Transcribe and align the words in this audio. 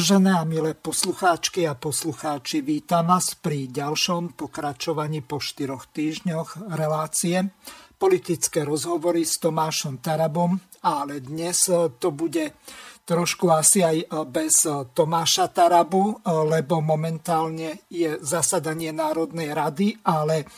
Vážené 0.00 0.32
a 0.32 0.48
milé 0.48 0.72
poslucháčky 0.72 1.68
a 1.68 1.76
poslucháči, 1.76 2.64
vítam 2.64 3.12
vás 3.12 3.36
pri 3.36 3.68
ďalšom 3.68 4.32
pokračovaní 4.32 5.20
po 5.20 5.44
štyroch 5.44 5.92
týždňoch 5.92 6.72
relácie. 6.72 7.52
Politické 8.00 8.64
rozhovory 8.64 9.28
s 9.28 9.36
Tomášom 9.36 10.00
Tarabom, 10.00 10.56
ale 10.88 11.20
dnes 11.20 11.68
to 12.00 12.16
bude 12.16 12.56
trošku 13.04 13.52
asi 13.52 13.84
aj 13.84 14.24
bez 14.24 14.64
Tomáša 14.96 15.52
Tarabu, 15.52 16.24
lebo 16.24 16.80
momentálne 16.80 17.84
je 17.92 18.16
zasadanie 18.24 18.96
Národnej 18.96 19.52
rady, 19.52 20.00
ale 20.00 20.48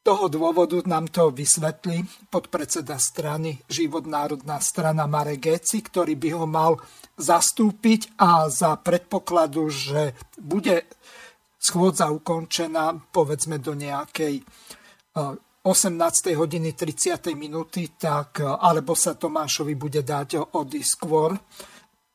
toho 0.00 0.32
dôvodu 0.32 0.80
nám 0.88 1.12
to 1.12 1.28
vysvetlí 1.28 2.28
podpredseda 2.32 2.96
strany 2.96 3.60
Život 3.68 4.08
národná 4.08 4.56
strana 4.60 5.04
Marek 5.04 5.44
Geci, 5.44 5.84
ktorý 5.84 6.16
by 6.16 6.28
ho 6.32 6.46
mal 6.48 6.72
zastúpiť 7.20 8.16
a 8.16 8.48
za 8.48 8.80
predpokladu, 8.80 9.68
že 9.68 10.16
bude 10.40 10.88
schôdza 11.60 12.08
ukončená 12.08 12.96
povedzme 13.12 13.60
do 13.60 13.76
nejakej 13.76 14.40
18. 15.12 16.32
Eh, 16.32 16.36
hodiny 16.36 16.72
30. 16.72 17.36
minúty, 17.36 17.92
tak 17.92 18.40
eh, 18.40 18.48
alebo 18.48 18.96
sa 18.96 19.12
Tomášovi 19.12 19.76
bude 19.76 20.00
dať 20.00 20.56
odísť 20.56 20.92
skôr, 20.96 21.36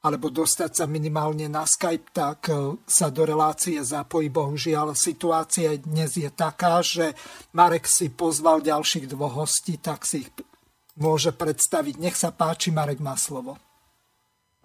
alebo 0.05 0.29
dostať 0.29 0.71
sa 0.77 0.85
minimálne 0.85 1.49
na 1.49 1.65
Skype, 1.65 2.13
tak 2.13 2.53
eh, 2.53 2.77
sa 2.85 3.09
do 3.09 3.25
relácie 3.25 3.81
zapojí. 3.81 4.29
Bohužiaľ, 4.29 4.93
situácia 4.93 5.73
dnes 5.81 6.13
je 6.13 6.29
taká, 6.29 6.85
že 6.85 7.17
Marek 7.57 7.89
si 7.89 8.13
pozval 8.13 8.61
ďalších 8.61 9.09
dvoch 9.09 9.41
hostí, 9.41 9.81
tak 9.81 10.05
si 10.05 10.29
ich 10.29 10.29
môže 10.93 11.33
predstaviť. 11.33 11.97
Nech 11.97 12.13
sa 12.13 12.29
páči, 12.29 12.69
Marek 12.69 13.01
má 13.01 13.17
slovo. 13.17 13.57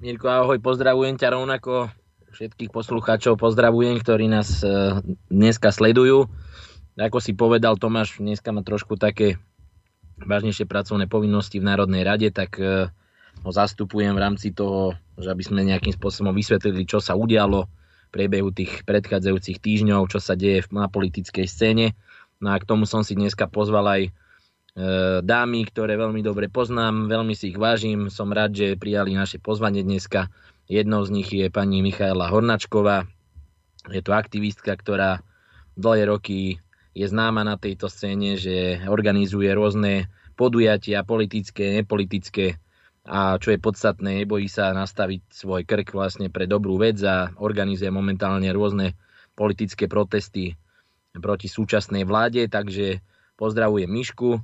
Mirko, 0.01 0.29
ahoj, 0.29 0.61
pozdravujem 0.61 1.17
ťa 1.17 1.37
rovnako 1.37 1.93
všetkých 2.31 2.71
poslucháčov, 2.71 3.37
pozdravujem, 3.37 4.01
ktorí 4.01 4.31
nás 4.31 4.63
e, 4.63 4.97
dneska 5.29 5.75
sledujú. 5.75 6.31
Ako 6.97 7.19
si 7.19 7.35
povedal 7.35 7.77
Tomáš, 7.77 8.17
dneska 8.17 8.55
má 8.55 8.63
trošku 8.63 8.97
také 8.97 9.37
vážnejšie 10.23 10.65
pracovné 10.65 11.05
povinnosti 11.11 11.59
v 11.59 11.69
Národnej 11.69 12.07
rade, 12.07 12.29
tak 12.33 12.57
e, 12.57 12.89
ho 13.41 13.51
zastupujem 13.51 14.13
v 14.13 14.23
rámci 14.23 14.53
toho, 14.53 14.97
že 15.17 15.33
aby 15.33 15.43
sme 15.45 15.65
nejakým 15.65 15.97
spôsobom 15.97 16.33
vysvetlili, 16.33 16.85
čo 16.85 17.01
sa 17.01 17.17
udialo 17.17 17.65
v 17.65 18.11
priebehu 18.13 18.53
tých 18.53 18.85
predchádzajúcich 18.85 19.59
týždňov, 19.61 20.11
čo 20.11 20.19
sa 20.21 20.37
deje 20.37 20.67
na 20.75 20.91
politickej 20.91 21.47
scéne. 21.47 21.97
No 22.41 22.53
a 22.53 22.61
k 22.61 22.69
tomu 22.69 22.85
som 22.85 23.05
si 23.05 23.17
dneska 23.17 23.49
pozval 23.49 23.87
aj 23.87 24.03
E, 24.71 25.19
dámy, 25.21 25.67
ktoré 25.67 25.99
veľmi 25.99 26.23
dobre 26.23 26.47
poznám, 26.47 27.11
veľmi 27.11 27.35
si 27.35 27.51
ich 27.51 27.59
vážim. 27.59 28.07
Som 28.07 28.31
rád, 28.31 28.55
že 28.55 28.79
prijali 28.79 29.19
naše 29.19 29.43
pozvanie 29.43 29.83
dneska. 29.83 30.31
Jednou 30.71 31.03
z 31.03 31.11
nich 31.11 31.31
je 31.35 31.51
pani 31.51 31.83
Michaela 31.83 32.31
Hornačková. 32.31 33.11
Je 33.91 34.01
to 34.01 34.15
aktivistka, 34.15 34.71
ktorá 34.79 35.27
dlhé 35.75 36.07
roky 36.07 36.63
je 36.95 37.07
známa 37.07 37.43
na 37.43 37.59
tejto 37.59 37.91
scéne, 37.91 38.39
že 38.39 38.79
organizuje 38.87 39.51
rôzne 39.51 40.07
podujatia 40.39 41.03
politické, 41.03 41.75
nepolitické 41.83 42.63
a 43.11 43.43
čo 43.43 43.51
je 43.51 43.59
podstatné, 43.59 44.23
nebojí 44.23 44.47
sa 44.47 44.71
nastaviť 44.71 45.35
svoj 45.35 45.67
krk 45.67 45.99
vlastne 45.99 46.31
pre 46.31 46.47
dobrú 46.47 46.79
vec 46.79 47.03
a 47.03 47.35
organizuje 47.43 47.91
momentálne 47.91 48.47
rôzne 48.55 48.95
politické 49.35 49.91
protesty 49.91 50.55
proti 51.19 51.51
súčasnej 51.51 52.07
vláde, 52.07 52.47
takže 52.47 53.03
pozdravujem 53.35 53.91
Mišku. 53.91 54.39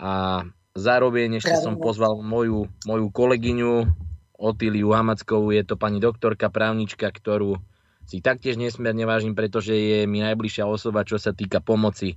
A 0.00 0.40
zároveň 0.72 1.44
ešte 1.44 1.60
som 1.60 1.76
pozval 1.76 2.24
moju, 2.24 2.72
moju 2.88 3.06
kolegyňu 3.12 3.72
Otíliu 4.40 4.96
Hamackovú, 4.96 5.52
je 5.52 5.60
to 5.68 5.76
pani 5.76 6.00
doktorka, 6.00 6.48
právnička, 6.48 7.12
ktorú 7.12 7.60
si 8.08 8.24
taktiež 8.24 8.56
nesmierne 8.56 9.04
vážim, 9.04 9.36
pretože 9.36 9.76
je 9.76 10.08
mi 10.08 10.24
najbližšia 10.24 10.64
osoba, 10.64 11.04
čo 11.04 11.20
sa 11.20 11.36
týka 11.36 11.60
pomoci 11.60 12.16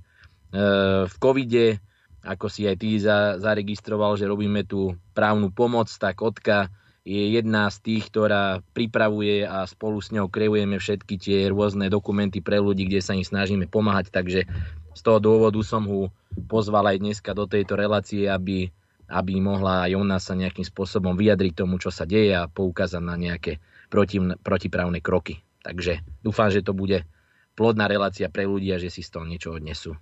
v 1.04 1.14
covide, 1.20 1.84
ako 2.24 2.48
si 2.48 2.64
aj 2.64 2.76
ty 2.80 2.96
za, 2.96 3.36
zaregistroval, 3.36 4.16
že 4.16 4.24
robíme 4.24 4.64
tú 4.64 4.96
právnu 5.12 5.52
pomoc, 5.52 5.92
tak 5.92 6.24
Otka 6.24 6.72
je 7.04 7.36
jedna 7.36 7.68
z 7.68 7.76
tých, 7.84 8.08
ktorá 8.08 8.64
pripravuje 8.72 9.44
a 9.44 9.68
spolu 9.68 10.00
s 10.00 10.08
ňou 10.08 10.32
kreujeme 10.32 10.80
všetky 10.80 11.20
tie 11.20 11.38
rôzne 11.52 11.92
dokumenty 11.92 12.40
pre 12.40 12.56
ľudí, 12.56 12.88
kde 12.88 13.04
sa 13.04 13.12
im 13.12 13.20
snažíme 13.20 13.68
pomáhať, 13.68 14.08
takže 14.08 14.48
z 14.96 15.00
toho 15.04 15.20
dôvodu 15.20 15.60
som 15.60 15.84
ho 15.84 16.08
pozval 16.48 16.96
aj 16.96 17.04
dneska 17.04 17.36
do 17.36 17.44
tejto 17.44 17.76
relácie, 17.76 18.24
aby, 18.24 18.72
aby 19.12 19.32
mohla 19.36 19.84
aj 19.84 19.92
ona 20.00 20.16
sa 20.16 20.32
nejakým 20.32 20.64
spôsobom 20.64 21.12
vyjadriť 21.12 21.52
tomu, 21.60 21.76
čo 21.76 21.92
sa 21.92 22.08
deje 22.08 22.32
a 22.32 22.48
poukázať 22.48 23.04
na 23.04 23.20
nejaké 23.20 23.60
proti, 23.92 24.16
protiprávne 24.40 25.04
kroky. 25.04 25.44
Takže 25.60 26.00
dúfam, 26.24 26.48
že 26.48 26.64
to 26.64 26.72
bude 26.72 27.04
plodná 27.52 27.84
relácia 27.84 28.32
pre 28.32 28.48
ľudí 28.48 28.72
a 28.72 28.80
že 28.80 28.88
si 28.88 29.04
z 29.04 29.12
toho 29.12 29.28
niečo 29.28 29.52
odnesú. 29.52 29.92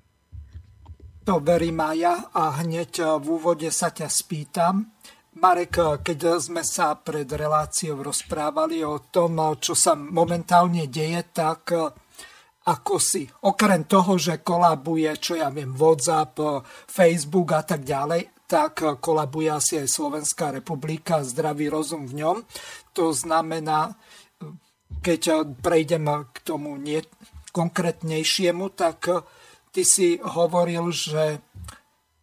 To 1.23 1.39
verím 1.39 1.79
aj 1.79 1.97
ja 2.03 2.15
a 2.35 2.59
hneď 2.59 3.23
v 3.23 3.27
úvode 3.39 3.71
sa 3.71 3.95
ťa 3.95 4.11
spýtam. 4.11 4.91
Marek, 5.39 6.03
keď 6.03 6.43
sme 6.43 6.67
sa 6.67 6.99
pred 6.99 7.31
reláciou 7.31 8.03
rozprávali 8.03 8.83
o 8.83 8.99
tom, 9.07 9.39
čo 9.63 9.79
sa 9.79 9.95
momentálne 9.95 10.91
deje, 10.91 11.23
tak 11.31 11.73
ako 12.67 12.95
si. 12.99 13.23
Okrem 13.47 13.87
toho, 13.87 14.19
že 14.19 14.43
kolabuje, 14.43 15.15
čo 15.23 15.39
ja 15.39 15.47
viem, 15.55 15.71
WhatsApp, 15.79 16.37
Facebook 16.91 17.55
a 17.55 17.63
tak 17.63 17.87
ďalej, 17.87 18.43
tak 18.51 18.83
kolabuje 18.99 19.49
asi 19.49 19.79
aj 19.79 19.95
Slovenská 19.95 20.51
republika, 20.51 21.23
zdravý 21.23 21.71
rozum 21.71 22.03
v 22.05 22.19
ňom. 22.19 22.37
To 22.99 23.15
znamená, 23.15 23.95
keď 25.01 25.55
prejdem 25.63 26.29
k 26.35 26.37
tomu 26.43 26.75
nie 26.77 27.01
konkrétnejšiemu, 27.55 28.75
tak 28.75 29.07
ty 29.73 29.83
si 29.83 30.21
hovoril, 30.21 30.93
že 30.93 31.41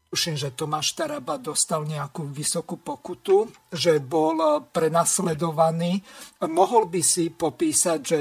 tuším, 0.10 0.38
že 0.38 0.54
Tomáš 0.54 0.94
Taraba 0.94 1.42
dostal 1.42 1.86
nejakú 1.86 2.30
vysokú 2.30 2.78
pokutu, 2.78 3.50
že 3.74 3.98
bol 4.02 4.64
prenasledovaný. 4.70 6.02
Mohol 6.46 6.90
by 6.90 7.02
si 7.02 7.30
popísať, 7.34 8.00
že 8.02 8.20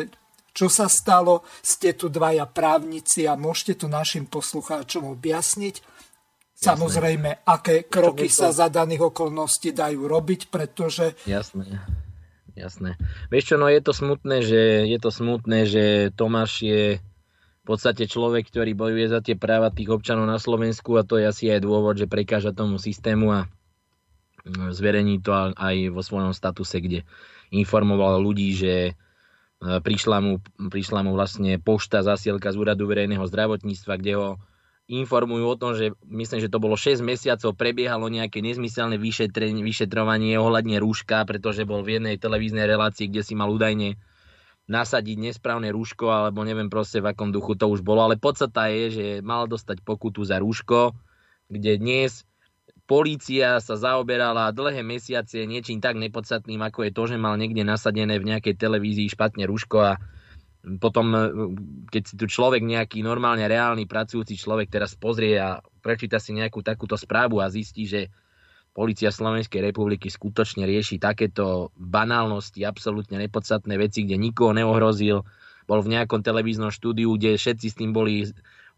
čo 0.53 0.67
sa 0.67 0.91
stalo? 0.91 1.47
Ste 1.63 1.95
tu 1.95 2.11
dvaja 2.11 2.49
právnici 2.49 3.29
a 3.29 3.39
môžete 3.39 3.85
to 3.85 3.87
našim 3.87 4.27
poslucháčom 4.27 5.07
objasniť. 5.07 6.01
Samozrejme, 6.59 7.47
aké 7.47 7.87
kroky 7.87 8.27
sa 8.27 8.51
za 8.51 8.67
daných 8.67 9.15
okolností 9.15 9.71
dajú 9.71 10.11
robiť, 10.11 10.51
pretože... 10.51 11.15
Jasné, 11.23 11.79
jasné. 12.59 12.99
Vieš 13.31 13.55
čo, 13.55 13.57
no 13.63 13.71
je 13.71 13.79
to 13.79 13.95
smutné, 13.95 14.43
že, 14.43 14.91
je 14.91 14.99
to 14.99 15.15
smutné, 15.15 15.71
že 15.71 16.11
Tomáš 16.19 16.67
je 16.67 16.99
podstate 17.69 18.09
človek, 18.09 18.49
ktorý 18.49 18.73
bojuje 18.73 19.07
za 19.13 19.21
tie 19.21 19.37
práva 19.37 19.69
tých 19.69 19.93
občanov 19.93 20.25
na 20.25 20.41
Slovensku 20.41 20.97
a 20.97 21.05
to 21.05 21.21
je 21.21 21.29
asi 21.29 21.45
aj 21.53 21.61
dôvod, 21.61 22.01
že 22.01 22.09
prekáža 22.09 22.57
tomu 22.57 22.81
systému 22.81 23.31
a 23.31 23.41
mm, 24.49 24.73
zverejní 24.73 25.21
to 25.21 25.37
aj 25.37 25.77
vo 25.93 26.01
svojom 26.01 26.33
statuse, 26.33 26.81
kde 26.81 27.05
informoval 27.53 28.25
ľudí, 28.25 28.57
že 28.57 28.97
E, 29.59 29.83
prišla 29.83 30.19
mu, 30.23 30.33
prišla 30.71 31.03
mu 31.03 31.19
vlastne 31.19 31.59
pošta, 31.59 32.07
zasielka 32.07 32.55
z 32.55 32.57
úradu 32.63 32.87
verejného 32.87 33.27
zdravotníctva, 33.27 33.93
kde 33.99 34.13
ho 34.15 34.29
informujú 34.87 35.45
o 35.45 35.59
tom, 35.59 35.75
že 35.75 35.93
myslím, 36.07 36.39
že 36.41 36.49
to 36.49 36.63
bolo 36.63 36.79
6 36.79 37.03
mesiacov, 37.03 37.59
prebiehalo 37.59 38.07
nejaké 38.09 38.39
nezmyselné 38.41 38.97
vyšetrovanie 39.61 40.39
ohľadne 40.39 40.79
rúška, 40.81 41.27
pretože 41.27 41.69
bol 41.69 41.83
v 41.83 41.99
jednej 41.99 42.17
televíznej 42.17 42.65
relácii, 42.65 43.11
kde 43.11 43.21
si 43.27 43.35
mal 43.37 43.51
údajne 43.53 43.99
nasadiť 44.69 45.17
nesprávne 45.17 45.73
rúško, 45.73 46.13
alebo 46.13 46.45
neviem 46.45 46.69
proste 46.69 47.01
v 47.01 47.11
akom 47.11 47.33
duchu 47.33 47.57
to 47.57 47.67
už 47.73 47.81
bolo, 47.81 48.05
ale 48.05 48.21
podstata 48.21 48.69
je, 48.69 48.85
že 48.93 49.07
mal 49.25 49.49
dostať 49.49 49.81
pokutu 49.81 50.23
za 50.29 50.39
rúško, 50.39 50.93
kde 51.49 51.81
dnes 51.81 52.29
polícia 52.89 53.61
sa 53.61 53.77
zaoberala 53.77 54.53
dlhé 54.53 54.81
mesiace 54.81 55.45
niečím 55.45 55.81
tak 55.81 55.97
nepodstatným, 56.01 56.61
ako 56.65 56.89
je 56.89 56.93
to, 56.93 57.03
že 57.09 57.17
mal 57.21 57.37
niekde 57.37 57.65
nasadené 57.65 58.17
v 58.17 58.29
nejakej 58.33 58.57
televízii 58.57 59.13
špatne 59.13 59.45
ruško 59.45 59.77
a 59.81 59.93
potom, 60.81 61.07
e, 61.15 61.21
keď 61.89 62.03
si 62.05 62.15
tu 62.17 62.25
človek, 62.29 62.61
nejaký 62.61 63.01
normálne 63.01 63.45
reálny 63.45 63.89
pracujúci 63.89 64.37
človek 64.37 64.69
teraz 64.69 64.97
pozrie 64.97 65.37
a 65.41 65.61
prečíta 65.81 66.21
si 66.21 66.37
nejakú 66.37 66.61
takúto 66.61 66.97
správu 66.97 67.41
a 67.41 67.49
zistí, 67.49 67.89
že 67.89 68.13
Polícia 68.77 69.11
Slovenskej 69.11 69.61
republiky 69.61 70.07
skutočne 70.07 70.63
rieši 70.69 71.03
takéto 71.03 71.75
banálnosti, 71.75 72.63
absolútne 72.63 73.19
nepodstatné 73.19 73.75
veci, 73.75 74.07
kde 74.07 74.21
nikoho 74.21 74.55
neohrozil. 74.55 75.27
Bol 75.69 75.81
v 75.85 75.93
nejakom 75.99 76.25
televíznom 76.25 76.73
štúdiu, 76.73 77.13
kde 77.19 77.37
všetci 77.37 77.67
s 77.69 77.77
tým 77.77 77.93
boli 77.93 78.25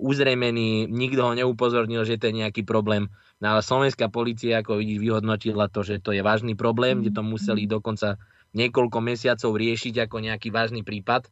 uzremení, 0.00 0.88
nikto 0.88 1.20
ho 1.22 1.32
neupozornil, 1.36 2.02
že 2.08 2.16
to 2.16 2.32
je 2.32 2.40
nejaký 2.40 2.64
problém. 2.64 3.12
No 3.38 3.56
ale 3.56 3.60
slovenská 3.60 4.08
policia, 4.08 4.64
ako 4.64 4.80
vidíš, 4.80 4.98
vyhodnotila 4.98 5.68
to, 5.68 5.84
že 5.84 6.00
to 6.00 6.16
je 6.16 6.24
vážny 6.24 6.56
problém, 6.56 7.04
kde 7.04 7.12
to 7.14 7.22
museli 7.22 7.68
dokonca 7.68 8.16
niekoľko 8.56 8.98
mesiacov 9.04 9.52
riešiť 9.54 10.08
ako 10.08 10.16
nejaký 10.18 10.48
vážny 10.50 10.82
prípad. 10.82 11.28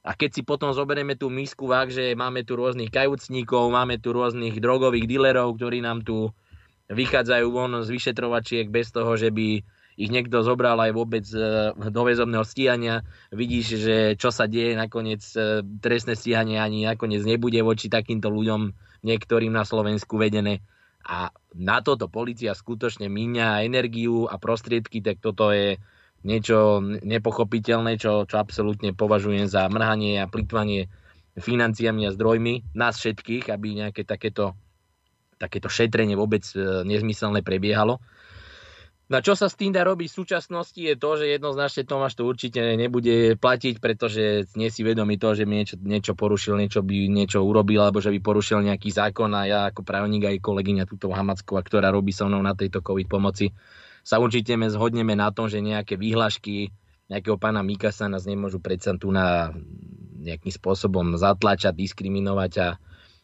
A 0.00 0.16
keď 0.16 0.40
si 0.40 0.42
potom 0.42 0.72
zoberieme 0.72 1.12
tú 1.14 1.28
misku 1.28 1.68
vák, 1.68 1.92
že 1.92 2.16
máme 2.16 2.40
tu 2.42 2.56
rôznych 2.56 2.88
kajúcníkov, 2.88 3.68
máme 3.68 4.00
tu 4.00 4.16
rôznych 4.16 4.56
drogových 4.56 5.04
dealerov, 5.04 5.60
ktorí 5.60 5.84
nám 5.84 6.00
tu 6.00 6.32
vychádzajú 6.90 7.46
von 7.48 7.72
z 7.86 7.88
vyšetrovačiek 7.88 8.66
bez 8.66 8.90
toho, 8.90 9.14
že 9.14 9.30
by 9.30 9.62
ich 10.00 10.10
niekto 10.10 10.40
zobral 10.40 10.80
aj 10.80 10.92
vôbec 10.96 11.26
e, 11.28 11.70
do 11.76 12.02
väzobného 12.02 12.42
stíhania. 12.42 13.04
Vidíš, 13.30 13.66
že 13.76 13.96
čo 14.16 14.32
sa 14.32 14.48
deje, 14.48 14.72
nakoniec 14.72 15.20
e, 15.36 15.60
trestné 15.82 16.16
stíhanie 16.16 16.56
ani 16.56 16.88
nakoniec 16.88 17.20
nebude 17.22 17.60
voči 17.60 17.92
takýmto 17.92 18.32
ľuďom 18.32 18.72
niektorým 19.04 19.52
na 19.52 19.62
Slovensku 19.68 20.16
vedené. 20.16 20.64
A 21.04 21.32
na 21.56 21.78
toto 21.84 22.08
policia 22.08 22.56
skutočne 22.56 23.12
míňa 23.12 23.64
energiu 23.64 24.24
a 24.24 24.36
prostriedky, 24.40 25.00
tak 25.04 25.20
toto 25.20 25.52
je 25.52 25.80
niečo 26.20 26.84
nepochopiteľné, 26.84 27.96
čo, 27.96 28.28
čo 28.28 28.36
absolútne 28.36 28.92
považujem 28.92 29.48
za 29.48 29.64
mrhanie 29.68 30.20
a 30.20 30.28
plitvanie 30.28 30.92
financiami 31.40 32.04
a 32.04 32.12
zdrojmi 32.12 32.76
nás 32.76 33.00
všetkých, 33.00 33.48
aby 33.48 33.84
nejaké 33.84 34.04
takéto 34.04 34.52
takéto 35.40 35.72
šetrenie 35.72 36.20
vôbec 36.20 36.44
e, 36.52 36.84
nezmyselné 36.84 37.40
prebiehalo. 37.40 37.96
Na 39.10 39.18
čo 39.18 39.34
sa 39.34 39.50
s 39.50 39.58
tým 39.58 39.74
dá 39.74 39.82
robiť 39.82 40.06
v 40.06 40.18
súčasnosti 40.22 40.78
je 40.78 40.94
to, 40.94 41.10
že 41.18 41.34
jednoznačne 41.34 41.82
Tomáš 41.82 42.14
to 42.14 42.22
určite 42.30 42.62
nebude 42.78 43.34
platiť, 43.34 43.82
pretože 43.82 44.46
nie 44.54 44.70
si 44.70 44.86
vedomý 44.86 45.18
toho, 45.18 45.34
že 45.34 45.50
by 45.50 45.50
niečo, 45.50 45.76
niečo 45.82 46.12
porušil, 46.14 46.54
niečo 46.54 46.86
by 46.86 47.10
niečo 47.10 47.42
urobil, 47.42 47.82
alebo 47.82 47.98
že 47.98 48.14
by 48.14 48.22
porušil 48.22 48.62
nejaký 48.62 48.94
zákon 48.94 49.34
a 49.34 49.50
ja 49.50 49.60
ako 49.66 49.82
právnik 49.82 50.30
aj 50.30 50.38
kolegyňa 50.38 50.86
túto 50.86 51.10
Hamacková, 51.10 51.58
ktorá 51.66 51.90
robí 51.90 52.14
so 52.14 52.30
mnou 52.30 52.38
na 52.38 52.54
tejto 52.54 52.86
COVID 52.86 53.10
pomoci, 53.10 53.50
sa 54.06 54.22
určite 54.22 54.54
zhodneme 54.54 55.18
na 55.18 55.34
tom, 55.34 55.50
že 55.50 55.58
nejaké 55.58 55.98
výhľašky 55.98 56.70
nejakého 57.10 57.34
pána 57.34 57.66
Mikasa 57.66 58.06
nás 58.06 58.22
nemôžu 58.22 58.62
predsa 58.62 58.94
tu 58.94 59.10
na 59.10 59.50
nejakým 60.22 60.54
spôsobom 60.54 61.18
zatlačať, 61.18 61.74
diskriminovať 61.74 62.52
a 62.62 62.68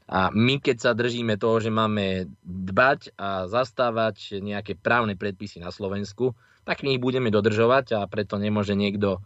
a 0.06 0.30
my, 0.30 0.62
keď 0.62 0.76
sa 0.78 0.90
držíme 0.94 1.34
toho, 1.34 1.58
že 1.58 1.74
máme 1.74 2.30
dbať 2.46 3.18
a 3.18 3.50
zastávať 3.50 4.38
nejaké 4.38 4.78
právne 4.78 5.18
predpisy 5.18 5.58
na 5.58 5.74
Slovensku, 5.74 6.38
tak 6.62 6.86
my 6.86 6.94
ich 6.94 7.02
budeme 7.02 7.34
dodržovať 7.34 7.98
a 7.98 8.06
preto 8.06 8.38
nemôže 8.38 8.78
niekto 8.78 9.18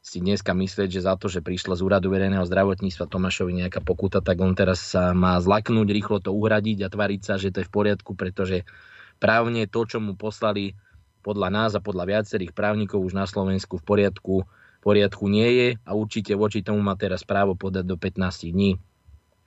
si 0.00 0.22
dneska 0.24 0.56
myslieť, 0.56 0.88
že 0.88 1.04
za 1.04 1.20
to, 1.20 1.28
že 1.28 1.44
prišla 1.44 1.76
z 1.76 1.84
úradu 1.84 2.08
verejného 2.08 2.46
zdravotníctva 2.48 3.10
Tomášovi 3.10 3.60
nejaká 3.60 3.84
pokuta, 3.84 4.24
tak 4.24 4.40
on 4.40 4.56
teraz 4.56 4.94
sa 4.94 5.12
má 5.12 5.36
zlaknúť, 5.36 5.88
rýchlo 5.92 6.22
to 6.22 6.32
uhradiť 6.32 6.86
a 6.86 6.92
tvariť 6.92 7.20
sa, 7.20 7.34
že 7.36 7.52
to 7.52 7.60
je 7.60 7.68
v 7.68 7.74
poriadku, 7.74 8.16
pretože 8.16 8.64
právne 9.20 9.68
to, 9.68 9.84
čo 9.84 9.98
mu 10.00 10.16
poslali 10.16 10.78
podľa 11.26 11.48
nás 11.50 11.70
a 11.74 11.82
podľa 11.82 12.06
viacerých 12.06 12.54
právnikov 12.54 13.02
už 13.02 13.18
na 13.18 13.26
Slovensku 13.26 13.82
v 13.82 13.84
poriadku, 13.84 14.46
v 14.46 14.80
poriadku 14.80 15.26
nie 15.26 15.50
je 15.58 15.68
a 15.82 15.90
určite 15.92 16.38
voči 16.38 16.62
tomu 16.62 16.80
má 16.80 16.94
teraz 16.94 17.26
právo 17.26 17.58
podať 17.58 17.84
do 17.84 17.98
15 17.98 18.54
dní 18.54 18.78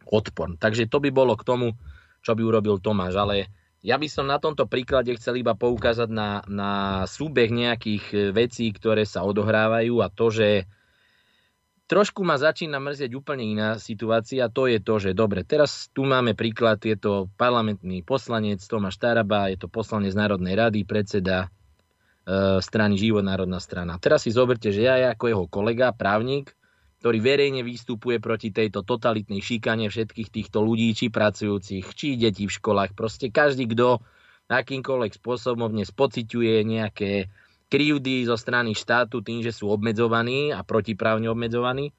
odpor. 0.09 0.57
Takže 0.57 0.89
to 0.89 0.97
by 0.97 1.13
bolo 1.13 1.37
k 1.37 1.45
tomu, 1.45 1.77
čo 2.25 2.33
by 2.33 2.41
urobil 2.41 2.81
Tomáš. 2.81 3.15
Ale 3.15 3.35
ja 3.79 3.95
by 3.95 4.07
som 4.11 4.27
na 4.27 4.41
tomto 4.41 4.67
príklade 4.67 5.15
chcel 5.15 5.39
iba 5.39 5.55
poukázať 5.55 6.09
na, 6.11 6.43
na 6.51 6.71
súbeh 7.07 7.47
nejakých 7.47 8.05
e, 8.11 8.17
vecí, 8.35 8.67
ktoré 8.75 9.07
sa 9.07 9.23
odohrávajú 9.23 10.03
a 10.03 10.11
to, 10.11 10.27
že 10.35 10.67
trošku 11.87 12.27
ma 12.27 12.35
začína 12.35 12.75
mrzieť 12.77 13.15
úplne 13.15 13.47
iná 13.47 13.69
situácia. 13.79 14.51
To 14.51 14.67
je 14.67 14.83
to, 14.83 14.99
že 14.99 15.15
dobre, 15.15 15.47
teraz 15.47 15.87
tu 15.95 16.03
máme 16.03 16.35
príklad, 16.35 16.83
je 16.83 16.99
to 16.99 17.31
parlamentný 17.39 18.03
poslanec 18.03 18.59
Tomáš 18.67 18.99
Taraba, 18.99 19.47
je 19.47 19.57
to 19.57 19.71
poslanec 19.71 20.11
Národnej 20.11 20.59
rady, 20.59 20.83
predseda 20.83 21.47
e, 22.27 22.59
strany 22.59 22.99
Život 22.99 23.23
národná 23.23 23.63
strana. 23.63 23.95
Teraz 23.95 24.27
si 24.27 24.35
zoberte, 24.35 24.75
že 24.75 24.83
ja 24.83 25.15
ako 25.15 25.25
jeho 25.31 25.45
kolega, 25.47 25.95
právnik, 25.95 26.51
ktorý 26.99 27.17
verejne 27.23 27.63
vystupuje 27.63 28.19
proti 28.19 28.51
tejto 28.51 28.83
totalitnej 28.83 29.39
šikane 29.39 29.87
všetkých 29.87 30.29
týchto 30.29 30.59
ľudí, 30.59 30.91
či 30.91 31.07
pracujúcich, 31.07 31.95
či 31.95 32.19
detí 32.19 32.43
v 32.43 32.55
školách. 32.59 32.91
Proste 32.91 33.31
každý, 33.31 33.71
kto 33.71 34.03
akýmkoľvek 34.51 35.15
spôsobom 35.15 35.71
dnes 35.71 35.95
pociťuje 35.95 36.65
nejaké 36.67 37.31
krivdy 37.69 38.25
zo 38.25 38.35
strany 38.35 38.75
štátu 38.75 39.21
tým, 39.21 39.45
že 39.45 39.55
sú 39.55 39.69
obmedzovaní 39.69 40.51
a 40.51 40.65
protiprávne 40.65 41.29
obmedzovaní, 41.29 41.93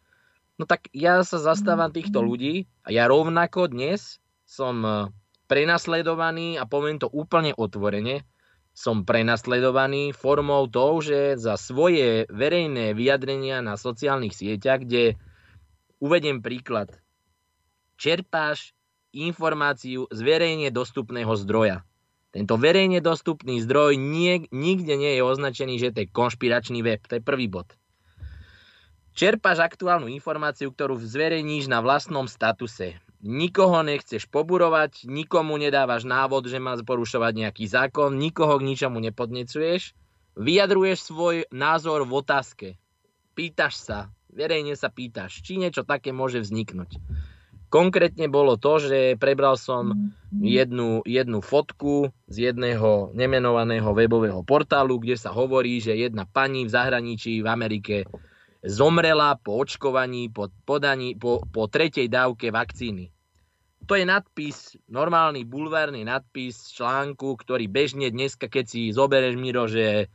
no 0.59 0.67
tak 0.67 0.91
ja 0.93 1.23
sa 1.25 1.41
zastávam 1.41 1.89
týchto 1.95 2.21
ľudí 2.21 2.67
a 2.85 2.93
ja 2.93 3.07
rovnako 3.07 3.71
dnes 3.71 4.19
som 4.45 4.83
prenasledovaný 5.47 6.59
a 6.59 6.67
poviem 6.67 6.99
to 6.99 7.09
úplne 7.09 7.55
otvorene, 7.55 8.27
som 8.81 9.05
prenasledovaný 9.05 10.17
formou 10.17 10.65
toho, 10.65 11.05
že 11.05 11.21
za 11.37 11.61
svoje 11.61 12.25
verejné 12.33 12.97
vyjadrenia 12.97 13.61
na 13.61 13.77
sociálnych 13.77 14.33
sieťach, 14.33 14.89
kde 14.89 15.21
uvediem 16.01 16.41
príklad, 16.41 16.89
čerpáš 18.01 18.73
informáciu 19.13 20.09
z 20.09 20.21
verejne 20.25 20.73
dostupného 20.73 21.29
zdroja. 21.37 21.85
Tento 22.33 22.57
verejne 22.57 23.05
dostupný 23.05 23.61
zdroj 23.61 24.01
nie, 24.01 24.49
nikde 24.49 24.97
nie 24.97 25.13
je 25.19 25.23
označený, 25.29 25.77
že 25.77 25.93
to 25.93 25.99
je 26.07 26.15
konšpiračný 26.15 26.81
web. 26.81 27.05
To 27.11 27.21
je 27.21 27.23
prvý 27.27 27.53
bod. 27.53 27.69
Čerpáš 29.13 29.61
aktuálnu 29.61 30.09
informáciu, 30.09 30.73
ktorú 30.73 30.97
zverejníš 30.97 31.69
na 31.69 31.85
vlastnom 31.85 32.25
statuse 32.31 32.97
nikoho 33.21 33.85
nechceš 33.85 34.27
poburovať, 34.29 35.05
nikomu 35.05 35.61
nedávaš 35.61 36.09
návod, 36.09 36.49
že 36.49 36.57
má 36.57 36.77
porušovať 36.81 37.33
nejaký 37.47 37.65
zákon, 37.69 38.17
nikoho 38.17 38.57
k 38.57 38.67
ničomu 38.67 38.99
nepodnecuješ, 39.01 39.93
vyjadruješ 40.37 40.99
svoj 41.13 41.37
názor 41.53 42.09
v 42.09 42.13
otázke. 42.17 42.69
Pýtaš 43.37 43.75
sa, 43.81 43.99
verejne 44.33 44.75
sa 44.75 44.89
pýtaš, 44.89 45.45
či 45.45 45.61
niečo 45.61 45.85
také 45.85 46.11
môže 46.11 46.41
vzniknúť. 46.41 46.97
Konkrétne 47.71 48.27
bolo 48.27 48.59
to, 48.59 48.83
že 48.83 49.15
prebral 49.15 49.55
som 49.55 50.11
jednu, 50.35 51.07
jednu 51.07 51.39
fotku 51.39 52.11
z 52.27 52.51
jedného 52.51 53.15
nemenovaného 53.15 53.95
webového 53.95 54.43
portálu, 54.43 54.99
kde 54.99 55.15
sa 55.15 55.31
hovorí, 55.31 55.79
že 55.79 55.95
jedna 55.95 56.27
pani 56.27 56.67
v 56.67 56.75
zahraničí 56.75 57.39
v 57.39 57.47
Amerike 57.47 57.97
zomrela 58.65 59.37
po 59.41 59.65
očkovaní, 59.65 60.29
po, 60.29 60.53
podaní, 60.69 61.17
po, 61.17 61.41
po 61.49 61.69
tretej 61.69 62.13
dávke 62.13 62.53
vakcíny. 62.53 63.09
To 63.89 63.97
je 63.97 64.05
nadpis, 64.05 64.77
normálny 64.87 65.49
bulvárny 65.49 66.05
nadpis 66.05 66.71
článku, 66.77 67.41
ktorý 67.41 67.67
bežne 67.67 68.13
dneska, 68.13 68.47
keď 68.47 68.65
si 68.69 68.93
zoberieš, 68.93 69.35
Miro, 69.41 69.65
že 69.65 70.13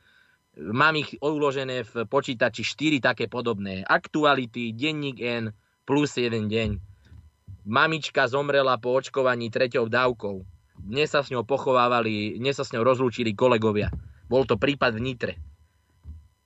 mám 0.55 0.95
ich 0.95 1.17
uložené 1.19 1.83
v 1.83 2.05
počítači 2.05 2.61
4 2.61 3.01
také 3.01 3.25
podobné. 3.25 3.81
Aktuality, 3.83 4.71
denník 4.71 5.17
N, 5.19 5.51
plus 5.83 6.15
jeden 6.15 6.47
deň. 6.47 6.77
Mamička 7.65 8.29
zomrela 8.29 8.77
po 8.77 8.93
očkovaní 8.93 9.49
treťou 9.49 9.89
dávkou. 9.89 10.45
Dnes 10.85 11.09
sa 11.09 11.25
s 11.25 11.33
ňou 11.33 11.41
pochovávali, 11.41 12.37
dnes 12.37 12.61
sa 12.61 12.63
s 12.63 12.71
ňou 12.71 12.85
rozlúčili 12.85 13.33
kolegovia. 13.33 13.89
Bol 14.29 14.45
to 14.45 14.55
prípad 14.55 14.93
v 14.93 15.01
Nitre 15.01 15.33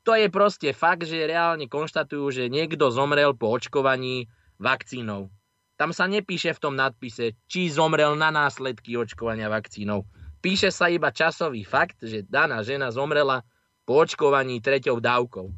to 0.10 0.18
je 0.18 0.26
proste 0.34 0.70
fakt, 0.74 1.06
že 1.06 1.30
reálne 1.30 1.70
konštatujú, 1.70 2.34
že 2.34 2.50
niekto 2.50 2.90
zomrel 2.90 3.38
po 3.38 3.54
očkovaní 3.54 4.26
vakcínou. 4.58 5.30
Tam 5.78 5.94
sa 5.94 6.10
nepíše 6.10 6.58
v 6.58 6.62
tom 6.66 6.74
nadpise, 6.74 7.38
či 7.46 7.70
zomrel 7.70 8.18
na 8.18 8.34
následky 8.34 8.98
očkovania 8.98 9.54
vakcínou. 9.54 10.10
Píše 10.42 10.74
sa 10.74 10.90
iba 10.90 11.14
časový 11.14 11.62
fakt, 11.62 12.02
že 12.02 12.26
daná 12.26 12.66
žena 12.66 12.90
zomrela 12.90 13.46
po 13.86 14.02
očkovaní 14.02 14.58
treťou 14.66 14.98
dávkou. 14.98 15.54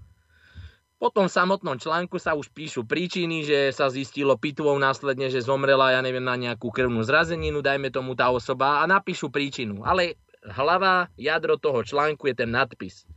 Po 1.00 1.08
tom 1.16 1.32
samotnom 1.32 1.80
článku 1.80 2.20
sa 2.20 2.36
už 2.36 2.52
píšu 2.52 2.84
príčiny, 2.84 3.48
že 3.48 3.72
sa 3.72 3.88
zistilo 3.88 4.36
pitvou 4.36 4.76
následne, 4.76 5.32
že 5.32 5.48
zomrela, 5.48 5.96
ja 5.96 6.04
neviem, 6.04 6.28
na 6.28 6.36
nejakú 6.36 6.76
krvnú 6.76 7.00
zrazeninu, 7.08 7.64
dajme 7.64 7.88
tomu 7.88 8.20
tá 8.20 8.28
osoba 8.36 8.84
a 8.84 8.86
napíšu 8.86 9.32
príčinu. 9.32 9.88
Ale 9.88 10.20
hlava, 10.44 11.08
jadro 11.16 11.56
toho 11.56 11.88
článku 11.88 12.28
je 12.28 12.36
ten 12.36 12.52
nadpis. 12.52 13.08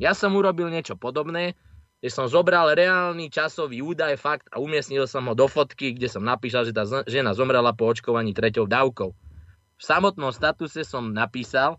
Ja 0.00 0.16
som 0.16 0.32
urobil 0.32 0.72
niečo 0.72 0.96
podobné, 0.96 1.52
že 2.00 2.08
som 2.08 2.24
zobral 2.24 2.72
reálny 2.72 3.28
časový 3.28 3.84
údaj, 3.84 4.16
fakt 4.16 4.48
a 4.48 4.56
umiestnil 4.56 5.04
som 5.04 5.28
ho 5.28 5.36
do 5.36 5.44
fotky, 5.44 5.92
kde 5.92 6.08
som 6.08 6.24
napísal, 6.24 6.64
že 6.64 6.72
tá 6.72 6.88
žena 7.04 7.36
zomrela 7.36 7.76
po 7.76 7.92
očkovaní 7.92 8.32
treťou 8.32 8.64
dávkou. 8.64 9.12
v 9.76 9.82
samotnom 9.84 10.32
statuse 10.32 10.88
som 10.88 11.12
napísal, 11.12 11.76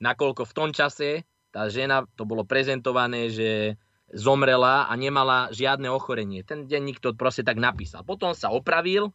nakoľko 0.00 0.48
v 0.48 0.56
tom 0.56 0.72
čase 0.72 1.28
tá 1.52 1.68
žena, 1.68 2.08
to 2.16 2.24
bolo 2.24 2.42
prezentované, 2.42 3.28
že 3.30 3.78
zomrela 4.10 4.88
a 4.88 4.92
nemala 4.96 5.52
žiadne 5.54 5.86
ochorenie. 5.92 6.42
Ten 6.42 6.66
deň 6.66 6.82
nikto 6.82 7.06
proste 7.14 7.46
tak 7.46 7.60
napísal. 7.60 8.02
Potom 8.02 8.34
sa 8.34 8.50
opravil, 8.50 9.14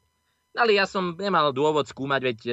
ale 0.53 0.77
ja 0.77 0.87
som 0.87 1.19
nemal 1.19 1.51
dôvod 1.51 1.89
skúmať, 1.89 2.21
veď 2.21 2.39
e, 2.47 2.51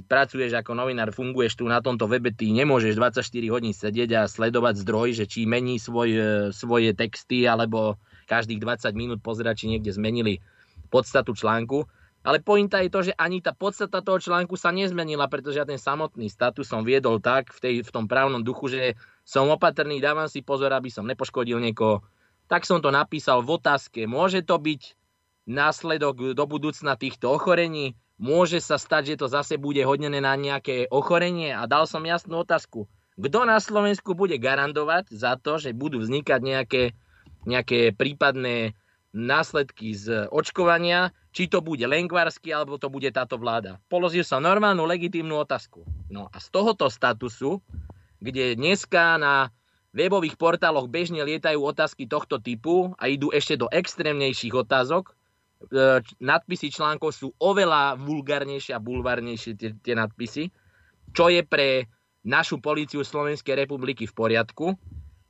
pracuješ 0.00 0.56
ako 0.56 0.72
novinár, 0.72 1.12
funguješ 1.12 1.60
tu 1.60 1.68
na 1.68 1.84
tomto 1.84 2.08
webe, 2.08 2.32
ty 2.32 2.48
nemôžeš 2.56 2.96
24 2.96 3.52
hodín 3.52 3.76
sedieť 3.76 4.10
a 4.16 4.22
sledovať 4.24 4.80
zdroj, 4.80 5.08
že 5.20 5.24
či 5.28 5.44
mení 5.44 5.76
svoj, 5.76 6.08
e, 6.08 6.22
svoje 6.56 6.96
texty, 6.96 7.44
alebo 7.44 8.00
každých 8.24 8.62
20 8.64 8.96
minút 8.96 9.20
pozerať, 9.20 9.66
či 9.66 9.76
niekde 9.76 9.92
zmenili 9.92 10.40
podstatu 10.88 11.36
článku. 11.36 11.84
Ale 12.22 12.38
pointa 12.38 12.78
je 12.78 12.88
to, 12.88 13.00
že 13.10 13.12
ani 13.18 13.42
tá 13.42 13.50
podstata 13.50 13.98
toho 13.98 14.22
článku 14.22 14.54
sa 14.54 14.70
nezmenila, 14.70 15.26
pretože 15.26 15.58
ja 15.58 15.66
ten 15.66 15.76
samotný 15.76 16.30
status 16.30 16.70
som 16.70 16.86
viedol 16.86 17.18
tak 17.18 17.50
v, 17.50 17.58
tej, 17.58 17.74
v 17.82 17.90
tom 17.90 18.06
právnom 18.06 18.46
duchu, 18.46 18.70
že 18.70 18.94
som 19.26 19.50
opatrný, 19.50 19.98
dávam 19.98 20.30
si 20.30 20.38
pozor, 20.38 20.70
aby 20.70 20.86
som 20.86 21.02
nepoškodil 21.02 21.58
niekoho. 21.58 22.06
Tak 22.46 22.62
som 22.62 22.78
to 22.78 22.94
napísal 22.94 23.42
v 23.42 23.58
otázke. 23.58 24.06
Môže 24.06 24.46
to 24.46 24.54
byť 24.54 24.94
následok 25.50 26.38
do 26.38 26.44
budúcna 26.46 26.94
týchto 26.94 27.34
ochorení? 27.34 27.98
Môže 28.22 28.62
sa 28.62 28.78
stať, 28.78 29.02
že 29.14 29.18
to 29.18 29.26
zase 29.26 29.58
bude 29.58 29.82
hodnené 29.82 30.22
na 30.22 30.38
nejaké 30.38 30.86
ochorenie? 30.94 31.50
A 31.50 31.66
dal 31.66 31.90
som 31.90 32.06
jasnú 32.06 32.46
otázku. 32.46 32.86
Kto 33.18 33.42
na 33.42 33.58
Slovensku 33.58 34.14
bude 34.14 34.38
garantovať 34.38 35.10
za 35.10 35.34
to, 35.34 35.58
že 35.58 35.74
budú 35.74 35.98
vznikať 35.98 36.38
nejaké, 36.38 36.94
nejaké 37.42 37.90
prípadné 37.90 38.78
následky 39.10 39.90
z 39.92 40.30
očkovania, 40.30 41.10
či 41.34 41.50
to 41.50 41.60
bude 41.60 41.82
Lengvarsky, 41.82 42.54
alebo 42.54 42.78
to 42.78 42.86
bude 42.86 43.10
táto 43.10 43.36
vláda. 43.42 43.82
Položil 43.90 44.22
som 44.22 44.38
normálnu, 44.38 44.86
legitímnu 44.86 45.42
otázku. 45.42 45.82
No 46.06 46.30
a 46.30 46.38
z 46.38 46.46
tohoto 46.54 46.86
statusu, 46.88 47.58
kde 48.22 48.54
dneska 48.54 49.18
na 49.18 49.50
webových 49.92 50.38
portáloch 50.38 50.88
bežne 50.88 51.20
lietajú 51.26 51.58
otázky 51.58 52.06
tohto 52.06 52.38
typu 52.38 52.94
a 52.96 53.10
idú 53.10 53.34
ešte 53.34 53.58
do 53.58 53.66
extrémnejších 53.68 54.54
otázok, 54.56 55.12
nadpisy 56.18 56.74
článkov 56.74 57.14
sú 57.14 57.30
oveľa 57.38 57.94
vulgárnejšie 58.00 58.74
a 58.74 58.82
bulvárnejšie 58.82 59.52
tie, 59.54 59.70
tie 59.78 59.94
nadpisy, 59.94 60.50
čo 61.12 61.28
je 61.28 61.44
pre 61.46 61.86
našu 62.22 62.62
políciu 62.62 63.02
Slovenskej 63.02 63.66
republiky 63.66 64.06
v 64.06 64.14
poriadku, 64.14 64.66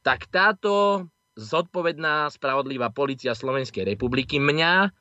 tak 0.04 0.28
táto 0.28 1.04
zodpovedná, 1.36 2.28
spravodlivá 2.28 2.92
policia 2.92 3.32
Slovenskej 3.32 3.88
republiky 3.88 4.36
mňa 4.36 4.92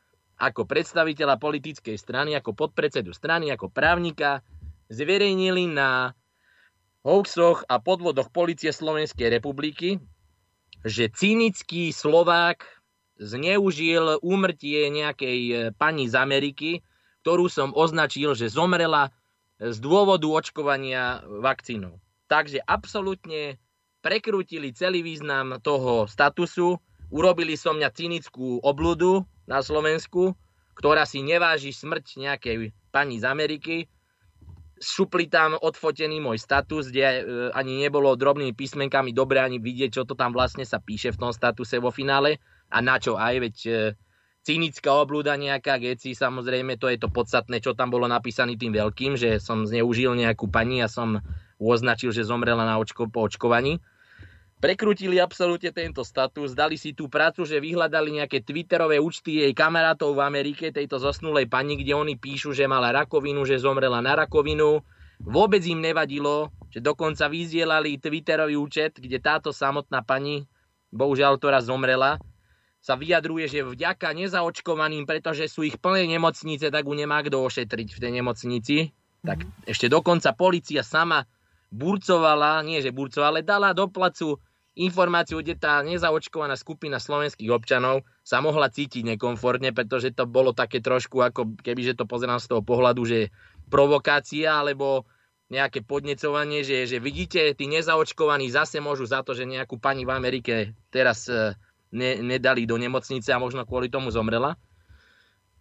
ako 0.41 0.65
predstaviteľa 0.65 1.37
politickej 1.37 1.99
strany, 1.99 2.33
ako 2.33 2.57
podpredsedu 2.57 3.13
strany, 3.13 3.53
ako 3.53 3.69
právnika 3.69 4.41
zverejnili 4.89 5.69
na 5.69 6.17
hoaxoch 7.05 7.67
a 7.69 7.77
podvodoch 7.77 8.33
policie 8.33 8.73
Slovenskej 8.73 9.29
republiky, 9.29 10.01
že 10.81 11.13
cynický 11.13 11.93
Slovák 11.93 12.80
zneužil 13.21 14.17
úmrtie 14.25 14.89
nejakej 14.89 15.39
e, 15.45 15.53
pani 15.77 16.09
z 16.09 16.15
Ameriky, 16.17 16.71
ktorú 17.21 17.45
som 17.47 17.69
označil, 17.77 18.33
že 18.33 18.49
zomrela 18.49 19.13
z 19.61 19.77
dôvodu 19.77 20.25
očkovania 20.25 21.21
vakcínou. 21.21 22.01
Takže 22.25 22.65
absolútne 22.65 23.61
prekrútili 24.01 24.73
celý 24.73 25.05
význam 25.05 25.61
toho 25.61 26.09
statusu, 26.09 26.81
urobili 27.13 27.53
so 27.53 27.69
mňa 27.69 27.93
cynickú 27.93 28.57
obludu 28.65 29.21
na 29.45 29.61
Slovensku, 29.61 30.33
ktorá 30.73 31.05
si 31.05 31.21
neváži 31.21 31.69
smrť 31.69 32.05
nejakej 32.17 32.73
pani 32.89 33.21
z 33.21 33.25
Ameriky, 33.29 33.75
šupli 34.81 35.29
tam 35.29 35.53
odfotený 35.61 36.17
môj 36.17 36.41
status, 36.41 36.89
kde 36.89 37.05
e, 37.05 37.21
ani 37.53 37.85
nebolo 37.85 38.17
drobnými 38.17 38.57
písmenkami 38.57 39.13
dobre 39.13 39.37
ani 39.37 39.61
vidieť, 39.61 40.01
čo 40.01 40.03
to 40.09 40.17
tam 40.17 40.33
vlastne 40.33 40.65
sa 40.65 40.81
píše 40.81 41.13
v 41.13 41.21
tom 41.21 41.31
statuse 41.31 41.77
vo 41.77 41.93
finále 41.93 42.41
a 42.71 42.77
na 42.79 42.95
čo 42.97 43.19
aj, 43.19 43.35
veď 43.43 43.55
e, 43.67 43.71
cynická 44.47 44.95
oblúda 44.95 45.35
nejaká, 45.35 45.77
geci, 45.77 46.15
samozrejme, 46.15 46.79
to 46.79 46.87
je 46.87 46.97
to 46.97 47.11
podstatné, 47.11 47.59
čo 47.59 47.75
tam 47.75 47.91
bolo 47.91 48.07
napísané 48.07 48.55
tým 48.55 48.71
veľkým, 48.71 49.19
že 49.19 49.37
som 49.37 49.67
zneužil 49.67 50.15
nejakú 50.15 50.47
pani 50.47 50.79
a 50.81 50.87
som 50.87 51.19
označil, 51.61 52.09
že 52.15 52.25
zomrela 52.25 52.65
na 52.65 52.79
očko, 52.79 53.11
po 53.11 53.27
očkovaní 53.27 53.83
prekrutili 54.61 55.17
absolútne 55.17 55.73
tento 55.73 56.05
status, 56.05 56.53
dali 56.53 56.77
si 56.77 56.93
tú 56.93 57.09
prácu, 57.09 57.43
že 57.49 57.57
vyhľadali 57.57 58.21
nejaké 58.21 58.45
twitterové 58.45 59.01
účty 59.01 59.41
jej 59.41 59.51
kamarátov 59.57 60.13
v 60.13 60.21
Amerike, 60.21 60.69
tejto 60.69 61.01
zosnulej 61.01 61.49
pani, 61.49 61.81
kde 61.81 61.97
oni 61.97 62.13
píšu, 62.15 62.53
že 62.53 62.69
mala 62.69 62.93
rakovinu, 62.93 63.41
že 63.41 63.57
zomrela 63.57 63.99
na 64.05 64.13
rakovinu. 64.13 64.85
Vôbec 65.21 65.65
im 65.65 65.81
nevadilo, 65.81 66.53
že 66.69 66.77
dokonca 66.77 67.25
vyzdielali 67.25 67.97
twitterový 67.97 68.53
účet, 68.53 69.01
kde 69.01 69.17
táto 69.17 69.49
samotná 69.49 70.05
pani, 70.05 70.45
bohužiaľ, 70.93 71.41
ktorá 71.41 71.57
zomrela, 71.65 72.21
sa 72.81 72.97
vyjadruje, 72.97 73.45
že 73.45 73.61
vďaka 73.61 74.09
nezaočkovaným, 74.17 75.05
pretože 75.05 75.45
sú 75.45 75.61
ich 75.61 75.77
plné 75.77 76.09
nemocnice, 76.09 76.73
tak 76.73 76.89
ju 76.89 76.93
nemá 76.97 77.21
kto 77.21 77.37
ošetriť 77.45 77.87
v 77.93 78.01
tej 78.01 78.11
nemocnici. 78.11 78.75
Tak 79.21 79.45
ešte 79.69 79.85
dokonca 79.85 80.33
policia 80.33 80.81
sama 80.81 81.21
burcovala, 81.69 82.65
nie 82.65 82.81
že 82.81 82.89
burcovala, 82.89 83.39
ale 83.39 83.41
dala 83.45 83.69
do 83.77 83.85
placu 83.85 84.41
informáciu, 84.73 85.45
kde 85.45 85.61
tá 85.61 85.85
nezaočkovaná 85.85 86.57
skupina 86.57 86.97
slovenských 86.97 87.53
občanov 87.53 88.07
sa 88.25 88.41
mohla 88.41 88.71
cítiť 88.71 89.15
nekomfortne, 89.15 89.75
pretože 89.75 90.15
to 90.15 90.25
bolo 90.25 90.55
také 90.55 90.81
trošku 90.81 91.21
ako 91.21 91.59
keby, 91.59 91.93
že 91.93 91.97
to 91.99 92.09
pozerám 92.09 92.41
z 92.41 92.49
toho 92.49 92.65
pohľadu, 92.65 93.03
že 93.05 93.29
provokácia 93.69 94.57
alebo 94.57 95.05
nejaké 95.51 95.83
podnecovanie, 95.83 96.63
že, 96.63 96.87
že 96.87 97.03
vidíte, 97.03 97.51
tí 97.51 97.67
nezaočkovaní 97.67 98.47
zase 98.47 98.79
môžu 98.79 99.03
za 99.03 99.19
to, 99.19 99.35
že 99.35 99.43
nejakú 99.43 99.75
pani 99.75 100.07
v 100.07 100.15
Amerike 100.15 100.53
teraz 100.87 101.27
e, 101.27 101.59
ne, 101.91 102.19
nedali 102.23 102.63
do 102.65 102.79
nemocnice 102.79 103.29
a 103.31 103.41
možno 103.41 103.67
kvôli 103.67 103.91
tomu 103.91 104.09
zomrela. 104.09 104.55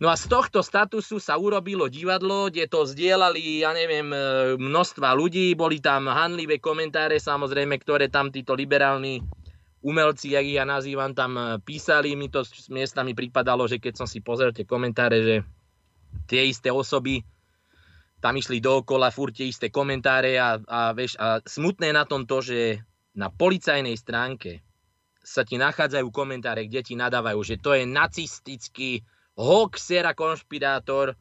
No 0.01 0.09
a 0.09 0.17
z 0.17 0.33
tohto 0.33 0.65
statusu 0.65 1.21
sa 1.21 1.37
urobilo 1.37 1.85
divadlo, 1.93 2.49
kde 2.49 2.65
to 2.73 2.89
zdieľali, 2.89 3.61
ja 3.61 3.77
neviem, 3.77 4.09
e, 4.09 4.19
množstva 4.57 5.13
ľudí, 5.13 5.53
boli 5.53 5.77
tam 5.77 6.09
hanlivé 6.09 6.57
komentáre, 6.57 7.21
samozrejme, 7.21 7.77
ktoré 7.77 8.09
tam 8.09 8.33
títo 8.33 8.57
liberálni 8.57 9.21
umelci, 9.85 10.33
jak 10.33 10.49
ich 10.49 10.57
ja 10.57 10.65
nazývam, 10.65 11.13
tam 11.13 11.37
e, 11.37 11.61
písali. 11.61 12.17
Mi 12.17 12.33
to 12.33 12.49
s 12.49 12.73
miestami 12.73 13.13
pripadalo, 13.13 13.69
že 13.69 13.77
keď 13.77 14.01
som 14.01 14.09
si 14.09 14.25
pozrel 14.25 14.57
tie 14.57 14.65
komentáre, 14.65 15.21
že 15.21 15.37
tie 16.25 16.49
isté 16.49 16.73
osoby 16.73 17.21
tam 18.25 18.37
išli 18.41 18.57
dookola, 18.61 19.13
furt 19.13 19.37
tie 19.37 19.53
isté 19.53 19.69
komentáre 19.69 20.37
a, 20.41 20.57
a, 20.65 20.97
vieš, 20.97 21.17
a 21.21 21.45
smutné 21.45 21.93
na 21.93 22.09
tom 22.09 22.25
to, 22.25 22.41
že 22.41 22.81
na 23.17 23.29
policajnej 23.29 23.97
stránke 24.01 24.65
sa 25.21 25.45
ti 25.45 25.61
nachádzajú 25.61 26.09
komentáre, 26.09 26.67
kde 26.67 26.81
ti 26.81 26.95
nadávajú, 26.97 27.41
že 27.45 27.57
to 27.61 27.77
je 27.77 27.85
nacistický 27.85 29.05
hoaxer 29.37 30.05
a 30.09 30.17
konšpirátor. 30.17 31.17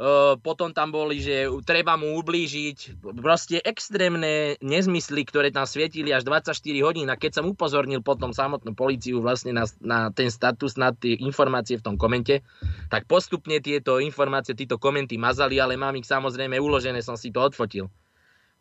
Uh, 0.00 0.40
potom 0.40 0.72
tam 0.72 0.88
boli, 0.88 1.20
že 1.20 1.44
treba 1.68 1.92
mu 2.00 2.16
ublížiť. 2.24 3.04
Proste 3.20 3.60
extrémne 3.60 4.56
nezmysly, 4.64 5.28
ktoré 5.28 5.52
tam 5.52 5.68
svietili 5.68 6.08
až 6.08 6.24
24 6.24 6.56
hodín. 6.80 7.12
A 7.12 7.20
keď 7.20 7.36
som 7.36 7.44
upozornil 7.44 8.00
potom 8.00 8.32
samotnú 8.32 8.72
policiu 8.72 9.20
vlastne 9.20 9.52
na, 9.52 9.68
na 9.84 10.08
ten 10.08 10.32
status, 10.32 10.80
na 10.80 10.96
tie 10.96 11.20
informácie 11.20 11.76
v 11.76 11.84
tom 11.84 12.00
komente, 12.00 12.40
tak 12.88 13.04
postupne 13.04 13.60
tieto 13.60 14.00
informácie, 14.00 14.56
tieto 14.56 14.80
komenty 14.80 15.20
mazali, 15.20 15.60
ale 15.60 15.76
mám 15.76 15.92
ich 16.00 16.08
samozrejme 16.08 16.56
uložené, 16.56 17.04
som 17.04 17.20
si 17.20 17.28
to 17.28 17.44
odfotil. 17.44 17.92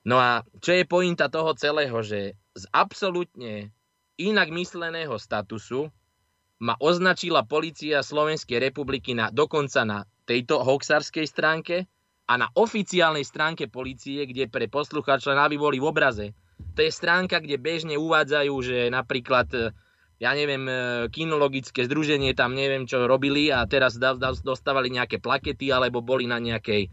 No 0.03 0.19
a 0.19 0.43
čo 0.59 0.75
je 0.75 0.83
pointa 0.83 1.31
toho 1.31 1.55
celého, 1.55 2.03
že 2.03 2.35
z 2.51 2.63
absolútne 2.75 3.71
inak 4.19 4.51
mysleného 4.51 5.15
statusu 5.15 5.87
ma 6.59 6.75
označila 6.83 7.47
policia 7.47 8.03
Slovenskej 8.03 8.59
republiky 8.59 9.15
na, 9.15 9.31
dokonca 9.31 9.87
na 9.87 10.03
tejto 10.27 10.59
hoxarskej 10.59 11.23
stránke 11.23 11.87
a 12.27 12.35
na 12.35 12.51
oficiálnej 12.51 13.23
stránke 13.23 13.71
policie, 13.71 14.27
kde 14.27 14.51
pre 14.51 14.67
poslucháčov 14.67 15.39
aby 15.39 15.55
boli 15.55 15.79
v 15.79 15.87
obraze. 15.87 16.27
To 16.75 16.83
je 16.83 16.91
stránka, 16.91 17.39
kde 17.39 17.55
bežne 17.55 17.95
uvádzajú, 17.95 18.53
že 18.59 18.77
napríklad 18.91 19.47
e, 19.55 19.71
ja 20.19 20.35
neviem, 20.35 20.67
e, 20.67 20.75
kinologické 21.07 21.87
združenie 21.87 22.35
tam 22.35 22.51
neviem 22.53 22.83
čo 22.83 23.07
robili 23.07 23.49
a 23.49 23.63
teraz 23.63 23.95
dostávali 24.43 24.91
nejaké 24.91 25.23
plakety 25.23 25.71
alebo 25.71 26.03
boli 26.03 26.27
na 26.27 26.37
nejakej 26.37 26.91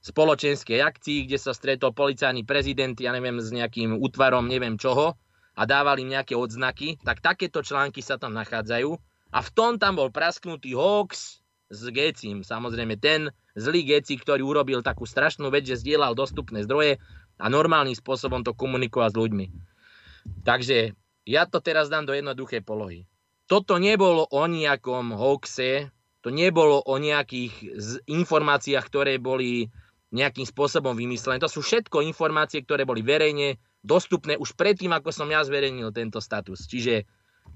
spoločenskej 0.00 0.80
akcii, 0.80 1.28
kde 1.28 1.36
sa 1.36 1.52
stretol 1.52 1.92
policajný 1.92 2.46
prezident, 2.46 2.94
ja 2.96 3.12
neviem, 3.12 3.42
s 3.42 3.50
nejakým 3.52 3.98
útvarom, 3.98 4.46
neviem 4.46 4.78
čoho 4.78 5.18
a 5.60 5.68
dávali 5.68 6.08
im 6.08 6.16
nejaké 6.16 6.32
odznaky, 6.32 6.96
tak 7.04 7.20
takéto 7.20 7.60
články 7.60 8.00
sa 8.00 8.16
tam 8.16 8.32
nachádzajú. 8.32 8.96
A 9.28 9.38
v 9.44 9.50
tom 9.52 9.76
tam 9.76 10.00
bol 10.00 10.08
prasknutý 10.08 10.72
hoax 10.72 11.44
s 11.68 11.82
Gecim. 11.92 12.40
Samozrejme 12.40 12.96
ten 12.96 13.28
zlý 13.52 13.84
Geci, 13.84 14.16
ktorý 14.16 14.40
urobil 14.40 14.80
takú 14.80 15.04
strašnú 15.04 15.52
vec, 15.52 15.68
že 15.68 15.76
zdieľal 15.76 16.16
dostupné 16.16 16.64
zdroje 16.64 16.96
a 17.36 17.46
normálnym 17.52 17.92
spôsobom 17.92 18.40
to 18.40 18.56
komunikoval 18.56 19.12
s 19.12 19.20
ľuďmi. 19.20 19.46
Takže 20.48 20.96
ja 21.28 21.44
to 21.44 21.60
teraz 21.60 21.92
dám 21.92 22.08
do 22.08 22.16
jednoduchej 22.16 22.64
polohy. 22.64 23.04
Toto 23.44 23.76
nebolo 23.76 24.24
o 24.32 24.42
nejakom 24.48 25.12
hoaxe, 25.12 25.92
to 26.24 26.28
nebolo 26.32 26.80
o 26.80 26.94
nejakých 26.96 27.52
informáciách, 28.08 28.84
ktoré 28.88 29.20
boli 29.20 29.68
nejakým 30.10 30.48
spôsobom 30.48 30.96
vymyslené. 30.96 31.38
To 31.38 31.52
sú 31.52 31.62
všetko 31.62 32.02
informácie, 32.02 32.64
ktoré 32.66 32.82
boli 32.82 33.04
verejne 33.04 33.60
dostupné 33.80 34.36
už 34.36 34.56
predtým, 34.56 34.92
ako 34.92 35.10
som 35.12 35.28
ja 35.28 35.40
zverejnil 35.44 35.92
tento 35.92 36.20
status. 36.20 36.68
Čiže 36.68 37.08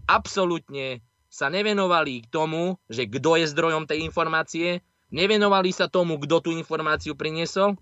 absolútne 0.08 1.04
sa 1.28 1.50
nevenovali 1.50 2.24
k 2.24 2.30
tomu, 2.30 2.78
že 2.86 3.10
kto 3.10 3.42
je 3.42 3.50
zdrojom 3.50 3.84
tej 3.90 4.06
informácie, 4.06 4.80
nevenovali 5.10 5.74
sa 5.74 5.90
tomu, 5.90 6.16
kto 6.22 6.44
tú 6.44 6.50
informáciu 6.54 7.18
priniesol. 7.18 7.74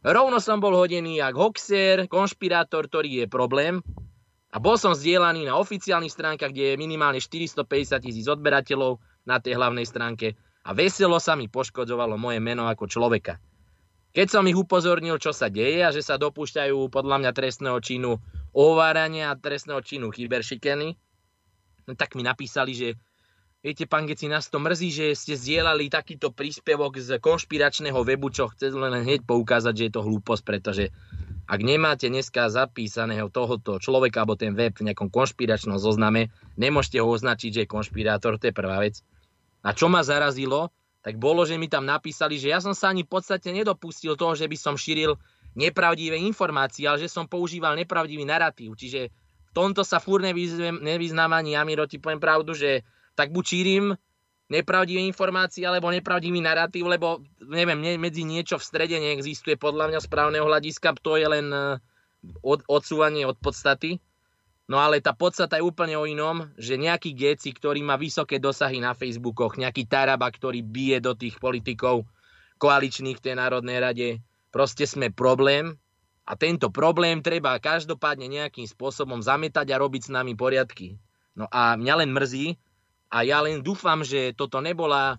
Rovno 0.00 0.40
som 0.40 0.62
bol 0.62 0.72
hodený 0.72 1.20
jak 1.20 1.36
hoxer, 1.36 2.08
konšpirátor, 2.08 2.88
ktorý 2.88 3.24
je 3.24 3.26
problém. 3.28 3.84
A 4.50 4.58
bol 4.58 4.74
som 4.80 4.96
zdieľaný 4.96 5.46
na 5.46 5.54
oficiálnych 5.60 6.10
stránkach, 6.10 6.50
kde 6.50 6.74
je 6.74 6.80
minimálne 6.80 7.22
450 7.22 8.02
tisíc 8.02 8.26
odberateľov 8.26 8.98
na 9.28 9.38
tej 9.38 9.60
hlavnej 9.60 9.86
stránke 9.86 10.34
a 10.66 10.74
veselo 10.74 11.22
sa 11.22 11.38
mi 11.38 11.46
poškodzovalo 11.46 12.18
moje 12.18 12.42
meno 12.42 12.66
ako 12.66 12.90
človeka. 12.90 13.38
Keď 14.10 14.26
som 14.26 14.42
ich 14.50 14.58
upozornil, 14.58 15.22
čo 15.22 15.30
sa 15.30 15.46
deje 15.46 15.86
a 15.86 15.94
že 15.94 16.02
sa 16.02 16.18
dopúšťajú 16.18 16.90
podľa 16.90 17.16
mňa 17.22 17.30
trestného 17.30 17.78
činu 17.78 18.18
ohovárania 18.50 19.30
a 19.30 19.38
trestného 19.38 19.78
činu 19.86 20.10
chyberšikeny, 20.10 20.98
no 21.86 21.92
tak 21.94 22.18
mi 22.18 22.26
napísali, 22.26 22.74
že 22.74 22.88
viete, 23.62 23.86
pán 23.86 24.10
Geci, 24.10 24.26
nás 24.26 24.50
to 24.50 24.58
mrzí, 24.58 24.90
že 24.90 25.06
ste 25.14 25.38
zdieľali 25.38 25.86
takýto 25.86 26.34
príspevok 26.34 26.98
z 26.98 27.22
konšpiračného 27.22 28.02
webu, 28.02 28.34
čo 28.34 28.50
chce 28.50 28.74
len 28.74 29.06
hneď 29.06 29.22
poukázať, 29.22 29.74
že 29.78 29.84
je 29.86 29.92
to 29.94 30.02
hlúposť, 30.02 30.42
pretože 30.42 30.90
ak 31.46 31.60
nemáte 31.62 32.10
dneska 32.10 32.50
zapísaného 32.50 33.30
tohoto 33.30 33.78
človeka 33.78 34.26
alebo 34.26 34.34
ten 34.34 34.58
web 34.58 34.74
v 34.74 34.90
nejakom 34.90 35.10
konšpiračnom 35.10 35.78
zozname, 35.78 36.34
nemôžete 36.58 36.98
ho 36.98 37.06
označiť, 37.06 37.50
že 37.50 37.60
je 37.62 37.72
konšpirátor, 37.74 38.42
to 38.42 38.50
je 38.50 38.54
prvá 38.54 38.82
vec. 38.82 39.02
A 39.62 39.70
čo 39.70 39.86
ma 39.86 40.02
zarazilo, 40.02 40.74
tak 41.00 41.16
bolo, 41.16 41.48
že 41.48 41.56
mi 41.56 41.66
tam 41.66 41.88
napísali, 41.88 42.36
že 42.36 42.52
ja 42.52 42.60
som 42.60 42.76
sa 42.76 42.92
ani 42.92 43.08
v 43.08 43.12
podstate 43.12 43.48
nedopustil 43.50 44.20
toho, 44.20 44.36
že 44.36 44.44
by 44.44 44.56
som 44.56 44.76
šíril 44.76 45.16
nepravdivé 45.56 46.20
informácie, 46.20 46.84
ale 46.84 47.00
že 47.00 47.08
som 47.08 47.24
používal 47.24 47.74
nepravdivý 47.74 48.22
narratív. 48.28 48.76
Čiže 48.76 49.08
v 49.50 49.52
tomto 49.56 49.82
sa 49.82 49.98
fúr 49.98 50.22
nevyznám 50.22 51.32
ani 51.34 51.56
ja, 51.56 51.64
Miro, 51.64 51.88
ti 51.88 51.98
poviem 51.98 52.22
pravdu, 52.22 52.54
že 52.54 52.84
tak 53.16 53.32
buď 53.32 53.44
šírim 53.44 53.84
nepravdivé 54.50 55.00
informácie 55.06 55.62
alebo 55.62 55.88
nepravdivý 55.88 56.42
narratív, 56.42 56.90
lebo 56.90 57.22
neviem, 57.48 57.78
medzi 57.96 58.26
niečo 58.26 58.58
v 58.58 58.66
strede 58.66 58.98
neexistuje 58.98 59.54
podľa 59.54 59.94
mňa 59.94 60.00
správneho 60.02 60.44
hľadiska, 60.44 60.98
to 61.00 61.16
je 61.16 61.26
len 61.30 61.46
eh, 61.54 61.78
od, 62.42 62.66
odsúvanie 62.66 63.24
od 63.24 63.38
podstaty. 63.38 64.02
No 64.70 64.78
ale 64.78 65.02
tá 65.02 65.10
podstata 65.10 65.58
je 65.58 65.66
úplne 65.66 65.98
o 65.98 66.06
inom, 66.06 66.46
že 66.54 66.78
nejaký 66.78 67.10
geci, 67.10 67.50
ktorý 67.50 67.82
má 67.82 67.98
vysoké 67.98 68.38
dosahy 68.38 68.78
na 68.78 68.94
Facebookoch, 68.94 69.58
nejaký 69.58 69.90
Taraba, 69.90 70.30
ktorý 70.30 70.62
bije 70.62 71.02
do 71.02 71.18
tých 71.18 71.42
politikov 71.42 72.06
koaličných 72.62 73.18
v 73.18 73.24
tej 73.26 73.34
Národnej 73.34 73.82
rade, 73.82 74.08
proste 74.54 74.86
sme 74.86 75.10
problém 75.10 75.74
a 76.22 76.38
tento 76.38 76.70
problém 76.70 77.18
treba 77.18 77.58
každopádne 77.58 78.30
nejakým 78.30 78.62
spôsobom 78.70 79.18
zametať 79.18 79.74
a 79.74 79.80
robiť 79.82 80.06
s 80.06 80.10
nami 80.14 80.38
poriadky. 80.38 81.02
No 81.34 81.50
a 81.50 81.74
mňa 81.74 82.06
len 82.06 82.14
mrzí 82.14 82.54
a 83.10 83.26
ja 83.26 83.42
len 83.42 83.66
dúfam, 83.66 84.06
že 84.06 84.38
toto 84.38 84.62
nebola 84.62 85.18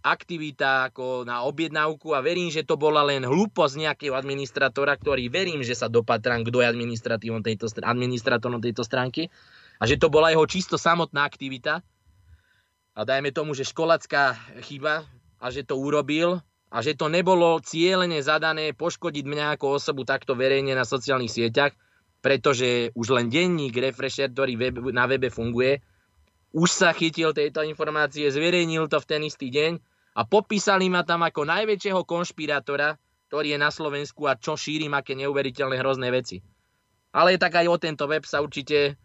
aktivita 0.00 0.88
ako 0.88 1.28
na 1.28 1.44
objednávku 1.44 2.16
a 2.16 2.24
verím, 2.24 2.48
že 2.48 2.64
to 2.64 2.80
bola 2.80 3.04
len 3.04 3.20
hlúposť 3.20 3.74
nejakého 3.76 4.16
administratora, 4.16 4.96
ktorý 4.96 5.28
verím, 5.28 5.60
že 5.60 5.76
sa 5.76 5.92
dopatrám, 5.92 6.40
kto 6.44 6.64
je 6.64 6.66
administratívom 6.72 7.44
tejto, 7.44 7.68
administratorom 7.84 8.64
tejto 8.64 8.80
stránky 8.80 9.28
a 9.76 9.84
že 9.84 10.00
to 10.00 10.08
bola 10.08 10.32
jeho 10.32 10.44
čisto 10.48 10.80
samotná 10.80 11.24
aktivita. 11.28 11.84
A 12.96 13.00
dajme 13.04 13.32
tomu, 13.32 13.52
že 13.52 13.68
školacká 13.68 14.36
chyba 14.64 15.04
a 15.36 15.46
že 15.52 15.64
to 15.64 15.76
urobil 15.76 16.40
a 16.72 16.78
že 16.80 16.96
to 16.96 17.12
nebolo 17.12 17.60
cieľene 17.60 18.20
zadané 18.24 18.72
poškodiť 18.72 19.24
mňa 19.24 19.46
ako 19.56 19.76
osobu 19.80 20.08
takto 20.08 20.32
verejne 20.32 20.72
na 20.72 20.88
sociálnych 20.88 21.32
sieťach, 21.32 21.76
pretože 22.24 22.92
už 22.96 23.16
len 23.16 23.26
denník 23.28 23.76
Refresher, 23.76 24.32
ktorý 24.32 24.56
web, 24.56 24.76
na 24.92 25.04
webe 25.08 25.32
funguje, 25.32 25.80
už 26.50 26.68
sa 26.70 26.90
chytil 26.90 27.30
tejto 27.30 27.62
informácie, 27.62 28.26
zverejnil 28.26 28.90
to 28.90 28.98
v 28.98 29.08
ten 29.08 29.22
istý 29.22 29.54
deň 29.54 29.89
a 30.20 30.28
popísali 30.28 30.92
ma 30.92 31.00
tam 31.00 31.24
ako 31.24 31.48
najväčšieho 31.48 32.04
konšpirátora, 32.04 33.00
ktorý 33.32 33.56
je 33.56 33.58
na 33.58 33.72
Slovensku 33.72 34.28
a 34.28 34.36
čo 34.36 34.52
šírim, 34.52 34.92
aké 34.92 35.16
neuveriteľné 35.16 35.80
hrozné 35.80 36.12
veci. 36.12 36.44
Ale 37.16 37.40
tak 37.40 37.56
aj 37.56 37.66
o 37.72 37.80
tento 37.80 38.04
web 38.04 38.28
sa 38.28 38.44
určite 38.44 39.00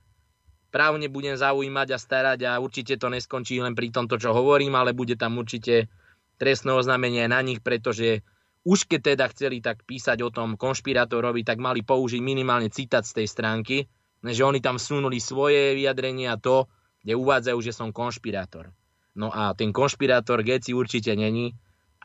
právne 0.75 1.08
budem 1.08 1.39
zaujímať 1.39 1.88
a 1.95 1.97
starať 1.97 2.39
a 2.43 2.60
určite 2.60 2.99
to 2.99 3.08
neskončí 3.08 3.63
len 3.63 3.71
pri 3.71 3.95
tomto, 3.95 4.19
čo 4.19 4.36
hovorím, 4.36 4.75
ale 4.75 4.91
bude 4.91 5.15
tam 5.15 5.39
určite 5.39 5.88
trestné 6.36 6.75
oznámenie 6.75 7.23
na 7.32 7.39
nich, 7.39 7.63
pretože 7.63 8.19
už 8.67 8.84
keď 8.84 9.15
teda 9.15 9.25
chceli 9.32 9.63
tak 9.63 9.88
písať 9.88 10.19
o 10.19 10.34
tom 10.36 10.60
konšpirátorovi, 10.60 11.47
tak 11.47 11.63
mali 11.63 11.80
použiť 11.80 12.19
minimálne 12.19 12.67
citát 12.67 13.08
z 13.08 13.23
tej 13.23 13.28
stránky, 13.32 13.88
že 14.19 14.43
oni 14.43 14.60
tam 14.60 14.75
sunuli 14.75 15.23
svoje 15.23 15.80
vyjadrenia 15.80 16.36
to, 16.36 16.67
kde 17.08 17.15
uvádzajú, 17.15 17.60
že 17.63 17.71
som 17.71 17.95
konšpirátor. 17.95 18.75
No 19.15 19.32
a 19.32 19.56
ten 19.56 19.71
konšpirátor 19.71 20.43
Geci 20.43 20.75
určite 20.75 21.15
není 21.15 21.56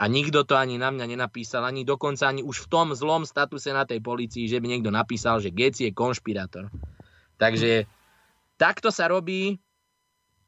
a 0.01 0.07
nikto 0.07 0.47
to 0.47 0.57
ani 0.57 0.79
na 0.81 0.89
mňa 0.95 1.07
nenapísal, 1.13 1.67
ani 1.67 1.85
dokonca 1.85 2.31
ani 2.31 2.41
už 2.41 2.65
v 2.65 2.71
tom 2.71 2.95
zlom 2.97 3.27
statuse 3.27 3.69
na 3.75 3.85
tej 3.85 4.01
policii, 4.01 4.49
že 4.49 4.63
by 4.63 4.67
niekto 4.71 4.89
napísal, 4.89 5.43
že 5.43 5.53
Geci 5.53 5.91
je 5.91 5.93
konšpirátor. 5.93 6.71
Takže 7.37 7.85
takto 8.57 8.89
sa 8.89 9.11
robí 9.11 9.59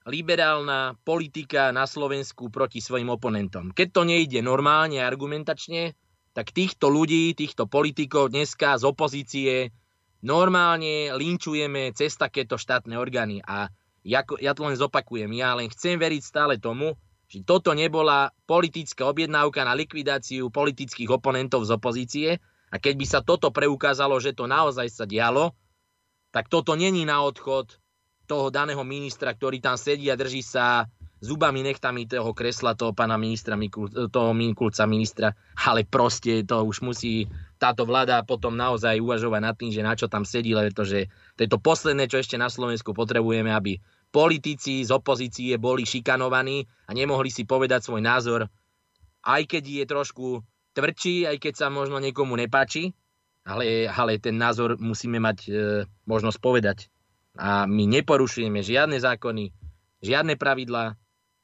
liberálna 0.06 0.98
politika 1.02 1.70
na 1.70 1.86
Slovensku 1.86 2.50
proti 2.50 2.82
svojim 2.82 3.10
oponentom. 3.10 3.70
Keď 3.70 3.88
to 3.92 4.02
nejde 4.02 4.40
normálne 4.42 4.98
argumentačne, 4.98 5.94
tak 6.32 6.50
týchto 6.50 6.88
ľudí, 6.88 7.36
týchto 7.36 7.68
politikov 7.68 8.32
dneska 8.32 8.80
z 8.80 8.84
opozície 8.88 9.52
normálne 10.24 11.12
linčujeme 11.12 11.92
cez 11.92 12.16
takéto 12.16 12.56
štátne 12.56 12.96
orgány. 12.96 13.44
A 13.44 13.68
ja, 14.02 14.26
ja 14.42 14.52
to 14.52 14.66
len 14.66 14.74
zopakujem, 14.78 15.30
ja 15.38 15.54
len 15.54 15.70
chcem 15.70 15.98
veriť 15.98 16.22
stále 16.22 16.54
tomu, 16.58 16.98
že 17.30 17.40
toto 17.46 17.72
nebola 17.72 18.34
politická 18.44 19.08
objednávka 19.08 19.64
na 19.64 19.72
likvidáciu 19.72 20.52
politických 20.52 21.08
oponentov 21.08 21.64
z 21.64 21.70
opozície 21.72 22.28
a 22.68 22.76
keď 22.76 22.94
by 22.98 23.06
sa 23.08 23.20
toto 23.24 23.48
preukázalo, 23.48 24.20
že 24.20 24.36
to 24.36 24.44
naozaj 24.44 24.84
sa 24.90 25.08
dialo, 25.08 25.56
tak 26.34 26.52
toto 26.52 26.76
není 26.76 27.08
na 27.08 27.24
odchod 27.24 27.78
toho 28.28 28.48
daného 28.52 28.84
ministra, 28.84 29.32
ktorý 29.32 29.60
tam 29.60 29.80
sedí 29.80 30.08
a 30.12 30.18
drží 30.18 30.44
sa 30.44 30.88
zubami 31.22 31.62
nechtami 31.62 32.10
toho 32.10 32.34
kresla 32.34 32.74
toho 32.74 32.90
pána 32.90 33.14
ministra, 33.14 33.54
toho 34.10 34.34
Minkulca 34.34 34.90
ministra, 34.90 35.30
ale 35.54 35.86
proste 35.86 36.42
to 36.42 36.66
už 36.66 36.82
musí 36.82 37.30
táto 37.62 37.86
vláda 37.86 38.26
potom 38.26 38.58
naozaj 38.58 38.98
uvažovať 38.98 39.40
nad 39.40 39.54
tým, 39.54 39.70
že 39.70 39.86
na 39.86 39.94
čo 39.94 40.10
tam 40.10 40.26
sedí, 40.26 40.50
pretože 40.50 41.06
to 41.38 41.46
je 41.46 41.48
to 41.48 41.62
posledné, 41.62 42.10
čo 42.10 42.18
ešte 42.18 42.34
na 42.34 42.50
Slovensku 42.50 42.90
potrebujeme, 42.90 43.54
aby 43.54 43.78
politici 44.10 44.82
z 44.82 44.90
opozície 44.90 45.54
boli 45.62 45.86
šikanovaní 45.86 46.66
a 46.86 46.92
nemohli 46.92 47.30
si 47.30 47.46
povedať 47.46 47.86
svoj 47.86 48.02
názor, 48.02 48.50
aj 49.22 49.46
keď 49.46 49.62
je 49.62 49.84
trošku 49.86 50.26
tvrdší, 50.74 51.30
aj 51.30 51.36
keď 51.38 51.54
sa 51.54 51.66
možno 51.70 52.02
niekomu 52.02 52.34
nepáči, 52.34 52.90
ale, 53.46 53.86
ale 53.86 54.18
ten 54.18 54.34
názor 54.34 54.74
musíme 54.82 55.22
mať 55.22 55.38
e, 55.46 55.50
možnosť 56.06 56.38
povedať. 56.42 56.90
A 57.38 57.64
my 57.70 57.86
neporušujeme 57.86 58.58
žiadne 58.58 58.98
zákony, 58.98 59.54
žiadne 60.02 60.34
pravidlá 60.34 60.98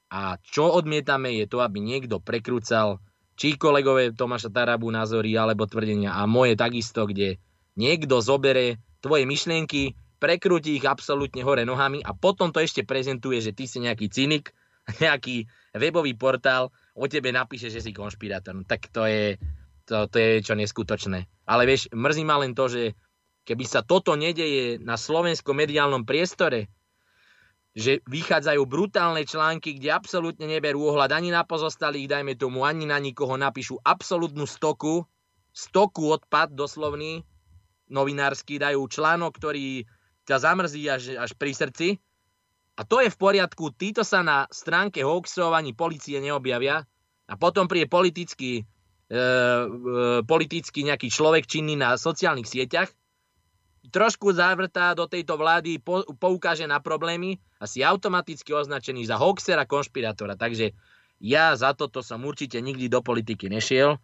a 0.08 0.40
čo 0.40 0.72
odmietame 0.72 1.36
je 1.36 1.44
to, 1.44 1.60
aby 1.60 1.84
niekto 1.84 2.20
prekrúcal 2.20 3.00
či 3.38 3.54
kolegové 3.54 4.10
Tomáša 4.10 4.50
Tarabu 4.50 4.90
názory 4.90 5.36
alebo 5.38 5.68
tvrdenia 5.68 6.16
a 6.16 6.26
moje 6.26 6.58
takisto, 6.58 7.06
kde 7.06 7.38
niekto 7.78 8.18
zobere 8.18 8.82
tvoje 8.98 9.28
myšlienky, 9.28 9.94
prekrúti 10.18 10.74
ich 10.74 10.86
absolútne 10.88 11.46
hore 11.46 11.62
nohami 11.62 12.02
a 12.02 12.10
potom 12.16 12.50
to 12.50 12.58
ešte 12.58 12.82
prezentuje, 12.82 13.38
že 13.38 13.54
ty 13.54 13.70
si 13.70 13.78
nejaký 13.78 14.10
cynik, 14.10 14.50
nejaký 15.04 15.46
webový 15.78 16.18
portál 16.18 16.74
o 16.98 17.06
tebe 17.06 17.30
napíše, 17.30 17.70
že 17.70 17.78
si 17.78 17.94
konšpirátor. 17.94 18.58
No, 18.58 18.66
tak 18.66 18.90
to 18.90 19.06
je, 19.06 19.38
to, 19.86 20.10
to 20.10 20.16
je 20.18 20.42
čo 20.42 20.58
neskutočné. 20.58 21.30
Ale 21.46 21.62
vieš, 21.68 21.86
mrzí 21.94 22.26
ma 22.26 22.42
len 22.42 22.58
to, 22.58 22.66
že 22.66 22.98
keby 23.46 23.64
sa 23.64 23.86
toto 23.86 24.18
nedeje 24.18 24.82
na 24.82 24.98
slovenskom 24.98 25.54
mediálnom 25.54 26.02
priestore, 26.02 26.66
že 27.76 28.00
vychádzajú 28.08 28.62
brutálne 28.64 29.22
články, 29.22 29.76
kde 29.76 29.92
absolútne 29.92 30.48
neberú 30.48 30.88
ohľad 30.90 31.14
ani 31.14 31.30
na 31.30 31.44
pozostalých, 31.44 32.10
dajme 32.10 32.34
tomu, 32.34 32.64
ani 32.64 32.88
na 32.88 32.96
nikoho, 32.98 33.36
napíšu 33.36 33.78
absolútnu 33.84 34.48
stoku, 34.48 35.04
stoku 35.52 36.10
odpad 36.10 36.54
doslovný, 36.54 37.22
novinársky, 37.88 38.60
dajú 38.60 38.84
článok, 38.88 39.32
ktorý 39.36 39.84
ťa 40.28 40.36
zamrzí 40.38 40.82
až, 40.88 41.16
až 41.16 41.30
pri 41.36 41.52
srdci. 41.56 41.88
A 42.78 42.86
to 42.86 43.02
je 43.02 43.10
v 43.10 43.18
poriadku, 43.18 43.74
títo 43.74 44.06
sa 44.06 44.22
na 44.22 44.46
stránke 44.54 45.02
hoaxov 45.02 45.50
ani 45.50 45.74
policie 45.74 46.22
neobjavia 46.22 46.86
a 47.26 47.34
potom 47.34 47.66
príde 47.66 47.90
politický, 47.90 48.62
e, 48.62 48.64
e, 49.10 50.22
politický 50.22 50.86
nejaký 50.86 51.10
človek 51.10 51.50
činný 51.50 51.74
na 51.74 51.98
sociálnych 51.98 52.46
sieťach 52.46 52.92
trošku 53.88 54.32
zavrtá 54.32 54.92
do 54.92 55.08
tejto 55.08 55.40
vlády, 55.40 55.80
po, 55.80 56.04
poukáže 56.16 56.68
na 56.68 56.78
problémy 56.78 57.40
a 57.58 57.66
si 57.66 57.80
automaticky 57.80 58.52
označený 58.52 59.08
za 59.08 59.16
hoaxera, 59.16 59.64
konšpirátora. 59.64 60.36
Takže 60.36 60.76
ja 61.18 61.56
za 61.58 61.74
toto 61.74 62.04
som 62.04 62.22
určite 62.22 62.62
nikdy 62.62 62.86
do 62.86 63.02
politiky 63.02 63.50
nešiel 63.50 63.98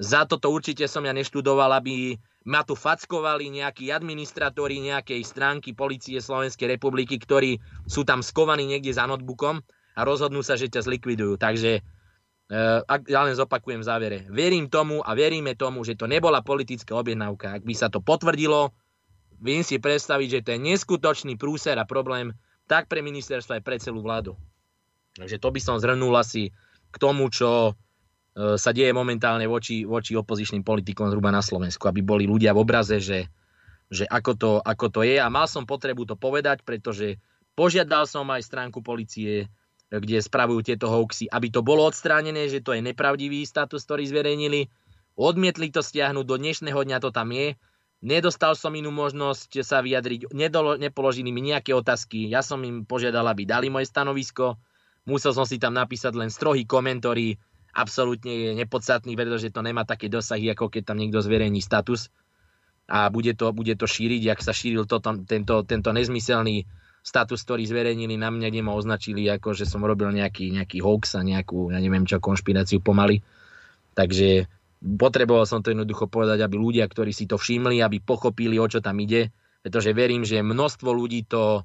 za 0.00 0.24
toto 0.24 0.48
určite 0.48 0.88
som 0.88 1.04
ja 1.04 1.12
neštudoval, 1.12 1.68
aby 1.76 2.16
ma 2.48 2.66
tu 2.66 2.74
fackovali 2.74 3.52
nejakí 3.54 3.94
administratóri 3.94 4.82
nejakej 4.82 5.22
stránky 5.22 5.76
policie 5.76 6.18
Slovenskej 6.18 6.74
republiky, 6.74 7.20
ktorí 7.20 7.62
sú 7.86 8.02
tam 8.02 8.24
skovaní 8.24 8.66
niekde 8.66 8.90
za 8.90 9.06
notebookom 9.06 9.62
a 9.94 10.00
rozhodnú 10.02 10.42
sa, 10.42 10.58
že 10.58 10.72
ťa 10.72 10.82
zlikvidujú. 10.82 11.38
Takže 11.38 11.78
e, 11.78 11.80
ja 12.88 13.20
len 13.22 13.38
zopakujem 13.38 13.84
v 13.84 13.88
závere. 13.88 14.18
Verím 14.32 14.66
tomu 14.66 15.04
a 15.04 15.14
veríme 15.14 15.54
tomu, 15.54 15.86
že 15.86 15.94
to 15.94 16.10
nebola 16.10 16.42
politická 16.42 16.98
objednávka. 16.98 17.60
Ak 17.60 17.62
by 17.62 17.74
sa 17.76 17.86
to 17.86 18.02
potvrdilo, 18.02 18.74
viem 19.42 19.66
si 19.66 19.82
predstaviť, 19.82 20.28
že 20.30 20.40
to 20.46 20.50
je 20.54 20.60
neskutočný 20.62 21.34
prúser 21.34 21.74
a 21.74 21.84
problém 21.84 22.30
tak 22.70 22.86
pre 22.86 23.02
ministerstvo 23.02 23.58
aj 23.58 23.62
pre 23.66 23.76
celú 23.82 24.00
vládu. 24.00 24.38
Takže 25.18 25.36
to 25.42 25.48
by 25.50 25.60
som 25.60 25.76
zhrnul 25.82 26.14
asi 26.14 26.54
k 26.88 26.96
tomu, 26.96 27.28
čo 27.28 27.76
E, 28.32 28.56
sa 28.56 28.72
deje 28.72 28.96
momentálne 28.96 29.44
voči, 29.44 29.84
voči 29.84 30.16
opozičným 30.16 30.64
politikom 30.64 31.12
zhruba 31.12 31.28
na 31.28 31.44
Slovensku, 31.44 31.84
aby 31.84 32.00
boli 32.00 32.24
ľudia 32.24 32.56
v 32.56 32.62
obraze, 32.64 32.96
že, 32.96 33.28
že 33.92 34.08
ako, 34.08 34.32
to, 34.40 34.50
ako 34.64 34.86
to 34.88 35.00
je. 35.04 35.20
A 35.20 35.28
mal 35.28 35.44
som 35.44 35.68
potrebu 35.68 36.08
to 36.08 36.16
povedať, 36.16 36.64
pretože 36.64 37.20
požiadal 37.52 38.08
som 38.08 38.24
aj 38.32 38.48
stránku 38.48 38.80
policie, 38.80 39.52
kde 39.92 40.24
spravujú 40.24 40.64
tieto 40.64 40.88
hoaxy, 40.88 41.28
aby 41.28 41.52
to 41.52 41.60
bolo 41.60 41.84
odstránené, 41.84 42.48
že 42.48 42.64
to 42.64 42.72
je 42.72 42.80
nepravdivý 42.80 43.44
status, 43.44 43.84
ktorý 43.84 44.08
zverejnili. 44.08 44.72
Odmietli 45.12 45.68
to 45.68 45.84
stiahnuť, 45.84 46.24
do 46.24 46.40
dnešného 46.40 46.80
dňa 46.80 46.98
to 47.04 47.12
tam 47.12 47.28
je. 47.36 47.52
Nedostal 48.02 48.58
som 48.58 48.74
inú 48.74 48.90
možnosť 48.90 49.62
sa 49.62 49.78
vyjadriť, 49.78 50.34
nedolo, 50.34 50.74
nepoložili 50.74 51.30
mi 51.30 51.38
nejaké 51.38 51.70
otázky. 51.70 52.26
Ja 52.26 52.42
som 52.42 52.58
im 52.66 52.82
požiadal, 52.82 53.22
aby 53.30 53.46
dali 53.46 53.70
moje 53.70 53.86
stanovisko. 53.86 54.58
Musel 55.06 55.30
som 55.30 55.46
si 55.46 55.62
tam 55.62 55.78
napísať 55.78 56.18
len 56.18 56.26
strohý 56.26 56.66
komentári, 56.66 57.38
absolútne 57.72 58.34
je 58.34 58.50
nepodstatný, 58.58 59.14
pretože 59.14 59.54
to 59.54 59.62
nemá 59.62 59.86
také 59.86 60.10
dosahy, 60.10 60.50
ako 60.50 60.66
keď 60.66 60.92
tam 60.92 60.98
niekto 60.98 61.22
zverejní 61.22 61.62
status 61.62 62.10
a 62.90 63.08
bude 63.08 63.32
to, 63.38 63.54
bude 63.54 63.78
to 63.78 63.86
šíriť, 63.86 64.34
ak 64.34 64.40
sa 64.42 64.52
šíril 64.52 64.84
to, 64.84 64.98
tento, 65.24 65.62
tento 65.62 65.90
nezmyselný 65.94 66.66
status, 67.02 67.42
ktorý 67.42 67.66
zverejnili 67.66 68.14
na 68.14 68.30
mňa, 68.30 68.48
kde 68.50 68.62
ma 68.62 68.74
označili 68.78 69.26
ako, 69.26 69.54
že 69.54 69.66
som 69.66 69.82
robil 69.82 70.10
nejaký, 70.14 70.54
nejaký 70.54 70.82
hoax 70.82 71.18
a 71.18 71.22
nejakú, 71.22 71.74
ja 71.74 71.78
neviem 71.82 72.06
čo, 72.06 72.22
konšpiráciu 72.22 72.78
pomaly. 72.78 73.22
Takže 73.94 74.46
potreboval 74.82 75.46
som 75.46 75.62
to 75.62 75.70
jednoducho 75.70 76.10
povedať, 76.10 76.42
aby 76.42 76.58
ľudia, 76.58 76.84
ktorí 76.90 77.14
si 77.14 77.30
to 77.30 77.38
všimli, 77.38 77.78
aby 77.78 78.02
pochopili, 78.02 78.58
o 78.58 78.66
čo 78.66 78.82
tam 78.82 78.98
ide, 78.98 79.30
pretože 79.62 79.94
verím, 79.94 80.26
že 80.26 80.42
množstvo 80.42 80.90
ľudí 80.90 81.24
to 81.30 81.62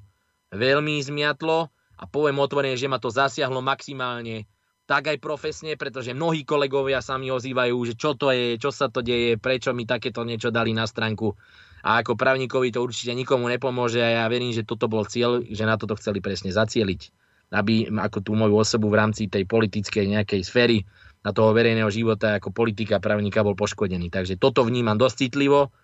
veľmi 0.54 1.02
zmiatlo 1.02 1.68
a 1.98 2.04
poviem 2.06 2.38
otvorene, 2.38 2.78
že 2.78 2.86
ma 2.86 3.02
to 3.02 3.10
zasiahlo 3.10 3.58
maximálne 3.58 4.46
tak 4.88 5.12
aj 5.12 5.20
profesne, 5.20 5.76
pretože 5.76 6.16
mnohí 6.16 6.48
kolegovia 6.48 7.04
sa 7.04 7.20
mi 7.20 7.28
ozývajú, 7.28 7.76
že 7.92 7.94
čo 8.00 8.16
to 8.16 8.32
je, 8.32 8.56
čo 8.56 8.72
sa 8.72 8.88
to 8.88 9.04
deje, 9.04 9.36
prečo 9.36 9.76
mi 9.76 9.84
takéto 9.84 10.24
niečo 10.24 10.48
dali 10.48 10.72
na 10.72 10.88
stránku. 10.88 11.36
A 11.84 12.00
ako 12.00 12.16
právnikovi 12.16 12.72
to 12.72 12.80
určite 12.80 13.12
nikomu 13.12 13.52
nepomôže 13.52 14.00
a 14.00 14.24
ja 14.24 14.32
verím, 14.32 14.50
že 14.56 14.64
toto 14.64 14.88
bol 14.88 15.04
cieľ, 15.04 15.44
že 15.44 15.68
na 15.68 15.76
toto 15.76 15.92
chceli 16.00 16.24
presne 16.24 16.56
zacieliť. 16.56 17.12
Aby 17.52 17.92
ako 17.92 18.18
tú 18.24 18.32
moju 18.32 18.56
osobu 18.56 18.88
v 18.88 18.96
rámci 18.96 19.28
tej 19.28 19.44
politickej 19.44 20.08
nejakej 20.08 20.40
sféry 20.40 20.88
na 21.22 21.30
toho 21.34 21.50
verejného 21.50 21.90
života 21.90 22.38
ako 22.38 22.54
politika 22.54 23.02
právnika 23.02 23.42
bol 23.42 23.58
poškodený. 23.58 24.08
Takže 24.08 24.38
toto 24.38 24.62
vnímam 24.62 24.96
dosť 24.96 25.16
citlivo 25.26 25.74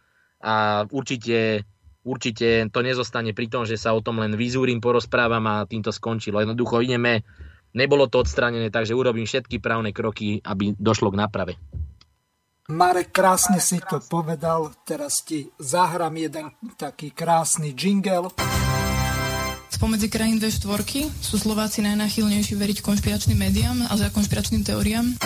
a 0.41 0.87
určite, 0.89 1.67
určite 2.07 2.69
to 2.71 2.81
nezostane 2.81 3.35
pri 3.35 3.47
tom, 3.51 3.67
že 3.67 3.77
sa 3.77 3.93
o 3.93 4.05
tom 4.05 4.23
len 4.23 4.35
vyzúrim, 4.39 4.79
porozprávam 4.79 5.45
a 5.51 5.67
týmto 5.67 5.91
skončilo. 5.91 6.41
Jednoducho 6.41 6.81
ideme 6.85 7.27
nebolo 7.75 8.07
to 8.07 8.23
odstranené, 8.23 8.71
takže 8.71 8.95
urobím 8.95 9.27
všetky 9.27 9.59
právne 9.59 9.91
kroky, 9.91 10.39
aby 10.41 10.73
došlo 10.79 11.11
k 11.11 11.19
náprave. 11.19 11.55
Marek, 12.65 13.13
krásne 13.13 13.61
si 13.61 13.77
to 13.77 14.01
povedal, 14.01 14.73
teraz 14.89 15.21
ti 15.21 15.53
zahrám 15.61 16.17
jeden 16.17 16.49
taký 16.81 17.13
krásny 17.13 17.77
jingle. 17.77 18.33
Spomedzi 19.75 20.07
krajín 20.07 20.39
V4 20.39 21.11
sú 21.19 21.35
Slováci 21.35 21.83
najnáchylnejší 21.83 22.55
veriť 22.55 22.79
konšpiračným 22.79 23.35
médiám 23.35 23.91
a 23.91 23.99
za 23.99 24.07
konšpiračným 24.15 24.63
teóriám? 24.63 25.19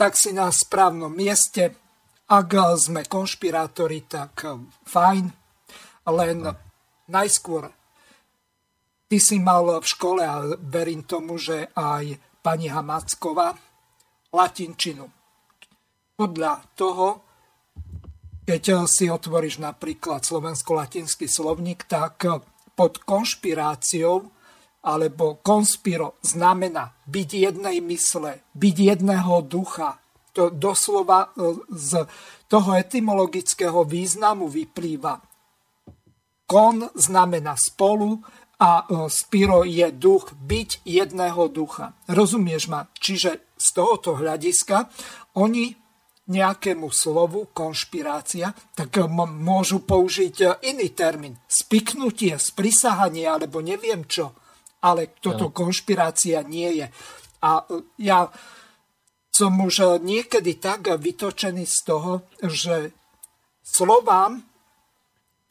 Tak 0.00 0.16
si 0.16 0.32
na 0.32 0.48
správnom 0.48 1.12
mieste. 1.12 1.76
Ak 2.32 2.56
sme 2.80 3.04
konšpirátori, 3.04 4.08
tak 4.08 4.48
fajn, 4.88 5.24
len 6.08 6.48
najskôr 7.12 7.68
Ty 9.04 9.20
si 9.20 9.36
mal 9.36 9.68
v 9.68 9.84
škole, 9.84 10.24
a 10.24 10.56
verím 10.64 11.04
tomu, 11.04 11.36
že 11.36 11.68
aj 11.76 12.16
pani 12.40 12.72
Hamacková, 12.72 13.52
latinčinu. 14.32 15.12
Podľa 16.16 16.52
toho, 16.72 17.20
keď 18.48 18.88
si 18.88 19.12
otvoríš 19.12 19.60
napríklad 19.60 20.24
slovensko-latinský 20.24 21.28
slovník, 21.28 21.84
tak 21.84 22.24
pod 22.76 23.02
konšpiráciou 23.02 24.30
alebo 24.84 25.40
konspiro 25.40 26.20
znamená 26.20 26.92
byť 27.08 27.28
jednej 27.32 27.80
mysle, 27.80 28.44
byť 28.52 28.76
jedného 28.76 29.40
ducha. 29.48 29.96
To 30.36 30.52
doslova 30.52 31.32
e, 31.32 31.56
z 31.72 32.04
toho 32.50 32.76
etymologického 32.76 33.86
významu 33.86 34.50
vyplýva. 34.50 35.22
Kon 36.44 36.84
znamená 36.92 37.56
spolu, 37.56 38.20
a 38.60 38.86
e, 38.86 39.10
Spiro 39.10 39.66
je 39.66 39.90
duch, 39.90 40.30
byť 40.34 40.86
jedného 40.86 41.48
ducha. 41.50 41.94
Rozumieš 42.06 42.70
ma? 42.70 42.86
Čiže 42.94 43.54
z 43.58 43.68
tohoto 43.74 44.14
hľadiska 44.14 44.90
oni 45.40 45.83
nejakému 46.24 46.88
slovu 46.88 47.52
konšpirácia, 47.52 48.52
tak 48.72 48.96
e, 48.96 49.04
môžu 49.28 49.84
použiť 49.84 50.36
e, 50.40 50.46
iný 50.72 50.92
termín. 50.96 51.36
Spiknutie, 51.44 52.36
sprisahanie 52.40 53.28
alebo 53.28 53.60
neviem 53.60 54.08
čo. 54.08 54.32
Ale 54.84 55.16
toto 55.20 55.48
konšpirácia 55.48 56.44
nie 56.44 56.84
je. 56.84 56.86
A 57.44 57.64
ja 58.00 58.28
som 59.32 59.52
už 59.56 60.00
niekedy 60.04 60.60
tak 60.60 60.92
vytočený 60.92 61.64
z 61.64 61.78
toho, 61.88 62.12
že 62.44 62.92
slovám 63.64 64.44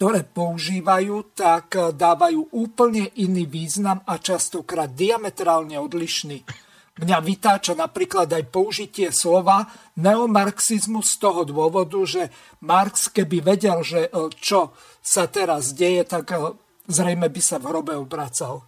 ktoré 0.03 0.27
používajú, 0.27 1.31
tak 1.31 1.79
eh, 1.79 1.95
dávajú 1.95 2.51
úplne 2.51 3.07
iný 3.15 3.47
význam 3.47 4.03
a 4.03 4.19
častokrát 4.19 4.91
diametrálne 4.91 5.79
odlišný. 5.79 6.43
Mňa 6.93 7.17
vytáča 7.25 7.73
napríklad 7.73 8.29
aj 8.29 8.53
použitie 8.53 9.09
slova 9.09 9.65
neomarxizmu 9.97 11.01
z 11.01 11.13
toho 11.17 11.41
dôvodu, 11.41 11.97
že 12.05 12.29
Marx 12.61 13.09
keby 13.09 13.41
vedel, 13.41 13.81
že 13.81 14.07
eh, 14.07 14.29
čo 14.37 14.77
sa 15.01 15.25
teraz 15.25 15.73
deje, 15.73 16.05
tak 16.05 16.29
eh, 16.37 16.53
zrejme 16.85 17.33
by 17.33 17.41
sa 17.41 17.57
v 17.57 17.73
hrobe 17.73 17.97
obracal. 17.97 18.61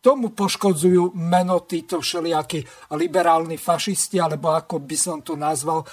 Tomu 0.00 0.32
poškodzujú 0.32 1.12
meno 1.18 1.60
títo 1.68 2.00
všelijakí 2.00 2.64
liberálni 2.96 3.60
fašisti, 3.60 4.16
alebo 4.16 4.54
ako 4.54 4.80
by 4.80 4.96
som 4.96 5.18
to 5.20 5.34
nazval, 5.36 5.84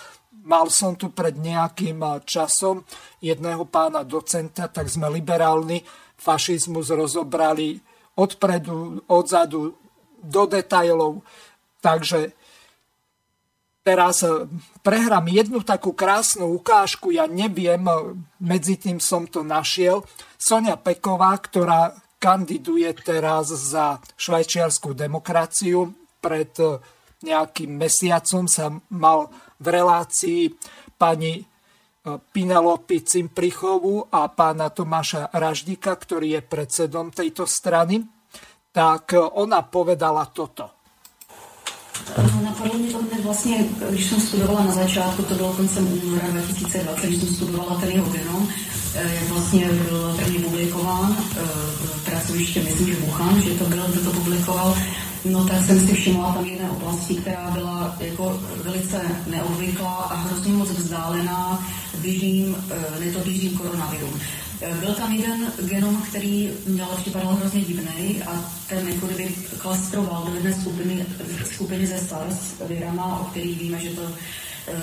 mal 0.46 0.70
som 0.70 0.94
tu 0.96 1.10
pred 1.10 1.36
nejakým 1.36 2.24
časom 2.24 2.86
jedného 3.20 3.66
pána 3.66 4.06
docenta, 4.06 4.70
tak 4.70 4.88
sme 4.88 5.10
liberálny 5.10 5.82
fašizmus 6.16 6.94
rozobrali 6.94 7.82
odpredu, 8.16 9.04
odzadu 9.10 9.74
do 10.22 10.44
detajlov. 10.50 11.22
Takže 11.86 12.34
teraz 13.86 14.26
prehrám 14.82 15.30
jednu 15.30 15.62
takú 15.62 15.94
krásnu 15.94 16.50
ukážku, 16.58 17.14
ja 17.14 17.30
neviem, 17.30 17.86
medzi 18.42 18.82
tým 18.82 18.98
som 18.98 19.30
to 19.30 19.46
našiel. 19.46 20.02
Sonia 20.42 20.82
Peková, 20.82 21.38
ktorá 21.38 21.94
kandiduje 22.18 22.90
teraz 23.06 23.54
za 23.54 24.02
švajčiarskú 24.18 24.98
demokraciu, 24.98 25.94
pred 26.18 26.50
nejakým 27.22 27.78
mesiacom 27.78 28.50
sa 28.50 28.74
mal 28.90 29.30
v 29.62 29.68
relácii 29.70 30.58
pani 30.98 31.46
Pinelopy 32.06 33.06
Cimprichovu 33.06 34.10
a 34.10 34.26
pána 34.34 34.74
Tomáša 34.74 35.30
Raždika, 35.30 35.94
ktorý 35.94 36.38
je 36.38 36.42
predsedom 36.42 37.14
tejto 37.14 37.46
strany, 37.46 38.02
tak 38.74 39.14
ona 39.14 39.62
povedala 39.62 40.26
toto. 40.34 40.75
Napadlo 42.44 42.80
mě 42.80 42.92
to 42.92 42.98
hned 42.98 43.24
vlastně, 43.24 43.66
když 43.90 44.06
jsem 44.06 44.22
studovala 44.22 44.66
na 44.66 44.72
začátku, 44.72 45.24
to 45.24 45.36
bylo 45.36 45.54
koncem 45.54 46.02
února 46.04 46.28
2020, 46.28 47.08
když 47.08 47.20
jsem 47.20 47.36
studovala 47.36 47.76
ten 47.76 47.90
jeho 47.90 48.10
genom, 48.10 48.48
e, 48.96 49.16
jak 49.16 49.30
vlastně 49.30 49.70
byl 49.70 50.16
první 50.18 50.40
publikován, 50.40 51.18
pracoviště, 52.06 52.64
myslím, 52.64 52.88
že 52.88 52.96
Wuhan, 52.96 53.42
že 53.42 53.50
to 53.50 53.66
bylo, 53.66 53.84
kdo 53.88 54.02
to 54.02 54.12
publikoval, 54.12 54.76
No 55.26 55.46
tak 55.46 55.66
jsem 55.66 55.88
si 55.88 55.94
všimla 55.94 56.34
tam 56.34 56.46
jedné 56.46 56.70
oblasti, 56.70 57.16
která 57.16 57.52
byla 57.52 57.96
jako 58.00 58.40
velice 58.64 59.02
neobvyklá 59.28 59.96
a 59.96 60.16
hrozně 60.16 60.54
moc 60.54 60.70
vzdálená 60.70 61.68
běžným, 62.02 62.56
eh, 62.70 63.00
ne 63.00 63.12
to 63.12 63.20
běžným 63.20 63.58
koronavirům. 63.58 64.20
Eh, 64.66 64.74
byl 64.80 64.94
tam 64.94 65.12
jeden 65.12 65.52
genom, 65.62 66.02
který 66.02 66.52
měl 66.66 66.88
připadal 66.88 67.36
hrozně 67.36 67.62
divný 67.62 68.24
a 68.24 68.52
ten 68.70 68.88
jako 68.88 69.08
kdyby 69.08 69.36
klastroval 69.58 70.24
do 70.24 70.36
jedné 70.36 70.54
skupiny, 70.54 71.06
skupiny 71.54 71.88
ze 71.88 71.98
SARS 71.98 72.38
virama, 72.68 73.20
o 73.20 73.24
kterých 73.24 73.60
víme, 73.60 73.80
že 73.80 73.90
to 73.90 74.02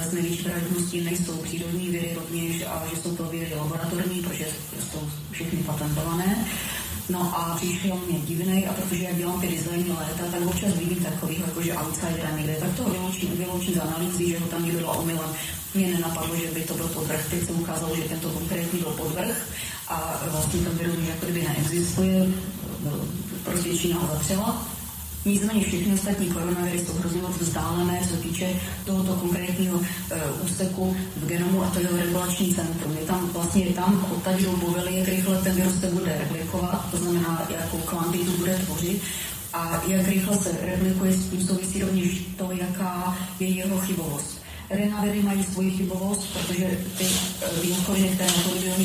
z 0.08 0.12
největší 0.12 0.42
pravděpodobností 0.42 1.00
nejsou 1.00 1.36
přírodní 1.36 1.88
vědy 1.88 2.14
rovněž 2.14 2.62
a 2.62 2.82
že 2.90 3.02
jsou 3.02 3.16
to 3.16 3.24
vědy 3.24 3.54
laboratorní, 3.54 4.22
protože 4.22 4.46
jsou 4.90 5.08
všechny 5.30 5.58
patentované. 5.62 6.44
No 7.08 7.38
a 7.38 7.56
přišel 7.56 8.00
mě 8.08 8.18
divný 8.18 8.66
a 8.66 8.72
protože 8.72 9.04
jak 9.04 9.16
dělám 9.16 9.40
ty 9.40 9.48
designy 9.48 9.92
léta, 9.92 10.24
tak 10.32 10.46
občas 10.46 10.74
vidím 10.74 11.04
takového 11.04 11.44
jakože 11.46 11.74
outsidera 11.74 12.30
někde, 12.36 12.56
tak 12.60 12.76
to 12.76 12.84
vyloučím, 12.84 13.36
vyloučím 13.36 13.74
z 13.74 13.78
analýzy, 13.78 14.28
že 14.28 14.38
ho 14.38 14.46
tam 14.46 14.64
někdo 14.64 14.88
omylem. 14.88 15.30
Mě 15.74 15.86
nenapadlo, 15.86 16.36
že 16.36 16.50
by 16.54 16.60
to 16.60 16.74
byl 16.74 16.88
podvrh, 16.88 17.30
teď 17.30 17.46
se 17.46 17.52
ukázalo, 17.52 17.96
že 17.96 18.02
tento 18.02 18.30
konkrétní 18.30 18.78
byl 18.78 18.90
podvrh 18.90 19.48
a 19.92 20.20
vlastně 20.30 20.60
ten 20.60 20.78
virus 20.78 21.08
jako 21.08 21.26
kdyby 21.26 21.42
neexistuje, 21.48 22.26
prostě 23.44 23.78
Čína 23.78 23.98
ho 23.98 24.08
zatřela 24.12 24.72
Nicméně 25.24 25.64
všechny 25.64 25.94
ostatní 25.94 26.26
koronaviry 26.30 26.78
jsou 26.78 26.92
hrozně 26.92 27.22
moc 27.22 27.36
vzdálené, 27.38 28.00
co 28.10 28.16
týče 28.16 28.48
tohoto 28.84 29.14
konkrétního 29.14 29.76
uh, 29.76 29.84
úseku 30.44 30.96
v 31.16 31.26
genomu 31.26 31.62
a 31.62 31.66
to 31.66 31.80
je 31.80 31.88
regulační 32.04 32.54
centrum. 32.54 32.96
Je 33.00 33.06
tam 33.06 33.28
vlastně 33.32 33.64
tam 33.66 34.06
odtaď 34.12 34.44
povely, 34.60 34.98
jak 34.98 35.08
rychle 35.08 35.38
ten 35.38 35.54
virus 35.54 35.80
se 35.80 35.86
bude 35.86 36.18
replikovat, 36.18 36.90
to 36.90 36.96
znamená, 36.96 37.46
jakou 37.50 37.78
kvantitu 37.78 38.32
bude 38.32 38.54
tvořit 38.54 39.02
a 39.52 39.82
jak 39.86 40.08
rychle 40.08 40.36
se 40.36 40.52
replikuje, 40.66 41.12
s 41.12 41.28
tím 41.28 41.46
souvisí 41.46 41.82
rovněž 41.82 42.22
to, 42.38 42.50
jaká 42.52 43.18
je 43.40 43.48
jeho 43.48 43.80
chybovost. 43.80 44.41
RNA 44.72 45.22
mají 45.22 45.44
svoji 45.44 45.70
chybovost, 45.70 46.26
protože 46.32 46.78
ty 46.98 47.06
bílkoviny, 47.62 48.08
které 48.08 48.30
na 48.30 48.42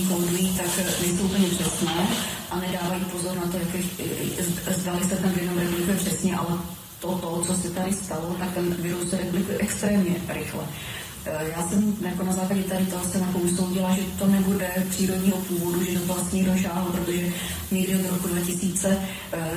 kódují, 0.09 0.57
tak 0.57 0.67
nejsou 1.01 1.23
úplně 1.23 1.47
přesné 1.47 2.07
a 2.51 2.59
nedávají 2.59 3.05
pozor 3.05 3.35
na 3.35 3.51
to, 3.51 3.57
jak 3.57 4.77
zdali 4.77 5.03
se 5.03 5.15
ten 5.15 5.31
genom 5.31 5.57
replikuje 5.57 5.97
přesně, 5.97 6.35
ale 6.35 6.57
to, 6.99 7.07
to, 7.07 7.43
co 7.47 7.57
se 7.57 7.69
tady 7.69 7.93
stalo, 7.93 8.35
tak 8.39 8.53
ten 8.53 8.75
virus 8.79 9.09
se 9.09 9.17
replikuje 9.17 9.57
extrémně 9.57 10.15
rychle. 10.27 10.63
Eh, 11.25 11.51
já 11.57 11.67
jsem 11.67 11.95
jako 12.01 12.23
na 12.23 12.33
základě 12.33 12.63
tady 12.63 12.85
toho 12.85 13.05
se 13.05 13.17
na 13.17 13.35
usoudila, 13.35 13.95
že 13.95 14.01
to 14.19 14.27
nebude 14.27 14.71
přírodního 14.89 15.37
původu, 15.37 15.83
že 15.83 15.99
to 15.99 16.13
vlastně 16.13 16.43
došáhlo, 16.43 16.91
protože 16.91 17.33
někdy 17.71 17.95
od 17.95 18.11
roku 18.11 18.27
2000 18.27 18.97
eh, 19.33 19.49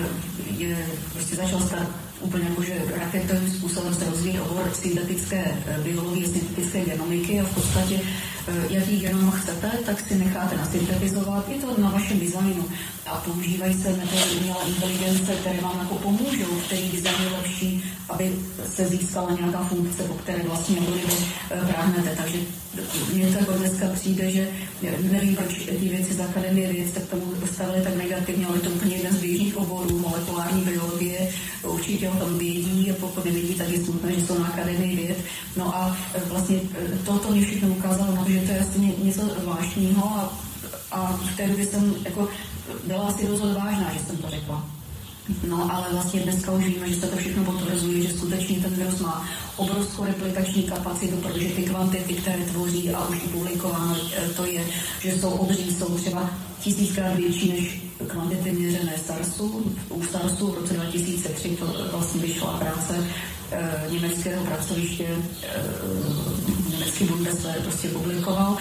je, 0.56 0.86
prostě 1.12 1.36
začal 1.36 1.60
stát 1.60 1.88
úplně 2.20 2.44
jako, 2.48 2.62
že 2.62 2.74
raketovým 2.96 3.50
způsobem 3.50 3.94
se 3.94 4.10
rozvíjí 4.10 4.40
obor 4.40 4.70
syntetické 4.74 5.44
eh, 5.66 5.78
biologie, 5.82 6.28
syntetické 6.28 6.84
genomiky 6.84 7.40
a 7.40 7.44
v 7.44 7.54
podstatě 7.54 8.00
jaký 8.70 9.00
genom 9.00 9.30
chcete, 9.30 9.70
tak 9.86 10.00
si 10.00 10.14
necháte 10.14 10.56
nasyntetizovat. 10.56 11.48
Je 11.48 11.58
to 11.58 11.80
na 11.80 11.90
vašem 11.90 12.20
designu 12.20 12.64
a 13.06 13.16
používají 13.16 13.74
se 13.74 13.88
metody 13.88 14.36
umělé 14.40 14.60
inteligence, 14.68 15.32
které 15.34 15.60
vám 15.60 15.78
jako 15.78 15.94
pomůžou, 15.94 16.60
který 16.66 16.88
design 16.88 17.22
je 17.22 17.36
lepší, 17.36 17.84
aby 18.08 18.32
se 18.74 18.88
získala 18.88 19.30
nějaká 19.30 19.64
funkce, 19.64 20.02
po 20.02 20.14
které 20.14 20.42
vlastně 20.42 20.76
jako 20.76 20.92
práhnete. 21.72 22.16
Takže 22.16 22.38
mně 23.12 23.26
to 23.26 23.38
jako 23.38 23.52
dneska 23.52 23.86
přijde, 23.94 24.30
že 24.30 24.48
nevím, 24.82 25.36
proč 25.36 25.54
ty 25.58 25.88
věci 25.88 26.14
z 26.14 26.20
Akademie 26.20 26.72
věc 26.72 26.90
tak 26.90 27.02
tomu 27.04 27.34
stavili 27.52 27.84
tak 27.84 27.96
negativně, 27.96 28.46
ale 28.46 28.58
to 28.58 28.70
úplně 28.70 28.96
jeden 28.96 29.12
z 29.12 29.20
běžných 29.20 29.56
oborů, 29.56 29.98
molekulární 29.98 30.62
biologie, 30.62 31.28
určitě 31.90 32.10
o 32.10 32.24
tom 32.24 32.38
vědí 32.38 32.90
a 32.90 32.94
pokud 33.00 33.24
nevědí, 33.24 33.54
tak 33.54 33.68
je 33.68 33.84
smutné, 33.84 34.12
že 34.12 34.26
jsou 34.26 34.38
na 34.38 34.46
Akademii 34.46 34.96
věd. 34.96 35.18
No 35.56 35.76
a 35.76 35.96
vlastně 36.26 36.60
toto 37.04 37.32
mě 37.32 37.46
všechno 37.46 37.68
ukázalo 37.68 38.14
na 38.14 38.24
to, 38.24 38.30
že 38.30 38.40
to 38.40 38.52
je 38.52 38.60
asi 38.60 38.94
něco 39.02 39.22
zvláštního 39.42 40.04
a, 40.04 40.32
a 40.90 41.12
v 41.12 41.36
té 41.36 41.48
době 41.48 41.66
jsem 41.66 41.94
jako 42.04 42.28
byla 42.86 43.02
asi 43.02 43.26
dost 43.26 43.40
odvážná, 43.40 43.92
že 43.92 43.98
jsem 43.98 44.16
to 44.16 44.30
řekla. 44.30 44.79
No 45.48 45.74
ale 45.74 45.86
vlastně 45.92 46.20
dneska 46.20 46.52
už 46.52 46.64
víme, 46.64 46.88
že 46.88 47.00
se 47.00 47.06
to 47.06 47.16
všechno 47.16 47.44
potvrzuje, 47.44 48.02
že 48.02 48.12
skutečně 48.12 48.60
ten 48.60 48.74
virus 48.74 49.00
má 49.00 49.28
obrovskou 49.56 50.04
replikační 50.04 50.62
kapacitu, 50.62 51.16
protože 51.16 51.48
ty 51.48 51.62
kvantity, 51.62 52.14
které 52.14 52.44
tvoří 52.44 52.90
a 52.90 53.08
už 53.08 53.16
i 53.16 53.28
publikováno 53.28 53.96
eh, 54.16 54.28
to 54.28 54.44
je, 54.44 54.64
že 55.00 55.18
jsou 55.18 55.30
obří, 55.30 55.74
jsou 55.74 55.98
třeba 55.98 56.30
tisíckrát 56.60 57.16
větší 57.16 57.48
než 57.52 57.80
kvantity 58.06 58.52
měřené 58.52 58.92
SARSu. 59.06 59.74
U 59.88 60.02
SARSu 60.02 60.46
v 60.46 60.54
roce 60.54 60.74
2003 60.74 61.48
to 61.48 61.66
vlastně 61.92 62.20
vyšla 62.20 62.58
práce 62.58 63.06
e, 63.52 63.90
německého 63.90 64.44
pracoviště, 64.44 65.06
e, 65.06 65.48
německý 66.80 67.04
Bundeswehr 67.04 67.60
prostě 67.60 67.88
publikoval. 67.88 68.56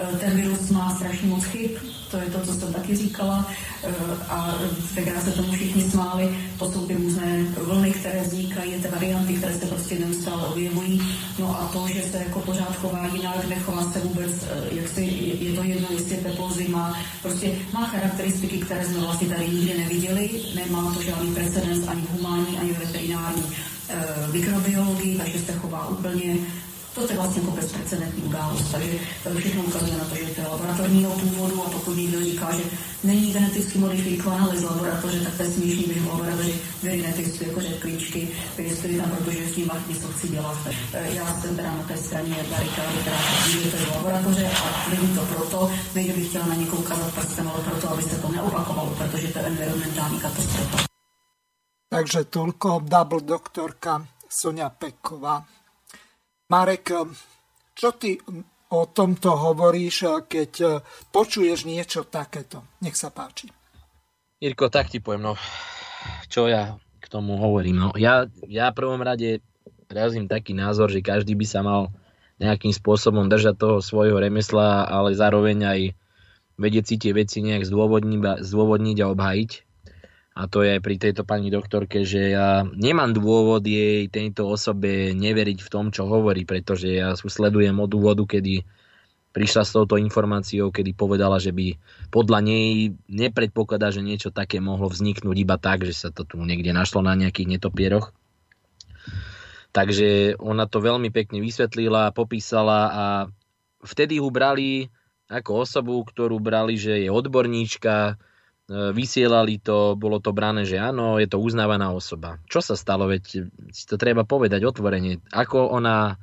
Eh, 0.00 0.16
ten 0.16 0.36
virus 0.36 0.70
má 0.70 0.94
strašně 0.96 1.28
moc 1.28 1.44
chyb, 1.44 1.70
to 2.10 2.16
je 2.16 2.30
to, 2.30 2.38
co 2.46 2.54
jsem 2.54 2.72
taky 2.72 2.96
říkala. 2.96 3.50
Eh, 3.84 3.92
a 4.28 4.54
tenkrát 4.94 5.24
se 5.24 5.30
tomu 5.30 5.52
všichni 5.52 5.82
smáli, 5.82 6.38
to 6.58 6.72
jsou 6.72 6.86
ty 6.86 6.94
různé 6.94 7.44
vlny, 7.60 7.90
které 7.90 8.22
vznikají, 8.22 8.72
ty 8.72 8.88
varianty, 8.88 9.34
které 9.34 9.54
se 9.54 9.66
prostě 9.66 9.98
neustále 9.98 10.46
objevují, 10.46 11.02
no 11.38 11.60
a 11.60 11.70
to, 11.72 11.88
že 11.88 12.02
se 12.02 12.18
jako 12.18 12.40
pořád 12.40 12.76
chová 12.76 13.06
jinak, 13.14 13.48
nechová 13.48 13.92
se 13.92 13.98
vůbec, 14.00 14.30
eh, 14.42 14.68
jak 14.70 14.88
si, 14.88 15.02
je 15.40 15.52
to 15.52 15.62
jedno, 15.62 15.88
jestli 15.90 16.14
je 16.14 16.20
teplo, 16.20 16.52
zima, 16.52 16.98
prostě 17.22 17.52
má 17.72 17.86
charakteristiky, 17.86 18.58
které 18.58 18.84
jsme 18.84 18.98
vlastně 18.98 19.28
tady 19.28 19.48
nikdy 19.48 19.78
neviděli, 19.78 20.30
nemá 20.54 20.94
to 20.94 21.02
žádný 21.02 21.34
precedens 21.34 21.88
ani 21.88 22.02
v 22.02 22.10
humánní, 22.16 22.58
ani 22.58 22.72
v 22.72 22.78
veterinární 22.78 23.42
mikrobiologii, 24.32 25.18
takže 25.18 25.38
se 25.38 25.52
chová 25.52 25.88
úplně 25.88 26.36
to 26.94 27.12
je 27.12 27.16
vlastně 27.16 27.42
jako 27.42 27.56
bezprecedentní 27.56 28.22
událost, 28.22 28.72
takže 28.72 28.98
všechno 29.38 29.62
ukazuje 29.62 29.96
na 29.98 30.04
to, 30.04 30.14
že 30.14 30.34
to 30.34 30.40
je 30.40 30.46
laboratorního 30.46 31.10
původu 31.10 31.62
a 31.64 31.70
pokud 31.70 31.96
někdo 31.96 32.24
říká, 32.24 32.56
že 32.56 32.62
není 33.04 33.32
geneticky 33.32 33.78
modifikovaná, 33.78 34.44
ale 34.44 34.56
z 34.56 34.62
laboratoře, 34.62 35.20
tak 35.20 35.36
to 35.36 35.42
je 35.42 35.50
směšný, 35.50 35.94
že 35.94 36.00
v 36.00 36.08
laboratoři 36.08 36.54
geneticky 36.82 37.48
jako 37.48 37.60
řetkličky, 37.60 38.28
pěstují 38.56 38.96
tam, 38.96 39.10
protože 39.10 39.48
s 39.48 39.54
tím 39.54 39.70
něco 39.88 40.08
chci 40.08 40.28
dělat. 40.28 40.56
E, 40.92 41.14
já 41.14 41.40
jsem 41.40 41.56
teda 41.56 41.72
na 41.72 41.82
té 41.82 41.96
straně 41.96 42.36
barikády, 42.50 42.98
která 43.00 43.16
že 43.48 43.70
to 43.70 43.76
v 43.76 43.96
laboratoře 43.96 44.50
a 44.50 44.90
není 44.90 45.14
to 45.14 45.22
proto, 45.24 45.70
nejde 45.94 46.12
bych 46.12 46.28
chtěla 46.28 46.46
na 46.46 46.54
někoho 46.54 46.82
ukázat 46.82 47.14
prstem, 47.14 47.48
ale 47.48 47.62
proto, 47.64 47.90
aby 47.90 48.02
se 48.02 48.18
to 48.18 48.28
neopakovalo, 48.28 48.94
protože 48.98 49.28
to 49.28 49.38
je 49.38 49.44
environmentální 49.44 50.20
katastrofa. 50.20 50.92
Takže 51.92 52.24
toľko 52.32 52.88
double 52.88 53.20
doktorka 53.20 54.00
Sonia 54.24 54.72
Peková. 54.72 55.44
Marek, 56.52 56.92
čo 57.72 57.96
ty 57.96 58.20
o 58.76 58.84
tomto 58.92 59.32
hovoríš, 59.32 60.28
keď 60.28 60.84
počuješ 61.08 61.64
niečo 61.64 62.04
takéto? 62.04 62.60
Nech 62.84 62.92
sa 62.92 63.08
páči. 63.08 63.48
Irko, 64.44 64.68
tak 64.68 64.92
ti 64.92 65.00
poviem, 65.00 65.32
no, 65.32 65.34
čo 66.28 66.52
ja 66.52 66.76
k 67.00 67.06
tomu 67.08 67.40
hovorím. 67.40 67.88
No, 67.88 67.88
ja, 67.96 68.28
ja 68.52 68.68
prvom 68.76 69.00
rade 69.00 69.40
razím 69.88 70.28
taký 70.28 70.52
názor, 70.52 70.92
že 70.92 71.00
každý 71.00 71.32
by 71.32 71.46
sa 71.48 71.64
mal 71.64 71.88
nejakým 72.36 72.74
spôsobom 72.76 73.32
držať 73.32 73.56
toho 73.56 73.76
svojho 73.80 74.20
remesla, 74.20 74.84
ale 74.84 75.16
zároveň 75.16 75.58
aj 75.64 75.80
vedieť 76.60 76.84
si 76.84 76.96
tie 77.00 77.16
veci 77.16 77.40
nejak 77.40 77.64
zdôvodniť 77.64 78.98
a 79.00 79.08
obhajiť 79.08 79.50
a 80.32 80.48
to 80.48 80.64
je 80.64 80.80
pri 80.80 80.96
tejto 80.96 81.28
pani 81.28 81.52
doktorke, 81.52 82.08
že 82.08 82.32
ja 82.32 82.64
nemám 82.64 83.12
dôvod 83.12 83.60
jej 83.68 84.08
tejto 84.08 84.48
osobe 84.48 85.12
neveriť 85.12 85.58
v 85.60 85.68
tom, 85.68 85.92
čo 85.92 86.08
hovorí, 86.08 86.48
pretože 86.48 86.88
ja 86.88 87.12
sledujem 87.12 87.76
od 87.76 87.92
úvodu, 87.92 88.24
kedy 88.24 88.64
prišla 89.32 89.62
s 89.64 89.74
touto 89.76 90.00
informáciou, 90.00 90.72
kedy 90.72 90.96
povedala, 90.96 91.36
že 91.36 91.52
by 91.52 91.76
podľa 92.08 92.44
nej 92.44 92.96
nepredpokladá, 93.12 93.92
že 93.92 94.04
niečo 94.04 94.32
také 94.32 94.60
mohlo 94.60 94.88
vzniknúť 94.88 95.36
iba 95.36 95.56
tak, 95.60 95.84
že 95.84 95.92
sa 95.92 96.08
to 96.08 96.24
tu 96.24 96.40
niekde 96.40 96.72
našlo 96.72 97.04
na 97.04 97.12
nejakých 97.12 97.56
netopieroch. 97.56 98.12
Takže 99.72 100.36
ona 100.36 100.68
to 100.68 100.84
veľmi 100.84 101.08
pekne 101.08 101.40
vysvetlila, 101.40 102.12
popísala 102.12 102.80
a 102.92 103.04
vtedy 103.84 104.20
ju 104.20 104.28
brali 104.28 104.92
ako 105.32 105.64
osobu, 105.64 105.96
ktorú 106.04 106.36
brali, 106.40 106.76
že 106.76 107.00
je 107.04 107.08
odborníčka, 107.08 108.20
vysielali 108.70 109.58
to, 109.58 109.98
bolo 109.98 110.22
to 110.22 110.30
brané, 110.30 110.62
že 110.62 110.78
áno, 110.78 111.18
je 111.18 111.26
to 111.26 111.42
uznávaná 111.42 111.90
osoba. 111.90 112.38
Čo 112.46 112.62
sa 112.62 112.74
stalo, 112.78 113.10
veď 113.10 113.50
si 113.74 113.84
to 113.84 113.98
treba 113.98 114.22
povedať 114.22 114.62
otvorene. 114.62 115.18
Ako 115.34 115.72
ona 115.72 116.16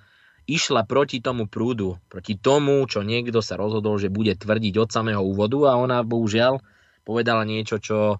išla 0.50 0.88
proti 0.90 1.22
tomu 1.22 1.46
prúdu, 1.46 2.02
proti 2.10 2.34
tomu, 2.34 2.82
čo 2.90 3.06
niekto 3.06 3.44
sa 3.46 3.54
rozhodol, 3.60 4.02
že 4.02 4.10
bude 4.10 4.34
tvrdiť 4.34 4.82
od 4.82 4.90
samého 4.90 5.22
úvodu 5.22 5.70
a 5.70 5.78
ona 5.78 6.02
bohužiaľ 6.02 6.58
povedala 7.06 7.46
niečo, 7.46 7.78
čo 7.78 8.18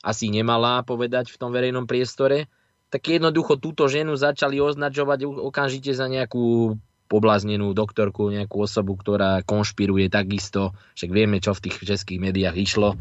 asi 0.00 0.32
nemala 0.32 0.80
povedať 0.86 1.28
v 1.28 1.40
tom 1.40 1.52
verejnom 1.52 1.84
priestore, 1.84 2.48
tak 2.88 3.02
jednoducho 3.10 3.58
túto 3.58 3.90
ženu 3.90 4.14
začali 4.14 4.62
označovať 4.62 5.26
okamžite 5.26 5.92
za 5.92 6.06
nejakú 6.06 6.78
pobláznenú 7.06 7.70
doktorku, 7.74 8.30
nejakú 8.30 8.66
osobu, 8.66 8.98
ktorá 8.98 9.42
konšpiruje 9.46 10.10
takisto, 10.10 10.74
však 10.98 11.10
vieme, 11.10 11.38
čo 11.38 11.54
v 11.54 11.70
tých 11.70 11.76
českých 11.82 12.18
médiách 12.18 12.56
išlo, 12.56 12.98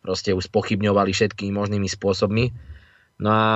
proste 0.00 0.34
už 0.34 0.48
spochybňovali 0.48 1.10
všetkými 1.12 1.52
možnými 1.52 1.88
spôsobmi. 1.90 2.50
No 3.18 3.30
a 3.34 3.46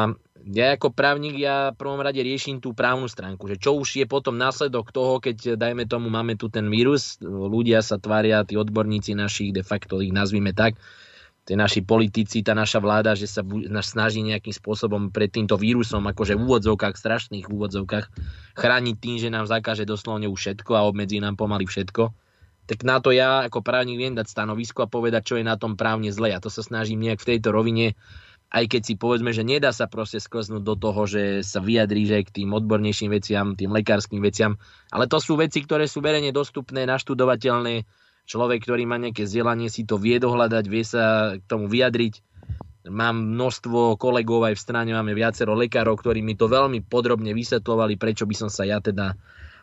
ja 0.50 0.74
ako 0.74 0.90
právnik, 0.90 1.38
ja 1.38 1.70
v 1.70 1.78
prvom 1.78 2.02
rade 2.02 2.18
riešim 2.18 2.58
tú 2.58 2.74
právnu 2.74 3.06
stránku, 3.06 3.46
že 3.46 3.62
čo 3.62 3.78
už 3.78 4.02
je 4.02 4.06
potom 4.10 4.34
následok 4.34 4.90
toho, 4.90 5.22
keď 5.22 5.54
dajme 5.54 5.86
tomu 5.86 6.10
máme 6.10 6.34
tu 6.34 6.50
ten 6.50 6.66
vírus, 6.66 7.22
ľudia 7.22 7.78
sa 7.78 7.94
tvária, 8.02 8.42
tí 8.42 8.58
odborníci 8.58 9.14
našich, 9.14 9.54
de 9.54 9.62
facto 9.62 10.02
ich 10.02 10.10
nazvime 10.10 10.50
tak, 10.50 10.74
tí 11.46 11.54
naši 11.54 11.86
politici, 11.86 12.42
tá 12.42 12.58
naša 12.58 12.82
vláda, 12.82 13.14
že 13.14 13.30
sa 13.30 13.46
snaží 13.82 14.22
nejakým 14.26 14.54
spôsobom 14.54 15.14
pred 15.14 15.30
týmto 15.30 15.54
vírusom, 15.54 16.02
akože 16.10 16.34
v 16.34 16.42
úvodzovkách, 16.42 16.98
strašných 16.98 17.46
úvodzovkách, 17.46 18.06
chrániť 18.58 18.96
tým, 18.98 19.16
že 19.22 19.30
nám 19.30 19.46
zakáže 19.46 19.86
doslovne 19.86 20.26
už 20.26 20.38
všetko 20.38 20.74
a 20.74 20.86
obmedzí 20.86 21.22
nám 21.22 21.38
pomaly 21.38 21.70
všetko. 21.70 22.10
Tak 22.70 22.86
na 22.86 23.02
to 23.02 23.10
ja 23.10 23.42
ako 23.46 23.58
právnik 23.60 23.98
viem 23.98 24.14
dať 24.14 24.30
stanovisko 24.30 24.86
a 24.86 24.92
povedať, 24.92 25.34
čo 25.34 25.34
je 25.38 25.44
na 25.44 25.58
tom 25.58 25.74
právne 25.74 26.14
zle. 26.14 26.30
A 26.30 26.38
to 26.38 26.46
sa 26.46 26.62
snažím 26.62 27.02
nejak 27.02 27.18
v 27.18 27.28
tejto 27.34 27.50
rovine, 27.50 27.98
aj 28.52 28.68
keď 28.68 28.82
si 28.84 28.94
povedzme, 29.00 29.32
že 29.32 29.42
nedá 29.42 29.72
sa 29.72 29.88
proste 29.88 30.20
sklznúť 30.20 30.62
do 30.62 30.76
toho, 30.76 31.08
že 31.08 31.40
sa 31.40 31.58
vyjadrí 31.58 32.04
že 32.04 32.22
k 32.22 32.44
tým 32.44 32.52
odbornejším 32.52 33.10
veciam, 33.10 33.56
tým 33.56 33.72
lekárskym 33.72 34.20
veciam. 34.20 34.60
Ale 34.92 35.08
to 35.08 35.18
sú 35.18 35.40
veci, 35.40 35.64
ktoré 35.64 35.88
sú 35.88 36.04
verejne 36.04 36.30
dostupné, 36.30 36.84
naštudovateľné, 36.84 37.88
človek, 38.28 38.62
ktorý 38.62 38.84
má 38.86 39.00
nejaké 39.00 39.24
vzdelanie, 39.24 39.72
si 39.72 39.82
to 39.88 39.98
vie 39.98 40.20
dohľadať, 40.20 40.64
vie 40.68 40.84
sa 40.84 41.34
k 41.40 41.44
tomu 41.48 41.66
vyjadriť. 41.66 42.20
Mám 42.92 43.38
množstvo 43.38 43.94
kolegov 43.94 44.42
aj 44.52 44.58
v 44.58 44.64
strane, 44.68 44.90
máme 44.90 45.14
viacero 45.14 45.54
lekárov, 45.54 46.02
ktorí 46.02 46.18
mi 46.18 46.34
to 46.34 46.50
veľmi 46.50 46.82
podrobne 46.82 47.30
vysvetlovali, 47.30 47.94
prečo 47.94 48.26
by 48.26 48.34
som 48.34 48.50
sa 48.50 48.66
ja 48.66 48.82
teda 48.82 49.14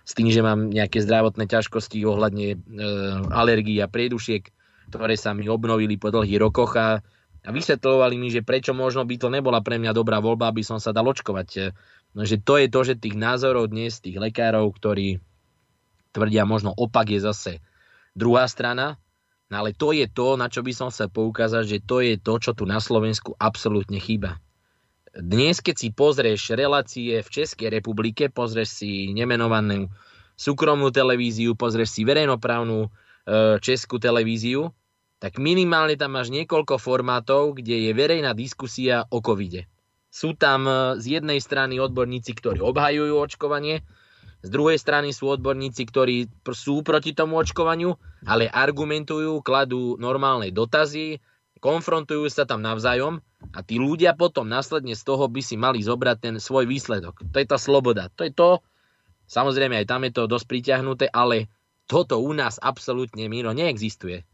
s 0.04 0.12
tým, 0.18 0.30
že 0.34 0.42
mám 0.42 0.70
nejaké 0.70 1.04
zdravotné 1.06 1.46
ťažkosti 1.46 2.02
ohľadne 2.06 2.48
e, 2.54 2.58
alergií 3.30 3.78
a 3.80 3.92
priedušiek, 3.92 4.44
ktoré 4.90 5.14
sa 5.16 5.38
mi 5.38 5.46
obnovili 5.46 6.02
po 6.02 6.10
dlhých 6.10 6.42
rokoch 6.42 6.74
a, 6.76 7.00
a 7.46 7.50
vysvetlovali 7.50 8.18
mi, 8.18 8.34
že 8.34 8.42
prečo 8.42 8.74
možno 8.74 9.06
by 9.06 9.16
to 9.22 9.30
nebola 9.30 9.62
pre 9.62 9.78
mňa 9.78 9.94
dobrá 9.94 10.18
voľba, 10.18 10.50
aby 10.50 10.66
som 10.66 10.82
sa 10.82 10.90
dal 10.90 11.06
očkovať. 11.06 11.76
No, 12.18 12.26
že 12.26 12.42
to 12.42 12.58
je 12.58 12.68
to, 12.74 12.82
že 12.82 12.98
tých 12.98 13.14
názorov 13.14 13.70
dnes, 13.70 14.02
tých 14.02 14.18
lekárov, 14.18 14.74
ktorí 14.74 15.22
tvrdia 16.10 16.42
možno 16.46 16.74
opak 16.74 17.14
je 17.14 17.22
zase 17.22 17.52
druhá 18.18 18.50
strana, 18.50 18.98
no 19.54 19.62
ale 19.62 19.78
to 19.78 19.94
je 19.94 20.10
to, 20.10 20.34
na 20.34 20.50
čo 20.50 20.66
by 20.66 20.74
som 20.74 20.90
sa 20.90 21.06
poukázať, 21.06 21.64
že 21.70 21.80
to 21.86 22.02
je 22.02 22.18
to, 22.18 22.34
čo 22.42 22.52
tu 22.58 22.66
na 22.66 22.82
Slovensku 22.82 23.38
absolútne 23.38 24.02
chýba. 24.02 24.42
Dnes, 25.18 25.58
keď 25.58 25.76
si 25.76 25.90
pozrieš 25.90 26.54
relácie 26.54 27.26
v 27.26 27.30
Českej 27.30 27.74
republike, 27.74 28.30
pozrieš 28.30 28.86
si 28.86 29.10
nemenovanú 29.10 29.90
súkromnú 30.38 30.94
televíziu, 30.94 31.58
pozrieš 31.58 31.98
si 31.98 32.02
verejnoprávnu 32.06 32.86
e, 32.86 32.90
českú 33.58 33.98
televíziu, 33.98 34.70
tak 35.18 35.42
minimálne 35.42 35.98
tam 35.98 36.14
máš 36.14 36.30
niekoľko 36.30 36.78
formátov, 36.78 37.58
kde 37.58 37.90
je 37.90 37.92
verejná 37.92 38.38
diskusia 38.38 39.04
o 39.10 39.20
covide. 39.20 39.66
Sú 40.14 40.38
tam 40.38 40.70
e, 40.70 41.02
z 41.02 41.18
jednej 41.20 41.42
strany 41.42 41.82
odborníci, 41.82 42.30
ktorí 42.38 42.62
obhajujú 42.62 43.18
očkovanie, 43.18 43.82
z 44.40 44.50
druhej 44.54 44.80
strany 44.80 45.12
sú 45.12 45.28
odborníci, 45.36 45.84
ktorí 45.90 46.32
sú 46.54 46.86
proti 46.86 47.12
tomu 47.12 47.42
očkovaniu, 47.42 47.98
ale 48.24 48.48
argumentujú, 48.48 49.44
kladú 49.44 50.00
normálne 50.00 50.54
dotazy, 50.54 51.20
konfrontujú 51.60 52.30
sa 52.32 52.48
tam 52.48 52.64
navzájom 52.64 53.20
a 53.56 53.60
tí 53.64 53.80
ľudia 53.80 54.14
potom 54.14 54.46
následne 54.46 54.94
z 54.94 55.04
toho 55.04 55.26
by 55.32 55.42
si 55.42 55.56
mali 55.56 55.80
zobrať 55.80 56.18
ten 56.20 56.36
svoj 56.38 56.68
výsledok. 56.68 57.24
To 57.32 57.38
je 57.40 57.48
tá 57.48 57.58
sloboda. 57.58 58.12
To 58.20 58.28
je 58.28 58.32
to, 58.36 58.60
samozrejme 59.32 59.80
aj 59.80 59.88
tam 59.88 60.04
je 60.04 60.12
to 60.12 60.24
dosť 60.28 60.46
priťahnuté, 60.46 61.06
ale 61.10 61.48
toto 61.88 62.20
u 62.20 62.36
nás 62.36 62.60
absolútne, 62.62 63.26
Miro, 63.32 63.56
neexistuje. 63.56 64.28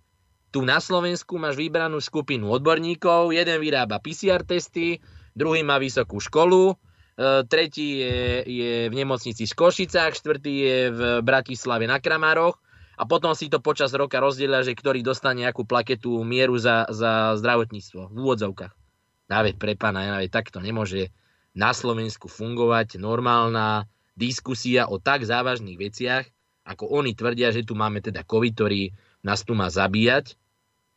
Tu 0.49 0.63
na 0.63 0.79
Slovensku 0.79 1.37
máš 1.37 1.59
vybranú 1.59 1.99
skupinu 1.99 2.49
odborníkov, 2.49 3.35
jeden 3.35 3.57
vyrába 3.59 3.99
PCR 3.99 4.43
testy, 4.43 4.99
druhý 5.35 5.61
má 5.61 5.77
vysokú 5.77 6.19
školu, 6.19 6.75
E, 7.15 7.47
tretí 7.47 8.03
je, 8.03 8.43
je 8.43 8.73
v 8.91 8.93
nemocnici 8.93 9.47
v 9.47 9.55
Košicách, 9.55 10.19
štvrtý 10.19 10.53
je 10.53 10.79
v 10.91 11.01
Bratislave 11.23 11.87
na 11.87 12.03
Kramároch 12.03 12.59
a 12.99 13.07
potom 13.07 13.31
si 13.31 13.47
to 13.47 13.63
počas 13.63 13.95
roka 13.95 14.19
rozdielia, 14.19 14.67
že 14.67 14.75
ktorý 14.75 14.99
dostane 14.99 15.47
nejakú 15.47 15.63
plaketu 15.63 16.11
mieru 16.27 16.59
za, 16.59 16.91
za 16.91 17.39
zdravotníctvo 17.39 18.11
v 18.11 18.15
úvodzovkách. 18.19 18.84
Dáveď 19.25 19.57
pre 19.57 19.73
pána, 19.73 20.21
ja 20.21 20.29
takto 20.29 20.61
nemôže 20.61 21.09
na 21.55 21.73
Slovensku 21.73 22.29
fungovať 22.29 23.01
normálna 23.01 23.89
diskusia 24.13 24.85
o 24.85 25.01
tak 25.01 25.25
závažných 25.25 25.79
veciach, 25.79 26.25
ako 26.65 26.89
oni 26.89 27.13
tvrdia, 27.13 27.53
že 27.53 27.65
tu 27.65 27.73
máme 27.77 28.01
teda 28.01 28.25
COVID, 28.25 28.53
ktorý 28.53 28.93
nás 29.21 29.41
tu 29.45 29.53
má 29.53 29.69
zabíjať. 29.69 30.37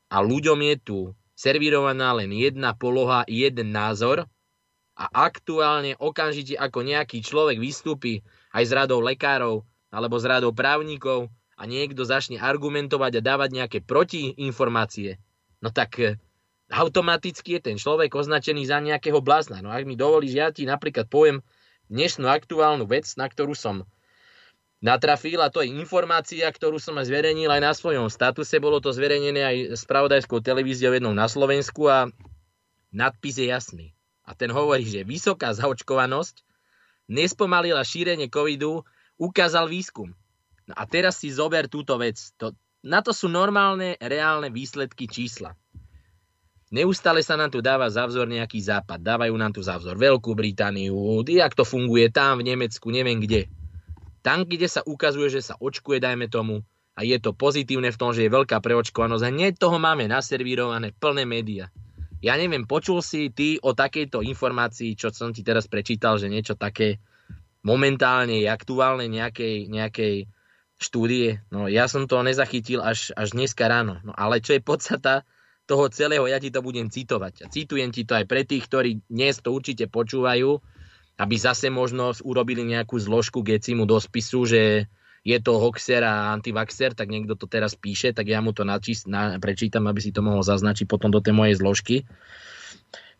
A 0.09 0.25
ľuďom 0.25 0.59
je 0.73 0.77
tu 0.81 0.99
servírovaná 1.37 2.17
len 2.17 2.33
jedna 2.33 2.73
poloha, 2.73 3.29
jeden 3.29 3.71
názor. 3.71 4.25
A 4.99 5.05
aktuálne 5.31 5.95
okamžite 6.03 6.59
ako 6.59 6.83
nejaký 6.83 7.23
človek 7.23 7.63
vystúpi 7.63 8.27
aj 8.51 8.65
z 8.67 8.73
radou 8.75 8.99
lekárov 8.99 9.63
alebo 9.95 10.19
z 10.19 10.27
radou 10.27 10.51
právnikov 10.51 11.31
a 11.55 11.63
niekto 11.71 12.03
začne 12.03 12.43
argumentovať 12.43 13.19
a 13.19 13.25
dávať 13.25 13.51
nejaké 13.55 13.79
protiinformácie, 13.83 15.19
no 15.63 15.71
tak 15.71 15.91
eh, 16.03 16.19
automaticky 16.69 17.59
je 17.59 17.73
ten 17.73 17.77
človek 17.81 18.13
označený 18.13 18.69
za 18.69 18.79
nejakého 18.81 19.21
blázna. 19.25 19.65
No 19.65 19.73
ak 19.73 19.89
mi 19.89 19.97
dovolíš, 19.97 20.33
ja 20.37 20.49
ti 20.53 20.69
napríklad 20.69 21.09
poviem 21.09 21.41
dnešnú 21.89 22.29
aktuálnu 22.29 22.85
vec, 22.85 23.09
na 23.17 23.29
ktorú 23.29 23.57
som 23.57 23.89
natrafil 24.79 25.41
a 25.43 25.51
to 25.51 25.65
je 25.65 25.73
informácia, 25.73 26.47
ktorú 26.47 26.79
som 26.79 26.95
aj 27.01 27.11
zverejnil 27.11 27.51
aj 27.51 27.63
na 27.65 27.73
svojom 27.73 28.07
statuse. 28.13 28.61
Bolo 28.61 28.79
to 28.79 28.95
zverejnené 28.95 29.43
aj 29.43 29.57
spravodajskou 29.81 30.45
televíziou 30.45 30.95
jednou 30.95 31.17
na 31.17 31.27
Slovensku 31.27 31.89
a 31.89 32.13
nadpis 32.93 33.41
je 33.41 33.49
jasný 33.51 33.99
a 34.29 34.37
ten 34.37 34.53
hovorí, 34.53 34.85
že 34.85 35.09
vysoká 35.09 35.57
zaočkovanosť 35.57 36.45
nespomalila 37.09 37.81
šírenie 37.81 38.29
covidu, 38.29 38.85
ukázal 39.17 39.73
výskum. 39.73 40.13
No 40.69 40.77
a 40.77 40.85
teraz 40.85 41.25
si 41.25 41.33
zober 41.33 41.65
túto 41.73 41.97
vec. 41.97 42.21
To, 42.37 42.53
na 42.85 43.01
to 43.01 43.17
sú 43.17 43.33
normálne, 43.33 43.97
reálne 43.97 44.53
výsledky 44.53 45.09
čísla. 45.09 45.57
Neustále 46.69 47.25
sa 47.25 47.33
nám 47.41 47.49
tu 47.49 47.65
dáva 47.65 47.89
za 47.89 48.05
vzor 48.05 48.29
nejaký 48.29 48.61
západ. 48.61 49.01
Dávajú 49.01 49.33
nám 49.41 49.57
tu 49.57 49.65
za 49.65 49.81
vzor 49.81 49.97
Veľkú 49.97 50.37
Britániu, 50.37 51.25
jak 51.25 51.57
to 51.57 51.65
funguje 51.65 52.13
tam 52.13 52.45
v 52.45 52.53
Nemecku, 52.53 52.93
neviem 52.93 53.17
kde. 53.17 53.49
Tam, 54.21 54.45
kde 54.45 54.69
sa 54.69 54.85
ukazuje, 54.85 55.33
že 55.33 55.41
sa 55.41 55.57
očkuje, 55.57 55.97
dajme 55.97 56.29
tomu, 56.29 56.61
a 56.99 57.07
je 57.07 57.17
to 57.23 57.31
pozitívne 57.33 57.89
v 57.95 58.01
tom, 58.01 58.11
že 58.11 58.27
je 58.27 58.35
veľká 58.35 58.59
preočkovanosť 58.59 59.23
a 59.23 59.31
hneď 59.31 59.55
toho 59.57 59.79
máme 59.79 60.11
naservírované 60.11 60.93
plné 60.99 61.25
médiá. 61.25 61.71
Ja 62.19 62.35
neviem, 62.35 62.67
počul 62.67 62.99
si 63.01 63.31
ty 63.31 63.63
o 63.63 63.73
takejto 63.73 64.27
informácii, 64.27 64.99
čo 64.99 65.15
som 65.15 65.31
ti 65.31 65.47
teraz 65.47 65.71
prečítal, 65.71 66.19
že 66.19 66.27
niečo 66.27 66.59
také 66.59 66.99
momentálne 67.63 68.43
je 68.43 68.51
aktuálne 68.51 69.07
nejakej, 69.07 69.71
nejakej 69.71 70.27
štúdie. 70.83 71.39
No 71.55 71.71
ja 71.71 71.87
som 71.87 72.11
to 72.11 72.19
nezachytil 72.27 72.83
až, 72.83 73.15
až 73.15 73.39
dneska 73.39 73.71
ráno. 73.71 74.03
No 74.03 74.11
ale 74.19 74.43
čo 74.43 74.59
je 74.59 74.67
podstata 74.67 75.23
toho 75.69 75.93
celého, 75.93 76.25
ja 76.25 76.41
ti 76.41 76.49
to 76.49 76.65
budem 76.65 76.89
citovať. 76.89 77.45
A 77.45 77.47
citujem 77.53 77.93
ti 77.93 78.09
to 78.09 78.17
aj 78.17 78.25
pre 78.25 78.49
tých, 78.49 78.65
ktorí 78.65 79.05
dnes 79.13 79.37
to 79.45 79.53
určite 79.53 79.85
počúvajú, 79.93 80.57
aby 81.21 81.35
zase 81.37 81.69
možno 81.69 82.17
urobili 82.25 82.65
nejakú 82.65 82.97
zložku 82.97 83.45
gecimu 83.45 83.85
do 83.85 84.01
spisu, 84.01 84.49
že 84.49 84.63
je 85.29 85.39
to 85.45 85.61
hoxer 85.61 86.01
a 86.09 86.33
antivaxer, 86.33 86.97
tak 86.97 87.13
niekto 87.13 87.37
to 87.37 87.45
teraz 87.45 87.77
píše, 87.77 88.17
tak 88.17 88.33
ja 88.33 88.41
mu 88.41 88.57
to 88.57 88.65
načíst, 88.65 89.05
na, 89.05 89.37
prečítam, 89.37 89.85
aby 89.85 90.01
si 90.01 90.09
to 90.09 90.25
mohol 90.25 90.41
zaznačiť 90.41 90.89
potom 90.89 91.13
do 91.13 91.21
tej 91.21 91.37
mojej 91.37 91.61
zložky. 91.61 91.97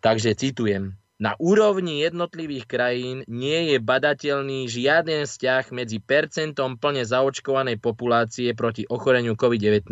Takže 0.01 0.33
citujem. 0.33 0.97
Na 1.19 1.35
úrovni 1.43 1.99
jednotlivých 2.07 2.71
krajín 2.71 3.27
nie 3.27 3.75
je 3.75 3.83
badateľný 3.83 4.71
žiaden 4.71 5.27
vzťah 5.27 5.75
medzi 5.75 5.99
percentom 5.99 6.79
plne 6.79 7.03
zaočkovanej 7.03 7.83
populácie 7.83 8.55
proti 8.55 8.87
ochoreniu 8.87 9.35
COVID-19 9.35 9.91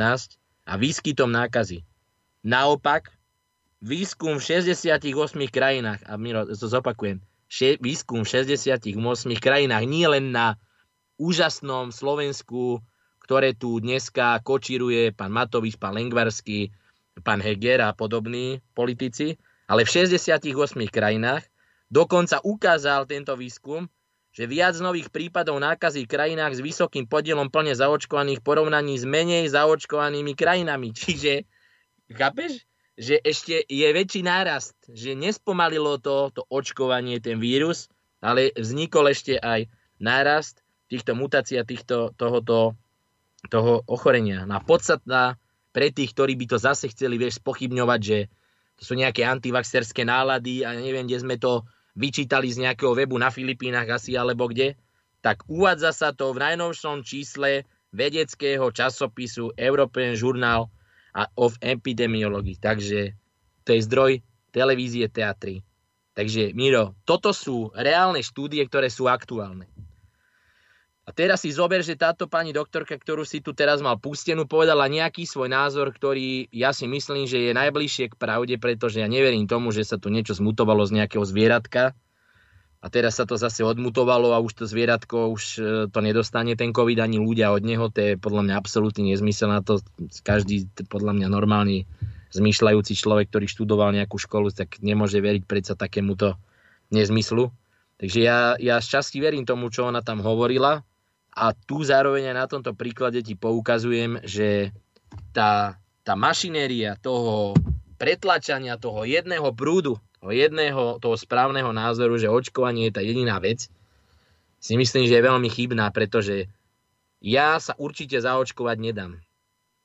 a 0.70 0.72
výskytom 0.78 1.34
nákazy. 1.34 1.82
Naopak, 2.46 3.10
výskum 3.82 4.38
v 4.38 4.62
68 4.62 5.02
krajinách, 5.50 5.98
a 6.06 6.14
Miro, 6.14 6.46
to 6.46 6.70
zopakujem, 6.70 7.18
výskum 7.82 8.22
v 8.22 8.46
68 8.46 8.94
krajinách 9.42 9.82
nie 9.82 10.06
len 10.06 10.30
na 10.30 10.54
úžasnom 11.18 11.90
Slovensku, 11.90 12.78
ktoré 13.18 13.50
tu 13.50 13.82
dneska 13.82 14.38
kočíruje 14.46 15.10
pán 15.10 15.34
Matovič, 15.34 15.74
pán 15.74 15.98
Lengvarský, 15.98 16.70
pán 17.26 17.42
Heger 17.42 17.82
a 17.82 17.90
podobní 17.90 18.62
politici, 18.78 19.34
ale 19.66 19.82
v 19.82 20.06
68 20.06 20.46
krajinách 20.86 21.42
dokonca 21.90 22.38
ukázal 22.46 23.10
tento 23.10 23.34
výskum, 23.34 23.90
že 24.30 24.46
viac 24.46 24.78
nových 24.78 25.10
prípadov 25.10 25.58
nákazy 25.58 26.06
v 26.06 26.12
krajinách 26.14 26.54
s 26.54 26.62
vysokým 26.62 27.10
podielom 27.10 27.50
plne 27.50 27.74
zaočkovaných 27.74 28.38
v 28.38 28.46
porovnaní 28.46 28.94
s 28.94 29.02
menej 29.02 29.50
zaočkovanými 29.50 30.38
krajinami. 30.38 30.94
Čiže, 30.94 31.42
chápeš? 32.14 32.62
Že 32.96 33.20
ešte 33.20 33.54
je 33.68 33.88
väčší 33.92 34.24
nárast, 34.24 34.76
že 34.88 35.12
nespomalilo 35.12 36.00
to, 36.00 36.32
to 36.32 36.42
očkovanie, 36.48 37.20
ten 37.20 37.36
vírus, 37.36 37.92
ale 38.24 38.54
vznikol 38.56 39.12
ešte 39.12 39.36
aj 39.36 39.68
nárast 40.00 40.64
týchto 40.88 41.12
mutácií 41.12 41.60
a 41.60 41.68
týchto, 41.68 42.16
tohoto, 42.16 42.72
toho 43.52 43.84
ochorenia. 43.84 44.48
No 44.48 44.56
a 44.56 44.64
podstatná 44.64 45.36
pre 45.76 45.92
tých, 45.92 46.16
ktorí 46.16 46.40
by 46.40 46.56
to 46.56 46.56
zase 46.56 46.88
chceli, 46.88 47.20
vieš, 47.20 47.36
spochybňovať, 47.44 48.00
že 48.00 48.18
to 48.80 48.82
sú 48.88 48.92
nejaké 48.96 49.28
antivaxerské 49.28 50.08
nálady 50.08 50.64
a 50.64 50.72
neviem, 50.72 51.04
kde 51.04 51.20
sme 51.20 51.36
to 51.36 51.68
vyčítali 51.96 52.48
z 52.48 52.64
nejakého 52.64 52.96
webu 52.96 53.16
na 53.20 53.28
Filipínach 53.28 53.88
asi 53.88 54.16
alebo 54.16 54.48
kde, 54.48 54.76
tak 55.24 55.44
uvádza 55.48 55.92
sa 55.92 56.08
to 56.12 56.32
v 56.32 56.44
najnovšom 56.44 57.04
čísle 57.04 57.64
vedeckého 57.92 58.68
časopisu 58.68 59.56
European 59.56 60.12
Journal 60.12 60.68
of 61.36 61.56
Epidemiology. 61.64 62.60
Takže 62.60 63.16
to 63.64 63.70
je 63.72 63.80
zdroj 63.88 64.12
televízie, 64.52 65.08
teatry. 65.08 65.64
Takže 66.16 66.56
Miro, 66.56 66.96
toto 67.04 67.32
sú 67.32 67.72
reálne 67.76 68.24
štúdie, 68.24 68.64
ktoré 68.64 68.88
sú 68.88 69.08
aktuálne. 69.08 69.68
A 71.06 71.14
teraz 71.14 71.46
si 71.46 71.54
zober, 71.54 71.86
že 71.86 71.94
táto 71.94 72.26
pani 72.26 72.50
doktorka, 72.50 72.98
ktorú 72.98 73.22
si 73.22 73.38
tu 73.38 73.54
teraz 73.54 73.78
mal 73.78 73.94
pustenú, 73.94 74.42
povedala 74.42 74.90
nejaký 74.90 75.22
svoj 75.22 75.46
názor, 75.46 75.94
ktorý 75.94 76.50
ja 76.50 76.74
si 76.74 76.90
myslím, 76.90 77.30
že 77.30 77.38
je 77.38 77.52
najbližšie 77.54 78.10
k 78.10 78.18
pravde, 78.18 78.58
pretože 78.58 78.98
ja 78.98 79.06
neverím 79.06 79.46
tomu, 79.46 79.70
že 79.70 79.86
sa 79.86 80.02
tu 80.02 80.10
niečo 80.10 80.34
zmutovalo 80.34 80.82
z 80.82 80.98
nejakého 80.98 81.22
zvieratka 81.22 81.94
a 82.86 82.92
teraz 82.92 83.18
sa 83.18 83.26
to 83.26 83.34
zase 83.34 83.66
odmutovalo 83.66 84.30
a 84.30 84.38
už 84.38 84.62
to 84.62 84.64
zvieratko 84.70 85.34
už 85.34 85.44
e, 85.58 85.62
to 85.90 85.98
nedostane 85.98 86.54
ten 86.54 86.70
COVID 86.70 87.02
ani 87.02 87.18
ľudia 87.18 87.50
od 87.50 87.66
neho, 87.66 87.90
to 87.90 87.98
je 87.98 88.12
podľa 88.14 88.46
mňa 88.46 88.54
absolútny 88.54 89.10
nezmysel 89.10 89.50
na 89.50 89.58
to. 89.58 89.82
Každý 90.22 90.70
podľa 90.86 91.18
mňa 91.18 91.26
normálny 91.26 91.82
zmýšľajúci 92.30 92.94
človek, 92.94 93.26
ktorý 93.34 93.50
študoval 93.50 93.90
nejakú 93.90 94.22
školu, 94.22 94.54
tak 94.54 94.78
nemôže 94.86 95.18
veriť 95.18 95.42
predsa 95.50 95.74
takémuto 95.74 96.38
nezmyslu. 96.94 97.50
Takže 97.98 98.18
ja, 98.22 98.54
ja 98.62 98.78
z 98.78 98.86
časti 98.86 99.18
verím 99.18 99.42
tomu, 99.42 99.66
čo 99.66 99.90
ona 99.90 100.06
tam 100.06 100.22
hovorila, 100.22 100.86
a 101.36 101.52
tu 101.52 101.84
zároveň 101.84 102.32
aj 102.32 102.36
na 102.36 102.46
tomto 102.48 102.72
príklade 102.72 103.20
ti 103.20 103.36
poukazujem, 103.36 104.24
že 104.24 104.72
tá, 105.36 105.76
tá 106.00 106.16
mašinéria 106.16 106.96
toho 106.96 107.52
pretlačania 108.00 108.80
toho 108.80 109.04
jedného 109.04 109.52
prúdu, 109.52 110.00
jedného, 110.30 110.98
toho 111.02 111.16
správneho 111.18 111.70
názoru, 111.74 112.16
že 112.16 112.30
očkovanie 112.30 112.88
je 112.88 112.96
tá 112.96 113.02
jediná 113.02 113.38
vec, 113.42 113.68
si 114.56 114.74
myslím, 114.74 115.06
že 115.06 115.18
je 115.20 115.28
veľmi 115.28 115.48
chybná, 115.50 115.90
pretože 115.92 116.48
ja 117.22 117.58
sa 117.62 117.76
určite 117.78 118.18
zaočkovať 118.18 118.76
nedám. 118.80 119.12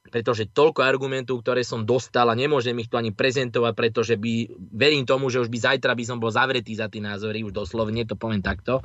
Pretože 0.09 0.49
toľko 0.49 0.81
argumentov, 0.81 1.45
ktoré 1.45 1.61
som 1.61 1.85
dostal 1.85 2.25
a 2.25 2.35
nemôžem 2.35 2.73
ich 2.81 2.89
tu 2.89 2.97
ani 2.97 3.13
prezentovať, 3.13 3.73
pretože 3.77 4.17
by, 4.17 4.49
verím 4.73 5.05
tomu, 5.05 5.29
že 5.29 5.39
už 5.39 5.47
by 5.47 5.57
zajtra 5.61 5.93
by 5.93 6.03
som 6.03 6.17
bol 6.17 6.33
zavretý 6.33 6.73
za 6.73 6.89
tie 6.89 6.99
názory, 6.99 7.45
už 7.45 7.53
doslovne 7.53 8.03
to 8.09 8.17
poviem 8.17 8.41
takto 8.41 8.81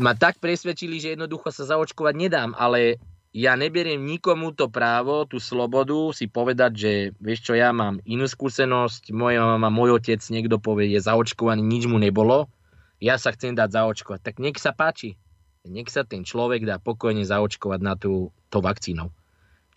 ma 0.00 0.16
tak 0.16 0.40
presvedčili, 0.40 0.96
že 0.96 1.12
jednoducho 1.14 1.52
sa 1.52 1.68
zaočkovať 1.68 2.14
nedám, 2.16 2.50
ale 2.56 2.96
ja 3.30 3.54
neberiem 3.54 4.02
nikomu 4.02 4.50
to 4.50 4.66
právo, 4.66 5.22
tú 5.22 5.38
slobodu 5.38 6.10
si 6.10 6.26
povedať, 6.26 6.72
že 6.74 6.92
vieš 7.22 7.46
čo, 7.46 7.52
ja 7.54 7.70
mám 7.70 8.02
inú 8.02 8.26
skúsenosť, 8.26 9.14
moja 9.14 9.46
mama, 9.46 9.70
môj 9.70 10.02
otec, 10.02 10.18
niekto 10.34 10.58
povie, 10.58 10.90
je 10.90 11.00
zaočkovaný, 11.06 11.62
nič 11.62 11.86
mu 11.86 12.02
nebolo, 12.02 12.50
ja 12.98 13.16
sa 13.16 13.30
chcem 13.30 13.54
dať 13.54 13.70
zaočkovať. 13.70 14.20
Tak 14.20 14.34
nech 14.42 14.58
sa 14.58 14.74
páči, 14.74 15.14
nech 15.62 15.86
sa 15.86 16.02
ten 16.02 16.26
človek 16.26 16.66
dá 16.66 16.82
pokojne 16.82 17.22
zaočkovať 17.22 17.80
na 17.80 17.94
tú 17.94 18.34
to 18.50 18.58
vakcínou. 18.58 19.14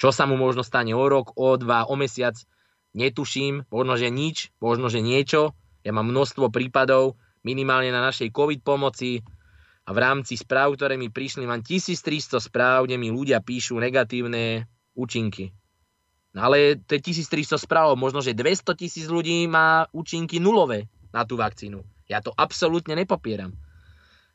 Čo 0.02 0.10
sa 0.10 0.26
mu 0.26 0.34
možno 0.34 0.66
stane 0.66 0.98
o 0.98 1.06
rok, 1.06 1.38
o 1.38 1.54
dva, 1.56 1.86
o 1.86 1.94
mesiac, 1.94 2.34
netuším, 2.98 3.70
možno, 3.70 3.94
že 4.02 4.10
nič, 4.10 4.50
možno, 4.58 4.90
že 4.90 5.06
niečo. 5.06 5.54
Ja 5.86 5.94
mám 5.94 6.10
množstvo 6.10 6.50
prípadov, 6.50 7.22
minimálne 7.46 7.94
na 7.94 8.02
našej 8.02 8.34
COVID 8.34 8.66
pomoci, 8.66 9.22
a 9.84 9.90
v 9.92 10.00
rámci 10.00 10.40
správ, 10.40 10.80
ktoré 10.80 10.96
mi 10.96 11.12
prišli, 11.12 11.44
mám 11.44 11.60
1300 11.60 12.40
správ, 12.40 12.88
kde 12.88 12.96
mi 12.96 13.12
ľudia 13.12 13.44
píšu 13.44 13.76
negatívne 13.76 14.72
účinky. 14.96 15.52
No 16.34 16.50
ale 16.50 16.80
to 16.80 16.98
je 16.98 17.14
1300 17.14 17.60
správ, 17.60 17.94
možno, 18.00 18.24
že 18.24 18.34
200 18.34 18.80
tisíc 18.80 19.06
ľudí 19.12 19.46
má 19.46 19.86
účinky 19.92 20.40
nulové 20.40 20.88
na 21.12 21.28
tú 21.28 21.36
vakcínu. 21.36 21.84
Ja 22.08 22.24
to 22.24 22.34
absolútne 22.34 22.96
nepopieram. 22.98 23.54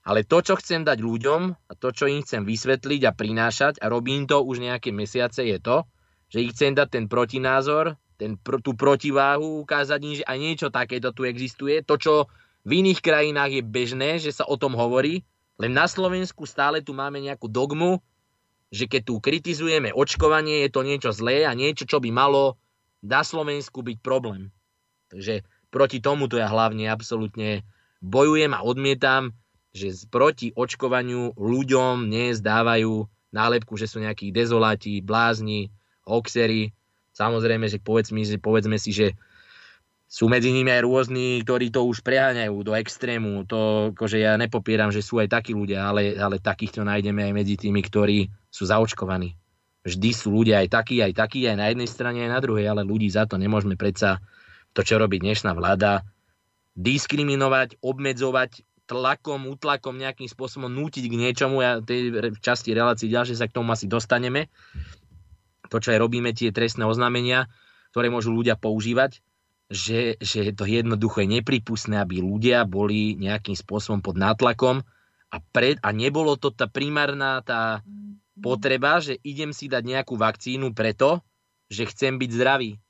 Ale 0.07 0.25
to, 0.25 0.41
čo 0.41 0.57
chcem 0.57 0.87
dať 0.87 1.05
ľuďom 1.05 1.41
a 1.69 1.73
to, 1.77 1.93
čo 1.93 2.09
im 2.09 2.23
chcem 2.23 2.47
vysvetliť 2.47 3.03
a 3.09 3.13
prinášať, 3.13 3.83
a 3.83 3.91
robím 3.93 4.25
to 4.25 4.41
už 4.41 4.63
nejaké 4.63 4.95
mesiace, 4.95 5.43
je 5.43 5.59
to, 5.59 5.85
že 6.29 6.45
ich 6.45 6.53
chcem 6.55 6.73
dať 6.77 6.89
ten 6.93 7.05
protinázor, 7.11 7.97
ten, 8.17 8.37
tú 8.41 8.73
protiváhu, 8.73 9.65
ukázať 9.65 10.01
im, 10.05 10.15
že 10.17 10.25
aj 10.25 10.39
niečo 10.39 10.69
takéto 10.69 11.13
tu 11.13 11.25
existuje. 11.29 11.83
To, 11.85 11.97
čo 11.99 12.15
v 12.65 12.85
iných 12.85 13.01
krajinách 13.01 13.53
je 13.59 13.63
bežné, 13.65 14.11
že 14.21 14.33
sa 14.33 14.47
o 14.47 14.57
tom 14.57 14.77
hovorí, 14.77 15.25
len 15.59 15.73
na 15.75 15.91
Slovensku 15.91 16.47
stále 16.47 16.81
tu 16.81 16.95
máme 16.95 17.19
nejakú 17.19 17.51
dogmu, 17.51 17.99
že 18.71 18.87
keď 18.87 19.03
tu 19.03 19.15
kritizujeme 19.19 19.91
očkovanie, 19.91 20.63
je 20.65 20.71
to 20.71 20.81
niečo 20.87 21.11
zlé 21.11 21.43
a 21.49 21.57
niečo, 21.57 21.89
čo 21.89 21.99
by 21.99 22.15
malo 22.15 22.61
na 23.03 23.27
Slovensku 23.27 23.83
byť 23.83 23.99
problém. 23.99 24.55
Takže 25.09 25.43
proti 25.73 25.99
tomuto 25.99 26.37
ja 26.37 26.47
hlavne 26.47 26.87
absolútne 26.87 27.65
bojujem 28.05 28.53
a 28.55 28.63
odmietam, 28.63 29.35
že 29.75 29.93
proti 30.09 30.53
očkovaniu 30.55 31.35
ľuďom 31.35 32.07
dnes 32.07 32.39
dávajú 32.39 33.09
nálepku, 33.35 33.77
že 33.77 33.89
sú 33.89 34.01
nejakí 34.01 34.33
dezoláti, 34.33 35.01
blázni, 35.05 35.73
hoxery. 36.09 36.73
Samozrejme, 37.13 37.67
že 37.69 37.83
povedzme, 37.83 38.23
že 38.25 38.39
povedzme 38.41 38.79
si, 38.81 38.95
že 38.95 39.19
sú 40.09 40.25
medzi 40.33 40.49
nimi 40.49 40.73
aj 40.73 40.89
rôzni, 40.89 41.45
ktorí 41.45 41.69
to 41.69 41.85
už 41.85 42.01
preháňajú 42.01 42.57
do 42.65 42.73
extrému. 42.73 43.45
To, 43.45 43.93
akože 43.93 44.25
ja 44.25 44.41
nepopieram, 44.41 44.89
že 44.89 45.05
sú 45.05 45.21
aj 45.21 45.29
takí 45.29 45.53
ľudia, 45.53 45.85
ale, 45.85 46.17
ale 46.17 46.41
takýchto 46.41 46.81
nájdeme 46.81 47.29
aj 47.29 47.33
medzi 47.37 47.61
tými, 47.61 47.85
ktorí 47.85 48.33
sú 48.49 48.65
zaočkovaní. 48.65 49.37
Vždy 49.85 50.11
sú 50.17 50.33
ľudia 50.33 50.65
aj 50.65 50.69
takí, 50.73 51.05
aj 51.05 51.13
takí, 51.13 51.45
aj 51.45 51.57
na 51.61 51.69
jednej 51.69 51.89
strane, 51.93 52.25
aj 52.25 52.33
na 52.33 52.41
druhej, 52.41 52.73
ale 52.73 52.89
ľudí 52.89 53.05
za 53.13 53.29
to 53.29 53.37
nemôžeme 53.37 53.77
predsa 53.77 54.25
to, 54.73 54.81
čo 54.81 54.97
robí 54.97 55.21
dnešná 55.21 55.53
vláda, 55.53 56.01
diskriminovať, 56.73 57.77
obmedzovať, 57.85 58.65
tlakom, 58.89 59.45
útlakom 59.45 60.01
nejakým 60.01 60.27
spôsobom 60.33 60.73
nútiť 60.73 61.05
k 61.05 61.15
niečomu. 61.21 61.61
Ja 61.61 61.85
tej 61.85 62.33
časti 62.41 62.73
relácií 62.73 63.13
ďalšie 63.13 63.37
sa 63.37 63.45
k 63.45 63.61
tomu 63.61 63.77
asi 63.77 63.85
dostaneme. 63.85 64.49
To, 65.69 65.77
čo 65.77 65.93
aj 65.93 66.01
robíme, 66.01 66.33
tie 66.33 66.49
trestné 66.49 66.89
oznámenia, 66.89 67.53
ktoré 67.93 68.09
môžu 68.09 68.33
ľudia 68.33 68.57
používať, 68.57 69.21
že, 69.69 70.17
že 70.17 70.57
to 70.57 70.65
jednoducho 70.65 71.21
je 71.25 71.41
nepripustné, 71.41 72.01
aby 72.01 72.25
ľudia 72.25 72.65
boli 72.65 73.21
nejakým 73.21 73.53
spôsobom 73.53 74.01
pod 74.01 74.17
nátlakom 74.17 74.81
a, 75.29 75.37
pred, 75.53 75.77
a 75.85 75.93
nebolo 75.93 76.41
to 76.41 76.49
tá 76.49 76.65
primárna 76.65 77.45
tá 77.45 77.85
potreba, 78.41 78.97
že 79.05 79.21
idem 79.21 79.53
si 79.53 79.69
dať 79.69 79.85
nejakú 79.85 80.17
vakcínu 80.17 80.73
preto, 80.73 81.21
že 81.69 81.85
chcem 81.85 82.17
byť 82.17 82.31
zdravý. 82.33 82.81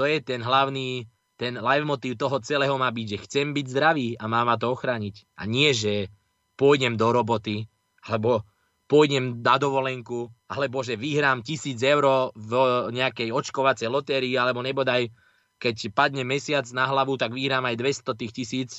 To 0.00 0.08
je 0.08 0.24
ten 0.24 0.40
hlavný, 0.40 1.04
ten 1.36 1.60
live 1.60 1.84
motiv 1.84 2.16
toho 2.16 2.40
celého 2.40 2.72
má 2.80 2.88
byť, 2.88 3.06
že 3.16 3.22
chcem 3.28 3.52
byť 3.52 3.66
zdravý 3.68 4.08
a 4.16 4.24
má 4.24 4.40
ma 4.48 4.56
to 4.56 4.72
ochrániť. 4.72 5.28
A 5.36 5.44
nie, 5.44 5.76
že 5.76 6.08
pôjdem 6.56 6.96
do 6.96 7.12
roboty, 7.12 7.68
alebo 8.08 8.48
pôjdem 8.88 9.44
na 9.44 9.60
dovolenku, 9.60 10.32
alebo 10.48 10.80
že 10.80 10.96
vyhrám 10.96 11.44
tisíc 11.44 11.76
eur 11.84 12.32
v 12.32 12.52
nejakej 12.96 13.36
očkovacej 13.36 13.92
lotérii, 13.92 14.32
alebo 14.40 14.64
nebodaj 14.64 15.12
keď 15.60 15.92
padne 15.92 16.24
mesiac 16.24 16.64
na 16.72 16.88
hlavu, 16.88 17.20
tak 17.20 17.36
vyhrám 17.36 17.68
aj 17.68 17.76
200 17.76 18.20
tých 18.20 18.32
tisíc. 18.32 18.70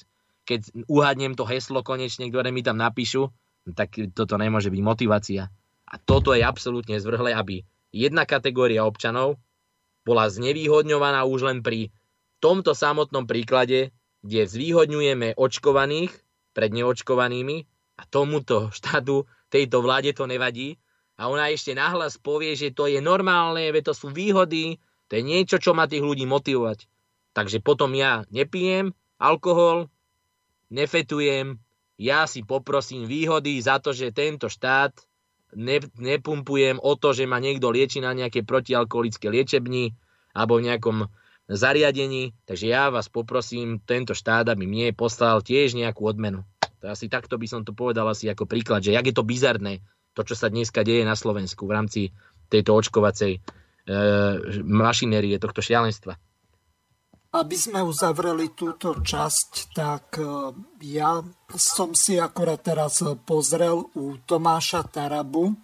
Keď 0.49 0.89
uhadnem 0.89 1.38
to 1.38 1.45
heslo 1.45 1.86
konečne, 1.86 2.25
ktoré 2.34 2.49
mi 2.49 2.65
tam 2.65 2.82
napíšu, 2.82 3.29
tak 3.77 3.93
toto 4.17 4.41
nemôže 4.41 4.73
byť 4.73 4.82
motivácia. 4.82 5.53
A 5.86 5.95
toto 6.01 6.34
je 6.34 6.41
absolútne 6.41 6.97
zvrhle, 6.97 7.38
aby 7.38 7.61
jedna 7.93 8.25
kategória 8.25 8.82
občanov 8.82 9.38
bola 10.01 10.25
znevýhodňovaná 10.25 11.21
už 11.29 11.45
len 11.45 11.59
pri 11.61 11.93
tomto 12.41 12.73
samotnom 12.73 13.29
príklade, 13.29 13.93
kde 14.25 14.49
zvýhodňujeme 14.49 15.38
očkovaných 15.38 16.09
pred 16.57 16.73
neočkovanými 16.73 17.69
a 18.01 18.03
tomuto 18.09 18.73
štátu, 18.73 19.29
tejto 19.53 19.86
vláde 19.86 20.17
to 20.17 20.25
nevadí. 20.25 20.82
A 21.21 21.29
ona 21.29 21.53
ešte 21.53 21.77
nahlas 21.77 22.17
povie, 22.17 22.57
že 22.57 22.73
to 22.73 22.89
je 22.89 22.97
normálne, 22.97 23.69
že 23.69 23.82
to 23.86 23.93
sú 23.93 24.09
výhody, 24.09 24.82
to 25.12 25.20
je 25.20 25.28
niečo, 25.28 25.59
čo 25.59 25.76
má 25.76 25.91
tých 25.91 26.07
ľudí 26.07 26.24
motivovať. 26.24 26.88
Takže 27.36 27.59
potom 27.59 27.91
ja 27.91 28.24
nepijem 28.32 28.95
alkohol, 29.20 29.91
nefetujem, 30.72 31.59
ja 31.99 32.24
si 32.32 32.47
poprosím 32.47 33.03
výhody 33.03 33.59
za 33.59 33.84
to, 33.84 33.91
že 33.91 34.16
tento 34.16 34.47
štát 34.47 34.95
ne, 35.51 35.84
nepumpujem 35.99 36.80
o 36.80 36.95
to, 36.95 37.12
že 37.12 37.28
ma 37.28 37.43
niekto 37.43 37.76
lieči 37.76 37.99
na 37.99 38.16
nejaké 38.16 38.47
protialkoholické 38.47 39.28
liečebni 39.28 39.99
alebo 40.32 40.64
v 40.64 40.72
nejakom 40.72 41.12
zariadení. 41.51 42.32
Takže 42.47 42.66
ja 42.72 42.88
vás 42.88 43.12
poprosím 43.12 43.84
tento 43.84 44.16
štát, 44.16 44.47
aby 44.47 44.64
mne 44.64 44.95
poslal 44.95 45.43
tiež 45.43 45.76
nejakú 45.76 46.07
odmenu. 46.07 46.47
To 46.80 46.88
asi 46.88 47.12
takto 47.12 47.36
by 47.36 47.51
som 47.51 47.62
to 47.68 47.76
povedal 47.76 48.07
asi 48.07 48.32
ako 48.32 48.47
príklad, 48.47 48.82
že 48.82 48.95
jak 48.95 49.05
je 49.05 49.14
to 49.14 49.28
bizarné, 49.28 49.84
to, 50.16 50.24
čo 50.24 50.39
sa 50.39 50.47
dneska 50.47 50.88
deje 50.88 51.03
na 51.03 51.20
Slovensku 51.20 51.68
v 51.68 51.76
rámci 51.76 52.01
tejto 52.47 52.80
očkovacej 52.80 53.43
mašinérie 54.63 55.38
tohto 55.41 55.61
šialenstva. 55.63 56.17
Aby 57.32 57.55
sme 57.55 57.79
uzavreli 57.79 58.51
túto 58.51 58.99
časť, 58.99 59.51
tak 59.71 60.19
e, 60.19 60.51
ja 60.84 61.23
som 61.55 61.95
si 61.95 62.19
akorát 62.19 62.59
teraz 62.59 62.99
pozrel 63.23 63.88
u 63.95 64.19
Tomáša 64.19 64.84
Tarabu, 64.91 65.55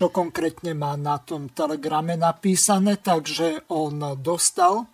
čo 0.00 0.08
konkrétne 0.08 0.72
má 0.72 0.96
na 0.96 1.20
tom 1.20 1.52
telegrame 1.52 2.16
napísané, 2.16 3.04
takže 3.04 3.68
on 3.68 4.16
dostal 4.16 4.88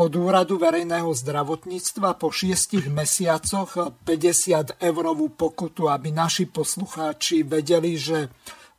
od 0.00 0.12
Úradu 0.16 0.56
verejného 0.56 1.12
zdravotníctva 1.12 2.16
po 2.16 2.32
šiestich 2.32 2.88
mesiacoch 2.88 3.76
50 4.08 4.80
eurovú 4.80 5.30
pokutu, 5.30 5.92
aby 5.92 6.08
naši 6.08 6.48
poslucháči 6.48 7.44
vedeli, 7.44 8.00
že 8.00 8.32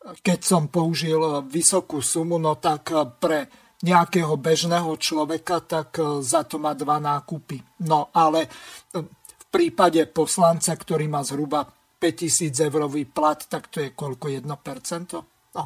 keď 0.04 0.40
som 0.44 0.68
použil 0.68 1.48
vysokú 1.48 2.04
sumu, 2.04 2.36
no 2.36 2.60
tak 2.60 2.92
pre 3.24 3.48
nejakého 3.84 4.40
bežného 4.40 4.96
človeka, 5.00 5.64
tak 5.64 6.00
za 6.24 6.48
to 6.48 6.60
má 6.60 6.72
dva 6.76 7.00
nákupy. 7.04 7.84
No 7.88 8.12
ale 8.16 8.48
v 8.92 9.46
prípade 9.52 10.04
poslanca, 10.08 10.76
ktorý 10.76 11.08
má 11.12 11.24
zhruba 11.24 11.68
5000 12.00 12.68
eurový 12.68 13.08
plat, 13.08 13.40
tak 13.48 13.72
to 13.72 13.80
je 13.80 13.96
koľko? 13.96 14.28
1%? 14.28 15.56
No. 15.56 15.64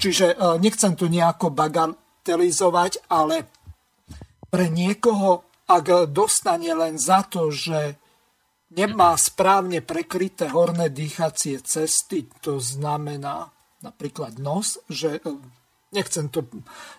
Čiže 0.00 0.36
nechcem 0.60 0.96
to 0.96 1.08
nejako 1.08 1.52
bagatelizovať, 1.52 3.08
ale 3.12 3.48
pre 4.48 4.72
niekoho, 4.72 5.44
ak 5.68 6.08
dostane 6.08 6.72
len 6.72 6.96
za 6.96 7.24
to, 7.28 7.52
že 7.52 8.00
nemá 8.72 9.16
správne 9.16 9.84
prekryté 9.84 10.48
horné 10.48 10.88
dýchacie 10.88 11.60
cesty, 11.64 12.28
to 12.40 12.60
znamená 12.60 13.52
napríklad 13.82 14.38
nos, 14.42 14.78
že 14.90 15.22
e, 15.22 15.30
nechcem 15.94 16.28
to 16.28 16.44